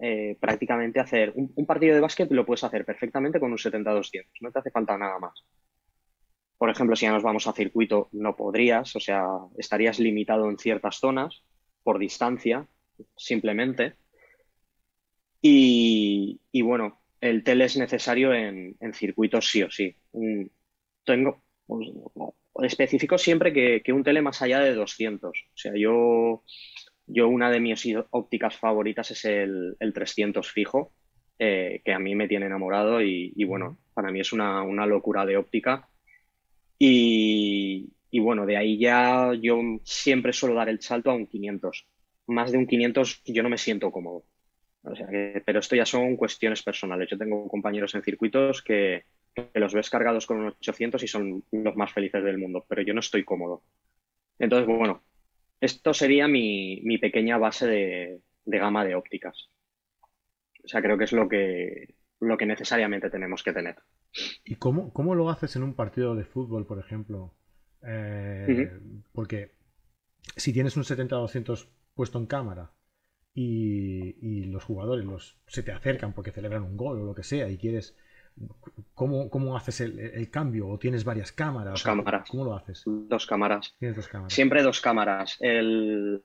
eh, 0.00 0.36
prácticamente 0.40 1.00
hacer 1.00 1.32
un, 1.34 1.66
partido 1.66 1.94
de 1.94 2.00
básquet 2.00 2.30
lo 2.30 2.46
puedes 2.46 2.64
hacer 2.64 2.84
perfectamente 2.84 3.38
con 3.38 3.52
un 3.52 3.58
70-200, 3.58 4.26
no 4.40 4.50
te 4.50 4.58
hace 4.58 4.70
falta 4.70 4.96
nada 4.98 5.18
más. 5.18 5.44
Por 6.56 6.70
ejemplo, 6.70 6.94
si 6.94 7.06
ya 7.06 7.12
nos 7.12 7.22
vamos 7.22 7.46
a 7.46 7.52
circuito, 7.52 8.08
no 8.12 8.36
podrías, 8.36 8.94
o 8.96 9.00
sea, 9.00 9.26
estarías 9.58 9.98
limitado 9.98 10.48
en 10.48 10.58
ciertas 10.58 10.96
zonas 10.96 11.42
por 11.82 11.98
distancia, 11.98 12.68
simplemente. 13.16 13.96
Y, 15.42 16.62
bueno, 16.62 17.00
el 17.20 17.42
tele 17.42 17.64
es 17.64 17.76
necesario 17.76 18.32
en, 18.32 18.76
circuitos 18.94 19.50
sí 19.50 19.62
o 19.62 19.70
sí. 19.70 19.94
tengo, 21.04 21.42
pues, 21.66 21.90
especifico 22.62 23.18
siempre 23.18 23.52
que, 23.52 23.82
que, 23.84 23.92
un 23.92 24.04
tele 24.04 24.22
más 24.22 24.40
allá 24.40 24.60
de 24.60 24.74
200. 24.74 25.30
O 25.30 25.56
sea, 25.56 25.72
yo 25.74 26.44
yo 27.06 27.28
una 27.28 27.50
de 27.50 27.60
mis 27.60 27.86
ópticas 28.10 28.56
favoritas 28.56 29.10
es 29.10 29.24
el, 29.24 29.76
300 29.78 30.50
fijo, 30.50 30.92
eh, 31.38 31.82
que 31.84 31.92
a 31.92 31.98
mí 31.98 32.14
me 32.14 32.28
tiene 32.28 32.46
enamorado 32.46 33.02
y, 33.02 33.44
bueno, 33.44 33.78
para 33.94 34.10
mí 34.10 34.20
es 34.20 34.32
una, 34.32 34.64
locura 34.86 35.26
de 35.26 35.36
óptica. 35.36 35.88
Y, 36.78 37.90
bueno, 38.20 38.46
de 38.46 38.56
ahí 38.56 38.78
ya 38.78 39.32
yo 39.40 39.58
siempre 39.84 40.32
suelo 40.32 40.54
dar 40.54 40.68
el 40.68 40.80
salto 40.80 41.10
a 41.10 41.14
un 41.14 41.26
500. 41.26 41.86
Más 42.28 42.52
de 42.52 42.58
un 42.58 42.66
500 42.66 43.22
yo 43.24 43.42
no 43.42 43.48
me 43.48 43.58
siento 43.58 43.90
cómodo. 43.90 44.24
Pero 44.82 45.60
esto 45.60 45.76
ya 45.76 45.86
son 45.86 46.16
cuestiones 46.16 46.62
personales. 46.62 47.08
Yo 47.10 47.18
tengo 47.18 47.48
compañeros 47.48 47.94
en 47.94 48.02
circuitos 48.02 48.62
que, 48.62 49.04
que 49.34 49.60
los 49.60 49.74
ves 49.74 49.90
cargados 49.90 50.26
con 50.26 50.38
un 50.38 50.46
800 50.48 51.02
y 51.02 51.08
son 51.08 51.44
los 51.52 51.76
más 51.76 51.92
felices 51.92 52.22
del 52.24 52.38
mundo, 52.38 52.64
pero 52.68 52.82
yo 52.82 52.94
no 52.94 53.00
estoy 53.00 53.24
cómodo. 53.24 53.62
Entonces, 54.38 54.66
bueno, 54.66 55.02
esto 55.60 55.94
sería 55.94 56.26
mi, 56.28 56.98
pequeña 57.00 57.38
base 57.38 57.66
de, 57.66 58.20
gama 58.44 58.84
de 58.84 58.94
ópticas. 58.94 59.48
O 60.64 60.68
sea, 60.68 60.82
creo 60.82 60.98
que 60.98 61.04
es 61.04 61.12
lo 61.12 61.28
que, 61.28 61.94
lo 62.20 62.36
que 62.36 62.46
necesariamente 62.46 63.10
tenemos 63.10 63.42
que 63.42 63.52
tener. 63.52 63.76
¿Y 64.44 64.56
cómo, 64.56 64.92
cómo 64.92 65.14
lo 65.14 65.30
haces 65.30 65.56
en 65.56 65.62
un 65.62 65.74
partido 65.74 66.14
de 66.14 66.24
fútbol, 66.24 66.66
por 66.66 66.78
ejemplo? 66.78 67.34
Eh, 67.86 68.70
porque 69.12 69.52
si 70.36 70.52
tienes 70.52 70.76
un 70.76 70.84
70-200 70.84 71.68
puesto 71.94 72.18
en 72.18 72.26
cámara 72.26 72.72
y, 73.34 74.44
los 74.44 74.64
jugadores 74.64 75.04
los, 75.04 75.36
se 75.46 75.62
te 75.62 75.72
acercan 75.72 76.12
porque 76.12 76.32
celebran 76.32 76.62
un 76.62 76.76
gol 76.76 77.00
o 77.00 77.04
lo 77.04 77.14
que 77.14 77.22
sea 77.22 77.48
y 77.48 77.58
quieres... 77.58 77.96
¿Cómo, 78.94 79.28
cómo 79.28 79.56
haces 79.58 79.82
el, 79.82 80.30
cambio? 80.30 80.68
¿O 80.68 80.78
tienes 80.78 81.04
varias 81.04 81.32
cámaras? 81.32 81.74
Dos 81.74 81.82
cámaras. 81.82 82.30
¿Cómo 82.30 82.44
lo 82.44 82.54
haces? 82.54 82.82
Dos 82.86 83.26
cámaras. 83.26 83.74
Tienes 83.78 83.96
dos 83.96 84.08
cámaras. 84.08 84.32
Siempre 84.32 84.62
dos 84.62 84.80
cámaras. 84.80 85.36
El... 85.40 86.22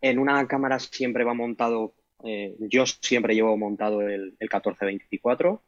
En 0.00 0.18
una 0.18 0.46
cámara 0.48 0.80
siempre 0.80 1.22
va 1.22 1.34
montado, 1.34 1.94
eh, 2.24 2.56
yo 2.58 2.86
siempre 2.86 3.34
llevo 3.34 3.56
montado 3.56 4.00
el, 4.00 4.36
el 4.40 4.48
1424 4.48 5.62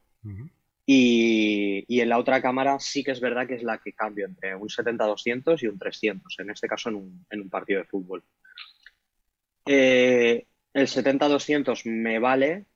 y, 0.87 1.85
y, 1.87 2.01
en 2.01 2.09
la 2.09 2.19
otra 2.19 2.43
cámara 2.43 2.81
sí 2.81 3.05
que 3.05 3.13
es 3.13 3.21
verdad 3.21 3.47
que 3.47 3.55
es 3.55 3.63
la 3.63 3.79
que 3.79 3.93
cambio 3.93 4.27
entre 4.27 4.57
un 4.57 4.69
70-200 4.69 5.63
y 5.63 5.67
un 5.67 5.79
300, 5.79 6.39
en 6.41 6.51
este 6.51 6.67
caso 6.67 6.89
en 6.89 6.97
un, 6.97 7.27
en 7.31 7.43
un 7.43 7.51
partido 7.51 7.81
de 7.81 7.87
fútbol. 7.87 8.25
Eh, 9.67 10.47
el 10.75 10.89
70-200 10.89 11.83
me 11.87 12.19
vale 12.19 12.67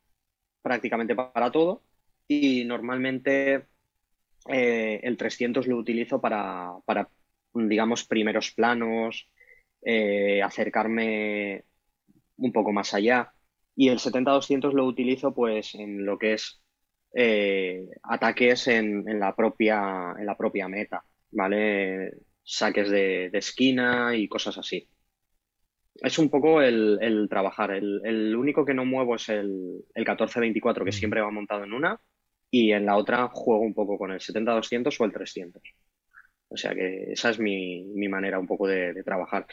prácticamente 0.62 1.14
para 1.16 1.52
todo 1.52 1.84
y 2.28 2.64
normalmente 2.64 3.66
eh, 4.48 5.00
el 5.02 5.16
300 5.16 5.66
lo 5.66 5.76
utilizo 5.78 6.20
para, 6.20 6.72
para 6.86 7.10
digamos, 7.54 8.04
primeros 8.06 8.52
planos, 8.52 9.30
eh, 9.82 10.42
acercarme 10.42 11.64
un 12.38 12.52
poco 12.52 12.72
más 12.72 12.94
allá. 12.94 13.32
Y 13.76 13.88
el 13.88 13.98
70-200 14.00 14.74
lo 14.74 14.86
utilizo 14.86 15.34
pues 15.34 15.74
en 15.74 16.04
lo 16.06 16.18
que 16.18 16.34
es 16.34 16.62
eh, 17.14 17.88
ataques 18.04 18.68
en, 18.68 19.08
en, 19.08 19.20
la 19.20 19.34
propia, 19.36 20.14
en 20.18 20.26
la 20.26 20.36
propia 20.36 20.68
meta, 20.68 21.04
¿vale? 21.32 22.12
Saques 22.44 22.90
de, 22.90 23.30
de 23.30 23.38
esquina 23.38 24.14
y 24.16 24.28
cosas 24.28 24.58
así. 24.58 24.88
Es 26.00 26.18
un 26.18 26.30
poco 26.30 26.62
el, 26.62 26.98
el 27.00 27.28
trabajar. 27.28 27.70
El, 27.70 28.00
el, 28.04 28.36
único 28.36 28.64
que 28.64 28.74
no 28.74 28.84
muevo 28.84 29.16
es 29.16 29.28
el, 29.28 29.84
el 29.94 30.04
14-24, 30.04 30.84
que 30.84 30.92
siempre 30.92 31.20
va 31.20 31.30
montado 31.30 31.64
en 31.64 31.72
una, 31.72 32.00
y 32.50 32.72
en 32.72 32.86
la 32.86 32.96
otra 32.96 33.28
juego 33.28 33.62
un 33.62 33.74
poco 33.74 33.98
con 33.98 34.12
el 34.12 34.20
70-200 34.20 34.96
o 34.98 35.04
el 35.04 35.12
300. 35.12 35.62
O 36.48 36.56
sea 36.56 36.74
que 36.74 37.12
esa 37.12 37.30
es 37.30 37.40
mi, 37.40 37.84
mi 37.86 38.08
manera 38.08 38.38
un 38.38 38.46
poco 38.46 38.68
de, 38.68 38.92
de, 38.92 39.02
trabajar. 39.02 39.46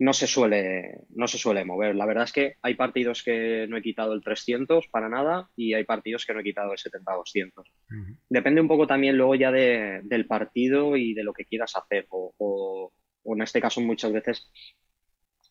No 0.00 0.12
se, 0.12 0.26
suele, 0.26 0.98
no 1.10 1.28
se 1.28 1.38
suele 1.38 1.64
mover. 1.64 1.94
La 1.94 2.06
verdad 2.06 2.24
es 2.24 2.32
que 2.32 2.54
hay 2.60 2.74
partidos 2.74 3.22
que 3.22 3.66
no 3.68 3.76
he 3.76 3.82
quitado 3.82 4.12
el 4.14 4.22
300 4.22 4.88
para 4.88 5.08
nada 5.08 5.48
y 5.54 5.74
hay 5.74 5.84
partidos 5.84 6.26
que 6.26 6.34
no 6.34 6.40
he 6.40 6.44
quitado 6.44 6.72
el 6.72 6.78
70-200. 6.78 7.52
Uh 7.56 7.62
-huh. 7.62 8.16
Depende 8.28 8.60
un 8.60 8.68
poco 8.68 8.86
también 8.86 9.16
luego 9.16 9.36
ya 9.36 9.52
de, 9.52 10.00
del 10.02 10.26
partido 10.26 10.96
y 10.96 11.14
de 11.14 11.22
lo 11.22 11.32
que 11.32 11.44
quieras 11.44 11.76
hacer. 11.76 12.06
O, 12.08 12.34
o, 12.36 12.92
o, 13.22 13.34
en 13.36 13.42
este 13.42 13.60
caso 13.60 13.80
muchas 13.80 14.12
veces 14.12 14.50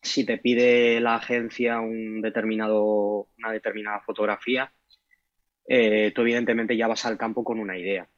si 0.02 0.24
te 0.24 0.38
pide 0.38 1.00
la 1.00 1.16
agencia 1.16 1.80
un 1.80 2.20
determinado, 2.22 3.28
una 3.38 3.52
determinada 3.52 4.00
fotografía, 4.00 4.72
eh, 5.66 6.12
tú 6.14 6.22
evidentemente 6.22 6.76
ya 6.76 6.88
vas 6.88 7.04
al 7.06 7.18
campo 7.18 7.44
con 7.44 7.60
una 7.60 7.78
idea 7.78 8.08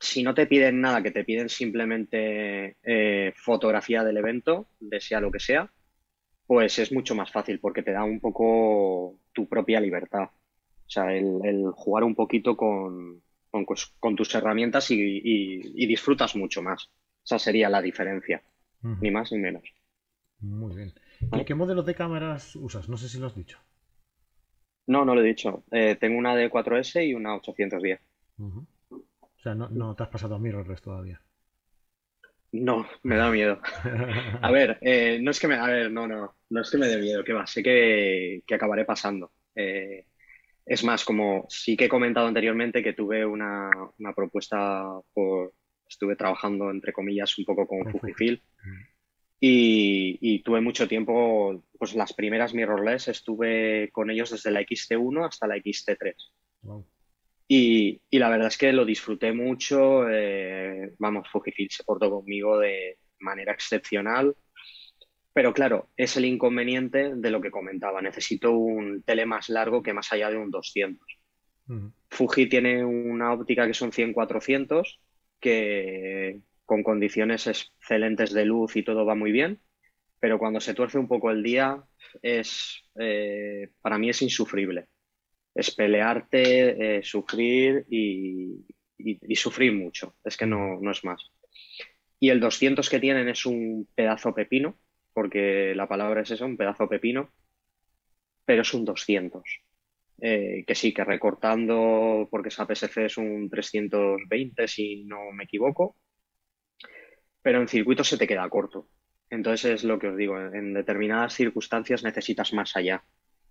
si 0.00 0.22
no 0.22 0.34
te 0.34 0.46
piden 0.46 0.80
nada, 0.80 1.02
que 1.02 1.10
te 1.10 1.24
piden 1.24 1.50
simplemente 1.50 2.78
eh, 2.82 3.32
fotografía 3.36 4.02
del 4.02 4.16
evento, 4.16 4.68
de 4.80 4.98
sea 4.98 5.20
lo 5.20 5.30
que 5.30 5.38
sea, 5.38 5.70
pues 6.46 6.78
es 6.78 6.90
mucho 6.90 7.14
más 7.14 7.30
fácil 7.30 7.60
porque 7.60 7.82
te 7.82 7.92
da 7.92 8.02
un 8.02 8.18
poco 8.18 9.18
tu 9.32 9.46
propia 9.46 9.78
libertad. 9.78 10.24
O 10.24 10.90
sea, 10.90 11.14
el, 11.14 11.40
el 11.44 11.70
jugar 11.72 12.02
un 12.04 12.14
poquito 12.14 12.56
con, 12.56 13.22
con, 13.50 13.66
con 14.00 14.16
tus 14.16 14.34
herramientas 14.34 14.90
y, 14.90 14.96
y, 15.00 15.60
y, 15.84 15.86
disfrutas 15.86 16.34
mucho 16.34 16.62
más. 16.62 16.90
Esa 17.22 17.38
sería 17.38 17.68
la 17.68 17.82
diferencia, 17.82 18.42
uh 18.82 18.88
-huh. 18.88 18.98
ni 19.00 19.10
más 19.10 19.30
ni 19.30 19.38
menos. 19.38 19.62
Muy 20.40 20.74
bien. 20.74 20.94
¿Y 21.32 21.44
qué 21.44 21.54
modelos 21.54 21.86
de 21.86 21.94
cámaras 21.94 22.56
usas? 22.56 22.88
No 22.88 22.96
sé 22.96 23.08
si 23.08 23.18
lo 23.18 23.26
has 23.26 23.34
dicho. 23.34 23.58
No, 24.86 25.04
no 25.04 25.14
lo 25.14 25.20
he 25.20 25.26
dicho. 25.26 25.64
Eh, 25.70 25.96
tengo 26.00 26.18
una 26.18 26.34
de 26.34 26.50
4S 26.50 27.06
y 27.06 27.14
una 27.14 27.34
810. 27.36 28.00
Uh 28.38 28.42
-huh. 28.42 28.66
O 29.20 29.42
sea, 29.42 29.54
no, 29.54 29.68
no 29.68 29.94
te 29.94 30.02
has 30.02 30.08
pasado 30.08 30.34
a 30.34 30.38
mirrorless 30.38 30.82
todavía. 30.82 31.20
No, 32.52 32.86
me 33.04 33.16
da 33.16 33.30
miedo. 33.30 33.60
A 34.42 34.50
ver, 34.50 34.78
eh, 34.80 35.18
no 35.22 35.30
es 35.30 35.38
que 35.38 35.46
me, 35.46 35.54
a 35.54 35.66
ver, 35.66 35.92
no, 35.92 36.08
no, 36.08 36.34
no 36.48 36.60
es 36.60 36.70
que 36.70 36.78
me 36.78 36.88
dé 36.88 36.98
miedo, 36.98 37.22
que 37.22 37.32
va, 37.32 37.46
sé 37.46 37.62
que, 37.62 38.42
que 38.44 38.54
acabaré 38.54 38.84
pasando. 38.84 39.32
Eh, 39.54 40.06
es 40.66 40.82
más, 40.84 41.04
como 41.04 41.46
sí 41.48 41.76
que 41.76 41.84
he 41.84 41.88
comentado 41.88 42.26
anteriormente 42.26 42.82
que 42.82 42.92
tuve 42.92 43.24
una, 43.24 43.70
una 43.98 44.12
propuesta 44.12 44.84
por, 45.12 45.52
estuve 45.88 46.16
trabajando 46.16 46.70
entre 46.70 46.92
comillas 46.92 47.38
un 47.38 47.44
poco 47.44 47.66
con 47.66 47.90
Fujifilm 47.90 48.40
y, 49.40 50.18
y, 50.20 50.42
tuve 50.42 50.60
mucho 50.60 50.86
tiempo, 50.86 51.64
pues 51.78 51.94
las 51.94 52.12
primeras 52.12 52.52
mirrorless 52.52 53.08
estuve 53.08 53.88
con 53.90 54.10
ellos 54.10 54.30
desde 54.30 54.50
la 54.50 54.60
XT1 54.60 55.26
hasta 55.26 55.46
la 55.46 55.56
XT3. 55.56 56.14
Wow. 56.62 56.86
Y, 57.48 58.00
y, 58.10 58.18
la 58.18 58.28
verdad 58.28 58.48
es 58.48 58.58
que 58.58 58.72
lo 58.72 58.84
disfruté 58.84 59.32
mucho. 59.32 60.08
Eh, 60.10 60.92
vamos, 60.98 61.28
Fujifilm 61.32 61.70
se 61.70 61.84
portó 61.84 62.10
conmigo 62.10 62.58
de 62.58 62.98
manera 63.18 63.52
excepcional. 63.52 64.36
Pero 65.32 65.54
claro, 65.54 65.88
es 65.96 66.16
el 66.16 66.26
inconveniente 66.26 67.14
de 67.14 67.30
lo 67.30 67.40
que 67.40 67.50
comentaba. 67.50 68.02
Necesito 68.02 68.52
un 68.52 69.02
tele 69.02 69.24
más 69.24 69.48
largo 69.48 69.82
que 69.82 69.94
más 69.94 70.12
allá 70.12 70.28
de 70.30 70.36
un 70.36 70.50
200. 70.50 71.00
Uh 71.68 71.72
-huh. 71.72 71.92
Fuji 72.10 72.46
tiene 72.46 72.84
una 72.84 73.32
óptica 73.32 73.66
que 73.66 73.74
son 73.74 73.90
100-400, 73.92 74.98
que 75.40 76.40
con 76.70 76.84
condiciones 76.84 77.48
excelentes 77.48 78.32
de 78.32 78.44
luz 78.44 78.76
y 78.76 78.84
todo 78.84 79.04
va 79.04 79.16
muy 79.16 79.32
bien. 79.32 79.60
Pero 80.20 80.38
cuando 80.38 80.60
se 80.60 80.72
tuerce 80.72 80.98
un 80.98 81.08
poco 81.08 81.32
el 81.32 81.42
día, 81.42 81.82
es, 82.22 82.80
eh, 82.94 83.70
para 83.82 83.98
mí 83.98 84.08
es 84.08 84.22
insufrible 84.22 84.86
es 85.52 85.74
pelearte, 85.74 86.98
eh, 86.98 87.02
sufrir 87.02 87.84
y, 87.90 88.64
y, 88.96 89.18
y, 89.20 89.34
sufrir 89.34 89.72
mucho. 89.72 90.14
Es 90.22 90.36
que 90.36 90.46
no, 90.46 90.78
no, 90.80 90.92
es 90.92 91.02
más. 91.02 91.32
Y 92.20 92.28
el 92.28 92.38
200 92.38 92.88
que 92.88 93.00
tienen 93.00 93.28
es 93.28 93.44
un 93.46 93.88
pedazo 93.96 94.32
pepino, 94.32 94.78
porque 95.12 95.74
la 95.74 95.88
palabra 95.88 96.20
es 96.20 96.30
eso, 96.30 96.46
un 96.46 96.56
pedazo 96.56 96.88
pepino, 96.88 97.32
pero 98.44 98.62
es 98.62 98.72
un 98.72 98.84
200. 98.84 99.42
Eh, 100.22 100.62
que 100.64 100.74
sí, 100.76 100.94
que 100.94 101.02
recortando, 101.02 102.28
porque 102.30 102.50
esa 102.50 102.64
PSC 102.64 103.06
es 103.06 103.16
un 103.16 103.50
320 103.50 104.68
si 104.68 105.02
no 105.04 105.32
me 105.32 105.44
equivoco, 105.44 105.96
pero 107.42 107.60
en 107.60 107.68
circuito 107.68 108.04
se 108.04 108.18
te 108.18 108.26
queda 108.26 108.48
corto. 108.48 108.88
Entonces 109.28 109.72
es 109.72 109.84
lo 109.84 109.98
que 109.98 110.08
os 110.08 110.16
digo, 110.16 110.40
en 110.40 110.74
determinadas 110.74 111.34
circunstancias 111.34 112.02
necesitas 112.02 112.52
más 112.52 112.76
allá 112.76 113.04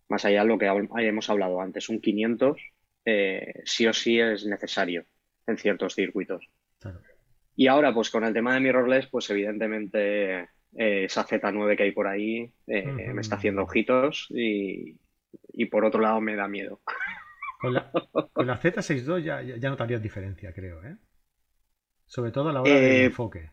más 0.10 0.26
allá 0.26 0.42
de 0.42 0.48
lo 0.48 0.58
que 0.58 0.66
hemos 0.66 1.30
hablado 1.30 1.62
antes, 1.62 1.88
un 1.88 2.02
500 2.02 2.58
eh, 3.06 3.54
sí 3.64 3.88
o 3.88 3.94
sí 3.94 4.20
es 4.20 4.46
necesario 4.46 5.06
en 5.48 5.58
ciertos 5.58 5.96
circuitos. 5.96 6.50
Claro. 6.80 7.00
Y 7.56 7.68
ahora, 7.68 7.94
pues 7.94 8.10
con 8.10 8.24
el 8.24 8.34
tema 8.34 8.54
de 8.54 8.60
mirrorless, 8.60 9.08
pues 9.08 9.30
evidentemente 9.30 10.42
eh, 10.42 11.06
esa 11.06 11.26
Z9 11.26 11.78
que 11.78 11.84
hay 11.84 11.92
por 11.92 12.08
ahí 12.08 12.52
eh, 12.68 12.86
uh 12.86 12.92
-huh. 12.92 13.14
me 13.14 13.22
está 13.22 13.36
haciendo 13.36 13.64
ojitos 13.64 14.28
y, 14.30 14.98
y, 15.54 15.66
por 15.66 15.86
otro 15.86 16.02
lado 16.02 16.22
me 16.22 16.36
da 16.36 16.48
miedo. 16.48 16.82
Con 17.60 17.74
la, 17.74 17.92
con 18.34 18.48
la 18.48 18.60
Z62 18.60 19.24
ya, 19.24 19.42
ya, 19.42 19.70
notarías 19.70 20.02
diferencia, 20.02 20.54
creo, 20.54 20.84
¿eh? 20.84 20.96
Sobre 22.06 22.32
todo 22.32 22.50
a 22.50 22.54
la 22.54 22.62
hora 22.62 22.72
del 22.72 23.06
enfoque. 23.06 23.52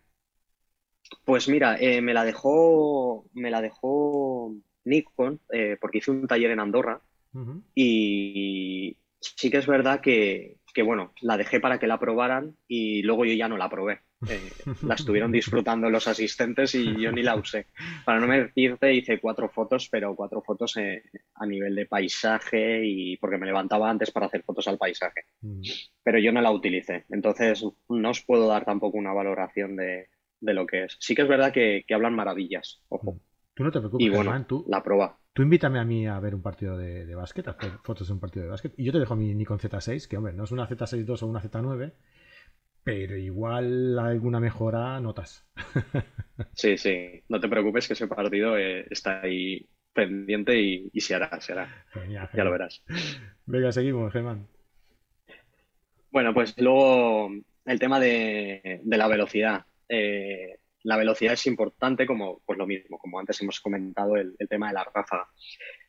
Pues 1.25 1.49
mira, 1.49 1.79
me 2.03 2.15
la 2.15 2.25
dejó, 2.25 3.27
me 3.35 3.51
la 3.51 3.61
dejó 3.61 4.55
Nikon 4.87 5.41
eh, 5.53 5.77
porque 5.81 5.99
hice 5.99 6.11
un 6.11 6.27
taller 6.27 6.53
en 6.53 6.61
Andorra 6.61 7.01
uh 7.35 7.39
-huh. 7.39 7.63
y 7.75 8.97
sí 9.21 9.51
que 9.51 9.59
es 9.59 9.67
verdad 9.67 10.01
que, 10.01 10.57
que, 10.73 10.83
bueno, 10.83 11.13
la 11.21 11.37
dejé 11.37 11.61
para 11.61 11.79
que 11.79 11.87
la 11.87 11.99
probaran 11.99 12.57
y 12.69 13.03
luego 13.03 13.25
yo 13.25 13.35
ya 13.35 13.49
no 13.49 13.59
la 13.59 13.69
probé. 13.69 14.01
Eh, 14.31 14.51
la 14.83 14.95
estuvieron 14.95 15.31
disfrutando 15.31 15.91
los 15.91 16.09
asistentes 16.09 16.75
y 16.75 16.99
yo 16.99 17.13
ni 17.13 17.23
la 17.23 17.37
usé. 17.37 17.67
Para 18.05 18.19
no 18.19 18.27
mentirte, 18.27 18.95
hice 18.95 19.19
cuatro 19.19 19.49
fotos, 19.51 19.89
pero 19.91 20.15
cuatro 20.15 20.41
fotos 20.41 20.77
eh, 20.79 21.03
a 21.35 21.45
nivel 21.45 21.75
de 21.75 21.85
paisaje 21.85 22.81
y 22.85 23.17
porque 23.19 23.37
me 23.37 23.47
levantaba 23.47 23.91
antes 23.91 24.11
para 24.11 24.27
hacer 24.27 24.43
fotos 24.43 24.69
al 24.69 24.79
paisaje. 24.79 25.25
Pero 26.03 26.19
yo 26.19 26.33
no 26.33 26.41
la 26.41 26.51
utilicé. 26.51 27.05
Entonces 27.11 27.63
no 27.89 28.11
os 28.11 28.23
puedo 28.23 28.49
dar 28.49 28.65
tampoco 28.65 28.97
una 28.97 29.13
valoración 29.13 29.77
de, 29.77 30.09
de 30.41 30.55
lo 30.55 30.67
que 30.67 30.85
es. 30.85 30.97
Sí 31.01 31.15
que 31.15 31.23
es 31.23 31.29
verdad 31.29 31.53
que, 31.53 31.85
que 31.87 31.95
hablan 31.95 32.15
maravillas, 32.15 32.83
ojo. 32.89 33.15
-huh. 33.15 33.21
Tú 33.55 33.65
no 33.65 33.71
te 33.73 33.79
preocupes, 33.79 34.07
y 34.07 34.11
bueno, 34.11 34.45
tú, 34.47 34.67
la 34.69 34.83
prueba. 34.83 35.19
Tú 35.33 35.43
invítame 35.43 35.79
a 35.79 35.85
mí 35.85 36.07
a 36.07 36.21
ver 36.21 36.35
un 36.35 36.43
partido 36.43 36.77
de, 36.77 37.07
de 37.07 37.15
básquet, 37.15 37.49
a 37.49 37.53
hacer 37.53 37.71
fotos 37.83 38.07
de 38.09 38.13
un 38.13 38.21
partido 38.21 38.45
de 38.45 38.51
básquet, 38.51 38.75
y 38.77 38.85
yo 38.85 38.93
te 38.93 38.99
dejo 38.99 39.17
mi 39.17 39.35
Nikon 39.35 39.59
Z6, 39.59 40.09
que 40.09 40.19
hombre, 40.19 40.35
no 40.35 40.45
es 40.45 40.51
una 40.53 40.69
Z6 40.69 41.07
II 41.07 41.15
o 41.23 41.27
una 41.27 41.41
Z9, 41.41 41.95
pero 42.85 43.17
igual 43.17 43.99
alguna 43.99 44.41
mejora 44.41 45.01
notas. 45.01 45.49
sí, 46.53 46.77
sí, 46.77 47.23
no 47.31 47.41
te 47.41 47.49
preocupes 47.49 47.87
que 47.87 47.95
ese 47.95 48.07
partido 48.07 48.59
eh, 48.59 48.87
está 48.91 49.23
ahí 49.23 49.67
pendiente 49.95 50.61
y, 50.61 50.91
y, 50.93 51.01
se 51.01 51.15
hará, 51.15 51.41
se 51.41 51.53
hará. 51.53 51.87
Genial, 51.93 52.29
genial. 52.29 52.31
Ya 52.35 52.45
lo 52.45 52.51
verás. 52.53 52.85
Venga, 53.47 53.73
seguimos, 53.73 54.13
Germán. 54.13 54.47
Bueno, 56.11 56.35
pues 56.35 56.55
luego 56.59 57.31
el 57.65 57.79
tema 57.79 57.99
de, 57.99 58.81
de 58.85 58.97
la 58.99 59.09
velocidad. 59.09 59.65
Eh, 59.89 60.59
la 60.87 60.97
velocidad 60.97 61.33
es 61.33 61.47
importante, 61.47 62.07
como 62.07 62.43
pues 62.47 62.59
lo 62.59 62.67
mismo, 62.67 62.99
como 62.99 63.19
antes 63.19 63.41
hemos 63.43 63.61
comentado 63.61 64.17
el, 64.17 64.37
tema 64.49 64.69
de 64.69 64.75
la 64.75 64.85
ráfaga. 64.85 65.29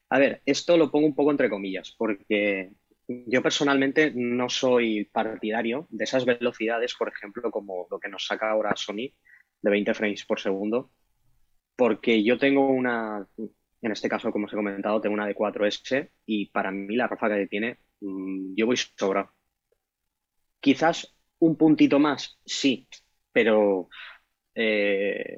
A 0.09 0.19
ver, 0.19 0.41
esto 0.45 0.75
lo 0.75 0.89
pongo 0.89 1.05
un 1.05 1.15
poco 1.15 1.31
entre 1.31 1.49
comillas, 1.49 1.93
porque 1.97 2.71
yo 3.07 3.43
personalmente 3.43 4.11
no 4.15 4.49
soy 4.49 5.05
partidario 5.05 5.87
de 5.91 6.03
esas 6.03 6.25
velocidades, 6.25 6.95
por 6.95 7.09
ejemplo, 7.09 7.51
como 7.51 7.87
lo 7.91 7.99
que 7.99 8.09
nos 8.09 8.25
saca 8.25 8.49
ahora 8.49 8.75
Sony 8.75 9.13
de 9.61 9.71
20 9.71 9.93
frames 9.93 10.25
por 10.25 10.39
segundo, 10.39 10.91
porque 11.75 12.23
yo 12.23 12.39
tengo 12.39 12.67
una, 12.67 13.27
en 13.37 13.91
este 13.91 14.09
caso, 14.09 14.31
como 14.31 14.47
os 14.47 14.53
he 14.53 14.55
comentado, 14.55 14.99
tengo 14.99 15.13
una 15.13 15.27
de 15.27 15.35
4S 15.35 16.09
y 16.25 16.47
para 16.47 16.71
mí 16.71 16.95
la 16.95 17.07
ráfaga 17.07 17.37
que 17.37 17.47
tiene, 17.47 17.77
mm, 18.01 18.55
yo 18.55 18.65
voy 18.65 18.77
sobra. 18.77 19.31
Quizás 20.59 21.15
un 21.37 21.55
puntito 21.55 21.99
más, 21.99 22.39
sí, 22.45 22.87
pero 23.37 23.87
eh, 24.55 25.37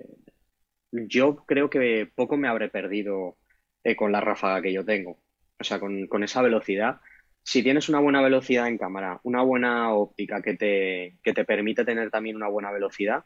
yo 0.90 1.44
creo 1.46 1.70
que 1.70 2.10
poco 2.16 2.38
me 2.38 2.48
habré 2.48 2.70
perdido 2.70 3.36
eh, 3.84 3.98
con 3.98 4.14
la 4.14 4.22
ráfaga 4.22 4.62
que 4.62 4.72
yo 4.72 4.86
tengo. 4.86 5.20
O 5.60 5.64
sea, 5.66 5.82
con, 5.82 6.24
esa 6.24 6.42
velocidad. 6.42 7.02
Si 7.44 7.62
tienes 7.62 7.90
una 7.90 8.00
buena 8.00 8.22
velocidad 8.22 8.70
en 8.70 8.78
cámara, 8.78 9.20
una 9.24 9.42
buena 9.42 9.94
óptica 9.94 10.42
que 10.42 10.56
te, 10.56 11.18
que 11.22 11.34
te 11.34 11.44
permite 11.44 11.84
tener 11.84 12.10
también 12.10 12.38
una 12.38 12.48
buena 12.48 12.72
velocidad, 12.72 13.26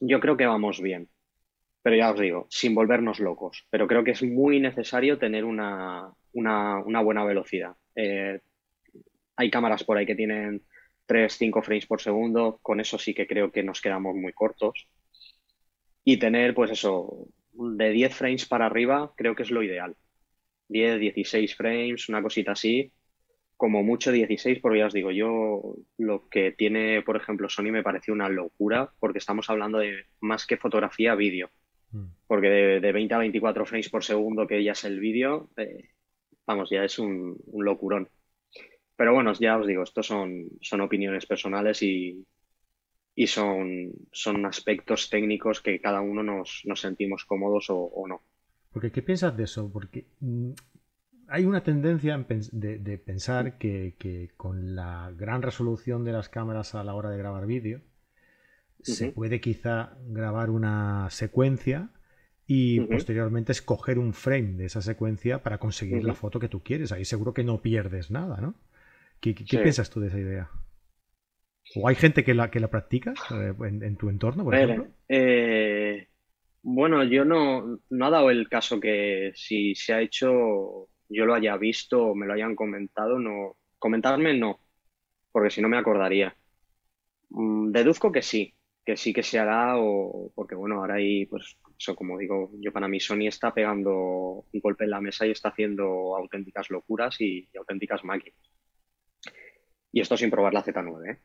yo 0.00 0.18
creo 0.18 0.38
que 0.38 0.46
vamos 0.46 0.80
bien. 0.80 1.10
Pero 1.82 1.94
ya 1.94 2.10
os 2.10 2.18
digo, 2.18 2.46
sin 2.48 2.74
volvernos 2.74 3.20
locos. 3.20 3.66
Pero 3.68 3.86
creo 3.86 4.02
que 4.02 4.12
es 4.12 4.22
muy 4.22 4.60
necesario 4.60 5.18
tener 5.18 5.44
una, 5.44 6.10
buena 6.32 7.22
velocidad. 7.22 7.76
Eh, 7.94 8.40
hay 9.36 9.50
cámaras 9.50 9.84
por 9.84 9.98
ahí 9.98 10.06
que 10.06 10.14
tienen 10.14 10.62
3, 11.08 11.32
5 11.32 11.62
frames 11.62 11.86
por 11.86 12.02
segundo, 12.02 12.60
con 12.62 12.80
eso 12.80 12.98
sí 12.98 13.14
que 13.14 13.26
creo 13.26 13.50
que 13.50 13.62
nos 13.62 13.80
quedamos 13.80 14.14
muy 14.14 14.34
cortos. 14.34 14.86
Y 16.04 16.18
tener, 16.18 16.54
pues 16.54 16.70
eso, 16.70 17.28
de 17.52 17.90
10 17.90 18.14
frames 18.14 18.46
para 18.46 18.66
arriba, 18.66 19.12
creo 19.16 19.34
que 19.34 19.42
es 19.42 19.50
lo 19.50 19.62
ideal. 19.62 19.96
10, 20.68 21.00
16 21.00 21.56
frames, 21.56 22.08
una 22.10 22.22
cosita 22.22 22.52
así. 22.52 22.92
Como 23.56 23.82
mucho 23.82 24.12
16, 24.12 24.60
porque 24.60 24.80
ya 24.80 24.86
os 24.86 24.92
digo, 24.92 25.10
yo 25.10 25.76
lo 25.96 26.28
que 26.28 26.52
tiene, 26.52 27.02
por 27.02 27.16
ejemplo, 27.16 27.48
Sony 27.48 27.72
me 27.72 27.82
pareció 27.82 28.12
una 28.12 28.28
locura, 28.28 28.92
porque 29.00 29.18
estamos 29.18 29.48
hablando 29.48 29.78
de 29.78 30.04
más 30.20 30.46
que 30.46 30.58
fotografía, 30.58 31.14
vídeo. 31.14 31.50
Mm. 31.90 32.04
Porque 32.26 32.48
de, 32.48 32.92
20 32.92 33.14
a 33.14 33.18
24 33.18 33.64
frames 33.64 33.88
por 33.88 34.04
segundo 34.04 34.46
que 34.46 34.62
ya 34.62 34.72
es 34.72 34.84
el 34.84 35.00
vídeo, 35.00 35.48
eh, 35.56 35.88
vamos, 36.46 36.68
ya 36.70 36.84
es 36.84 36.98
un, 36.98 37.38
un 37.46 37.64
locurón. 37.64 38.10
Pero 38.98 39.14
bueno, 39.14 39.32
ya 39.34 39.56
os 39.56 39.64
digo, 39.64 39.84
estos 39.84 40.08
son, 40.08 40.48
son 40.60 40.80
opiniones 40.80 41.24
personales 41.24 41.84
y, 41.84 42.26
son, 43.28 43.92
son 44.10 44.44
aspectos 44.44 45.08
técnicos 45.08 45.60
que 45.60 45.80
cada 45.80 46.00
uno 46.00 46.24
nos, 46.24 46.64
sentimos 46.74 47.24
cómodos 47.24 47.66
o, 47.68 48.04
no. 48.08 48.20
Porque, 48.72 48.90
¿qué 48.90 49.00
piensas 49.02 49.36
de 49.36 49.44
eso? 49.44 49.70
Porque 49.72 50.08
mm, 50.18 50.50
hay 51.28 51.44
una 51.44 51.62
tendencia 51.62 52.18
de, 52.50 52.98
pensar 52.98 53.56
que, 53.56 54.32
con 54.36 54.74
la 54.74 55.12
gran 55.16 55.42
resolución 55.42 56.02
de 56.04 56.10
las 56.10 56.28
cámaras 56.28 56.74
a 56.74 56.82
la 56.82 56.96
hora 56.96 57.10
de 57.10 57.18
grabar 57.18 57.46
vídeo, 57.46 57.82
se 58.82 59.12
puede 59.12 59.40
quizá 59.40 59.96
grabar 60.08 60.50
una 60.50 61.08
secuencia 61.10 61.90
y 62.48 62.80
posteriormente 62.80 63.52
escoger 63.52 64.00
un 64.00 64.12
frame 64.12 64.54
de 64.54 64.64
esa 64.64 64.82
secuencia 64.82 65.44
para 65.44 65.58
conseguir 65.58 66.02
la 66.02 66.14
foto 66.14 66.40
que 66.40 66.48
tú 66.48 66.64
quieres. 66.64 66.90
Ahí 66.90 67.04
seguro 67.04 67.32
que 67.32 67.44
no 67.44 67.62
pierdes 67.62 68.10
nada, 68.10 68.40
¿no? 68.40 68.56
¿Qué, 69.20 69.34
piensas 69.34 69.90
tú 69.90 70.00
de 70.00 70.08
esa 70.08 70.18
idea? 70.18 70.50
¿O 71.76 71.88
hay 71.88 71.96
gente 71.96 72.24
que 72.24 72.34
la, 72.34 72.50
que 72.50 72.60
la 72.60 72.70
practica 72.70 73.14
eh, 73.30 73.52
en, 73.60 73.96
tu 73.96 74.08
entorno, 74.08 74.44
por 74.44 74.54
ejemplo? 74.54 74.88
Eh, 75.08 76.08
bueno, 76.62 77.04
yo 77.04 77.24
no, 77.24 77.80
no 77.90 78.06
ha 78.06 78.10
dado 78.10 78.30
el 78.30 78.48
caso 78.48 78.80
que 78.80 79.32
si 79.34 79.74
se 79.74 79.92
ha 79.92 80.00
hecho, 80.00 80.88
yo 81.08 81.26
lo 81.26 81.34
haya 81.34 81.56
visto 81.56 82.02
o 82.02 82.14
me 82.14 82.26
lo 82.26 82.34
hayan 82.34 82.54
comentado, 82.54 83.18
no. 83.18 83.56
Comentarme 83.78 84.34
no, 84.34 84.60
porque 85.30 85.50
si 85.50 85.60
no 85.60 85.68
me 85.68 85.78
acordaría. 85.78 86.36
Mm, 87.30 87.70
deduzco 87.70 88.10
que 88.10 88.22
sí, 88.22 88.54
que 88.84 88.96
sí 88.96 89.12
que 89.12 89.22
se 89.22 89.38
hará, 89.38 89.78
o 89.78 90.32
porque 90.34 90.54
bueno, 90.54 90.76
ahora 90.76 90.94
hay, 90.94 91.26
pues, 91.26 91.58
eso 91.78 91.94
como 91.94 92.18
digo, 92.18 92.50
yo 92.58 92.72
para 92.72 92.88
mí 92.88 92.98
Sony 92.98 93.28
está 93.28 93.54
pegando 93.54 94.44
un 94.52 94.60
golpe 94.60 94.84
en 94.84 94.90
la 94.90 95.00
mesa 95.00 95.26
y 95.26 95.30
está 95.30 95.50
haciendo 95.50 96.16
auténticas 96.16 96.70
locuras 96.70 97.20
y 97.20 97.48
auténticas 97.56 98.02
máquinas. 98.04 98.38
Y 99.92 100.00
esto 100.00 100.16
sin 100.16 100.30
probar 100.30 100.52
la 100.52 100.64
Z9, 100.64 101.10
¿eh? 101.10 101.18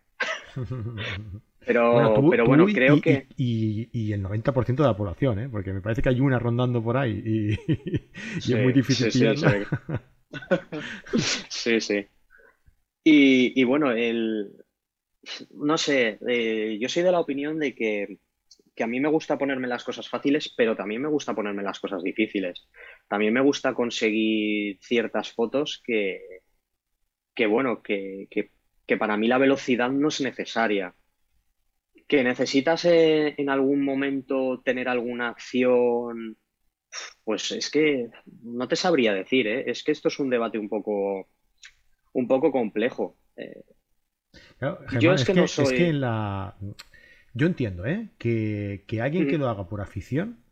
Pero 1.65 2.21
bueno, 2.21 2.65
creo 2.67 3.01
que. 3.01 3.27
Y, 3.37 4.11
el 4.11 4.23
90% 4.23 4.75
de 4.75 4.83
la 4.83 4.97
población, 4.97 5.39
¿eh? 5.39 5.49
Porque 5.49 5.73
me 5.73 5.81
parece 5.81 6.01
que 6.01 6.09
hay 6.09 6.19
una 6.19 6.39
rondando 6.39 6.83
por 6.83 6.97
ahí 6.97 7.21
y, 7.25 7.53
es 8.37 8.49
muy 8.49 8.73
difícil 8.73 9.11
sí, 9.11 9.25
sí, 11.49 11.81
sí. 11.81 12.07
Y, 13.03 13.63
bueno, 13.63 13.91
el. 13.91 14.51
No 15.51 15.77
sé, 15.77 16.19
eh, 16.27 16.77
yo 16.81 16.89
soy 16.89 17.03
de 17.03 17.11
la 17.11 17.21
opinión 17.21 17.57
de 17.57 17.73
que, 17.73 18.17
que 18.75 18.83
a 18.83 18.87
mí 18.87 18.99
me 18.99 19.07
gusta 19.07 19.37
ponerme 19.37 19.67
las 19.67 19.85
cosas 19.85 20.09
fáciles, 20.09 20.53
pero 20.55 20.75
también 20.75 21.01
me 21.01 21.07
gusta 21.07 21.33
ponerme 21.33 21.63
las 21.63 21.79
cosas 21.79 22.03
difíciles. 22.03 22.67
También 23.07 23.33
me 23.33 23.41
gusta 23.41 23.73
conseguir 23.73 24.79
ciertas 24.81 25.31
fotos 25.31 25.81
que, 25.85 26.42
que 27.35 27.47
bueno, 27.47 27.81
que, 27.81 28.27
para 28.99 29.17
mí 29.17 29.27
la 29.27 29.37
velocidad 29.37 29.89
no 29.89 30.09
es 30.09 30.21
necesaria. 30.21 30.93
Que 32.07 32.23
necesitas 32.23 32.85
eh, 32.85 33.35
en 33.37 33.49
algún 33.49 33.83
momento 33.83 34.61
tener 34.63 34.87
alguna 34.87 35.29
acción, 35.29 36.37
pues 37.23 37.51
es 37.51 37.71
que 37.71 38.09
no 38.43 38.67
te 38.67 38.75
sabría 38.75 39.13
decir, 39.13 39.47
¿eh? 39.47 39.63
Es 39.67 39.83
que 39.83 39.91
esto 39.91 40.09
es 40.09 40.19
un 40.19 40.29
debate 40.29 40.59
un 40.59 40.69
poco, 40.69 41.27
un 42.13 42.27
poco 42.27 42.51
complejo. 42.51 43.17
Eh, 43.35 43.63
yo 44.99 45.13
es, 45.13 45.25
que, 45.25 45.33
no 45.33 45.47
soy... 45.47 45.65
Es 45.65 45.73
que 45.73 45.93
la... 45.93 46.55
Yo 47.33 47.47
entiendo, 47.47 47.85
¿eh? 47.85 48.09
Que, 48.17 48.83
alguien 49.01 49.27
que 49.27 49.37
lo 49.37 49.49
haga 49.49 49.67
por 49.67 49.81
afición 49.81 50.43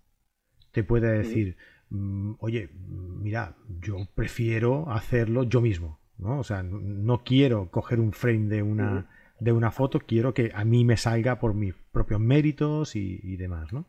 te 0.72 0.84
puede 0.84 1.18
decir, 1.18 1.58
mm, 1.90 2.34
oye, 2.40 2.70
mira, 2.74 3.56
yo 3.82 3.98
prefiero 4.16 4.90
hacerlo 4.90 5.44
yo 5.44 5.62
mismo. 5.62 6.01
¿No? 6.22 6.40
O 6.40 6.44
sea, 6.44 6.64
no 6.64 7.24
quiero 7.24 7.70
coger 7.72 8.00
un 8.00 8.14
frame 8.14 8.48
de 8.48 8.64
una, 8.64 9.10
de 9.40 9.52
una 9.52 9.72
foto, 9.72 10.00
quiero 10.00 10.34
que 10.34 10.52
a 10.54 10.64
mí 10.64 10.86
me 10.86 10.98
salga 10.98 11.40
por 11.40 11.54
mis 11.54 11.74
propios 11.92 12.20
méritos 12.20 12.96
y, 12.96 13.36
demás, 13.38 13.74
¿no? 13.74 13.88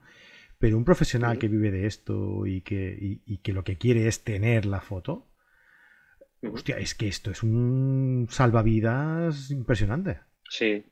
Pero 0.59 0.79
un 0.79 0.85
profesional 0.85 1.39
que 1.39 1.49
vive 1.49 1.71
de 1.71 1.87
esto 1.87 2.47
y 2.47 2.63
que, 2.63 3.19
que 3.43 3.53
lo 3.53 3.65
que 3.65 3.77
quiere 3.77 4.07
es 4.07 4.25
tener 4.25 4.65
la 4.65 4.81
foto, 4.81 5.27
hostia, 6.43 6.79
es 6.79 6.95
que 6.95 7.09
esto 7.09 7.31
es 7.31 7.43
un 7.43 8.29
salvavidas 8.31 9.51
impresionante. 9.51 10.21
Sí, 10.49 10.85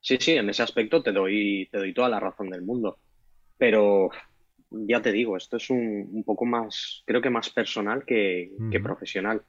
sí, 0.00 0.18
sí, 0.20 0.32
en 0.32 0.50
ese 0.50 0.62
aspecto 0.62 1.02
te 1.02 1.12
doy, 1.12 1.68
te 1.72 1.78
doy 1.78 1.92
toda 1.94 2.08
la 2.08 2.20
razón 2.20 2.50
del 2.50 2.62
mundo. 2.62 2.98
Pero 3.56 4.10
ya 4.70 5.02
te 5.02 5.12
digo, 5.12 5.36
esto 5.36 5.56
es 5.56 5.68
un, 5.70 6.22
poco 6.24 6.44
más, 6.44 7.02
creo 7.06 7.20
que 7.20 7.30
más 7.30 7.50
personal 7.50 8.04
que, 8.04 8.52
que 8.70 8.80
profesional. 8.80 9.42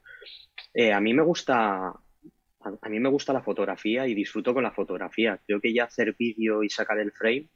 Eh, 0.74 0.94
a 0.94 1.02
mí 1.02 1.14
me 1.14 1.24
gusta, 1.24 1.88
a, 1.88 2.90
mí 2.90 3.00
me 3.00 3.10
gusta 3.10 3.34
la 3.34 3.42
fotografía 3.42 4.08
y 4.08 4.14
disfruto 4.14 4.54
con 4.54 4.64
la 4.64 4.72
fotografía. 4.72 5.40
Creo 5.46 5.60
que 5.60 5.74
ya 5.74 5.86
hacer 5.86 6.16
vídeo 6.18 6.64
y 6.64 6.70
sacar 6.70 7.00
el 7.00 7.12
frame 7.12 7.50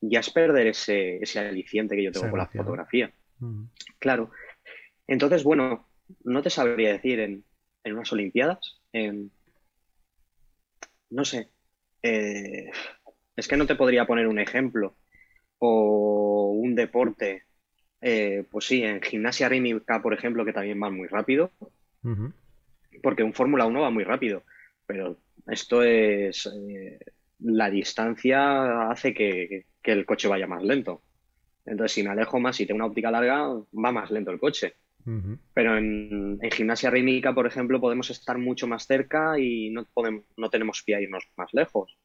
ya 0.00 0.20
es 0.20 0.30
perder 0.30 0.68
ese, 0.68 1.16
ese 1.16 1.40
aliciente 1.40 1.96
que 1.96 2.04
yo 2.04 2.12
tengo 2.12 2.30
con 2.30 2.38
la 2.38 2.46
fotografía. 2.46 3.12
Claro. 3.98 4.30
Entonces, 5.06 5.42
bueno, 5.44 5.88
no 6.24 6.42
te 6.42 6.50
sabría 6.50 6.92
decir 6.92 7.20
en, 7.20 7.44
unas 7.84 8.12
Olimpiadas, 8.12 8.80
en, 8.92 9.30
no 11.10 11.24
sé, 11.24 11.50
eh, 12.02 12.70
es 13.36 13.48
que 13.48 13.56
no 13.56 13.66
te 13.66 13.74
podría 13.74 14.06
poner 14.06 14.26
un 14.26 14.38
ejemplo 14.38 14.96
o 15.58 16.52
un 16.52 16.74
deporte. 16.74 17.44
Eh, 18.00 18.44
pues 18.50 18.66
sí, 18.66 18.82
en 18.82 19.00
gimnasia 19.00 19.48
rítmica, 19.48 20.00
por 20.02 20.14
ejemplo, 20.14 20.44
que 20.44 20.52
también 20.52 20.82
va 20.82 20.90
muy 20.90 21.08
rápido 21.08 21.50
porque 23.02 23.22
un 23.22 23.34
Fórmula 23.34 23.66
1 23.66 23.80
va 23.80 23.90
muy 23.90 24.04
rápido, 24.04 24.44
pero 24.86 25.18
esto 25.46 25.82
es... 25.82 26.46
Eh, 26.46 26.98
la 27.44 27.70
distancia 27.70 28.90
hace 28.90 29.12
que, 29.12 29.66
el 29.82 30.06
coche 30.06 30.28
vaya 30.28 30.46
más 30.46 30.62
lento. 30.62 31.02
Entonces, 31.66 31.92
si 31.92 32.02
me 32.02 32.10
alejo 32.10 32.40
más 32.40 32.60
y 32.60 32.66
tengo 32.66 32.76
una 32.76 32.86
óptica 32.86 33.10
larga, 33.10 33.48
va 33.48 33.92
más 33.92 34.10
lento 34.10 34.30
el 34.30 34.38
coche. 34.38 34.74
Pero 35.52 35.76
en, 35.76 36.38
gimnasia 36.50 36.90
rítmica, 36.90 37.34
por 37.34 37.46
ejemplo, 37.46 37.80
podemos 37.80 38.08
estar 38.08 38.38
mucho 38.38 38.66
más 38.66 38.86
cerca 38.86 39.38
y 39.38 39.68
no, 39.68 39.86
podemos, 39.92 40.24
no 40.38 40.48
tenemos 40.48 40.82
que 40.82 41.00
irnos 41.00 41.24
más 41.36 41.52
lejos. 41.52 41.98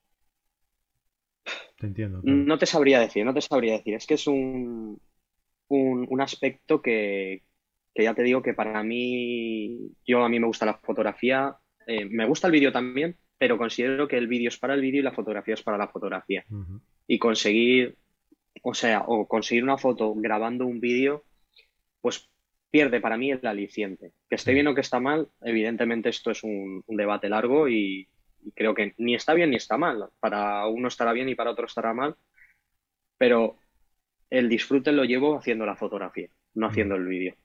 Te 1.78 1.88
entiendo. 1.88 2.20
No 2.24 2.58
te 2.58 2.66
sabría 2.66 3.00
decir, 3.00 3.24
no 3.24 3.34
te 3.34 3.40
sabría 3.40 3.74
decir. 3.74 3.94
Es 3.94 4.06
que 4.06 4.16
es 4.16 4.28
un, 4.28 5.00
un 5.70 6.22
aspecto 6.22 6.82
que, 6.82 7.44
que 7.94 8.04
ya 8.04 8.14
te 8.14 8.24
digo 8.24 8.42
que 8.42 8.54
para 8.54 8.84
mí, 8.84 9.92
yo 10.06 10.24
a 10.24 10.30
mí 10.30 10.40
me 10.40 10.48
gusta 10.48 10.66
la 10.66 10.76
fotografía, 10.76 11.56
eh, 11.88 12.06
me 12.06 12.26
gusta 12.26 12.48
el 12.48 12.54
vídeo 12.54 12.72
también, 12.72 13.18
pero 13.38 13.58
considero 13.58 14.08
que 14.08 14.18
el 14.18 14.28
vídeo 14.28 14.50
es 14.50 14.58
para 14.58 14.74
el 14.74 14.82
vídeo 14.82 15.00
y 15.00 15.04
la 15.04 15.12
fotografía 15.12 15.54
es 15.54 15.64
para 15.64 15.78
la 15.78 15.88
fotografía. 15.88 16.46
Y 17.08 17.18
conseguir 17.18 17.98
o 18.62 18.74
sea, 18.74 19.04
o 19.08 19.28
conseguir 19.28 19.64
una 19.64 19.78
foto 19.78 20.14
grabando 20.16 20.66
un 20.66 20.80
vídeo, 20.80 21.24
pues 22.02 22.30
pierde 22.70 23.00
para 23.00 23.18
mí 23.18 23.32
el 23.32 23.46
aliciente. 23.46 24.12
Que 24.30 24.36
esté 24.36 24.54
bien 24.54 24.68
o 24.68 24.76
que 24.76 24.82
está 24.82 25.00
mal, 25.00 25.30
evidentemente 25.42 26.10
esto 26.10 26.32
es 26.32 26.44
un, 26.44 26.84
debate 26.88 27.30
largo 27.30 27.68
y, 27.68 28.08
creo 28.56 28.74
que 28.74 28.94
ni 28.98 29.16
está 29.16 29.34
bien 29.34 29.50
ni 29.50 29.58
está 29.58 29.78
mal. 29.78 30.10
Para 30.20 30.68
uno 30.68 30.88
estará 30.88 31.14
bien 31.14 31.30
y 31.30 31.36
para 31.36 31.52
otro 31.52 31.66
estará 31.66 31.94
mal, 31.94 32.16
pero 33.18 33.58
el 34.30 34.50
disfrute 34.50 34.92
lo 34.92 35.04
llevo 35.04 35.38
haciendo 35.38 35.66
la 35.66 35.76
fotografía, 35.76 36.30
no 36.54 36.68
haciendo 36.68 36.96
el 36.96 37.06
vídeo. 37.06 37.36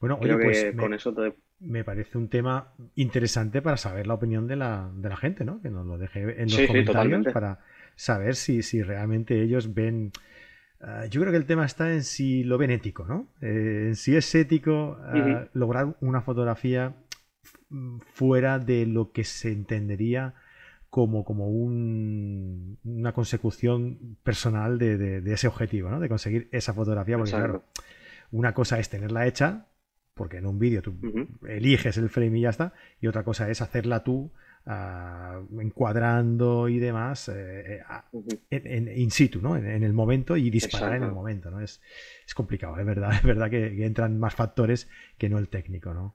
Bueno, 0.00 0.18
oye, 0.20 0.36
pues 0.36 0.72
con 0.76 0.94
eso 0.94 1.14
me 1.60 1.84
parece 1.84 2.16
un 2.16 2.28
tema 2.28 2.72
interesante 2.94 3.60
para 3.60 3.76
saber 3.76 4.06
la 4.06 4.14
opinión 4.14 4.46
de 4.46 4.56
la, 4.56 4.90
de 4.94 5.08
la 5.08 5.16
gente, 5.16 5.44
¿no? 5.44 5.60
Que 5.60 5.68
nos 5.68 5.86
lo 5.86 5.98
deje 5.98 6.42
en 6.42 6.50
los 6.50 6.66
comentarios 6.66 7.26
para 7.32 7.60
saber 7.96 8.34
si, 8.34 8.62
si 8.62 8.82
realmente 8.82 9.42
ellos 9.42 9.74
ven 9.74 10.10
Ah, 10.82 11.04
yo 11.06 11.20
creo 11.20 11.30
que 11.30 11.36
el 11.36 11.44
tema 11.44 11.66
está 11.66 11.92
en 11.92 12.02
si 12.02 12.42
lo 12.42 12.56
ven 12.56 12.70
ético, 12.70 13.04
¿no? 13.04 13.28
Eh, 13.42 13.88
en 13.88 13.96
si 13.96 14.16
es 14.16 14.34
ético 14.34 14.98
ah, 15.02 15.46
lograr 15.52 15.94
una 16.00 16.22
fotografía 16.22 16.94
fuera 18.14 18.58
de 18.58 18.86
lo 18.86 19.12
que 19.12 19.24
se 19.24 19.52
entendería 19.52 20.34
como, 20.88 21.24
como 21.24 21.48
una 21.48 23.12
consecución 23.12 24.16
personal 24.22 24.78
de, 24.78 25.22
ese 25.26 25.48
objetivo, 25.48 25.90
¿no? 25.90 26.00
De 26.00 26.08
conseguir 26.08 26.48
esa 26.50 26.72
fotografía. 26.72 27.16
Porque 27.18 27.32
claro, 27.32 27.62
una 28.32 28.54
cosa 28.54 28.78
es 28.78 28.88
tenerla 28.88 29.26
hecha, 29.26 29.66
porque 30.20 30.36
en 30.36 30.44
un 30.44 30.58
vídeo 30.58 30.82
tú 30.82 30.98
eliges 31.48 31.96
el 31.96 32.10
frame 32.10 32.36
y 32.36 32.42
ya 32.42 32.50
está, 32.50 32.74
y 33.00 33.06
otra 33.06 33.24
cosa 33.24 33.48
es 33.48 33.62
hacerla 33.62 34.04
tú 34.04 34.30
encuadrando 35.58 36.68
y 36.68 36.78
demás 36.78 37.30
eh, 37.30 37.80
eh, 37.80 37.82
en, 38.50 38.88
in 38.94 39.10
situ, 39.10 39.40
¿no? 39.40 39.56
En, 39.56 39.82
el 39.82 39.94
momento 39.94 40.36
y 40.36 40.50
disparar 40.50 40.96
en 40.96 41.04
el 41.04 41.12
momento, 41.12 41.50
¿no? 41.50 41.62
Es, 41.62 41.80
es, 42.26 42.34
complicado, 42.34 42.78
es 42.78 42.84
verdad, 42.92 43.14
es 43.14 43.22
verdad 43.22 43.48
que, 43.48 43.82
entran 43.86 44.18
más 44.18 44.34
factores 44.34 44.90
que 45.16 45.30
no 45.30 45.38
el 45.38 45.48
técnico, 45.48 45.94
¿no? 45.94 46.14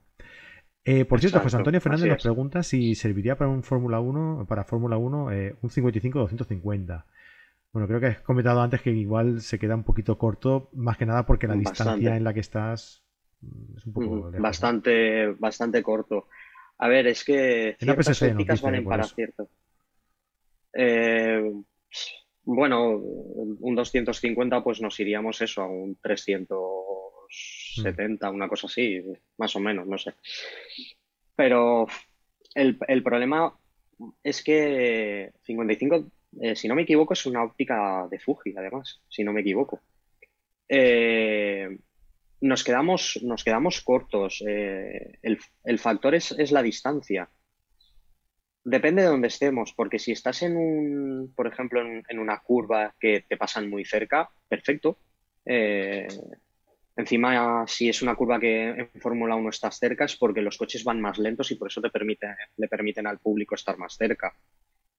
Eh, 0.84 1.04
por 1.04 1.18
cierto, 1.18 1.40
José 1.40 1.56
Antonio 1.56 1.80
Fernández 1.80 2.08
nos 2.08 2.22
pregunta 2.22 2.62
si 2.62 2.94
serviría 2.94 3.36
para 3.36 3.50
un 3.50 3.64
Fórmula 3.64 3.98
1, 3.98 4.46
para 4.48 4.62
Fórmula 4.62 4.98
1, 4.98 5.24
un 5.24 5.68
55-250. 5.68 7.06
Bueno, 7.72 7.88
creo 7.88 7.98
que 7.98 8.06
has 8.06 8.20
comentado 8.20 8.62
antes 8.62 8.82
que 8.82 8.92
igual 8.92 9.40
se 9.40 9.58
queda 9.58 9.74
un 9.74 9.82
poquito 9.82 10.16
corto, 10.16 10.70
más 10.74 10.96
que 10.96 11.06
nada 11.06 11.26
porque 11.26 11.48
la 11.48 11.56
distancia 11.56 12.16
en 12.16 12.22
la 12.22 12.32
que 12.32 12.38
estás 12.38 13.05
es 13.76 13.86
un 13.86 13.92
poco 13.92 14.32
Bastante, 14.38 15.28
bastante 15.38 15.82
corto. 15.82 16.28
A 16.78 16.88
ver, 16.88 17.06
es 17.06 17.24
que 17.24 17.76
ciertas 17.78 18.22
ópticas 18.22 18.60
valen 18.60 18.84
para 18.84 19.04
cierto. 19.04 19.48
Eh, 20.72 21.52
bueno, 22.44 22.96
un 22.96 23.74
250 23.74 24.62
pues 24.62 24.80
nos 24.80 25.00
iríamos 25.00 25.40
eso 25.40 25.62
a 25.62 25.66
un 25.66 25.96
370, 25.96 28.30
una 28.30 28.48
cosa 28.48 28.66
así, 28.66 29.02
más 29.38 29.56
o 29.56 29.60
menos, 29.60 29.86
no 29.86 29.96
sé. 29.98 30.14
Pero 31.34 31.86
el, 32.54 33.02
problema 33.02 33.52
es 34.22 34.44
que 34.44 35.32
55, 35.42 36.10
eh, 36.40 36.56
si 36.56 36.68
no 36.68 36.74
me 36.74 36.82
equivoco, 36.82 37.14
es 37.14 37.24
una 37.26 37.42
óptica 37.42 38.06
de 38.10 38.18
Fuji, 38.18 38.54
además, 38.56 39.00
si 39.08 39.24
no 39.24 39.32
me 39.32 39.40
equivoco. 39.40 39.80
Eh, 40.68 41.78
nos 42.40 42.64
quedamos, 42.64 43.18
nos 43.22 43.44
quedamos 43.44 43.80
cortos. 43.80 44.42
Eh, 44.46 45.18
el, 45.22 45.78
factor 45.78 46.14
es, 46.14 46.50
la 46.50 46.62
distancia. 46.62 47.28
Depende 48.64 49.02
de 49.02 49.08
dónde 49.08 49.28
estemos, 49.28 49.72
porque 49.74 49.98
si 49.98 50.12
estás 50.12 50.42
en 50.42 50.56
un, 50.56 51.32
por 51.34 51.46
ejemplo, 51.46 51.80
en, 51.80 52.18
una 52.18 52.40
curva 52.40 52.94
que 52.98 53.24
te 53.28 53.36
pasan 53.36 53.70
muy 53.70 53.84
cerca, 53.84 54.28
perfecto. 54.48 54.98
Eh, 55.44 56.08
encima, 56.96 57.64
si 57.68 57.88
es 57.88 58.02
una 58.02 58.16
curva 58.16 58.40
que 58.40 58.68
en 58.70 58.90
Fórmula 59.00 59.36
1 59.36 59.50
estás 59.50 59.78
cerca, 59.78 60.04
es 60.04 60.16
porque 60.16 60.42
los 60.42 60.58
coches 60.58 60.82
van 60.82 61.00
más 61.00 61.18
lentos 61.18 61.50
y 61.52 61.54
por 61.54 61.68
eso 61.68 61.80
te 61.80 61.90
permite, 61.90 62.26
le 62.56 62.68
permiten 62.68 63.06
al 63.06 63.18
público 63.18 63.54
estar 63.54 63.78
más 63.78 63.96
cerca. 63.96 64.34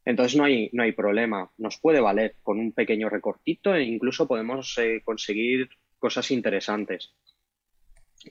Entonces 0.05 0.37
no 0.37 0.45
hay, 0.45 0.69
no 0.71 0.83
hay 0.83 0.93
problema. 0.93 1.51
Nos 1.57 1.79
puede 1.79 1.99
valer 1.99 2.35
con 2.41 2.59
un 2.59 2.71
pequeño 2.71 3.09
recortito 3.09 3.75
e 3.75 3.83
incluso 3.83 4.25
podemos 4.25 4.77
eh, 4.77 5.01
conseguir 5.03 5.69
cosas 5.97 6.31
interesantes. 6.31 7.13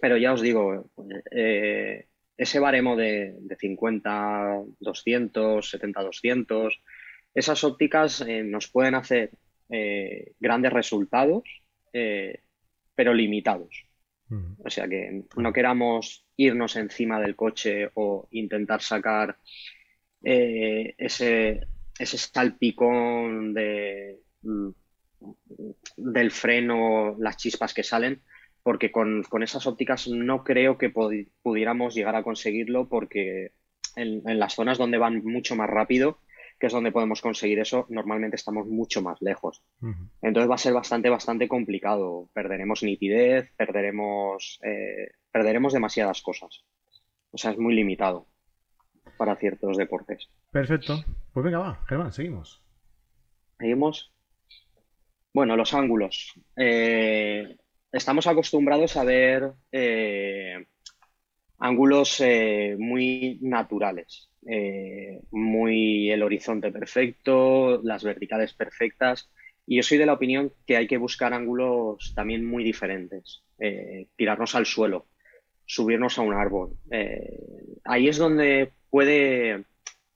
Pero 0.00 0.16
ya 0.16 0.32
os 0.32 0.40
digo, 0.40 0.90
eh, 1.30 2.06
ese 2.36 2.58
baremo 2.58 2.96
de, 2.96 3.34
50, 3.58 4.62
200, 4.80 5.70
70, 5.70 6.02
200, 6.02 6.82
esas 7.34 7.64
ópticas 7.64 8.20
eh, 8.22 8.42
nos 8.42 8.68
pueden 8.68 8.94
hacer 8.94 9.30
eh, 9.70 10.32
grandes 10.38 10.72
resultados, 10.72 11.44
pero 12.94 13.14
limitados. 13.14 13.86
O 14.58 14.68
sea 14.68 14.86
que 14.86 15.22
no 15.36 15.52
queramos 15.52 16.26
irnos 16.36 16.76
encima 16.76 17.18
del 17.20 17.36
coche 17.36 17.90
o 17.94 18.28
intentar 18.32 18.82
sacar 18.82 19.38
ese, 20.22 21.60
ese 21.98 22.18
salpicón 22.18 23.54
de, 23.54 24.18
mm, 24.42 24.70
del 25.96 26.30
freno, 26.30 27.16
las 27.18 27.36
chispas 27.36 27.74
que 27.74 27.82
salen, 27.82 28.22
porque 28.62 28.90
con, 28.90 29.24
esas 29.42 29.66
ópticas 29.66 30.08
no 30.08 30.42
creo 30.42 30.76
que 30.76 30.90
pudiéramos 30.90 31.94
llegar 31.94 32.16
a 32.16 32.24
conseguirlo 32.24 32.88
porque 32.88 33.52
en, 33.94 34.22
las 34.40 34.54
zonas 34.54 34.76
donde 34.76 34.98
van 34.98 35.24
mucho 35.24 35.54
más 35.54 35.70
rápido, 35.70 36.18
que 36.58 36.66
es 36.66 36.72
donde 36.72 36.90
podemos 36.90 37.20
conseguir 37.20 37.60
eso, 37.60 37.86
normalmente 37.90 38.34
estamos 38.34 38.66
mucho 38.66 39.02
más 39.02 39.22
lejos. 39.22 39.62
Entonces 40.20 40.50
va 40.50 40.56
a 40.56 40.58
ser 40.58 40.72
bastante, 40.72 41.10
bastante 41.10 41.46
complicado. 41.46 42.28
Perderemos 42.32 42.82
nitidez, 42.82 43.52
perderemos, 43.56 44.58
eh, 44.64 45.10
perderemos 45.30 45.72
demasiadas 45.72 46.22
cosas. 46.22 46.64
O 47.30 47.38
sea, 47.38 47.52
es 47.52 47.58
muy 47.58 47.74
limitado 47.74 48.26
para 49.16 49.36
ciertos 49.36 49.76
deportes. 49.76 50.28
Perfecto. 50.50 51.04
Pues 51.32 51.44
venga, 51.44 51.58
va, 51.58 51.84
Germán, 51.86 52.12
seguimos. 52.12 52.62
Seguimos. 53.58 54.15
Bueno, 55.36 55.54
los 55.54 55.74
ángulos. 55.74 56.32
Eh, 56.56 57.58
estamos 57.92 58.26
acostumbrados 58.26 58.96
a 58.96 59.04
ver 59.04 59.52
eh, 59.70 60.64
ángulos 61.58 62.22
eh, 62.22 62.74
muy 62.78 63.38
naturales, 63.42 64.30
muy 65.30 66.10
el 66.10 66.22
horizonte 66.22 66.72
perfecto, 66.72 67.82
las 67.82 68.02
verticales 68.02 68.54
perfectas. 68.54 69.28
Y 69.66 69.76
yo 69.76 69.82
soy 69.82 69.98
de 69.98 70.06
la 70.06 70.14
opinión 70.14 70.54
que 70.66 70.78
hay 70.78 70.86
que 70.86 70.96
buscar 70.96 71.34
ángulos 71.34 72.14
también 72.16 72.42
muy 72.42 72.64
diferentes, 72.64 73.42
tirarnos 74.16 74.54
al 74.54 74.64
suelo, 74.64 75.04
subirnos 75.66 76.18
a 76.18 76.22
un 76.22 76.32
árbol. 76.32 76.78
ahí 77.84 78.08
es 78.08 78.16
donde 78.16 78.72
puede, 78.88 79.64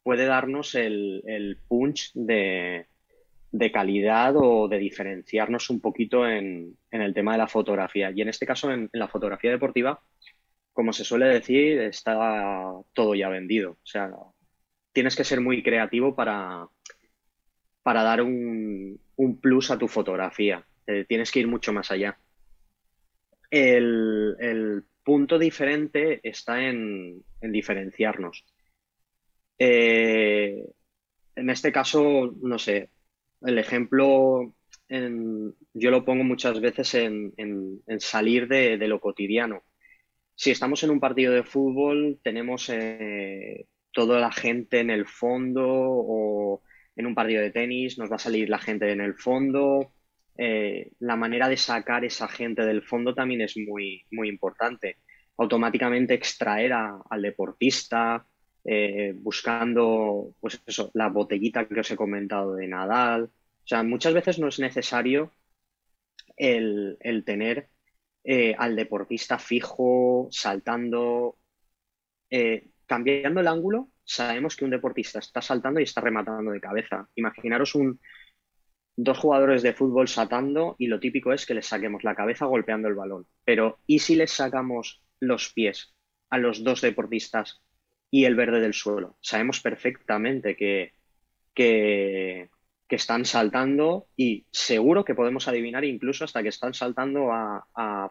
puede 0.02 0.24
darnos 0.24 0.74
el 0.74 1.58
punch 1.68 2.10
de, 2.14 2.86
de 3.52 3.72
calidad 3.72 4.34
o 4.36 4.68
de 4.68 4.78
diferenciarnos 4.78 5.70
un 5.70 5.80
poquito 5.80 6.26
en, 6.28 6.76
el 6.90 7.14
tema 7.14 7.32
de 7.32 7.38
la 7.38 7.48
fotografía. 7.48 8.10
Y 8.14 8.22
en 8.22 8.28
este 8.28 8.46
caso, 8.46 8.70
en, 8.70 8.88
la 8.92 9.08
fotografía 9.08 9.50
deportiva, 9.50 10.00
como 10.72 10.92
se 10.92 11.04
suele 11.04 11.26
decir, 11.26 11.80
está 11.80 12.72
todo 12.92 13.14
ya 13.14 13.28
vendido. 13.28 13.72
O 13.72 13.86
sea, 13.86 14.10
tienes 14.92 15.16
que 15.16 15.24
ser 15.24 15.40
muy 15.40 15.62
creativo 15.62 16.14
para, 16.14 16.68
para 17.82 18.02
dar 18.02 18.22
un, 18.22 19.00
plus 19.40 19.70
a 19.70 19.78
tu 19.78 19.88
fotografía. 19.88 20.64
Eh, 20.86 21.04
tienes 21.08 21.30
que 21.30 21.40
ir 21.40 21.48
mucho 21.48 21.72
más 21.72 21.90
allá. 21.90 22.18
El, 23.50 24.84
punto 25.02 25.38
diferente 25.38 26.20
está 26.22 26.62
en, 26.62 27.24
diferenciarnos. 27.40 28.44
Eh, 29.58 30.64
en 31.34 31.50
este 31.50 31.72
caso, 31.72 32.32
no 32.42 32.58
sé, 32.58 32.90
el 33.42 33.58
ejemplo 33.58 34.54
yo 35.72 35.90
lo 35.90 36.04
pongo 36.04 36.24
muchas 36.24 36.60
veces 36.60 36.94
en, 36.94 37.32
salir 37.98 38.48
de, 38.48 38.76
lo 38.88 39.00
cotidiano. 39.00 39.62
Si 40.34 40.50
estamos 40.50 40.82
en 40.82 40.90
un 40.90 41.00
partido 41.00 41.32
de 41.32 41.44
fútbol, 41.44 42.18
tenemos 42.22 42.68
eh, 42.70 43.66
toda 43.92 44.18
la 44.18 44.32
gente 44.32 44.80
en 44.80 44.90
el 44.90 45.06
fondo 45.06 45.64
o 45.66 46.62
en 46.96 47.06
un 47.06 47.14
partido 47.14 47.42
de 47.42 47.50
tenis 47.50 47.98
nos 47.98 48.10
va 48.10 48.16
a 48.16 48.18
salir 48.18 48.48
la 48.48 48.58
gente 48.58 48.90
en 48.90 49.00
el 49.00 49.14
fondo. 49.14 49.92
Eh, 50.36 50.90
la 50.98 51.16
manera 51.16 51.48
de 51.48 51.56
sacar 51.56 52.04
esa 52.04 52.26
gente 52.28 52.62
del 52.62 52.82
fondo 52.82 53.14
también 53.14 53.42
es 53.42 53.56
muy, 53.56 54.06
muy 54.10 54.28
importante. 54.28 54.98
Automáticamente 55.36 56.14
extraer 56.14 56.72
al 56.72 57.22
deportista, 57.22 58.26
eh, 58.64 59.14
buscando, 59.16 60.34
pues 60.40 60.60
eso, 60.66 60.90
la 60.94 61.08
botellita 61.08 61.66
que 61.66 61.80
os 61.80 61.90
he 61.90 61.96
comentado 61.96 62.54
de 62.54 62.68
Nadal. 62.68 63.24
O 63.24 63.66
sea, 63.66 63.82
muchas 63.82 64.14
veces 64.14 64.38
no 64.38 64.48
es 64.48 64.58
necesario 64.58 65.32
el, 66.36 66.98
tener 67.24 67.68
eh, 68.24 68.54
al 68.58 68.76
deportista 68.76 69.38
fijo, 69.38 70.28
saltando, 70.30 71.38
eh, 72.30 72.68
cambiando 72.86 73.40
el 73.40 73.48
ángulo. 73.48 73.90
Sabemos 74.04 74.56
que 74.56 74.64
un 74.64 74.72
deportista 74.72 75.20
está 75.20 75.40
saltando 75.40 75.80
y 75.80 75.84
está 75.84 76.00
rematando 76.00 76.50
de 76.50 76.60
cabeza. 76.60 77.08
Imaginaros 77.14 77.74
un, 77.74 78.00
dos 78.96 79.18
jugadores 79.18 79.62
de 79.62 79.72
fútbol 79.72 80.08
saltando 80.08 80.76
y 80.78 80.86
lo 80.86 81.00
típico 81.00 81.32
es 81.32 81.46
que 81.46 81.54
les 81.54 81.66
saquemos 81.66 82.04
la 82.04 82.14
cabeza 82.14 82.46
golpeando 82.46 82.88
el 82.88 82.94
balón. 82.94 83.26
Pero 83.44 83.78
¿y 83.86 84.00
si 84.00 84.16
les 84.16 84.32
sacamos 84.32 85.02
los 85.20 85.52
pies 85.52 85.94
a 86.30 86.38
los 86.38 86.62
dos 86.64 86.80
deportistas 86.80 87.62
y 88.10 88.24
el 88.24 88.34
verde 88.34 88.60
del 88.60 88.74
suelo? 88.74 89.16
Sabemos 89.20 89.60
perfectamente 89.60 90.56
que, 90.56 90.92
que, 91.54 92.48
están 92.88 93.24
saltando 93.24 94.08
y 94.16 94.46
seguro 94.50 95.04
que 95.04 95.14
podemos 95.14 95.46
adivinar 95.46 95.84
incluso 95.84 96.24
hasta 96.24 96.42
que 96.42 96.48
están 96.48 96.74
saltando 96.74 97.30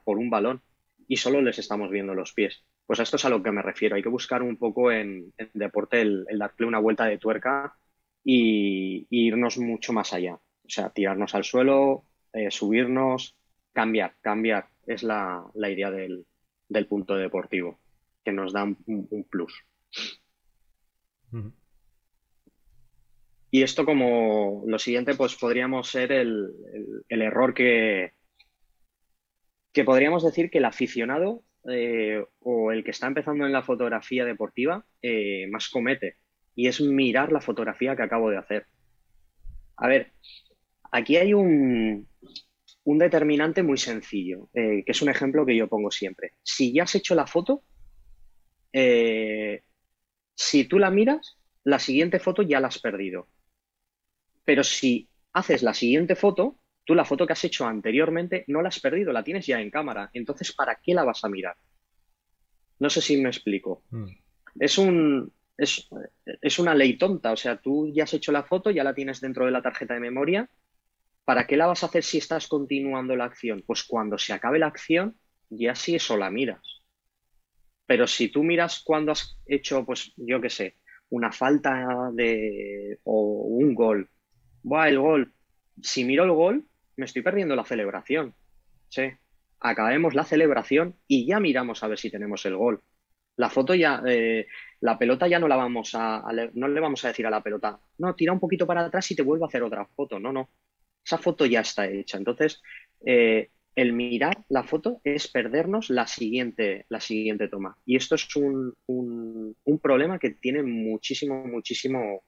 por 0.06 0.18
un 0.18 0.30
balón 0.30 0.62
y 1.08 1.18
solo 1.18 1.42
les 1.42 1.60
estamos 1.60 1.90
viendo 1.90 2.16
los 2.16 2.34
pies. 2.34 2.64
Pues 2.86 3.00
a 3.00 3.04
esto 3.04 3.18
es 3.18 3.26
a 3.26 3.30
lo 3.30 3.44
que 3.44 3.52
me 3.52 3.62
refiero. 3.62 3.96
Hay 3.96 4.04
que 4.04 4.10
buscar 4.10 4.42
un 4.42 4.58
poco 4.58 4.92
en, 4.92 5.34
deporte 5.54 6.02
el, 6.02 6.26
darle 6.38 6.66
una 6.66 6.80
vuelta 6.80 7.06
de 7.06 7.18
tuerca 7.18 7.76
y 8.24 9.06
irnos 9.10 9.58
mucho 9.58 9.92
más 9.92 10.14
allá. 10.14 10.36
O 10.70 10.70
sea, 10.70 10.90
tirarnos 10.92 11.36
al 11.36 11.44
suelo, 11.44 12.06
eh, 12.32 12.52
subirnos, 12.52 13.36
cambiar, 13.74 14.16
cambiar. 14.22 14.68
Es 14.86 15.04
la, 15.04 15.52
idea 15.56 15.92
del, 15.92 16.26
punto 16.88 17.16
deportivo, 17.16 17.80
que 18.24 18.32
nos 18.32 18.54
da 18.54 18.64
un, 18.64 19.28
plus. 19.30 19.66
Y 23.52 23.64
esto 23.64 23.86
como 23.86 24.64
lo 24.68 24.78
siguiente, 24.78 25.16
pues 25.16 25.36
podríamos 25.36 25.90
ser 25.90 26.12
el, 26.12 26.52
error 27.10 27.54
que, 27.54 28.14
que 29.74 29.84
podríamos 29.84 30.24
decir 30.24 30.50
que 30.52 30.60
el 30.60 30.66
aficionado 30.66 31.44
eh, 31.70 32.24
o 32.40 32.72
el 32.72 32.84
que 32.84 32.92
está 32.92 33.08
empezando 33.08 33.46
en 33.46 33.52
la 33.52 33.64
fotografía 33.64 34.24
deportiva 34.24 34.86
eh, 35.02 35.48
más 35.50 35.70
comete, 35.70 36.18
y 36.56 36.68
es 36.68 36.80
mirar 36.82 37.32
la 37.32 37.42
fotografía 37.42 37.96
que 37.96 38.04
acabo 38.04 38.30
de 38.30 38.38
hacer. 38.38 38.68
A 39.78 39.88
ver, 39.88 40.14
Aquí 40.92 41.18
hay 41.18 41.34
un, 41.34 42.08
determinante 42.86 43.62
muy 43.62 43.78
sencillo, 43.78 44.50
eh, 44.54 44.84
que 44.86 44.92
es 44.92 45.02
un 45.02 45.10
ejemplo 45.10 45.46
que 45.46 45.56
yo 45.56 45.68
pongo 45.68 45.92
siempre. 45.92 46.34
Si 46.42 46.74
ya 46.74 46.84
has 46.84 46.96
hecho 46.96 47.14
la 47.16 47.28
foto, 47.28 47.64
eh, 48.74 49.64
si 50.40 50.64
tú 50.64 50.80
la 50.80 50.90
miras, 50.90 51.38
la 51.64 51.80
siguiente 51.80 52.20
foto 52.20 52.42
ya 52.42 52.60
la 52.60 52.70
has 52.70 52.80
perdido. 52.80 53.28
Pero 54.46 54.64
si 54.64 55.10
haces 55.34 55.64
la 55.64 55.74
siguiente 55.74 56.16
foto, 56.16 56.60
tú 56.86 56.96
la 56.96 57.04
foto 57.04 57.28
que 57.28 57.34
has 57.34 57.44
hecho 57.44 57.68
anteriormente 57.68 58.46
no 58.48 58.62
la 58.62 58.70
has 58.70 58.80
perdido, 58.80 59.12
la 59.12 59.24
tienes 59.24 59.46
ya 59.46 59.60
en 59.60 59.70
cámara. 59.70 60.10
Entonces, 60.14 60.54
¿para 60.54 60.80
qué 60.82 60.94
la 60.94 61.04
vas 61.04 61.24
a 61.24 61.30
mirar? 61.30 61.56
No 62.80 62.90
sé 62.90 63.02
si 63.02 63.18
me 63.18 63.28
explico. 63.28 63.84
Mm. 63.90 64.08
Es 64.60 64.78
un, 64.78 65.32
es, 65.58 65.90
es, 66.42 66.58
una 66.58 66.74
ley 66.74 66.98
tonta. 66.98 67.34
O 67.34 67.38
sea, 67.38 67.58
tú 67.58 67.92
ya 67.94 68.06
has 68.06 68.14
hecho 68.14 68.32
la 68.32 68.44
foto, 68.44 68.72
ya 68.72 68.84
la 68.84 68.96
tienes 68.96 69.20
dentro 69.20 69.46
de 69.46 69.52
la 69.52 69.62
tarjeta 69.62 69.94
de 69.94 70.00
memoria 70.00 70.50
¿Para 71.30 71.46
qué 71.46 71.58
la 71.58 71.68
vas 71.68 71.84
a 71.84 71.86
hacer 71.86 72.04
si 72.04 72.18
estás 72.18 72.48
continuando 72.48 73.16
la 73.16 73.26
acción? 73.26 73.62
Pues 73.64 73.84
cuando 73.84 74.18
se 74.18 74.34
acabe 74.34 74.58
la 74.58 74.66
acción, 74.66 75.16
ya 75.52 75.76
sí 75.76 75.94
eso 75.94 76.18
la 76.18 76.32
miras. 76.32 76.79
Pero 77.90 78.06
si 78.06 78.28
tú 78.28 78.44
miras 78.44 78.84
cuando 78.86 79.14
has 79.14 79.36
hecho, 79.48 79.84
pues 79.84 80.14
yo 80.16 80.40
qué 80.40 80.52
sé, 80.52 80.76
una 81.10 81.32
falta 81.32 82.12
de 82.14 83.00
o 83.04 83.48
un 83.48 83.74
gol, 83.74 84.08
va 84.64 84.88
el 84.88 85.00
gol. 85.00 85.34
Si 85.82 86.04
miro 86.06 86.24
el 86.24 86.32
gol, 86.32 86.68
me 86.98 87.06
estoy 87.06 87.24
perdiendo 87.24 87.56
la 87.56 87.66
celebración. 87.66 88.36
Sí. 88.90 89.10
Acabemos 89.60 90.14
la 90.14 90.24
celebración 90.24 90.98
y 91.08 91.26
ya 91.26 91.40
miramos 91.40 91.82
a 91.82 91.88
ver 91.88 91.98
si 91.98 92.12
tenemos 92.12 92.46
el 92.46 92.58
gol. 92.58 92.84
La 93.38 93.50
foto 93.50 93.74
ya, 93.74 94.04
eh, 94.06 94.46
la 94.82 95.00
pelota 95.00 95.28
ya 95.28 95.40
no 95.40 95.48
la 95.48 95.56
vamos 95.56 95.96
a, 95.96 96.24
no 96.54 96.68
le 96.68 96.80
vamos 96.80 97.04
a 97.04 97.08
decir 97.08 97.26
a 97.26 97.32
la 97.32 97.42
pelota, 97.42 97.80
no, 97.98 98.14
tira 98.14 98.34
un 98.34 98.40
poquito 98.40 98.68
para 98.68 98.86
atrás 98.86 99.10
y 99.10 99.16
te 99.16 99.24
vuelvo 99.24 99.46
a 99.46 99.48
hacer 99.48 99.64
otra 99.64 99.84
foto. 99.88 100.20
No, 100.20 100.32
no 100.32 100.52
esa 101.04 101.18
foto 101.18 101.44
ya 101.48 101.62
está 101.62 101.88
hecha. 101.88 102.20
Entonces, 102.20 102.62
eh, 103.04 103.50
el 103.80 103.94
mirar 103.94 104.44
la 104.50 104.64
foto 104.64 105.00
es 105.06 105.30
perdernos 105.30 105.90
la 105.90 106.06
siguiente, 106.06 106.86
la 106.90 107.00
siguiente 107.00 107.48
toma. 107.48 107.78
Y 107.86 107.96
esto 107.96 108.16
es 108.16 108.28
un, 108.36 108.76
problema 109.82 110.20
que 110.20 110.32
tiene 110.32 110.64
muchísimo, 110.64 111.46
muchísimo 111.46 112.24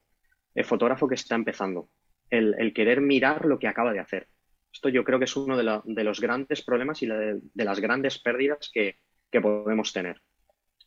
el 0.56 0.64
fotógrafo 0.64 1.10
que 1.10 1.16
está 1.16 1.36
empezando. 1.36 1.90
El, 2.30 2.72
querer 2.74 3.02
mirar 3.02 3.46
lo 3.46 3.60
que 3.60 3.68
acaba 3.68 3.92
de 3.92 4.00
hacer. 4.00 4.30
Esto 4.72 4.88
yo 4.88 5.04
creo 5.04 5.20
que 5.20 5.26
es 5.26 5.36
uno 5.36 5.58
de, 5.58 6.04
los 6.04 6.22
grandes 6.22 6.62
problemas 6.62 7.04
y 7.04 7.08
de, 7.08 7.42
las 7.56 7.82
grandes 7.82 8.18
pérdidas 8.20 8.72
que, 8.74 8.96
que 9.30 9.42
podemos 9.42 9.92
tener. 9.92 10.22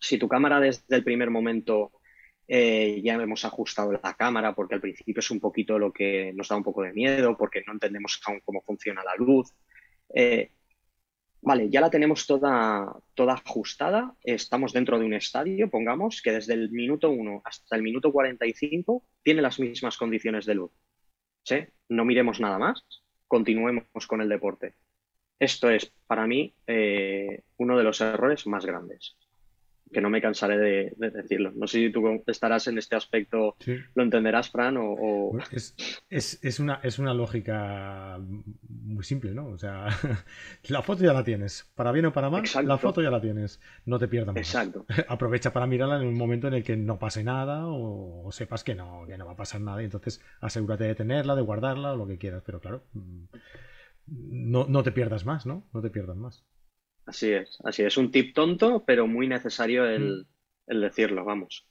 Si 0.01 0.17
tu 0.17 0.29
cámara 0.29 0.61
desde 0.61 0.97
el 0.97 1.05
primer 1.05 1.29
momento 1.29 1.93
eh, 2.49 3.03
ya 3.05 3.15
hemos 3.15 3.45
ajustado 3.45 3.93
la 3.93 4.15
cámara 4.15 4.55
porque 4.55 4.77
al 4.77 4.81
principio 4.81 5.21
es 5.21 5.31
un 5.31 5.41
poquito 5.41 5.79
lo 5.79 5.93
que 5.93 6.33
nos 6.35 6.49
da 6.49 6.57
un 6.57 6.65
poco 6.65 6.83
de 6.83 6.93
miedo 6.95 7.37
porque 7.37 7.63
no 7.67 7.75
entendemos 7.75 8.19
aún 8.25 8.41
cómo 8.47 8.63
funciona 8.63 9.03
la 9.05 9.15
luz. 9.17 9.53
Eh, 10.15 10.53
vale, 11.45 11.71
ya 11.71 11.81
la 11.81 11.91
tenemos 11.91 12.27
toda, 12.27 12.93
toda 13.15 13.35
ajustada. 13.35 14.15
Estamos 14.23 14.73
dentro 14.73 14.99
de 14.99 15.05
un 15.05 15.15
estadio, 15.15 15.71
pongamos, 15.71 16.21
que 16.23 16.33
desde 16.33 16.55
el 16.55 16.71
minuto 16.71 17.11
1 17.11 17.43
hasta 17.45 17.77
el 17.77 17.83
minuto 17.83 18.13
45 18.13 19.05
tiene 19.23 19.43
las 19.43 19.61
mismas 19.61 19.97
condiciones 19.97 20.47
de 20.47 20.55
luz. 20.55 20.73
¿Sí? 21.43 21.57
No 21.89 22.05
miremos 22.05 22.41
nada 22.41 22.59
más, 22.59 22.85
continuemos 23.29 24.07
con 24.07 24.21
el 24.21 24.29
deporte. 24.29 24.75
Esto 25.39 25.69
es, 25.69 25.93
para 26.07 26.27
mí, 26.27 26.55
eh, 26.67 27.43
uno 27.59 27.77
de 27.77 27.85
los 27.85 28.01
errores 28.01 28.47
más 28.47 28.65
grandes 28.65 29.17
que 29.93 30.01
no 30.01 30.11
me 30.11 30.21
cansaré 30.21 30.59
de, 30.59 31.11
decirlo. 31.11 31.53
No 31.55 31.67
sé 31.67 31.79
si 31.79 31.93
tú 31.93 32.23
estarás 32.27 32.67
en 32.67 32.79
este 32.79 32.97
aspecto, 32.97 33.57
lo 33.95 34.03
entenderás, 34.03 34.51
Fran, 34.51 34.77
o... 34.79 35.33
Es, 36.11 36.61
una, 36.61 36.81
es 36.83 36.99
una 36.99 37.15
lógica 37.15 38.19
muy 38.69 39.05
simple, 39.05 39.33
¿no? 39.33 39.47
O 39.47 39.59
sea, 39.59 39.89
la 40.69 40.83
foto 40.83 41.05
ya 41.05 41.13
la 41.13 41.25
tienes, 41.25 41.71
para 41.75 41.93
bien 41.93 42.07
o 42.07 42.13
para 42.13 42.31
mal, 42.31 42.43
la 42.65 42.79
foto 42.79 43.03
ya 43.03 43.11
la 43.11 43.21
tienes, 43.21 43.61
no 43.87 43.99
te 43.99 44.09
pierdas 44.09 44.35
más. 44.35 44.47
Exacto. 44.47 44.85
Aprovecha 45.09 45.53
para 45.53 45.67
mirarla 45.67 46.01
en 46.01 46.09
un 46.09 46.19
momento 46.19 46.49
en 46.49 46.55
el 46.55 46.65
que 46.65 46.77
no 46.77 46.99
pase 46.99 47.23
nada 47.23 47.67
o, 47.67 48.31
sepas 48.33 48.65
que 48.65 48.75
no, 48.75 49.05
que 49.07 49.17
no 49.17 49.27
va 49.27 49.33
a 49.33 49.37
pasar 49.37 49.61
nada 49.61 49.81
y 49.83 49.85
entonces 49.85 50.21
asegúrate 50.41 50.85
de 50.85 50.95
tenerla, 50.95 51.37
de 51.37 51.43
guardarla 51.43 51.93
o 51.93 51.97
lo 51.97 52.07
que 52.07 52.19
quieras, 52.19 52.43
pero 52.45 52.61
claro, 52.61 52.83
mm, 52.95 53.25
no, 54.07 54.67
no 54.69 54.83
te 54.83 54.93
pierdas 54.93 55.25
más, 55.25 55.47
¿no? 55.47 55.65
No 55.73 55.81
te 55.81 55.91
pierdas 55.91 56.17
más. 56.17 56.45
Así 57.07 57.33
es, 57.33 57.59
así 57.65 57.83
es. 57.83 57.97
Un 57.97 58.11
tip 58.11 58.35
tonto, 58.35 58.85
pero 58.85 59.07
muy 59.07 59.29
necesario 59.29 59.87
el, 59.87 60.27
mm. 60.67 60.81
decirlo, 60.81 61.25
vamos. 61.25 61.67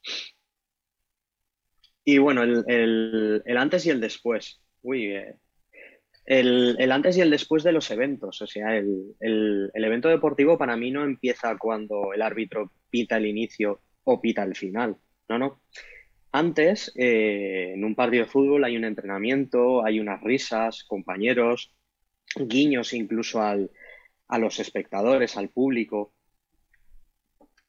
Y 2.05 2.17
bueno, 2.17 2.43
el, 2.43 3.43
antes 3.57 3.85
y 3.85 3.89
el 3.89 3.99
después. 3.99 4.61
Uy, 4.81 5.07
eh, 5.07 5.35
el, 6.25 6.91
antes 6.91 7.17
y 7.17 7.21
el 7.21 7.31
después 7.31 7.63
de 7.63 7.71
los 7.71 7.89
eventos. 7.89 8.41
O 8.41 8.47
sea, 8.47 8.77
el, 8.77 9.15
evento 9.73 10.09
deportivo 10.09 10.57
para 10.57 10.77
mí 10.77 10.91
no 10.91 11.03
empieza 11.03 11.57
cuando 11.57 12.13
el 12.13 12.21
árbitro 12.21 12.71
pita 12.89 13.17
el 13.17 13.25
inicio 13.25 13.81
o 14.03 14.21
pita 14.21 14.43
el 14.43 14.55
final. 14.55 14.97
No, 15.29 15.39
no. 15.39 15.61
Antes, 16.31 16.91
eh, 16.95 17.73
en 17.73 17.83
un 17.83 17.95
partido 17.95 18.25
de 18.25 18.29
fútbol 18.29 18.63
hay 18.63 18.75
un 18.75 18.85
entrenamiento, 18.85 19.85
hay 19.85 19.99
unas 19.99 20.21
risas, 20.21 20.83
compañeros, 20.83 21.73
guiños 22.35 22.93
incluso 22.93 23.41
al, 23.41 23.69
a 24.27 24.37
los 24.37 24.59
espectadores, 24.59 25.37
al 25.37 25.49
público. 25.49 26.13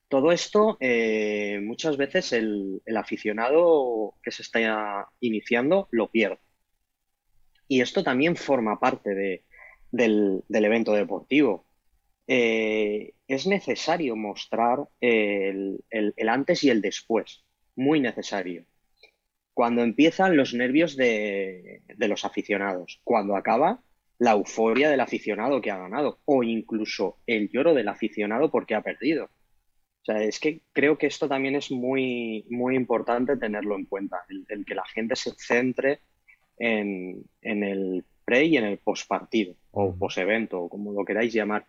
Todo 0.09 0.33
esto, 0.33 0.77
eh, 0.81 1.61
muchas 1.63 1.97
veces 1.97 2.33
el, 2.33 2.81
aficionado 2.97 4.15
que 4.23 4.31
se 4.31 4.43
está 4.43 5.09
iniciando 5.21 5.89
lo 5.91 6.11
pierde. 6.11 6.39
Y 7.67 7.81
esto 7.81 8.05
también 8.05 8.37
forma 8.37 8.79
parte 8.79 9.43
del, 9.91 10.45
evento 10.49 10.93
deportivo. 10.93 11.67
Eh, 12.27 13.15
es 13.27 13.47
necesario 13.47 14.17
mostrar 14.17 14.89
el, 15.01 15.83
antes 16.29 16.65
y 16.65 16.71
el 16.71 16.81
después, 16.81 17.45
muy 17.75 18.01
necesario. 18.01 18.67
Cuando 19.53 19.83
empiezan 19.83 20.37
los 20.37 20.53
nervios 20.53 20.97
de, 20.97 21.83
de 21.87 22.09
los 22.09 22.25
aficionados, 22.25 23.01
cuando 23.05 23.37
acaba 23.37 23.81
la 24.25 24.33
euforia 24.33 24.89
del 24.89 25.01
aficionado 25.01 25.61
que 25.61 25.71
ha 25.71 25.77
ganado 25.77 26.19
o 26.25 26.43
incluso 26.43 27.19
el 27.27 27.51
lloro 27.51 27.75
del 27.75 27.89
aficionado 27.89 28.51
porque 28.51 28.75
ha 28.75 28.81
perdido. 28.81 29.27
O 29.27 30.05
sea, 30.05 30.23
es 30.23 30.41
que 30.41 30.63
creo 30.73 30.97
que 30.97 31.07
esto 31.07 31.29
también 31.29 31.57
es 31.57 31.71
muy, 31.71 32.47
muy 32.49 32.75
importante 32.75 33.37
tenerlo 33.37 33.77
en 33.77 33.85
cuenta, 33.85 34.25
el, 34.49 34.65
que 34.65 34.75
la 34.75 34.87
gente 34.87 35.15
se 35.15 35.33
centre 35.37 36.01
en, 36.57 37.27
el 37.43 38.05
pre 38.25 38.47
y 38.47 38.57
en 38.57 38.65
el 38.65 38.79
post 38.79 39.07
partido 39.07 39.57
o 39.73 39.95
post 39.95 40.17
evento 40.17 40.59
o 40.59 40.69
como 40.71 40.93
lo 40.93 41.05
queráis 41.05 41.33
llamar. 41.35 41.67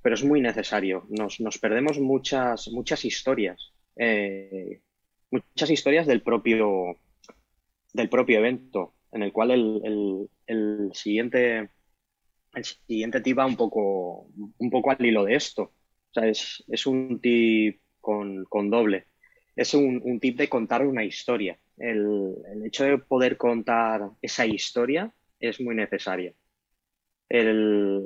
Pero 0.00 0.14
es 0.14 0.24
muy 0.24 0.40
necesario. 0.40 1.06
Nos, 1.10 1.58
perdemos 1.58 1.98
muchas, 1.98 2.68
muchas 2.68 3.04
historias, 3.04 3.74
eh, 3.96 4.80
muchas 5.30 5.68
historias 5.68 6.06
del 6.06 6.22
propio, 6.22 6.96
del 7.92 8.08
propio 8.08 8.38
evento, 8.38 8.94
en 9.12 9.22
el 9.22 9.32
cual 9.32 9.50
el, 9.50 10.30
el 10.46 10.90
siguiente 10.94 11.68
el 12.54 12.64
siguiente 12.64 13.20
tip 13.20 13.38
va 13.38 13.46
un 13.46 13.56
poco, 13.56 14.28
un 14.58 14.70
poco 14.70 14.90
al 14.90 15.04
hilo 15.04 15.24
de 15.24 15.34
esto. 15.34 15.62
O 15.62 16.12
sea, 16.12 16.26
es, 16.26 16.86
un 16.86 17.20
tip 17.20 17.80
con, 18.00 18.70
doble. 18.70 19.06
Es 19.54 19.74
un, 19.74 20.18
tip 20.20 20.38
de 20.38 20.48
contar 20.48 20.84
una 20.84 21.04
historia. 21.04 21.58
El, 21.76 22.34
hecho 22.64 22.84
de 22.84 22.98
poder 22.98 23.36
contar 23.36 24.10
esa 24.20 24.46
historia 24.46 25.12
es 25.38 25.60
muy 25.60 25.74
necesaria. 25.74 26.34
El, 27.28 28.04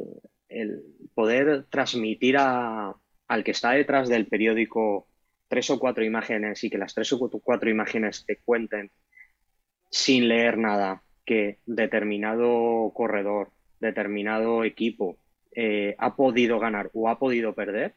poder 1.15 1.65
transmitir 1.71 2.37
al 2.37 3.45
que 3.45 3.51
está 3.51 3.73
detrás 3.73 4.09
del 4.09 4.27
periódico 4.27 5.09
tres 5.49 5.71
o 5.71 5.79
cuatro 5.79 6.05
imágenes 6.05 6.63
y 6.65 6.71
que 6.71 6.79
las 6.79 6.95
tres 6.95 7.13
o 7.13 7.19
cuatro 7.19 7.71
imágenes 7.71 8.25
te 8.27 8.37
cuenten 8.37 8.91
sin 9.91 10.29
leer 10.29 10.59
nada 10.59 11.03
que 11.25 11.61
determinado 11.67 12.93
corredor, 12.95 13.51
determinado 13.85 14.65
equipo 14.65 15.19
eh, 15.55 15.95
ha 15.99 16.17
podido 16.17 16.59
ganar 16.59 16.91
o 16.95 17.09
ha 17.09 17.19
podido 17.19 17.55
perder, 17.55 17.95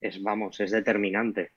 es, 0.00 0.22
vamos, 0.22 0.60
es 0.60 0.70
determinante. 0.70 1.50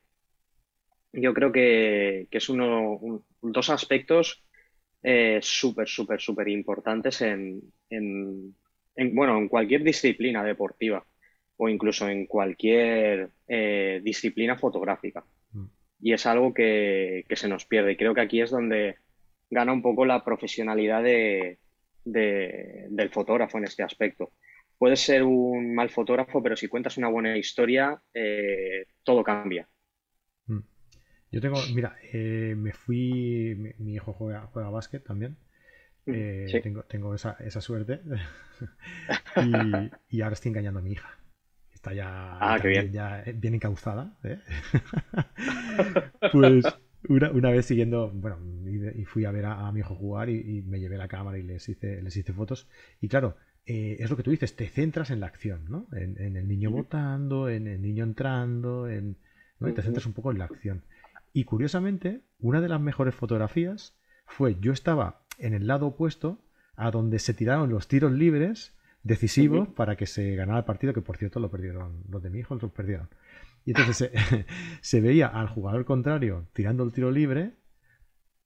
Yo 1.11 1.33
creo 1.33 1.51
que, 1.51 2.27
es 2.31 2.49
uno, 2.49 3.23
dos 3.41 3.69
aspectos 3.69 4.43
eh, 5.03 5.39
súper, 5.41 5.87
súper, 5.87 6.19
súper 6.19 6.47
importantes 6.47 7.21
en, 7.21 7.61
bueno, 9.13 9.37
en 9.37 9.47
cualquier 9.47 9.83
disciplina 9.83 10.43
deportiva 10.43 11.05
o 11.57 11.69
incluso 11.69 12.09
en 12.09 12.25
cualquier 12.25 13.29
eh, 13.47 14.01
disciplina 14.03 14.57
fotográfica. 14.57 15.23
Mm. 15.51 15.65
Y 16.01 16.13
es 16.13 16.25
algo 16.25 16.53
que, 16.53 17.25
se 17.29 17.47
nos 17.47 17.65
pierde. 17.65 17.93
Y 17.93 17.97
creo 17.97 18.13
que 18.13 18.21
aquí 18.21 18.41
es 18.41 18.49
donde 18.49 18.97
gana 19.49 19.71
un 19.71 19.81
poco 19.81 20.05
la 20.05 20.23
profesionalidad 20.23 21.03
de, 21.03 21.59
del 22.05 23.09
fotógrafo 23.09 23.57
en 23.57 23.65
este 23.65 23.83
aspecto. 23.83 24.31
Puedes 24.77 24.99
ser 24.99 25.23
un 25.23 25.73
mal 25.73 25.89
fotógrafo, 25.89 26.41
pero 26.43 26.55
si 26.55 26.67
cuentas 26.67 26.97
una 26.97 27.07
buena 27.07 27.37
historia, 27.37 28.01
eh, 28.13 28.85
todo 29.03 29.23
cambia. 29.23 29.67
Mm. 30.47 30.59
Yo 31.31 31.41
tengo, 31.41 31.57
mira, 31.73 31.95
eh, 32.11 32.53
me 32.57 32.73
fui, 32.73 33.73
mi, 33.77 33.93
hijo 33.93 34.13
juega, 34.13 34.47
juega 34.47 34.69
básquet 34.69 35.03
también. 35.03 35.37
Mm, 36.05 36.61
tengo, 36.61 36.83
tengo 36.83 37.15
esa, 37.15 37.37
esa 37.39 37.61
suerte. 37.61 38.01
y, 39.37 40.17
y, 40.17 40.21
ahora 40.21 40.33
estoy 40.33 40.49
engañando 40.49 40.79
a 40.79 40.83
mi 40.83 40.91
hija 40.91 41.17
está 41.83 41.93
ya, 41.93 42.37
ah, 42.39 42.57
bien. 42.59 42.93
bien 43.35 43.55
encauzada. 43.55 44.13
¿eh? 44.23 44.39
pues 46.31 46.63
una, 47.09 47.49
vez 47.49 47.65
siguiendo, 47.65 48.11
bueno, 48.13 48.37
y, 48.95 49.05
fui 49.05 49.25
a 49.25 49.31
ver 49.31 49.45
a, 49.45 49.71
mi 49.71 49.81
hijo 49.81 49.95
jugar 49.95 50.29
y, 50.29 50.61
me 50.63 50.79
llevé 50.79 50.97
la 50.97 51.07
cámara 51.07 51.37
y 51.37 51.43
les 51.43 51.67
hice, 51.69 52.01
les 52.01 52.15
hice 52.15 52.33
fotos. 52.33 52.67
Y 53.01 53.07
claro, 53.07 53.35
eh, 53.65 53.97
es 53.99 54.09
lo 54.09 54.17
que 54.17 54.23
tú 54.23 54.31
dices, 54.31 54.55
te 54.55 54.67
centras 54.67 55.09
en 55.09 55.19
la 55.19 55.27
acción, 55.27 55.65
¿no? 55.69 55.87
En, 55.93 56.35
el 56.35 56.47
niño 56.47 56.71
votando, 56.71 57.49
en 57.49 57.67
el 57.67 57.81
niño 57.81 58.03
entrando, 58.03 58.89
en, 58.89 59.17
¿no? 59.59 59.69
y 59.69 59.73
te 59.73 59.81
centras 59.81 60.05
un 60.05 60.13
poco 60.13 60.31
en 60.31 60.39
la 60.39 60.45
acción. 60.45 60.83
Y 61.33 61.45
curiosamente, 61.45 62.21
una 62.39 62.61
de 62.61 62.69
las 62.69 62.81
mejores 62.81 63.15
fotografías 63.15 63.95
fue, 64.25 64.57
yo 64.59 64.71
estaba 64.71 65.23
en 65.39 65.53
el 65.53 65.67
lado 65.67 65.87
opuesto 65.87 66.39
a 66.75 66.91
donde 66.91 67.19
se 67.19 67.33
tiraron 67.33 67.69
los 67.69 67.87
tiros 67.87 68.11
libres 68.11 68.73
decisivos 69.03 69.67
para 69.67 69.95
que 69.95 70.05
se 70.05 70.35
ganara 70.35 70.59
el 70.59 70.65
partido, 70.65 70.93
que 70.93 71.01
por 71.01 71.17
cierto 71.17 71.39
lo 71.39 71.51
perdieron 71.51 72.03
los 72.09 72.23
de 72.23 72.29
mi 72.29 72.39
hijo, 72.39 72.55
los 72.55 72.71
perdieron. 72.71 73.09
Y 73.65 73.71
entonces 73.71 74.11
se, 74.81 75.01
veía 75.01 75.27
al 75.27 75.47
jugador 75.47 75.85
contrario 75.85 76.47
tirando 76.53 76.83
el 76.83 76.91
tiro 76.91 77.11
libre, 77.11 77.53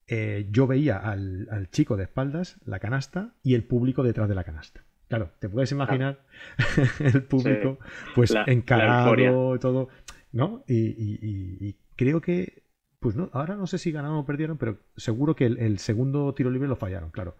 eh, 0.07 0.47
yo 0.51 0.67
veía 0.67 0.97
al, 0.97 1.69
chico 1.71 1.97
de 1.97 2.03
espaldas, 2.03 2.57
la 2.65 2.79
canasta, 2.79 3.33
y 3.43 3.55
el 3.55 3.63
público 3.63 4.03
detrás 4.03 4.29
de 4.29 4.35
la 4.35 4.43
canasta. 4.43 4.83
Claro, 5.07 5.31
te 5.39 5.49
puedes 5.49 5.71
imaginar 5.71 6.25
el 6.99 7.23
público, 7.23 7.79
pues 8.13 8.33
encarado 8.45 9.55
y 9.55 9.59
todo, 9.59 9.89
¿no? 10.31 10.63
Y, 10.67 11.75
creo 11.95 12.21
que, 12.21 12.63
pues 12.99 13.15
no, 13.15 13.29
ahora 13.33 13.55
no 13.55 13.67
sé 13.67 13.77
si 13.77 13.91
ganaron 13.91 14.17
o 14.17 14.25
perdieron, 14.25 14.57
pero 14.57 14.79
seguro 14.95 15.35
que 15.35 15.45
el 15.45 15.79
segundo 15.79 16.33
tiro 16.33 16.51
libre 16.51 16.67
lo 16.67 16.75
fallaron, 16.75 17.09
claro. 17.09 17.35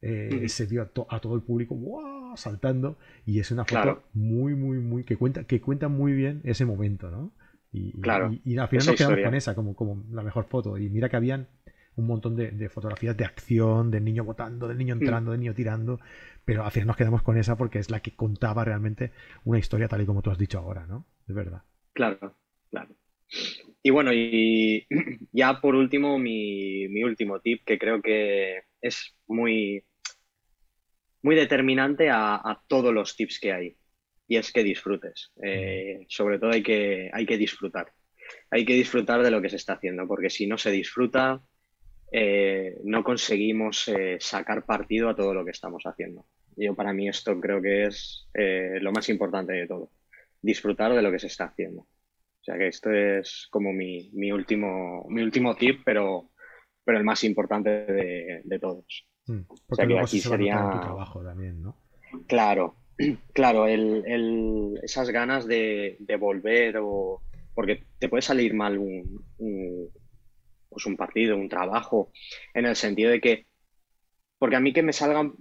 Eh, 0.00 0.48
se 0.48 0.66
vio 0.66 0.82
a, 0.82 0.86
todo 1.20 1.34
el 1.34 1.42
público 1.42 1.76
saltando 2.36 2.98
y 3.26 3.40
es 3.40 3.50
una 3.50 3.64
foto 3.64 4.04
muy 4.12 4.54
muy 4.54 4.78
muy 4.78 5.02
que 5.02 5.16
cuenta 5.16 5.42
que 5.42 5.60
cuenta 5.60 5.88
muy 5.88 6.12
bien 6.12 6.40
ese 6.44 6.64
momento 6.64 7.10
no 7.10 7.32
y, 7.72 8.00
claro, 8.00 8.30
y, 8.44 8.56
al 8.58 8.68
final 8.68 8.86
nos 8.86 8.96
quedamos 8.96 9.18
con 9.24 9.34
esa 9.34 9.54
como, 9.56 9.74
como 9.74 10.04
la 10.12 10.22
mejor 10.22 10.44
foto 10.44 10.78
y 10.78 10.88
mira 10.88 11.08
que 11.08 11.16
habían 11.16 11.48
un 11.96 12.06
montón 12.06 12.36
de, 12.36 12.68
fotografías 12.68 13.16
de 13.16 13.24
acción 13.24 13.90
del 13.90 14.04
niño 14.04 14.22
botando 14.22 14.68
del 14.68 14.78
niño 14.78 14.94
mm. 14.94 15.00
entrando 15.00 15.32
del 15.32 15.40
niño 15.40 15.54
tirando 15.54 15.98
pero 16.44 16.64
al 16.64 16.70
final 16.70 16.86
nos 16.86 16.96
quedamos 16.96 17.22
con 17.22 17.36
esa 17.36 17.56
porque 17.56 17.80
es 17.80 17.90
la 17.90 17.98
que 17.98 18.12
contaba 18.12 18.64
realmente 18.64 19.10
una 19.44 19.58
historia 19.58 19.88
tal 19.88 20.02
y 20.02 20.06
como 20.06 20.22
tú 20.22 20.30
has 20.30 20.38
dicho 20.38 20.60
ahora 20.60 20.86
no 20.86 21.06
es 21.26 21.34
verdad. 21.34 21.62
Claro 21.92 22.36
claro. 22.70 22.94
Y 23.82 23.90
bueno 23.90 24.12
y 24.12 24.86
ya 25.32 25.60
por 25.60 25.74
último 25.74 26.20
mi, 26.20 26.86
mi 26.86 27.02
último 27.02 27.40
tip 27.40 27.64
que 27.64 27.80
creo 27.80 28.00
que 28.00 28.62
es 28.80 29.16
muy 29.26 29.84
muy 31.22 31.34
determinante 31.34 32.10
a, 32.10 32.60
todos 32.66 32.92
los 32.92 33.16
tips 33.16 33.40
que 33.40 33.52
hay. 33.52 33.76
Y 34.26 34.36
es 34.36 34.52
que 34.52 34.62
disfrutes. 34.62 35.32
Eh, 35.42 36.04
sobre 36.08 36.38
todo 36.38 36.50
hay 36.50 36.62
que, 36.62 37.10
hay 37.12 37.26
que 37.26 37.38
disfrutar. 37.38 37.92
Hay 38.50 38.64
que 38.64 38.74
disfrutar 38.74 39.22
de 39.22 39.30
lo 39.30 39.40
que 39.40 39.48
se 39.48 39.56
está 39.56 39.74
haciendo, 39.74 40.06
porque 40.06 40.28
si 40.28 40.46
no 40.46 40.58
se 40.58 40.70
disfruta, 40.70 41.40
eh, 42.12 42.76
no 42.84 43.02
conseguimos 43.02 43.88
eh, 43.88 44.18
sacar 44.20 44.66
partido 44.66 45.08
a 45.08 45.16
todo 45.16 45.32
lo 45.32 45.44
que 45.44 45.50
estamos 45.50 45.82
haciendo. 45.84 46.26
Yo 46.56 46.74
para 46.74 46.92
mí 46.92 47.08
esto 47.08 47.40
creo 47.40 47.62
que 47.62 47.86
es 47.86 48.28
lo 48.34 48.92
más 48.92 49.08
importante 49.08 49.52
de 49.52 49.66
todo. 49.66 49.92
Disfrutar 50.42 50.92
de 50.92 51.02
lo 51.02 51.10
que 51.10 51.20
se 51.20 51.28
está 51.28 51.44
haciendo. 51.44 51.82
O 51.82 52.44
sea 52.44 52.58
que 52.58 52.66
esto 52.66 52.90
es 52.90 53.46
como 53.50 53.72
mi, 53.72 54.32
último, 54.32 55.06
mi 55.08 55.22
último 55.22 55.54
tip, 55.54 55.82
pero, 55.84 56.30
pero 56.84 56.98
el 56.98 57.04
más 57.04 57.22
importante 57.22 57.70
de 58.44 58.58
todos. 58.60 59.07
Mm, 59.28 59.40
porque 59.68 59.94
o 59.94 60.00
aquí 60.00 60.20
sería... 60.20 60.56
trabajo 60.80 61.22
también, 61.22 61.62
¿no? 61.62 61.76
Claro, 62.26 62.76
claro, 63.32 63.66
el, 63.66 64.78
esas 64.82 65.10
ganas 65.10 65.46
de, 65.46 65.98
volver 66.18 66.78
o... 66.80 67.22
Porque 67.54 67.84
te 67.98 68.08
puede 68.08 68.22
salir 68.22 68.54
mal 68.54 68.78
un, 68.78 69.24
pues 70.68 70.86
un 70.86 70.96
partido, 70.96 71.36
un 71.36 71.48
trabajo, 71.48 72.10
en 72.54 72.66
el 72.66 72.76
sentido 72.76 73.10
de 73.10 73.20
que... 73.20 73.46
Porque 74.38 74.56
a 74.56 74.60
mí 74.60 74.72
que 74.72 74.84
me 74.84 74.92
salga 74.92 75.32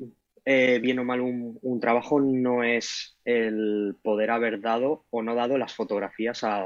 eh, 0.44 0.80
bien 0.82 0.98
o 0.98 1.04
mal 1.04 1.22
un, 1.22 1.80
trabajo 1.80 2.20
no 2.20 2.64
es 2.64 3.20
el 3.24 3.96
poder 4.02 4.32
haber 4.32 4.60
dado 4.60 5.06
o 5.12 5.22
no 5.22 5.36
dado 5.36 5.60
las 5.60 5.76
fotografías 5.76 6.44
a, 6.44 6.66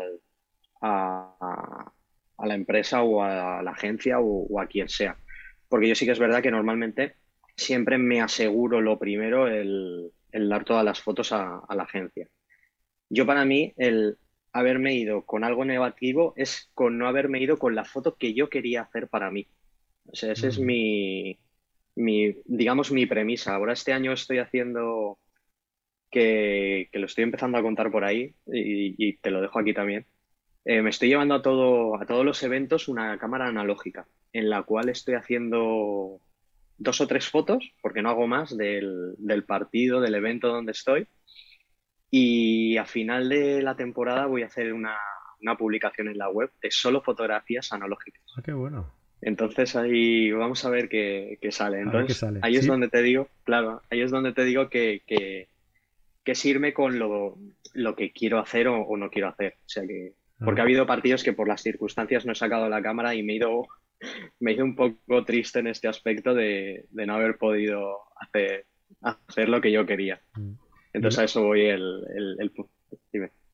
a, 0.82 1.92
la 2.44 2.56
empresa 2.56 3.04
o 3.04 3.22
a 3.22 3.62
la 3.62 3.72
agencia 3.72 4.20
o 4.20 4.60
a 4.60 4.68
quien 4.68 4.88
sea 4.88 5.18
porque 5.72 5.88
yo 5.88 5.96
sí 5.96 6.06
que 6.06 6.12
es 6.12 6.20
verdad 6.20 6.44
que 6.44 6.52
normalmente 6.52 7.16
siempre 7.56 7.98
me 7.98 8.20
aseguro 8.20 8.82
lo 8.82 9.00
primero 9.00 9.48
el, 9.48 10.12
dar 10.34 10.66
todas 10.66 10.84
las 10.84 11.02
fotos 11.02 11.32
a, 11.32 11.64
la 11.74 11.84
agencia. 11.84 12.28
Yo 13.10 13.26
para 13.26 13.46
mí 13.46 13.74
el 13.78 14.18
haberme 14.52 14.96
ido 14.96 15.26
con 15.26 15.46
algo 15.46 15.64
negativo 15.64 16.34
es 16.36 16.70
con 16.74 16.98
no 16.98 17.08
haberme 17.08 17.40
ido 17.40 17.58
con 17.58 17.74
la 17.74 17.86
foto 17.86 18.18
que 18.18 18.34
yo 18.34 18.50
quería 18.50 18.82
hacer 18.82 19.08
para 19.08 19.32
mí. 19.32 19.48
O 20.08 20.16
sea, 20.16 20.34
esa 20.34 20.50
es 20.50 20.60
mm. 20.60 20.66
mi, 20.66 21.40
mi, 21.96 22.36
digamos, 22.44 22.92
mi 22.92 23.06
premisa. 23.06 23.56
Ahora 23.56 23.72
este 23.72 23.94
año 23.94 24.12
estoy 24.12 24.40
haciendo 24.40 25.20
que, 26.10 26.90
lo 26.92 27.06
estoy 27.06 27.24
empezando 27.24 27.58
a 27.58 27.62
contar 27.62 27.92
por 27.92 28.04
ahí 28.04 28.36
y, 28.46 29.16
te 29.20 29.32
lo 29.32 29.40
dejo 29.40 29.58
aquí 29.58 29.74
también. 29.74 30.06
Eh, 30.66 30.82
me 30.82 30.90
estoy 30.92 31.10
llevando 31.10 31.36
a, 31.36 31.42
todo, 31.42 32.00
a 32.00 32.06
todos 32.06 32.26
los 32.26 32.42
eventos 32.44 32.88
una 32.88 33.18
cámara 33.18 33.48
analógica 33.48 34.06
en 34.34 34.50
la 34.50 34.64
cual 34.64 34.90
estoy 34.90 35.16
haciendo 35.16 36.20
dos 36.78 37.02
o 37.02 37.08
tres 37.08 37.30
fotos, 37.30 37.72
porque 37.82 38.02
no 38.02 38.10
hago 38.10 38.28
más, 38.28 38.56
del, 38.58 39.16
partido, 39.46 40.02
del 40.02 40.16
evento 40.16 40.48
donde 40.48 40.72
estoy. 40.72 41.08
Y 42.10 42.78
a 42.78 42.86
final 42.86 43.30
de 43.30 43.62
la 43.62 43.76
temporada 43.76 44.26
voy 44.26 44.44
a 44.44 44.48
hacer 44.48 44.74
una, 44.74 44.98
publicación 45.58 46.08
en 46.08 46.18
la 46.18 46.30
web 46.30 46.52
de 46.62 46.72
solo 46.72 47.02
fotografías 47.02 47.72
analógicas. 47.72 48.22
Ah, 48.38 48.42
qué 48.44 48.54
bueno. 48.54 48.92
Entonces 49.22 49.76
ahí 49.76 50.32
vamos 50.32 50.66
a 50.66 50.70
ver 50.70 50.90
qué, 50.90 51.38
sale. 51.52 51.82
Entonces 51.82 52.24
ahí 52.42 52.56
es 52.56 52.66
donde 52.66 52.90
te 52.90 53.02
digo, 53.02 53.28
claro, 53.44 53.82
ahí 53.92 54.02
es 54.02 54.10
donde 54.10 54.34
te 54.34 54.44
digo 54.44 54.70
que, 54.70 55.04
que, 55.06 55.48
que 56.24 56.74
con 56.74 56.98
lo, 56.98 57.38
lo, 57.74 57.96
que 57.96 58.12
quiero 58.12 58.40
hacer 58.40 58.68
o, 58.68 58.98
no 58.98 59.10
quiero 59.12 59.28
hacer. 59.28 59.56
O 59.66 59.70
sea 59.70 59.86
que, 59.86 60.14
porque 60.44 60.62
ha 60.62 60.64
habido 60.64 60.86
partidos 60.86 61.24
que 61.24 61.34
por 61.34 61.48
las 61.48 61.62
circunstancias 61.62 62.26
no 62.26 62.32
he 62.32 62.36
sacado 62.36 62.70
la 62.70 62.82
cámara 62.82 63.16
y 63.16 63.24
me 63.24 63.34
he 63.34 63.36
ido 63.38 63.68
me 64.40 64.54
hizo 64.54 64.64
un 64.64 64.76
poco 64.76 65.24
triste 65.26 65.60
en 65.60 65.68
este 65.68 65.88
aspecto 65.88 66.34
de, 66.34 66.86
no 66.92 67.14
haber 67.14 67.38
podido 67.38 67.98
hacer, 68.20 68.66
hacer 69.02 69.50
lo 69.50 69.62
que 69.62 69.72
yo 69.72 69.86
quería. 69.86 70.22
Mm. 70.36 70.54
Entonces 70.94 71.20
a 71.20 71.24
eso 71.26 71.44
voy 71.44 71.62
el, 71.62 72.04
el, 72.40 72.52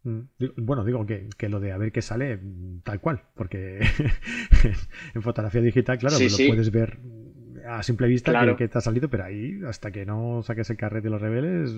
mm. 0.03 0.21
Bueno, 0.57 0.83
digo 0.83 1.05
que, 1.05 1.49
lo 1.49 1.59
de 1.59 1.71
a 1.71 1.77
ver 1.77 1.91
qué 1.91 2.01
sale, 2.01 2.39
tal 2.83 2.99
cual, 2.99 3.23
porque 3.35 3.79
en 5.13 5.21
fotografía 5.21 5.61
digital, 5.61 5.97
claro, 5.97 6.17
lo 6.17 6.47
puedes 6.47 6.71
ver 6.71 6.99
a 7.67 7.83
simple 7.83 8.07
vista 8.07 8.31
claro. 8.31 8.55
que, 8.55 8.69
te 8.69 8.77
ha 8.77 8.81
salido, 8.81 9.09
pero 9.09 9.25
ahí, 9.25 9.59
hasta 9.67 9.91
que 9.91 10.05
no 10.05 10.41
saques 10.41 10.69
el 10.69 10.77
carrete 10.77 11.09
y 11.09 11.11
lo 11.11 11.19
reveles, 11.19 11.71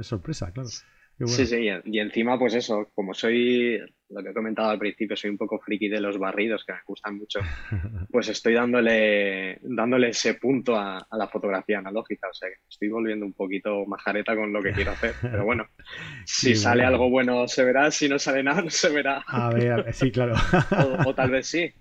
es 0.00 0.06
sorpresa, 0.06 0.50
claro. 0.52 0.68
Sí, 0.68 1.46
sí, 1.46 1.68
y 1.84 1.98
encima, 1.98 2.38
pues 2.38 2.54
eso, 2.54 2.90
como 2.94 3.14
soy 3.14 3.80
lo 4.10 4.22
que 4.22 4.30
he 4.30 4.34
comentado 4.34 4.70
al 4.70 4.78
principio, 4.78 5.16
soy 5.16 5.30
un 5.30 5.36
poco 5.36 5.58
friki 5.58 5.88
de 5.88 6.00
los 6.00 6.18
barridos, 6.18 6.64
que 6.64 6.72
me 6.72 6.78
gustan 6.86 7.16
mucho, 7.16 7.40
pues 8.10 8.28
estoy 8.28 8.54
dándole, 8.54 9.58
dándole 9.62 10.10
ese 10.10 10.34
punto 10.34 10.76
a, 10.76 11.06
la 11.10 11.28
fotografía 11.28 11.78
analógica. 11.78 12.28
O 12.28 12.34
sea, 12.34 12.48
que 12.48 12.56
estoy 12.68 12.88
volviendo 12.88 13.26
un 13.26 13.32
poquito 13.32 13.84
majareta 13.86 14.36
con 14.36 14.52
lo 14.52 14.62
que 14.62 14.72
quiero 14.72 14.92
hacer. 14.92 15.14
Pero 15.20 15.44
bueno, 15.44 15.66
si 16.24 16.54
sale 16.54 16.84
algo 16.84 17.10
bueno 17.10 17.48
se 17.48 17.64
verá, 17.64 17.90
si 17.90 18.08
no 18.08 18.18
sale 18.18 18.42
nada 18.42 18.62
no 18.62 18.70
se 18.70 18.90
verá. 18.90 19.24
A 19.26 19.50
ver, 19.50 19.92
sí, 19.92 20.10
claro. 20.10 20.34
o, 21.06 21.14
tal 21.14 21.30
vez 21.30 21.46
sí. 21.46 21.72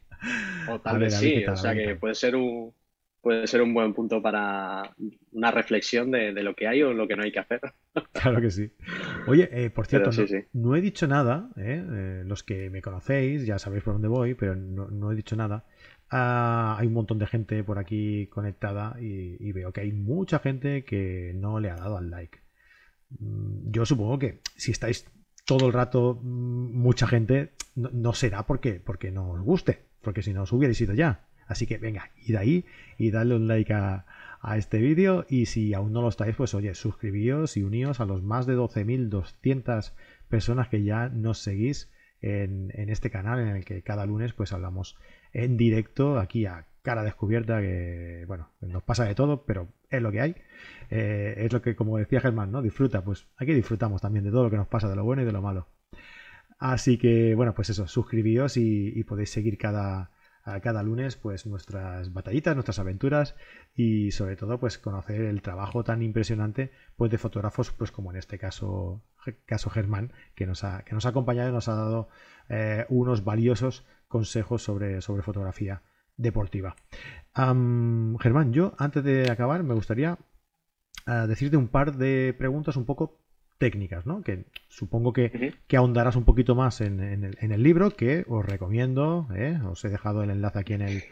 O 0.68 0.80
tal 0.80 1.00
vez 1.00 1.18
sí. 1.18 1.46
o 1.46 1.56
sea 1.56 1.74
que 1.74 1.96
puede 1.96 2.16
ser 2.16 2.36
un 2.36 2.74
puede 3.26 3.48
ser 3.48 3.64
un 3.64 3.74
buen 3.74 3.96
punto 3.96 4.22
para 4.22 4.94
una 5.32 5.50
reflexión 5.50 6.12
de, 6.12 6.32
lo 6.44 6.54
que 6.54 6.68
hay 6.68 6.84
o 6.84 6.94
lo 6.94 7.08
que 7.08 7.16
no 7.16 7.24
hay 7.24 7.32
que 7.32 7.40
hacer. 7.40 7.60
Claro 8.14 8.40
que 8.40 8.52
sí. 8.52 8.70
Oye, 9.26 9.50
eh, 9.52 9.72
por 9.72 9.88
cierto, 9.88 10.12
no, 10.54 10.76
he 10.76 10.82
dicho 10.82 11.08
nada, 11.08 11.50
¿eh? 11.58 11.84
Eh, 11.92 12.24
los 12.24 12.44
que 12.44 12.70
me 12.70 12.84
conocéis 12.84 13.44
ya 13.48 13.58
sabéis 13.58 13.84
por 13.84 13.94
dónde 13.94 14.10
voy, 14.10 14.36
pero 14.36 14.56
no, 14.56 15.12
he 15.12 15.16
dicho 15.16 15.36
nada. 15.36 15.66
Ah, 16.12 16.76
hay 16.78 16.86
un 16.86 16.94
montón 16.94 17.18
de 17.18 17.26
gente 17.26 17.64
por 17.64 17.80
aquí 17.80 18.28
conectada 18.28 18.96
y, 19.02 19.52
veo 19.54 19.74
que 19.74 19.82
hay 19.82 19.92
mucha 19.92 20.38
gente 20.38 20.86
que 20.86 21.34
no 21.36 21.60
le 21.60 21.72
ha 21.72 21.78
dado 21.78 21.98
al 21.98 22.12
like. 22.12 22.42
Mm, 23.20 23.72
yo 23.72 23.88
supongo 23.88 24.20
que 24.20 24.42
si 24.56 24.72
estáis 24.72 25.10
todo 25.48 25.66
el 25.66 25.74
rato 25.74 26.20
mm, 26.22 26.78
mucha 26.78 27.08
gente, 27.08 27.54
no, 27.74 28.14
será 28.14 28.46
porque, 28.46 28.80
porque 28.80 29.10
no 29.10 29.32
os 29.32 29.42
guste, 29.42 29.80
porque 30.02 30.22
si 30.22 30.32
no 30.32 30.44
os 30.44 30.52
hubierais 30.52 30.80
ido 30.80 30.94
ya. 30.94 31.26
Así 31.48 31.68
que 31.68 31.78
venga, 31.78 32.12
id 32.26 32.36
ahí 32.36 32.66
y 32.98 33.12
dadle 33.12 33.36
un 33.36 33.48
like 33.48 33.74
a, 33.74 34.06
este 34.58 34.78
vídeo 34.78 35.26
y 35.28 35.48
si 35.48 35.74
aún 35.74 35.92
no 35.92 36.04
lo 36.04 36.10
estáis, 36.10 36.36
pues 36.36 36.54
oye, 36.54 36.76
suscribíos 36.76 37.58
y 37.58 37.64
uníos 37.64 38.00
a 38.00 38.06
los 38.06 38.22
más 38.22 38.46
de 38.46 38.56
12.200 38.56 39.94
personas 40.30 40.68
que 40.68 40.84
ya 40.84 41.10
nos 41.10 41.40
seguís 41.40 41.90
en, 42.22 42.72
este 42.76 43.10
canal 43.10 43.40
en 43.40 43.48
el 43.48 43.66
que 43.66 43.82
cada 43.82 44.06
lunes 44.06 44.34
pues 44.34 44.54
hablamos 44.54 44.98
en 45.34 45.58
directo 45.58 46.20
aquí 46.20 46.46
a 46.46 46.68
cara 46.84 47.04
descubierta 47.04 47.60
que 47.60 48.26
bueno, 48.28 48.52
nos 48.62 48.84
pasa 48.84 49.06
de 49.06 49.16
todo, 49.16 49.46
pero 49.46 49.68
es 49.90 50.00
lo 50.00 50.12
que 50.12 50.22
hay. 50.22 50.36
Eh, 50.92 51.34
es 51.38 51.52
lo 51.52 51.64
que, 51.64 51.76
como 51.76 51.98
decía 51.98 52.22
Germán, 52.22 52.52
¿no? 52.52 52.62
Disfruta, 52.62 53.04
pues 53.04 53.26
aquí 53.38 53.52
disfrutamos 53.52 54.04
también 54.04 54.26
de 54.26 54.30
todo 54.30 54.44
lo 54.44 54.52
que 54.52 54.58
nos 54.58 54.68
pasa, 54.68 54.88
de 54.88 54.96
lo 54.96 55.04
bueno 55.04 55.24
y 55.24 55.26
de 55.26 55.32
lo 55.32 55.42
malo. 55.42 55.70
Así 56.60 57.00
que, 57.00 57.34
bueno, 57.34 57.56
pues 57.56 57.72
eso, 57.72 57.88
suscribíos 57.88 58.58
y 58.58 59.04
podéis 59.06 59.32
seguir 59.32 59.58
cada, 59.58 60.12
cada 60.62 60.84
lunes 60.84 61.16
pues 61.16 61.48
nuestras 61.48 62.14
batallitas, 62.14 62.56
nuestras 62.56 62.78
aventuras 62.78 63.36
y 63.74 64.12
sobre 64.12 64.36
todo 64.36 64.60
pues 64.60 64.78
conocer 64.78 65.22
el 65.22 65.42
trabajo 65.42 65.84
tan 65.84 66.04
impresionante 66.04 66.72
pues 66.98 67.10
de 67.10 67.18
fotógrafos 67.18 67.72
pues 67.72 67.92
como 67.92 68.12
en 68.12 68.18
este 68.18 68.38
caso 68.38 69.04
caso 69.48 69.72
Germán 69.72 70.14
que 70.36 70.46
nos 70.46 70.64
ha, 70.64 70.84
que 70.84 70.94
nos 70.94 71.08
ha 71.08 71.10
acompañado 71.10 71.50
y 71.50 71.54
nos 71.54 71.68
ha 71.68 71.74
dado 71.74 72.10
eh, 72.50 72.86
unos 72.90 73.24
valiosos 73.24 73.86
consejos 74.08 74.62
sobre, 74.62 75.02
sobre 75.02 75.24
fotografía 75.24 75.82
deportiva. 76.16 76.76
Germán, 77.34 78.54
yo 78.54 78.76
antes 78.78 79.04
de 79.04 79.30
acabar 79.32 79.64
me 79.64 79.74
gustaría 79.74 80.18
eh, 81.08 81.26
decirte 81.28 81.58
un 81.58 81.68
par 81.68 81.98
de 81.98 82.36
preguntas 82.38 82.78
un 82.78 82.86
poco 82.86 83.25
técnicas, 83.58 84.06
¿no? 84.06 84.22
Que 84.22 84.46
supongo 84.68 85.14
que, 85.14 85.54
ahondarás 85.76 86.16
un 86.16 86.26
poquito 86.26 86.56
más 86.56 86.82
en, 86.82 87.00
el, 87.00 87.64
libro, 87.64 87.92
que 87.92 88.26
os 88.28 88.46
recomiendo, 88.46 89.28
¿eh? 89.36 89.60
os 89.66 89.84
he 89.86 89.90
dejado 89.90 90.24
el 90.24 90.30
enlace 90.30 90.60
aquí 90.60 90.74
en 90.74 90.82
el, 90.82 91.04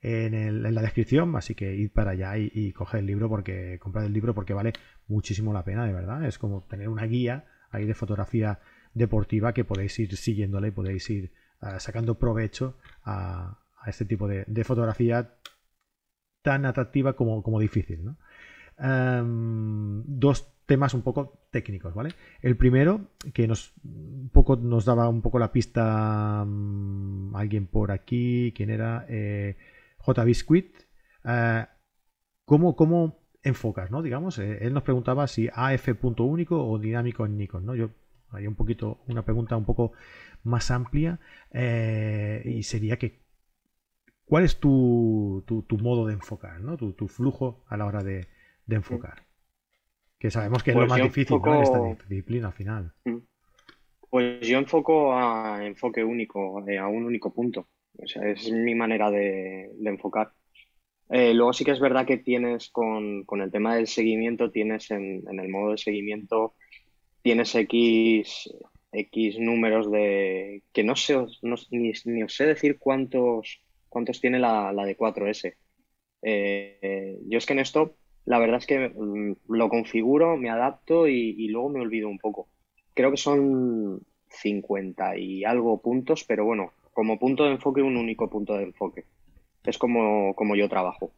en, 0.00 0.74
la 0.74 0.82
descripción, 0.82 1.34
así 1.36 1.54
que 1.54 1.74
id 1.74 1.90
para 1.90 2.12
allá 2.12 2.38
y, 2.38 2.50
y 2.54 2.72
coger 2.72 3.00
el 3.00 3.06
libro 3.06 3.28
porque 3.28 3.78
comprad 3.78 4.06
el 4.06 4.12
libro 4.12 4.34
porque 4.34 4.54
vale 4.54 4.72
muchísimo 5.06 5.52
la 5.52 5.64
pena, 5.64 5.86
de 5.86 5.92
verdad. 5.92 6.24
Es 6.24 6.38
como 6.38 6.62
tener 6.62 6.88
una 6.88 7.04
guía 7.04 7.44
ahí 7.70 7.86
de 7.86 7.94
fotografía 7.94 8.60
deportiva 8.94 9.52
que 9.52 9.64
podéis 9.64 9.98
ir 9.98 10.16
siguiéndola 10.16 10.68
y 10.68 10.70
podéis 10.70 11.08
ir 11.10 11.32
ah, 11.60 11.80
sacando 11.80 12.18
provecho 12.18 12.78
a, 13.04 13.58
este 13.86 14.04
tipo 14.04 14.28
de, 14.28 14.64
fotografía 14.64 15.34
tan 16.42 16.66
atractiva 16.66 17.14
como, 17.14 17.42
como 17.42 17.58
difícil, 17.58 18.04
¿no? 18.04 18.16
dos 20.06 20.51
temas 20.72 20.94
un 20.94 21.02
poco 21.02 21.38
técnicos, 21.50 21.92
¿vale? 21.92 22.14
El 22.40 22.56
primero, 22.56 23.08
que 23.34 23.46
nos 23.46 23.74
un 23.84 24.30
poco 24.32 24.56
nos 24.56 24.86
daba 24.86 25.06
un 25.10 25.20
poco 25.20 25.38
la 25.38 25.52
pista 25.52 26.46
mm, 26.46 27.36
alguien 27.36 27.66
por 27.66 27.92
aquí, 27.92 28.54
¿quién 28.56 28.70
era? 28.70 29.04
Eh, 29.06 29.58
J. 29.98 30.24
Biscuit. 30.24 30.74
Eh, 31.26 31.66
¿cómo, 32.46 33.20
enfocas, 33.42 33.90
no? 33.90 34.00
Digamos, 34.00 34.38
eh, 34.38 34.60
él 34.62 34.72
nos 34.72 34.82
preguntaba 34.82 35.26
si 35.26 35.50
AF 35.52 35.90
punto 36.00 36.24
único 36.24 36.66
o 36.66 36.78
dinámico 36.78 37.26
en 37.26 37.36
Nikon, 37.36 37.66
¿no? 37.66 37.74
Yo 37.74 37.90
hay 38.30 38.46
un 38.46 38.54
poquito, 38.54 39.02
una 39.08 39.26
pregunta 39.26 39.54
un 39.58 39.66
poco 39.66 39.92
más 40.42 40.70
amplia 40.70 41.20
y 41.52 42.62
sería 42.62 42.96
que 42.98 43.20
¿cuál 44.24 44.44
es 44.44 44.58
tu, 44.58 45.44
tu, 45.46 45.78
modo 45.78 46.06
de 46.06 46.14
enfocar, 46.14 46.62
¿no? 46.62 46.78
Tu, 46.78 47.08
flujo 47.08 47.62
a 47.68 47.76
la 47.76 47.84
hora 47.84 48.02
de, 48.02 48.26
de 48.64 48.76
enfocar. 48.76 49.31
Que 50.22 50.30
sabemos 50.30 50.62
que 50.62 50.70
es 50.70 50.76
lo 50.76 50.82
pues 50.82 50.90
más 50.90 51.02
difícil 51.02 51.40
en 51.44 51.62
esta 51.62 51.80
disciplina 52.08 52.52
final. 52.52 52.92
Mm. 53.04 53.16
Pues 54.08 54.46
yo 54.46 54.56
enfoco 54.56 55.12
a 55.12 55.66
enfoque 55.66 56.04
único, 56.04 56.64
eh, 56.68 56.78
a 56.78 56.86
un 56.86 57.04
único 57.04 57.34
punto. 57.34 57.66
O 57.98 58.06
sea, 58.06 58.30
es 58.30 58.48
mi 58.52 58.72
manera 58.76 59.10
de, 59.10 59.72
enfocar. 59.84 60.30
Eh, 61.10 61.34
luego 61.34 61.52
sí 61.52 61.64
que 61.64 61.72
es 61.72 61.80
verdad 61.80 62.06
que 62.06 62.18
tienes 62.18 62.70
con, 62.70 63.26
el 63.28 63.50
tema 63.50 63.74
del 63.74 63.88
seguimiento, 63.88 64.52
tienes 64.52 64.92
en, 64.92 65.24
el 65.28 65.48
modo 65.48 65.72
de 65.72 65.78
seguimiento, 65.78 66.54
tienes 67.20 67.52
X, 67.56 68.48
X 68.92 69.40
números 69.40 69.90
de... 69.90 70.62
que 70.72 70.84
no 70.84 70.94
sé, 70.94 71.16
ni, 71.72 72.22
os 72.22 72.36
sé 72.36 72.46
decir 72.46 72.78
cuántos, 72.78 73.60
cuántos 73.88 74.20
tiene 74.20 74.38
la, 74.38 74.72
de 74.72 74.96
4S. 74.96 75.56
Eh, 76.22 77.18
yo 77.26 77.38
es 77.38 77.44
que 77.44 77.54
en 77.54 77.58
esto 77.58 77.96
la 78.24 78.38
verdad 78.38 78.58
es 78.58 78.66
que 78.66 78.88
mm, 78.88 79.36
lo 79.48 79.68
configuro, 79.68 80.36
me 80.36 80.50
adapto 80.50 81.08
y, 81.08 81.48
luego 81.48 81.68
me 81.70 81.80
olvido 81.80 82.08
un 82.08 82.18
poco. 82.18 82.48
Creo 82.94 83.10
que 83.10 83.16
son 83.16 84.00
50 84.28 85.16
y 85.16 85.44
algo 85.44 85.80
puntos, 85.80 86.24
pero 86.24 86.44
bueno, 86.44 86.72
como 86.92 87.18
punto 87.18 87.44
de 87.44 87.52
enfoque, 87.52 87.82
un 87.82 87.96
único 87.96 88.28
punto 88.28 88.54
de 88.56 88.64
enfoque. 88.64 89.04
Es 89.64 89.78
como, 89.78 90.34
como 90.34 90.56
yo 90.56 90.68
trabajo. 90.68 91.12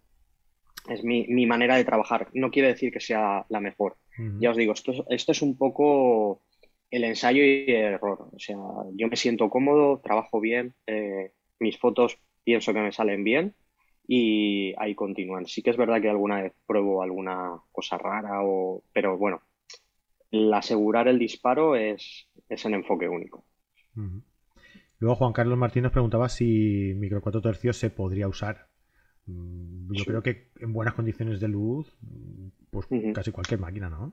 Es 0.89 1.03
mi, 1.03 1.47
manera 1.47 1.77
de 1.77 1.85
trabajar. 1.85 2.29
No 2.35 2.51
quiere 2.51 2.69
decir 2.69 2.93
que 2.93 3.01
sea 3.01 3.47
la 3.49 3.61
mejor. 3.61 3.97
Ya 4.39 4.51
os 4.51 4.57
digo, 4.57 4.73
esto, 4.75 4.93
esto 5.09 5.33
es 5.33 5.43
un 5.43 5.57
poco 5.57 6.43
el 6.91 7.05
ensayo 7.05 7.43
y 7.43 7.65
el 7.69 7.95
error. 7.95 8.29
O 8.33 8.39
sea, 8.39 8.57
yo 8.93 9.09
me 9.09 9.17
siento 9.17 9.51
cómodo, 9.51 9.99
trabajo 9.99 10.41
bien, 10.41 10.75
eh, 10.87 11.33
mis 11.59 11.79
fotos 11.79 12.19
pienso 12.45 12.73
que 12.73 12.81
me 12.81 12.93
salen 12.93 13.25
bien 13.25 13.55
y 14.07 14.75
ahí 14.79 14.95
continúan. 14.95 15.47
Sí 15.47 15.63
que 15.63 15.71
es 15.71 15.77
verdad 15.77 16.01
que 16.01 16.11
alguna 16.11 16.43
vez 16.43 16.53
pruebo 16.67 17.03
alguna 17.03 17.61
cosa 17.73 17.99
rara, 17.99 18.43
o, 18.43 18.83
pero 18.93 19.17
bueno, 19.17 19.43
el 20.31 20.53
asegurar 20.53 21.09
el 21.09 21.19
disparo 21.19 21.77
es, 21.77 22.29
es 22.49 22.65
en 22.65 22.75
enfoque 22.75 23.09
único. 23.09 23.45
Luego 24.99 25.17
Juan 25.17 25.33
Carlos 25.33 25.59
Martínez 25.59 25.93
preguntaba 25.93 26.29
si 26.29 26.93
micro 26.97 27.23
4 27.23 27.41
tercios 27.41 27.77
se 27.77 27.91
podría 27.91 28.29
usar. 28.29 28.69
Mm, 29.27 29.93
yo 29.93 30.05
creo 30.05 30.23
que 30.23 30.49
en 30.61 30.73
buenas 30.73 30.95
condiciones 30.95 31.41
de 31.41 31.49
luz, 31.49 31.97
pues 32.71 32.87
casi 33.15 33.33
cualquier 33.33 33.61
máquina, 33.61 33.89
¿no? 33.89 34.13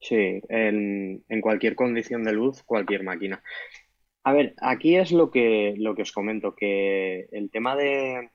Sí, 0.00 0.40
en, 0.48 1.24
en, 1.28 1.40
cualquier 1.40 1.74
condición 1.74 2.24
de 2.24 2.32
luz, 2.32 2.62
cualquier 2.62 3.04
máquina. 3.04 3.42
A 4.22 4.32
ver, 4.32 4.54
aquí 4.60 4.96
es 4.96 5.12
lo 5.12 5.30
que, 5.30 5.74
lo 5.78 5.94
que 5.94 6.02
os 6.02 6.12
comento, 6.12 6.54
que 6.54 7.26
el 7.32 7.50
tema 7.50 7.74
de, 7.74 8.30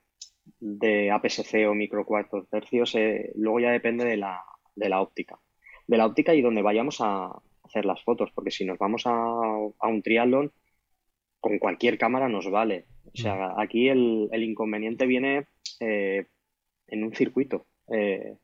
de 0.60 1.12
APS-C 1.12 1.68
o 1.68 1.74
micro 1.74 2.06
cuartos 2.06 2.50
tercios, 2.50 2.96
eh, 2.96 3.32
luego 3.36 3.60
ya 3.60 3.72
depende 3.72 4.06
de 4.06 4.18
la, 4.18 4.44
de 4.76 4.90
la 4.90 5.02
óptica. 5.02 5.40
De 5.88 5.98
la 5.98 6.06
óptica 6.06 6.34
y 6.34 6.42
donde 6.42 6.62
vayamos 6.62 7.02
a 7.02 7.32
hacer 7.64 7.86
las 7.86 8.04
fotos, 8.04 8.32
porque 8.34 8.52
si 8.52 8.66
nos 8.66 8.78
vamos 8.78 9.04
a, 9.06 9.16
un 9.16 10.02
triatlón, 10.04 10.52
con 11.40 11.58
cualquier 11.60 11.98
cámara 11.98 12.28
nos 12.28 12.50
vale. 12.50 12.86
O 13.06 13.16
sea, 13.16 13.36
mm. 13.36 13.60
aquí 13.60 13.88
el, 13.88 14.30
inconveniente 14.32 15.06
viene 15.06 15.48
eh, 15.80 16.28
en 16.88 17.04
un 17.04 17.14
circuito. 17.14 17.68
Eh, 17.92 18.36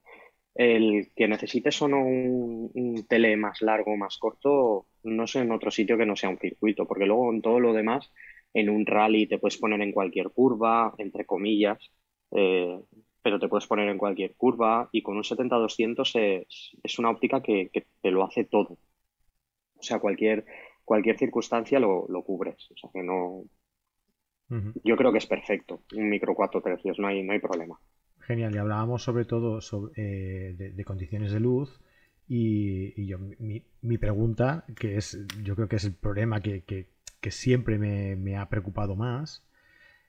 el 0.56 1.12
que 1.14 1.28
necesites 1.28 1.82
o 1.82 1.88
no 1.90 2.00
un, 2.00 2.72
un, 2.74 3.06
tele 3.08 3.36
más 3.36 3.62
largo, 3.62 3.98
más 3.98 4.18
corto, 4.18 4.88
no 5.04 5.28
sé 5.28 5.40
en 5.40 5.52
otro 5.52 5.70
sitio 5.70 5.98
que 5.98 6.06
no 6.06 6.16
sea 6.16 6.30
un 6.30 6.40
circuito, 6.40 6.88
porque 6.88 7.06
luego 7.06 7.32
en 7.34 7.42
todo 7.42 7.60
lo 7.60 7.74
demás, 7.74 8.10
en 8.54 8.70
un 8.70 8.86
rally 8.86 9.28
te 9.28 9.38
puedes 9.38 9.58
poner 9.58 9.82
en 9.82 9.92
cualquier 9.92 10.30
curva, 10.30 10.96
entre 10.98 11.26
comillas, 11.26 11.92
eh, 12.36 12.80
pero 13.22 13.40
te 13.40 13.48
puedes 13.48 13.68
poner 13.68 13.90
en 13.90 13.98
cualquier 13.98 14.36
curva 14.36 14.90
y 14.92 15.02
con 15.02 15.18
un 15.18 15.24
70-200 15.24 16.20
es, 16.20 16.78
es, 16.84 17.00
una 17.00 17.10
óptica 17.10 17.42
que, 17.42 17.70
te 18.02 18.12
lo 18.12 18.24
hace 18.24 18.44
todo. 18.44 18.78
O 19.78 19.82
sea, 19.82 20.00
cualquier, 20.00 20.46
cualquier 20.84 21.18
circunstancia 21.18 21.80
lo, 21.80 22.06
cubres. 22.24 22.70
O 22.72 22.78
sea, 22.78 22.90
que 22.94 23.04
no... 23.04 23.44
Yo 24.84 24.96
creo 24.96 25.12
que 25.12 25.18
es 25.18 25.26
perfecto, 25.26 25.82
un 25.96 26.08
micro 26.08 26.36
4 26.36 26.62
tercios, 26.62 27.00
no 27.00 27.08
hay, 27.08 27.24
no 27.24 27.34
hay 27.34 27.40
problema. 27.40 27.80
Genial, 28.20 28.54
y 28.54 28.60
hablábamos 28.60 29.02
sobre 29.02 29.26
todo 29.26 29.60
sobre, 29.60 29.94
eh, 29.98 30.54
de, 30.54 30.86
condiciones 30.86 31.32
de 31.32 31.40
luz 31.40 31.82
y, 32.28 33.08
yo, 33.08 33.18
mi, 33.18 33.64
mi, 33.82 33.98
pregunta, 33.98 34.66
que 34.80 34.98
es, 34.98 35.18
yo 35.42 35.56
creo 35.56 35.68
que 35.68 35.78
es 35.78 35.86
el 35.86 35.96
problema 35.96 36.42
que, 36.42 36.64
que 37.26 37.32
siempre 37.32 37.80
me, 37.80 38.38
ha 38.38 38.50
preocupado 38.50 38.96
más 38.96 39.44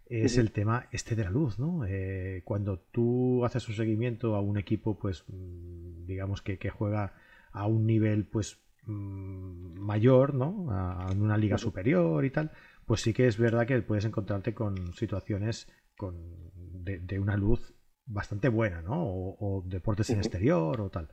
es 0.08 0.38
el 0.38 0.52
tema 0.52 0.88
este 0.92 1.16
de 1.16 1.24
la 1.24 1.30
luz, 1.30 1.58
¿no? 1.58 1.84
Eh, 1.84 2.42
cuando 2.44 2.78
tú 2.78 3.44
haces 3.44 3.68
un 3.68 3.74
seguimiento 3.74 4.36
a 4.36 4.40
un 4.40 4.56
equipo, 4.56 4.98
pues 4.98 5.24
mm, 5.26 6.06
digamos 6.06 6.42
que, 6.42 6.58
que 6.58 6.70
juega 6.70 7.14
a 7.50 7.66
un 7.66 7.86
nivel 7.86 8.24
pues 8.24 8.60
mm, 8.84 9.80
mayor, 9.80 10.34
¿no? 10.34 10.68
A, 10.70 11.08
en 11.10 11.22
una 11.22 11.36
liga 11.36 11.58
superior 11.58 12.24
y 12.24 12.30
tal, 12.30 12.52
pues 12.84 13.00
sí 13.00 13.12
que 13.12 13.26
es 13.26 13.36
verdad 13.36 13.66
que 13.66 13.80
puedes 13.82 14.04
encontrarte 14.04 14.54
con 14.54 14.94
situaciones 14.94 15.68
con, 15.96 16.52
de, 16.54 17.18
una 17.18 17.36
luz 17.36 17.74
bastante 18.04 18.48
buena, 18.48 18.82
¿no? 18.82 19.02
O, 19.04 19.64
deportes 19.66 20.10
en 20.10 20.18
exterior 20.18 20.80
o 20.80 20.88
tal. 20.88 21.08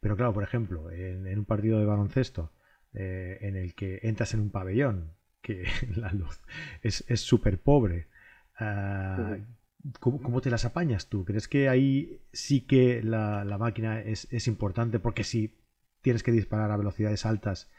Pero 0.00 0.16
claro, 0.16 0.32
por 0.32 0.42
ejemplo, 0.42 0.90
en, 0.90 1.26
un 1.38 1.44
partido 1.44 1.78
de 1.78 1.84
baloncesto 1.84 2.52
eh, 2.94 3.38
en 3.42 3.56
el 3.56 3.74
que 3.74 4.00
entras 4.02 4.34
en 4.34 4.40
un 4.40 4.50
pabellón, 4.50 5.12
que 5.40 5.64
la 5.94 6.10
luz 6.12 6.40
es 6.82 7.20
súper 7.20 7.60
pobre, 7.60 8.08
ah, 8.58 9.36
¿cómo, 10.00 10.40
te 10.40 10.50
las 10.50 10.64
apañas 10.64 11.08
tú? 11.08 11.24
¿Crees 11.24 11.48
que 11.48 11.68
ahí 11.68 12.20
sí 12.32 12.62
que 12.62 13.02
la, 13.02 13.44
máquina 13.58 14.00
es, 14.00 14.32
es, 14.32 14.46
importante? 14.48 14.98
Porque 14.98 15.24
si 15.24 15.54
tienes 16.02 16.22
que 16.22 16.32
disparar 16.32 16.70
a 16.70 16.76
velocidades 16.76 17.26
altas, 17.26 17.70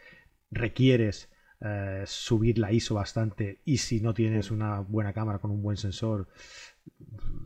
requieres 0.52 1.30
eh, 1.62 2.04
subir 2.06 2.60
la 2.60 2.72
ISO 2.72 2.96
bastante 2.96 3.62
y 3.64 3.78
si 3.78 4.02
no 4.02 4.14
tienes 4.14 4.52
una 4.52 4.82
buena 4.82 5.14
cámara 5.14 5.40
con 5.40 5.52
un 5.52 5.64
buen 5.64 5.78
sensor, 5.78 6.28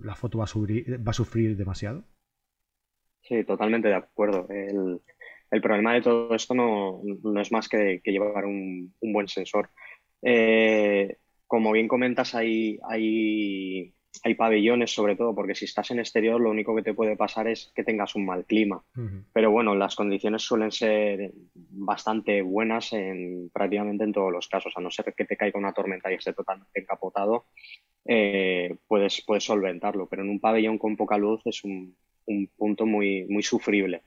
la 0.01 0.15
foto 0.15 0.39
va 0.39 0.45
a, 0.45 0.97
va 0.97 1.11
a 1.11 1.13
sufrir 1.13 1.55
demasiado. 1.55 2.03
Sí, 3.21 3.43
totalmente 3.43 3.87
de 3.87 3.95
acuerdo. 3.95 4.47
El, 4.49 5.61
problema 5.61 5.93
de 5.93 6.01
todo 6.01 6.33
esto 6.35 6.53
no, 6.55 7.01
es 7.39 7.51
más 7.51 7.69
que, 7.69 8.01
llevar 8.03 8.45
un, 8.45 8.93
buen 8.99 9.27
sensor. 9.27 9.69
Eh, 10.21 11.17
como 11.49 11.73
bien 11.73 11.89
comentas, 11.89 12.33
hay, 12.35 12.79
hay 12.87 13.93
hay 14.23 14.33
pabellones 14.35 14.91
sobre 14.91 15.15
todo, 15.15 15.33
porque 15.33 15.55
si 15.55 15.65
estás 15.65 15.91
en 15.91 15.99
exterior 15.99 16.41
lo 16.41 16.49
único 16.49 16.75
que 16.75 16.81
te 16.81 16.93
puede 16.93 17.15
pasar 17.15 17.47
es 17.47 17.71
que 17.75 17.83
tengas 17.83 18.15
un 18.15 18.25
mal 18.25 18.45
clima. 18.45 18.83
Pero 19.33 19.51
bueno, 19.51 19.75
las 19.75 19.95
condiciones 19.95 20.41
suelen 20.41 20.71
ser 20.71 21.31
bastante 21.53 22.41
buenas 22.41 22.91
en 22.93 23.49
prácticamente 23.53 24.03
en 24.03 24.11
todos 24.13 24.31
los 24.31 24.47
casos, 24.47 24.73
a 24.75 24.81
no 24.81 24.91
ser 24.91 25.13
que 25.15 25.25
te 25.25 25.37
caiga 25.37 25.59
una 25.59 25.73
tormenta 25.73 26.11
y 26.11 26.15
esté 26.15 26.33
totalmente 26.33 26.81
encapotado, 26.81 27.45
eh, 28.05 28.75
puedes, 28.87 29.21
puedes 29.25 29.43
solventarlo. 29.43 30.07
Pero 30.07 30.23
en 30.23 30.29
un 30.29 30.39
pabellón 30.39 30.77
con 30.77 30.97
poca 30.97 31.17
luz 31.17 31.41
es 31.45 31.63
un, 31.63 31.95
punto 32.57 32.85
muy, 32.85 33.25
muy 33.25 33.41
sufrible. 33.41 34.03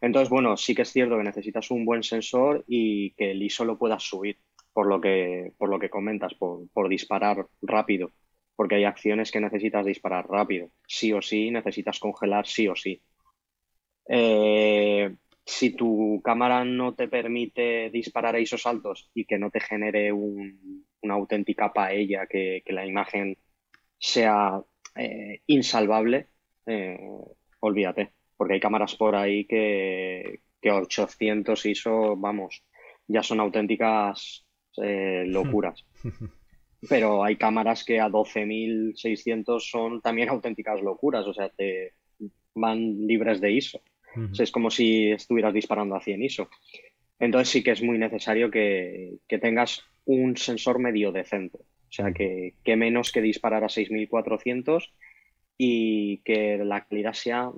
Entonces, 0.00 0.28
bueno, 0.28 0.56
sí 0.56 0.74
que 0.74 0.82
es 0.82 0.92
cierto 0.92 1.16
que 1.16 1.24
necesitas 1.24 1.70
un 1.70 1.84
buen 1.84 2.02
sensor 2.02 2.64
y 2.66 3.10
que 3.12 3.30
el 3.32 3.42
ISO 3.42 3.64
lo 3.64 3.78
puedas 3.78 4.02
subir, 4.02 4.36
por 4.76 4.86
lo 4.88 5.00
que, 5.00 5.54
por 5.56 5.70
lo 5.70 5.78
que 5.78 5.88
comentas, 5.88 6.34
por, 6.34 6.68
por 6.74 6.90
disparar 6.90 7.46
rápido 7.62 8.10
porque 8.54 8.74
hay 8.74 8.84
acciones 8.84 9.30
que 9.30 9.40
necesitas 9.40 9.84
disparar 9.86 10.26
rápido. 10.28 10.70
Sí 10.86 11.12
o 11.12 11.22
sí, 11.22 11.50
necesitas 11.50 11.98
congelar 11.98 12.46
sí 12.46 12.68
o 12.68 12.74
sí. 12.74 13.02
Eh, 14.08 15.14
si 15.44 15.70
tu 15.70 16.20
cámara 16.22 16.64
no 16.64 16.94
te 16.94 17.08
permite 17.08 17.90
disparar 17.90 18.34
a 18.34 18.38
esos 18.38 18.66
altos 18.66 19.10
y 19.14 19.26
que 19.26 19.38
no 19.38 19.50
te 19.50 19.60
genere 19.60 20.12
una 20.12 21.14
auténtica 21.14 21.72
paella, 21.72 22.26
que, 22.26 22.62
que 22.64 22.72
la 22.72 22.86
imagen 22.86 23.36
sea 23.98 24.62
eh, 24.94 25.42
insalvable, 25.46 26.28
eh, 26.66 26.98
olvídate, 27.60 28.12
porque 28.36 28.54
hay 28.54 28.60
cámaras 28.60 28.94
por 28.96 29.14
ahí 29.16 29.46
que, 29.46 30.40
que 30.60 30.70
800 30.70 31.66
ISO, 31.66 32.16
vamos, 32.16 32.62
ya 33.06 33.22
son 33.22 33.40
auténticas 33.40 34.45
locuras. 34.78 35.84
pero 36.88 37.24
hay 37.24 37.36
cámaras 37.36 37.84
que 37.84 38.00
a 38.00 38.08
12.600 38.08 39.60
son 39.60 40.00
también 40.00 40.28
auténticas 40.30 40.80
locuras, 40.82 41.26
o 41.26 41.34
sea, 41.34 41.48
te 41.48 41.92
van 42.54 43.06
libres 43.06 43.40
de 43.40 43.52
ISO. 43.52 43.80
es 44.38 44.50
como 44.50 44.70
si 44.70 45.10
estuvieras 45.10 45.52
disparando 45.52 45.94
a 45.94 46.00
100 46.00 46.22
ISO. 46.22 46.48
Entonces 47.18 47.48
sí 47.50 47.62
que 47.62 47.72
es 47.72 47.82
muy 47.82 47.98
necesario 47.98 48.50
que, 48.50 49.18
tengas 49.40 49.82
un 50.04 50.36
sensor 50.36 50.78
medio 50.78 51.12
decente, 51.12 51.58
o 51.58 51.92
sea, 51.92 52.12
que, 52.12 52.54
menos 52.76 53.12
que 53.12 53.20
disparar 53.20 53.64
a 53.64 53.68
6.400 53.68 54.90
y 55.58 56.18
que 56.18 56.58
la 56.58 56.84
calidad 56.84 57.14
sea 57.14 57.50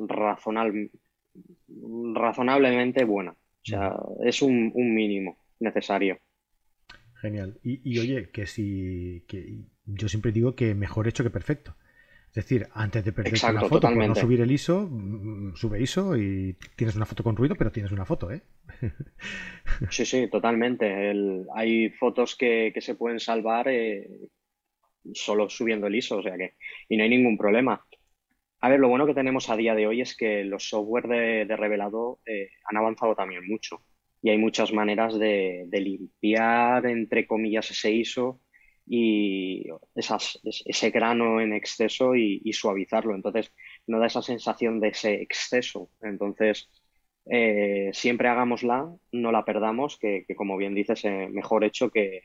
razonablemente 2.15 3.05
buena. 3.05 3.33
O 3.33 3.65
sea, 3.65 3.97
es 4.25 4.41
un 4.43 4.73
mínimo 4.75 5.37
necesario. 5.61 6.19
Genial. 7.21 7.59
Y, 7.63 7.99
oye, 7.99 8.31
que 8.31 8.47
si. 8.47 9.25
Que 9.27 9.59
yo 9.87 10.09
siempre 10.09 10.33
digo 10.33 10.55
que 10.55 10.75
mejor 10.75 11.09
hecho 11.09 11.25
que 11.25 11.31
perfecto. 11.31 11.75
Es 12.29 12.35
decir, 12.45 12.69
antes 12.73 13.05
de 13.05 13.13
perder 13.13 13.33
una 13.51 13.63
foto 13.63 13.89
por 13.89 14.07
no 14.07 14.15
subir 14.15 14.41
el 14.41 14.53
ISO, 14.53 14.87
mm, 14.89 15.57
sube 15.57 15.81
ISO 15.81 16.17
y 16.17 16.57
tienes 16.77 16.95
una 16.95 17.07
foto 17.07 17.25
con 17.25 17.35
ruido, 17.35 17.57
pero 17.57 17.73
tienes 17.73 17.91
una 17.91 18.05
foto, 18.05 18.31
¿eh? 18.31 18.43
Sí, 19.91 20.05
sí, 20.05 20.29
totalmente. 20.29 21.13
hay 21.55 21.91
fotos 21.91 22.37
que, 22.37 22.73
se 22.79 22.95
pueden 22.95 23.19
salvar 23.19 23.69
eh, 23.69 24.07
solo 25.13 25.49
subiendo 25.49 25.87
el 25.87 25.97
ISO, 25.97 26.19
o 26.19 26.23
sea 26.23 26.37
que. 26.37 26.55
Y 26.89 26.97
no 26.97 27.03
hay 27.03 27.11
ningún 27.11 27.37
problema. 27.37 27.85
A 28.61 28.69
ver, 28.69 28.79
lo 28.79 28.89
bueno 28.89 29.07
que 29.07 29.15
tenemos 29.15 29.51
a 29.51 29.57
día 29.57 29.75
de 29.75 29.87
hoy 29.87 30.01
es 30.03 30.17
que 30.17 30.45
los 30.45 30.69
software 30.69 31.09
de, 31.47 31.57
revelado 31.57 32.21
eh, 32.27 32.51
han 32.65 32.77
avanzado 32.77 33.15
también 33.15 33.47
mucho 33.47 33.83
y 34.23 34.31
hay 34.31 34.39
muchas 34.39 34.73
maneras 34.73 35.19
de, 35.19 35.69
limpiar, 35.71 36.87
entre 36.87 37.27
comillas, 37.27 37.71
ese 37.71 37.93
ISO 37.93 38.41
y 38.87 39.67
ese 39.95 40.91
grano 40.91 41.41
en 41.41 41.53
exceso 41.53 42.17
y, 42.17 42.53
suavizarlo. 42.53 43.15
Entonces, 43.15 43.53
no 43.87 43.99
da 43.99 44.07
esa 44.07 44.23
sensación 44.23 44.81
de 44.81 44.89
ese 44.89 45.23
exceso. 45.23 45.91
Entonces, 46.01 46.69
eh, 47.27 47.91
siempre 47.93 48.29
hagámosla, 48.29 48.91
no 49.13 49.33
la 49.33 49.45
perdamos, 49.45 49.99
que, 49.99 50.25
como 50.37 50.57
bien 50.57 50.75
dices, 50.75 51.05
eh, 51.05 51.29
mejor 51.31 51.65
hecho 51.65 51.91
que, 51.91 52.23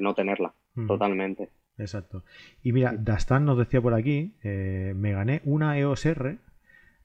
no 0.00 0.16
tenerla, 0.16 0.52
totalmente. 0.88 1.48
Exacto. 1.78 2.24
Y 2.60 2.72
mira, 2.72 2.92
Dastan 2.98 3.44
nos 3.44 3.56
decía 3.56 3.80
por 3.80 3.94
aquí, 3.94 4.34
eh, 4.42 4.92
me 4.96 5.12
gané 5.12 5.42
una 5.44 5.78
EOS 5.78 6.06
R, 6.06 6.38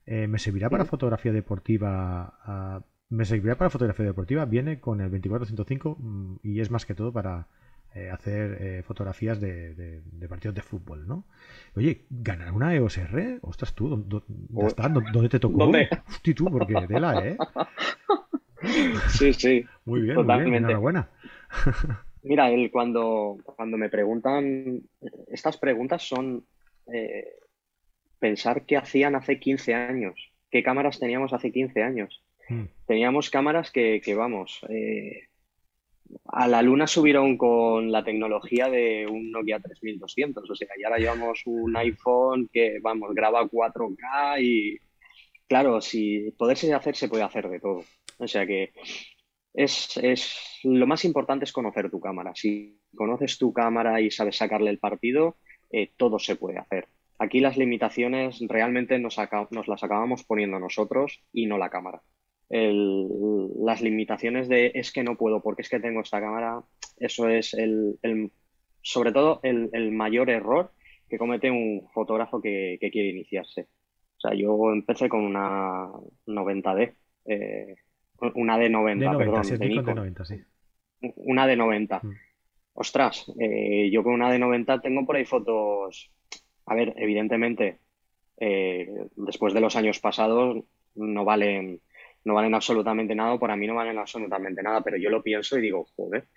¿me 0.04 0.38
servirá 0.40 0.68
para 0.68 0.84
fotografía 0.84 1.30
deportiva? 1.32 2.84
Me 3.08 3.24
servirá 3.24 3.56
para 3.56 3.70
fotografía 3.70 4.06
deportiva, 4.06 4.44
viene 4.44 4.80
con 4.80 5.00
el 5.00 5.10
2405 5.10 5.96
mm, 5.98 6.34
y 6.42 6.60
es 6.60 6.70
más 6.70 6.86
que 6.86 6.94
todo 6.94 7.12
para 7.12 7.46
eh, 7.94 8.10
hacer 8.10 8.58
eh, 8.60 8.82
fotografías 8.82 9.40
de, 9.40 10.02
partidos 10.28 10.54
de 10.54 10.62
fútbol, 10.62 11.06
¿no? 11.06 11.24
Oye, 11.76 12.04
¿ganar 12.10 12.52
una 12.52 12.74
EOS 12.74 12.98
R? 12.98 13.38
Ostras, 13.42 13.74
tú, 13.74 13.88
¿dónde, 13.88 15.28
te 15.28 15.38
tocó? 15.38 15.56
¿Dónde? 15.56 15.88
Hostia, 16.08 16.34
tú, 16.34 16.44
porque 16.46 16.74
tela, 16.88 17.26
¿eh? 17.26 17.36
Sí, 19.08 19.32
sí. 19.32 19.64
Muy 19.84 20.00
bien, 20.00 20.16
totalmente. 20.16 20.50
Muy 20.50 20.50
bien, 20.50 20.64
enhorabuena. 20.64 21.08
Mira, 22.22 22.50
él 22.50 22.70
cuando, 22.72 23.38
cuando 23.44 23.76
me 23.76 23.88
preguntan, 23.88 24.82
estas 25.28 25.56
preguntas 25.56 26.02
son 26.02 26.44
eh, 26.92 27.34
pensar 28.18 28.66
qué 28.66 28.76
hacían 28.76 29.14
hace 29.14 29.38
15 29.38 29.74
años, 29.74 30.32
qué 30.50 30.62
cámaras 30.62 30.98
teníamos 30.98 31.32
hace 31.32 31.52
15 31.52 31.82
años. 31.82 32.24
Hmm. 32.48 32.66
Teníamos 32.86 33.30
cámaras 33.30 33.70
que, 33.70 34.00
vamos, 34.16 34.60
eh, 34.68 35.28
a 36.26 36.46
la 36.46 36.62
luna 36.62 36.86
subieron 36.86 37.36
con 37.36 37.90
la 37.90 38.04
tecnología 38.04 38.68
de 38.68 39.06
un 39.06 39.30
Nokia 39.32 39.58
3200, 39.60 40.48
o 40.48 40.54
sea, 40.54 40.68
y 40.78 40.84
ahora 40.84 40.98
llevamos 40.98 41.42
un 41.46 41.76
iPhone 41.76 42.48
que, 42.52 42.78
vamos, 42.80 43.14
graba 43.14 43.48
4K 43.48 44.40
y, 44.40 44.78
claro, 45.48 45.80
si 45.80 46.30
poderse 46.32 46.72
hacer, 46.72 46.94
se 46.94 47.08
puede 47.08 47.24
hacer 47.24 47.48
de 47.48 47.60
todo. 47.60 47.84
O 48.18 48.28
sea 48.28 48.46
que 48.46 48.72
es, 49.52 49.98
lo 50.62 50.86
más 50.86 51.04
importante 51.04 51.44
es 51.44 51.52
conocer 51.52 51.90
tu 51.90 52.00
cámara. 52.00 52.32
Si 52.34 52.80
conoces 52.94 53.38
tu 53.38 53.52
cámara 53.52 54.00
y 54.00 54.10
sabes 54.10 54.36
sacarle 54.36 54.70
el 54.70 54.78
partido, 54.78 55.36
eh, 55.70 55.90
todo 55.96 56.18
se 56.18 56.36
puede 56.36 56.58
hacer. 56.58 56.88
Aquí 57.18 57.40
las 57.40 57.56
limitaciones 57.56 58.40
realmente 58.48 58.98
nos, 58.98 59.16
nos 59.50 59.68
las 59.68 59.82
acabamos 59.82 60.24
poniendo 60.24 60.58
nosotros 60.58 61.22
y 61.32 61.46
no 61.46 61.58
la 61.58 61.70
cámara 61.70 62.02
las 62.48 63.80
limitaciones 63.80 64.48
de 64.48 64.72
es 64.74 64.92
que 64.92 65.02
no 65.02 65.16
puedo 65.16 65.42
porque 65.42 65.62
es 65.62 65.68
que 65.68 65.80
tengo 65.80 66.00
esta 66.00 66.20
cámara, 66.20 66.62
eso 66.98 67.28
es 67.28 67.54
el, 67.54 67.98
sobre 68.82 69.12
todo 69.12 69.40
el, 69.42 69.92
mayor 69.92 70.30
error 70.30 70.72
que 71.08 71.18
comete 71.18 71.50
un 71.50 71.88
fotógrafo 71.92 72.40
que, 72.40 72.78
quiere 72.80 73.08
iniciarse. 73.08 73.68
O 74.16 74.20
sea, 74.20 74.34
yo 74.34 74.72
empecé 74.72 75.08
con 75.08 75.24
una 75.24 75.88
90D, 76.26 76.94
eh, 77.26 77.74
una 78.34 78.58
D90, 78.58 79.18
perdón, 79.18 80.14
Una 81.16 81.46
D90. 81.46 82.02
Mm. 82.02 82.12
Ostras, 82.74 83.32
eh, 83.38 83.90
yo 83.90 84.02
con 84.02 84.14
una 84.14 84.34
D90 84.34 84.82
tengo 84.82 85.04
por 85.04 85.16
ahí 85.16 85.24
fotos. 85.24 86.10
A 86.66 86.74
ver, 86.74 86.94
evidentemente, 86.96 87.80
eh, 88.38 88.88
después 89.16 89.54
de 89.54 89.60
los 89.60 89.76
años 89.76 89.98
pasados 90.00 90.64
no 90.94 91.24
valen 91.24 91.80
no 92.26 92.34
valen 92.34 92.54
absolutamente 92.54 93.14
nada, 93.14 93.38
por 93.38 93.50
a 93.50 93.56
mí 93.56 93.66
no 93.68 93.76
valen 93.76 93.98
absolutamente 93.98 94.62
nada, 94.62 94.82
pero 94.82 94.96
yo 94.96 95.10
lo 95.10 95.22
pienso 95.22 95.56
y 95.58 95.62
digo, 95.62 95.86
joder, 95.96 96.28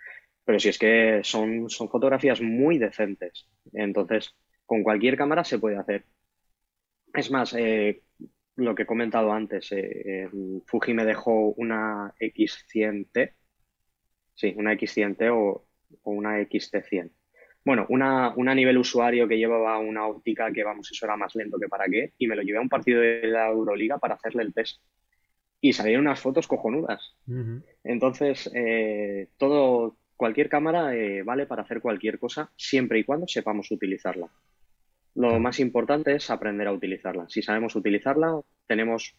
Pero 0.45 0.59
si 0.59 0.69
es 0.69 0.77
que 0.77 1.21
son, 1.23 1.69
son 1.69 1.89
fotografías 1.89 2.41
muy 2.41 2.77
decentes. 2.77 3.47
Entonces, 3.73 4.35
con 4.65 4.83
cualquier 4.83 5.17
cámara 5.17 5.43
se 5.43 5.59
puede 5.59 5.77
hacer. 5.77 6.05
Es 7.13 7.31
más, 7.31 7.55
eh, 7.57 8.03
lo 8.55 8.75
que 8.75 8.83
he 8.83 8.85
comentado 8.85 9.31
antes, 9.33 9.71
eh, 9.71 10.29
Fuji 10.67 10.93
me 10.93 11.05
dejó 11.05 11.53
una 11.57 12.13
X100T, 12.19 13.33
sí, 14.35 14.53
una 14.57 14.73
X100T 14.73 15.29
o, 15.33 15.65
una 16.03 16.39
XT100. 16.39 17.11
Bueno, 17.65 17.85
una, 17.89 18.33
una, 18.35 18.53
nivel 18.55 18.77
usuario 18.77 19.27
que 19.27 19.37
llevaba 19.37 19.79
una 19.79 20.05
óptica 20.07 20.51
que, 20.51 20.63
vamos, 20.63 20.89
eso 20.91 21.05
era 21.05 21.17
más 21.17 21.35
lento 21.35 21.57
que 21.59 21.67
para 21.67 21.85
qué, 21.85 22.13
y 22.17 22.27
me 22.27 22.35
lo 22.35 22.43
llevé 22.43 22.59
a 22.59 22.61
un 22.61 22.69
partido 22.69 23.01
de 23.01 23.27
la 23.27 23.47
Euroliga 23.49 23.97
para 23.97 24.15
hacerle 24.15 24.43
el 24.43 24.53
test. 24.53 24.81
Y 25.61 25.73
salieron 25.73 26.05
unas 26.05 26.19
fotos 26.19 26.47
cojonudas. 26.47 27.15
Entonces, 27.83 28.49
eh, 28.53 29.27
todo, 29.37 29.97
cualquier 30.15 30.49
cámara 30.49 30.95
eh, 30.95 31.23
vale 31.23 31.45
para 31.45 31.63
hacer 31.63 31.81
cualquier 31.81 32.19
cosa, 32.19 32.51
siempre 32.55 32.99
y 32.99 33.03
cuando 33.03 33.27
sepamos 33.27 33.69
utilizarla. 33.71 34.29
Lo 35.15 35.39
más 35.39 35.59
importante 35.59 36.15
es 36.15 36.29
aprender 36.29 36.67
a 36.67 36.73
utilizarla. 36.73 37.27
Si 37.27 37.41
sabemos 37.41 37.75
utilizarla, 37.75 38.39
tenemos 38.67 39.15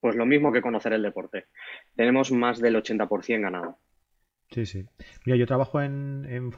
pues 0.00 0.14
lo 0.14 0.26
mismo 0.26 0.52
que 0.52 0.62
conocer 0.62 0.92
el 0.92 1.02
deporte. 1.02 1.46
Tenemos 1.96 2.30
más 2.30 2.60
del 2.60 2.76
80% 2.76 3.40
ganado. 3.40 3.78
Sí, 4.50 4.66
sí. 4.66 4.84
Mira, 5.24 5.36
yo 5.36 5.46
trabajo 5.46 5.80
en, 5.80 6.26
en 6.28 6.52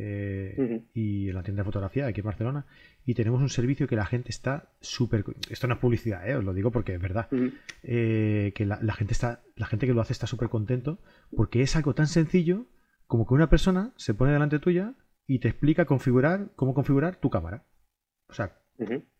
eh, 0.00 0.84
y 0.94 1.28
en 1.28 1.34
la 1.34 1.42
tienda 1.42 1.62
de 1.62 1.64
fotografía 1.64 2.06
aquí 2.06 2.20
en 2.20 2.26
Barcelona 2.26 2.66
y 3.04 3.14
tenemos 3.14 3.42
un 3.42 3.48
servicio 3.48 3.88
que 3.88 3.96
la 3.96 4.06
gente 4.06 4.30
está 4.30 4.70
súper... 4.80 5.24
Esto 5.50 5.66
no 5.66 5.74
es 5.74 5.80
publicidad, 5.80 6.28
¿eh? 6.28 6.36
os 6.36 6.44
lo 6.44 6.54
digo 6.54 6.70
porque 6.70 6.94
es 6.94 7.00
verdad. 7.00 7.28
Eh, 7.82 8.52
que 8.54 8.64
la, 8.64 8.78
gente 8.94 9.12
está, 9.12 9.42
la 9.56 9.66
gente 9.66 9.86
que 9.86 9.94
lo 9.94 10.00
hace 10.00 10.12
está 10.12 10.28
súper 10.28 10.50
contento 10.50 11.00
porque 11.34 11.62
es 11.62 11.74
algo 11.74 11.94
tan 11.94 12.06
sencillo 12.06 12.66
como 13.06 13.26
que 13.26 13.34
una 13.34 13.50
persona 13.50 13.92
se 13.96 14.14
pone 14.14 14.32
delante 14.32 14.60
tuya 14.60 14.94
y 15.26 15.40
te 15.40 15.48
explica 15.48 15.84
configurar 15.84 16.52
cómo 16.54 16.74
configurar 16.74 17.16
tu 17.16 17.28
cámara. 17.28 17.64
O 18.28 18.34
sea, 18.34 18.60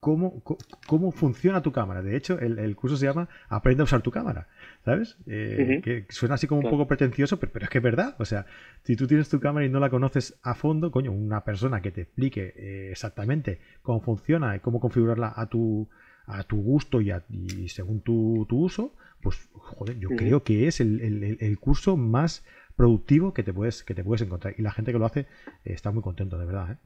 cómo, 0.00 0.42
cómo, 0.86 1.12
funciona 1.12 1.62
tu 1.62 1.72
cámara. 1.72 2.02
De 2.02 2.16
hecho, 2.16 2.38
el, 2.38 2.76
curso 2.76 2.96
se 2.96 3.06
llama 3.06 3.28
Aprende 3.48 3.82
a 3.82 3.84
usar 3.84 4.02
tu 4.02 4.10
cámara. 4.10 4.48
¿Sabes? 4.84 5.18
Eh, 5.26 5.80
que 5.82 6.06
suena 6.10 6.36
así 6.36 6.46
como 6.46 6.60
un 6.60 6.70
poco 6.70 6.86
pretencioso, 6.86 7.38
pero, 7.38 7.64
es 7.64 7.70
que 7.70 7.78
es 7.78 7.84
verdad. 7.84 8.16
O 8.18 8.24
sea, 8.24 8.46
si 8.84 8.96
tú 8.96 9.06
tienes 9.06 9.28
tu 9.28 9.40
cámara 9.40 9.66
y 9.66 9.68
no 9.68 9.80
la 9.80 9.90
conoces 9.90 10.38
a 10.42 10.54
fondo, 10.54 10.90
coño, 10.90 11.12
una 11.12 11.44
persona 11.44 11.82
que 11.82 11.90
te 11.90 12.02
explique 12.02 12.54
eh, 12.56 12.88
exactamente 12.90 13.60
cómo 13.82 14.00
funciona 14.00 14.56
y 14.56 14.60
cómo 14.60 14.80
configurarla 14.80 15.32
a 15.36 15.46
tu, 15.46 15.88
a 16.26 16.44
tu 16.44 16.62
gusto 16.62 17.00
y, 17.00 17.68
según 17.68 18.00
tu, 18.00 18.46
uso, 18.50 18.94
pues, 19.20 19.48
joder, 19.52 19.98
yo 19.98 20.10
creo 20.10 20.42
que 20.44 20.68
es 20.68 20.80
el, 20.80 21.58
curso 21.60 21.96
más 21.96 22.44
productivo 22.76 23.34
que 23.34 23.42
te 23.42 23.52
puedes, 23.52 23.82
que 23.82 23.94
te 23.94 24.04
puedes 24.04 24.22
encontrar. 24.22 24.54
Y 24.56 24.62
la 24.62 24.70
gente 24.70 24.92
que 24.92 24.98
lo 24.98 25.06
hace 25.06 25.20
eh, 25.20 25.26
está 25.64 25.90
muy 25.90 26.02
contento, 26.02 26.38
de 26.38 26.46
verdad. 26.46 26.72
¿eh? 26.72 26.76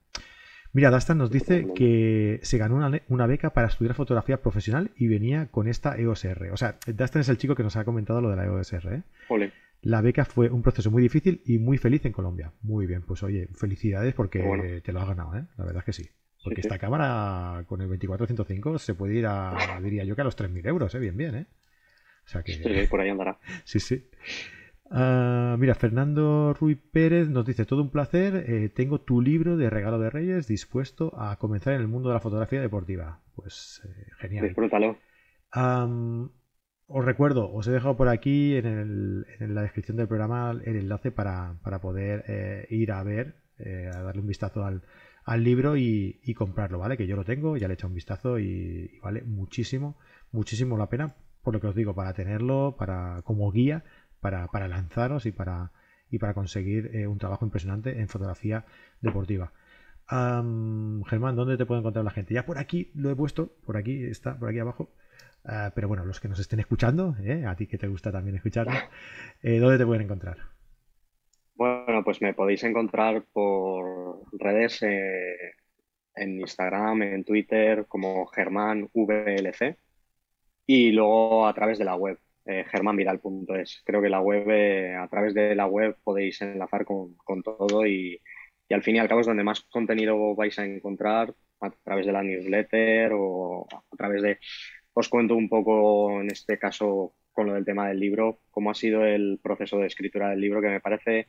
Mira, 0.74 0.90
Dastan 0.90 1.18
nos 1.18 1.30
dice 1.30 1.66
que 1.74 2.40
se 2.42 2.56
ganó 2.56 2.76
una, 3.08 3.26
beca 3.26 3.50
para 3.50 3.68
estudiar 3.68 3.94
fotografía 3.94 4.40
profesional 4.40 4.90
y 4.96 5.06
venía 5.06 5.48
con 5.50 5.68
esta 5.68 5.98
EOSR. 5.98 6.50
O 6.52 6.56
sea, 6.56 6.78
Dastan 6.86 7.20
es 7.20 7.28
el 7.28 7.36
chico 7.36 7.54
que 7.54 7.62
nos 7.62 7.76
ha 7.76 7.84
comentado 7.84 8.22
lo 8.22 8.30
de 8.30 8.36
la 8.36 8.44
EOSR. 8.44 8.94
¿eh? 8.94 9.02
La 9.82 10.00
beca 10.00 10.24
fue 10.24 10.48
un 10.48 10.62
proceso 10.62 10.90
muy 10.90 11.02
difícil 11.02 11.42
y 11.44 11.58
muy 11.58 11.76
feliz 11.76 12.06
en 12.06 12.12
Colombia. 12.12 12.52
Muy 12.62 12.86
bien, 12.86 13.02
pues 13.02 13.22
oye, 13.22 13.48
felicidades 13.54 14.14
porque 14.14 14.80
te 14.82 14.92
lo 14.92 15.00
has 15.00 15.08
ganado, 15.08 15.36
¿eh? 15.36 15.44
La 15.58 15.64
verdad 15.64 15.80
es 15.80 15.84
que 15.84 15.92
sí. 15.92 16.08
Porque 16.42 16.62
esta 16.62 16.78
cámara 16.78 17.64
con 17.66 17.80
el 17.82 17.88
2405 17.88 18.78
se 18.78 18.94
puede 18.94 19.14
ir 19.14 19.26
a, 19.26 19.78
diría 19.82 20.04
yo, 20.04 20.14
que 20.14 20.22
a 20.22 20.24
los 20.24 20.38
3.000 20.38 20.66
euros, 20.68 20.94
¿eh? 20.94 20.98
Bien, 20.98 21.16
bien, 21.16 21.34
¿eh? 21.34 21.46
O 22.24 22.28
sea 22.28 22.42
que... 22.42 22.52
Sí, 22.54 22.86
por 22.88 23.00
ahí 23.00 23.10
andará. 23.10 23.38
Sí, 23.64 23.78
sí. 23.78 24.08
Ah, 24.94 25.56
mira, 25.58 25.74
Fernando 25.74 26.52
Ruiz 26.52 26.78
Pérez 26.92 27.30
nos 27.30 27.46
dice, 27.46 27.64
todo 27.64 27.80
un 27.80 27.90
placer, 27.90 28.44
eh, 28.46 28.68
tengo 28.68 29.00
tu 29.00 29.22
libro 29.22 29.56
de 29.56 29.70
regalo 29.70 29.98
de 29.98 30.10
Reyes 30.10 30.46
dispuesto 30.46 31.18
a 31.18 31.38
comenzar 31.38 31.72
en 31.72 31.80
el 31.80 31.88
mundo 31.88 32.10
de 32.10 32.14
la 32.14 32.20
fotografía 32.20 32.60
deportiva. 32.60 33.20
Pues 33.34 33.80
eh, 33.86 34.06
genial. 34.18 34.48
Disfrútalo. 34.48 34.98
os 36.88 37.04
recuerdo, 37.06 37.50
os 37.50 37.66
he 37.66 37.70
dejado 37.70 37.96
por 37.96 38.08
aquí 38.08 38.54
en, 38.54 39.24
la 39.40 39.62
descripción 39.62 39.96
del 39.96 40.08
programa 40.08 40.50
el 40.62 40.76
enlace 40.76 41.10
para, 41.10 41.58
poder 41.80 42.24
eh, 42.28 42.66
ir 42.68 42.92
a 42.92 43.02
ver, 43.02 43.36
a 43.94 44.02
darle 44.02 44.20
un 44.20 44.28
vistazo 44.28 44.62
al, 44.62 44.82
libro 45.42 45.74
y, 45.78 46.34
comprarlo, 46.36 46.78
¿vale? 46.78 46.98
Que 46.98 47.06
yo 47.06 47.16
lo 47.16 47.24
tengo, 47.24 47.56
ya 47.56 47.66
le 47.66 47.72
he 47.72 47.76
echado 47.76 47.88
un 47.88 47.94
vistazo 47.94 48.38
y, 48.38 48.90
y, 48.92 48.98
vale 48.98 49.22
muchísimo, 49.22 49.96
muchísimo 50.32 50.76
la 50.76 50.90
pena, 50.90 51.14
por 51.42 51.54
lo 51.54 51.60
que 51.60 51.68
os 51.68 51.74
digo, 51.74 51.94
para 51.94 52.12
tenerlo, 52.12 52.76
para 52.78 53.22
como 53.22 53.50
guía 53.50 53.84
para, 54.22 54.46
para 54.46 54.68
lanzaros 54.68 55.26
y 55.26 55.32
para, 55.32 55.72
y 56.10 56.18
para 56.18 56.32
conseguir 56.32 56.94
eh, 56.94 57.06
un 57.06 57.18
trabajo 57.18 57.44
impresionante 57.44 58.00
en 58.00 58.08
fotografía 58.08 58.64
deportiva. 59.02 59.52
Germán, 60.08 61.36
¿dónde 61.36 61.56
te 61.56 61.66
puede 61.66 61.80
encontrar 61.80 62.04
la 62.04 62.10
gente? 62.10 62.34
Ya 62.34 62.44
por 62.44 62.58
aquí 62.58 62.90
lo 62.94 63.10
he 63.10 63.16
puesto, 63.16 63.54
por 63.64 63.76
aquí 63.76 64.04
está, 64.04 64.38
por 64.38 64.48
aquí 64.48 64.58
abajo. 64.58 64.90
Ah, 65.44 65.72
pero 65.74 65.88
bueno, 65.88 66.04
los 66.04 66.20
que 66.20 66.28
nos 66.28 66.38
estén 66.38 66.60
escuchando, 66.60 67.16
¿eh? 67.22 67.44
a 67.46 67.56
ti 67.56 67.66
que 67.66 67.78
te 67.78 67.88
gusta 67.88 68.12
también 68.12 68.36
escucharnos, 68.36 68.76
eh, 69.42 69.58
¿dónde 69.58 69.78
te 69.78 69.86
pueden 69.86 70.02
encontrar? 70.02 70.36
Bueno, 71.54 72.04
pues 72.04 72.20
me 72.20 72.34
podéis 72.34 72.62
encontrar 72.62 73.24
por 73.32 74.22
redes 74.32 74.82
en 74.82 76.40
Instagram, 76.40 77.02
en 77.02 77.24
Twitter, 77.24 77.86
como 77.86 78.26
Germán 78.26 78.88
VLC 78.92 79.78
y 80.66 80.92
luego 80.92 81.46
a 81.46 81.54
través 81.54 81.78
de 81.78 81.84
la 81.84 81.96
web, 81.96 82.18
eh, 82.44 82.64
germanvidal.es. 82.70 83.82
Creo 83.84 84.02
que 84.02 84.08
la 84.08 84.20
web, 84.20 84.48
eh, 84.50 84.94
a 84.96 85.08
través 85.08 85.34
de 85.34 85.54
la 85.54 85.66
web 85.66 85.96
podéis 86.02 86.40
enlazar 86.42 86.84
con, 86.84 87.16
todo 87.42 87.86
y, 87.86 88.20
al 88.70 88.82
fin 88.82 88.96
y 88.96 88.98
al 88.98 89.08
cabo 89.08 89.20
es 89.20 89.26
donde 89.26 89.44
más 89.44 89.62
contenido 89.62 90.34
vais 90.34 90.58
a 90.58 90.64
encontrar 90.64 91.34
a 91.60 91.70
través 91.84 92.06
de 92.06 92.12
la 92.12 92.22
newsletter 92.22 93.12
o 93.14 93.66
a 93.70 93.96
través 93.96 94.22
de... 94.22 94.38
Os 94.94 95.08
cuento 95.08 95.34
un 95.36 95.48
poco, 95.48 96.20
en 96.20 96.30
este 96.30 96.58
caso, 96.58 97.14
con 97.32 97.46
lo 97.46 97.54
del 97.54 97.64
tema 97.64 97.88
del 97.88 98.00
libro, 98.00 98.40
cómo 98.50 98.70
ha 98.70 98.74
sido 98.74 99.04
el 99.04 99.40
proceso 99.42 99.78
de 99.78 99.86
escritura 99.86 100.30
del 100.30 100.40
libro, 100.40 100.60
que 100.60 100.68
me 100.68 100.80
parece 100.80 101.28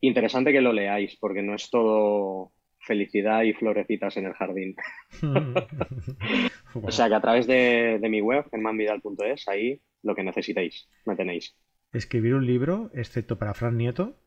interesante 0.00 0.52
que 0.52 0.60
lo 0.60 0.72
leáis, 0.72 1.16
porque 1.16 1.42
no 1.42 1.54
es 1.54 1.70
todo 1.70 2.52
felicidad 2.88 3.42
y 3.42 3.52
florecitas 3.52 4.16
en 4.16 4.26
el 4.26 4.32
jardín. 4.32 4.74
o 6.74 6.90
sea 6.90 7.08
que 7.08 7.14
a 7.14 7.20
través 7.20 7.46
de, 7.46 7.98
de 8.00 8.08
mi 8.08 8.20
web, 8.20 8.44
germanvidal.es, 8.50 9.46
ahí 9.46 9.80
lo 10.02 10.14
que 10.16 10.24
necesitéis, 10.24 10.88
me 11.04 11.14
tenéis. 11.14 11.56
Escribir 11.92 12.34
un 12.34 12.46
libro, 12.46 12.90
excepto 12.94 13.38
para 13.38 13.54
Fran 13.54 13.76
Nieto, 13.76 14.18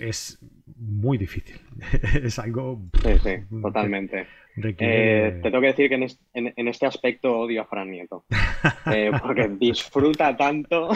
es 0.00 0.38
muy 0.76 1.18
difícil. 1.18 1.60
es 2.22 2.38
algo. 2.38 2.88
Sí, 3.02 3.18
sí, 3.22 3.60
totalmente. 3.62 4.26
Eh, 4.64 5.40
te 5.42 5.50
tengo 5.50 5.60
que 5.60 5.66
decir 5.66 5.88
que 5.88 5.94
en, 6.34 6.68
este 6.68 6.86
aspecto 6.86 7.38
odio 7.38 7.62
a 7.62 7.66
Fran 7.66 7.90
Nieto. 7.90 8.24
Eh, 8.90 9.12
porque 9.22 9.48
disfruta 9.48 10.36
tanto 10.36 10.90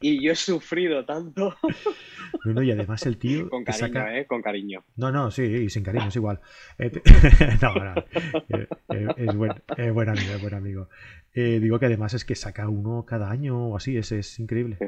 y 0.00 0.24
yo 0.24 0.32
he 0.32 0.34
sufrido 0.34 1.04
tanto. 1.04 1.54
no, 2.44 2.52
no, 2.52 2.62
y 2.62 2.72
además 2.72 3.04
el 3.06 3.18
tío. 3.18 3.48
Con 3.48 3.64
cariño, 3.64 4.08
¿eh? 4.08 4.26
Con 4.26 4.42
cariño. 4.42 4.82
No, 4.96 5.12
no, 5.12 5.30
sí, 5.30 5.42
y 5.42 5.70
sin 5.70 5.84
cariño, 5.84 6.08
es 6.08 6.16
igual. 6.16 6.40
Eh, 6.78 6.90
no, 7.62 7.74
no, 7.74 7.94
es, 9.16 9.36
buen, 9.36 9.52
es 9.76 9.92
buen 9.92 10.08
amigo, 10.08 10.32
es 10.34 10.42
buen 10.42 10.54
amigo. 10.54 10.88
Digo 11.34 11.78
que 11.78 11.86
además 11.86 12.14
es 12.14 12.24
que 12.24 12.34
saca 12.34 12.68
uno 12.68 13.04
cada 13.06 13.30
año 13.30 13.68
o 13.68 13.76
así, 13.76 13.96
es, 13.96 14.10
es 14.10 14.40
increíble. 14.40 14.78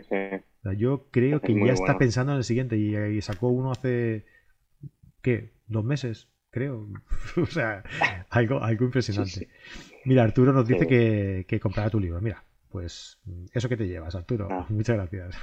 yo 0.76 1.06
creo 1.10 1.40
que 1.40 1.54
ya 1.54 1.74
está 1.74 1.98
pensando 1.98 2.32
en 2.32 2.38
el 2.38 2.44
siguiente 2.44 2.76
y, 2.76 3.20
sacó 3.20 3.48
uno 3.48 3.70
hace, 3.70 4.24
¿qué? 5.22 5.52
¿Dos 5.68 5.84
meses? 5.84 6.28
Creo. 6.56 6.88
o 7.36 7.44
sea, 7.44 7.82
algo, 8.30 8.62
algo 8.62 8.86
impresionante. 8.86 9.50
Mira, 10.06 10.22
Arturo 10.22 10.54
nos 10.54 10.66
dice 10.66 10.86
que, 10.86 11.44
que 11.46 11.60
comprará 11.60 11.90
tu 11.90 12.00
libro. 12.00 12.18
Mira, 12.22 12.44
pues 12.70 13.18
eso 13.52 13.68
que 13.68 13.76
te 13.76 13.86
llevas, 13.86 14.14
Arturo. 14.14 14.48
Ah. 14.50 14.64
Muchas 14.70 14.96
gracias. 14.96 15.36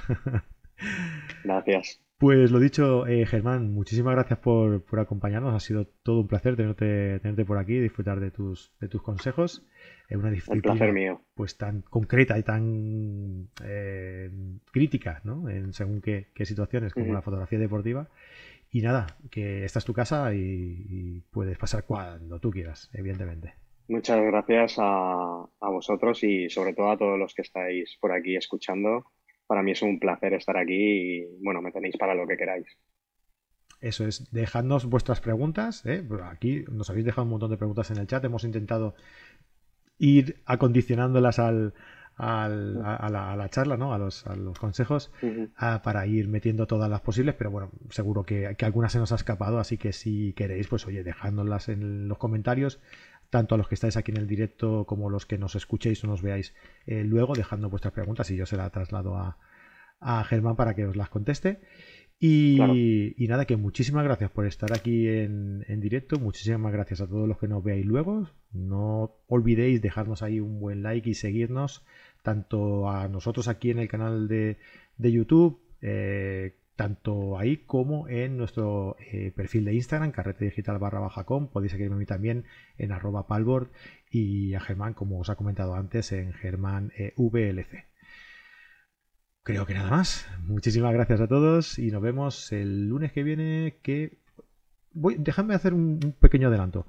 gracias. 1.44 2.00
Pues 2.18 2.50
lo 2.50 2.58
dicho, 2.58 3.06
eh, 3.06 3.26
Germán, 3.26 3.72
muchísimas 3.72 4.14
gracias 4.14 4.40
por, 4.40 4.82
por, 4.82 4.98
acompañarnos. 4.98 5.54
Ha 5.54 5.60
sido 5.60 5.86
todo 6.02 6.22
un 6.22 6.26
placer 6.26 6.56
tenerte, 6.56 7.20
tenerte 7.20 7.44
por 7.44 7.58
aquí 7.58 7.78
disfrutar 7.78 8.18
de 8.18 8.32
tus, 8.32 8.72
de 8.80 8.88
tus 8.88 9.00
consejos 9.00 9.64
en 10.08 10.18
una 10.18 10.30
disciplina 10.30 10.92
mío. 10.92 11.20
pues 11.34 11.56
tan 11.56 11.82
concreta 11.82 12.36
y 12.38 12.42
tan 12.42 13.50
eh, 13.64 14.30
crítica, 14.72 15.20
¿no? 15.22 15.48
En 15.48 15.72
según 15.72 16.00
qué, 16.00 16.26
situaciones, 16.44 16.92
como 16.92 17.12
la 17.12 17.22
fotografía 17.22 17.58
deportiva. 17.60 18.08
Y 18.74 18.82
nada, 18.82 19.06
que 19.30 19.64
esta 19.64 19.78
es 19.78 19.84
tu 19.84 19.92
casa 19.94 20.34
y, 20.34 21.22
puedes 21.30 21.56
pasar 21.56 21.84
cuando 21.84 22.40
tú 22.40 22.50
quieras, 22.50 22.90
evidentemente. 22.92 23.54
Muchas 23.86 24.20
gracias 24.20 24.80
a, 24.80 25.44
a, 25.60 25.70
vosotros 25.70 26.24
y 26.24 26.50
sobre 26.50 26.72
todo 26.72 26.90
a 26.90 26.98
todos 26.98 27.16
los 27.16 27.32
que 27.34 27.42
estáis 27.42 27.96
por 28.00 28.10
aquí 28.10 28.34
escuchando. 28.34 29.12
Para 29.46 29.62
mí 29.62 29.70
es 29.70 29.82
un 29.82 30.00
placer 30.00 30.34
estar 30.34 30.56
aquí 30.56 30.74
y 30.74 31.24
bueno, 31.40 31.62
me 31.62 31.70
tenéis 31.70 31.96
para 31.96 32.16
lo 32.16 32.26
que 32.26 32.36
queráis. 32.36 32.66
Eso 33.80 34.08
es, 34.08 34.28
dejadnos 34.32 34.86
vuestras 34.86 35.20
preguntas. 35.20 35.86
¿eh? 35.86 36.02
Aquí 36.24 36.64
nos 36.68 36.90
habéis 36.90 37.04
dejado 37.04 37.26
un 37.26 37.30
montón 37.30 37.52
de 37.52 37.56
preguntas 37.56 37.92
en 37.92 37.98
el 37.98 38.08
chat. 38.08 38.24
Hemos 38.24 38.42
intentado 38.42 38.96
ir 39.98 40.42
acondicionándolas 40.46 41.38
al, 41.38 41.74
a, 42.16 42.48
la, 42.48 43.48
charla, 43.50 43.76
¿no? 43.76 43.92
A 43.92 43.98
los, 43.98 44.24
consejos 44.58 45.12
para 45.82 46.06
ir 46.06 46.28
metiendo 46.28 46.66
todas 46.66 46.90
las 46.90 47.00
posibles, 47.00 47.34
pero 47.34 47.50
bueno, 47.50 47.70
seguro 47.90 48.24
que, 48.24 48.54
que 48.56 48.64
alguna 48.64 48.88
se 48.88 48.98
nos 48.98 49.12
ha 49.12 49.16
escapado, 49.16 49.58
así 49.58 49.78
que 49.78 49.92
si 49.92 50.32
queréis, 50.34 50.68
pues 50.68 50.86
oye, 50.86 51.02
dejándolas 51.02 51.68
en 51.68 52.08
los 52.08 52.18
comentarios, 52.18 52.80
tanto 53.30 53.54
a 53.54 53.58
los 53.58 53.68
que 53.68 53.74
estáis 53.74 53.96
aquí 53.96 54.12
en 54.12 54.18
el 54.18 54.26
directo 54.26 54.84
como 54.86 55.10
los 55.10 55.26
que 55.26 55.38
nos 55.38 55.56
escuchéis 55.56 56.04
o 56.04 56.06
nos 56.06 56.22
veáis 56.22 56.54
eh, 56.86 57.02
luego, 57.04 57.34
dejando 57.34 57.68
vuestras 57.68 57.92
preguntas 57.92 58.30
y 58.30 58.36
yo 58.36 58.46
se 58.46 58.56
las 58.56 58.70
traslado 58.70 59.16
a, 59.16 59.38
a 60.00 60.22
Germán 60.24 60.56
para 60.56 60.74
que 60.74 60.86
os 60.86 60.96
las 60.96 61.08
conteste. 61.08 61.60
Y, 62.20 63.26
nada, 63.28 63.44
que 63.44 63.56
muchísimas 63.56 64.04
gracias 64.04 64.30
por 64.30 64.46
estar 64.46 64.72
aquí 64.72 65.08
en, 65.08 65.80
directo. 65.80 66.18
Muchísimas 66.18 66.72
gracias 66.72 67.00
a 67.00 67.06
todos 67.06 67.28
los 67.28 67.38
que 67.38 67.48
nos 67.48 67.62
veáis 67.62 67.84
luego. 67.84 68.30
No 68.52 69.16
olvidéis 69.26 69.82
dejarnos 69.82 70.22
ahí 70.22 70.40
un 70.40 70.60
buen 70.60 70.82
like 70.82 71.10
y 71.10 71.14
seguirnos 71.14 71.84
tanto 72.24 72.88
a 72.90 73.06
nosotros 73.06 73.48
aquí 73.48 73.70
en 73.70 73.78
el 73.78 73.86
canal 73.86 74.26
de, 74.26 74.56
YouTube, 74.98 75.60
eh, 75.82 76.56
tanto 76.74 77.38
ahí 77.38 77.58
como 77.58 78.08
en 78.08 78.38
nuestro 78.38 78.96
eh, 78.98 79.30
perfil 79.36 79.66
de 79.66 79.74
Instagram, 79.74 80.10
carrete 80.10 80.46
digital 80.46 80.78
barra 80.78 81.00
baja 81.00 81.24
com. 81.24 81.48
Podéis 81.48 81.72
seguirme 81.72 81.96
a 81.96 81.98
mí 81.98 82.06
también 82.06 82.46
en 82.78 82.92
arroba 82.92 83.26
palboard 83.26 83.68
y 84.10 84.54
a 84.54 84.60
Germán, 84.60 84.94
como 84.94 85.20
os 85.20 85.28
ha 85.28 85.36
comentado 85.36 85.74
antes, 85.74 86.12
en 86.12 86.32
Germán 86.32 86.92
eh, 86.96 87.12
VLC. 87.18 87.84
Creo 89.42 89.66
que 89.66 89.74
nada 89.74 89.90
más. 89.90 90.26
Muchísimas 90.40 90.94
gracias 90.94 91.20
a 91.20 91.28
todos 91.28 91.78
y 91.78 91.90
nos 91.90 92.00
vemos 92.00 92.50
el 92.52 92.88
lunes 92.88 93.12
que 93.12 93.22
viene. 93.22 93.76
Que 93.82 94.16
voy, 94.94 95.16
dejadme 95.18 95.54
hacer 95.54 95.74
un, 95.74 96.00
pequeño 96.18 96.48
adelanto. 96.48 96.86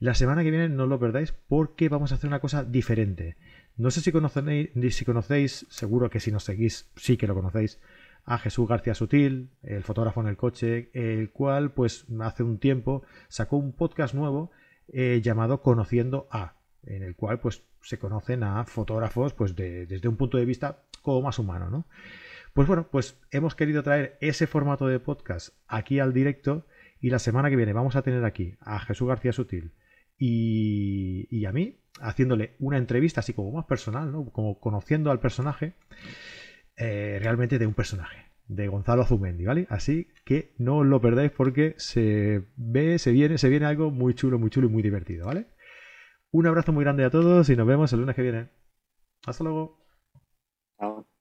La 0.00 0.14
semana 0.14 0.42
que 0.42 0.50
viene 0.50 0.68
no 0.68 0.86
lo 0.86 0.98
perdáis 0.98 1.30
porque 1.30 1.88
vamos 1.88 2.10
a 2.10 2.16
hacer 2.16 2.26
una 2.26 2.40
cosa 2.40 2.64
diferente. 2.64 3.36
No 3.76 3.90
sé 3.90 4.00
si 4.00 4.12
conocéis, 4.12 4.70
si 4.90 5.04
conocéis, 5.04 5.66
seguro 5.68 6.10
que 6.10 6.20
si 6.20 6.30
nos 6.30 6.44
seguís 6.44 6.88
sí 6.96 7.16
que 7.16 7.26
lo 7.26 7.34
conocéis, 7.34 7.80
a 8.24 8.38
Jesús 8.38 8.68
García 8.68 8.94
Sutil, 8.94 9.50
el 9.62 9.82
fotógrafo 9.82 10.20
en 10.20 10.28
el 10.28 10.36
coche, 10.36 10.90
el 10.94 11.30
cual 11.30 11.72
pues 11.72 12.06
hace 12.20 12.42
un 12.42 12.58
tiempo 12.58 13.02
sacó 13.28 13.56
un 13.56 13.72
podcast 13.72 14.14
nuevo 14.14 14.50
eh, 14.88 15.20
llamado 15.22 15.60
Conociendo 15.60 16.26
a, 16.30 16.54
en 16.84 17.02
el 17.02 17.16
cual 17.16 17.40
pues 17.40 17.64
se 17.82 17.98
conocen 17.98 18.42
a 18.42 18.64
fotógrafos 18.64 19.34
pues 19.34 19.54
desde 19.54 20.08
un 20.08 20.16
punto 20.16 20.38
de 20.38 20.46
vista 20.46 20.82
como 21.02 21.22
más 21.22 21.38
humano, 21.38 21.68
¿no? 21.68 21.86
Pues 22.54 22.68
bueno, 22.68 22.88
pues 22.90 23.18
hemos 23.30 23.54
querido 23.54 23.82
traer 23.82 24.16
ese 24.20 24.46
formato 24.46 24.86
de 24.86 25.00
podcast 25.00 25.54
aquí 25.66 25.98
al 25.98 26.12
directo 26.12 26.64
y 27.00 27.10
la 27.10 27.18
semana 27.18 27.50
que 27.50 27.56
viene 27.56 27.72
vamos 27.72 27.96
a 27.96 28.02
tener 28.02 28.24
aquí 28.24 28.54
a 28.60 28.78
Jesús 28.78 29.08
García 29.08 29.32
Sutil 29.32 29.72
y, 30.16 31.44
a 31.44 31.52
mí 31.52 31.76
haciéndole 32.00 32.56
una 32.58 32.78
entrevista 32.78 33.20
así 33.20 33.32
como 33.32 33.52
más 33.52 33.66
personal, 33.66 34.10
¿no? 34.12 34.30
Como 34.30 34.58
conociendo 34.60 35.10
al 35.10 35.20
personaje, 35.20 35.74
eh, 36.76 37.18
realmente 37.22 37.58
de 37.58 37.66
un 37.66 37.74
personaje, 37.74 38.26
de 38.48 38.68
Gonzalo 38.68 39.04
Zumendi, 39.04 39.44
¿vale? 39.44 39.66
Así 39.70 40.08
que 40.24 40.54
no 40.58 40.78
os 40.78 40.86
lo 40.86 41.00
perdáis 41.00 41.30
porque 41.32 41.74
se 41.78 42.44
ve, 42.56 42.98
se 42.98 43.12
viene, 43.12 43.38
se 43.38 43.48
viene 43.48 43.66
algo 43.66 43.90
muy 43.90 44.14
chulo, 44.14 44.38
muy 44.38 44.50
chulo 44.50 44.68
y 44.68 44.70
muy 44.70 44.82
divertido, 44.82 45.26
¿vale? 45.26 45.46
Un 46.32 46.46
abrazo 46.46 46.72
muy 46.72 46.84
grande 46.84 47.04
a 47.04 47.10
todos 47.10 47.48
y 47.48 47.56
nos 47.56 47.66
vemos 47.66 47.92
el 47.92 48.00
lunes 48.00 48.16
que 48.16 48.22
viene. 48.22 48.48
Hasta 49.26 49.44
luego. 49.44 49.78
Chao. 50.78 51.13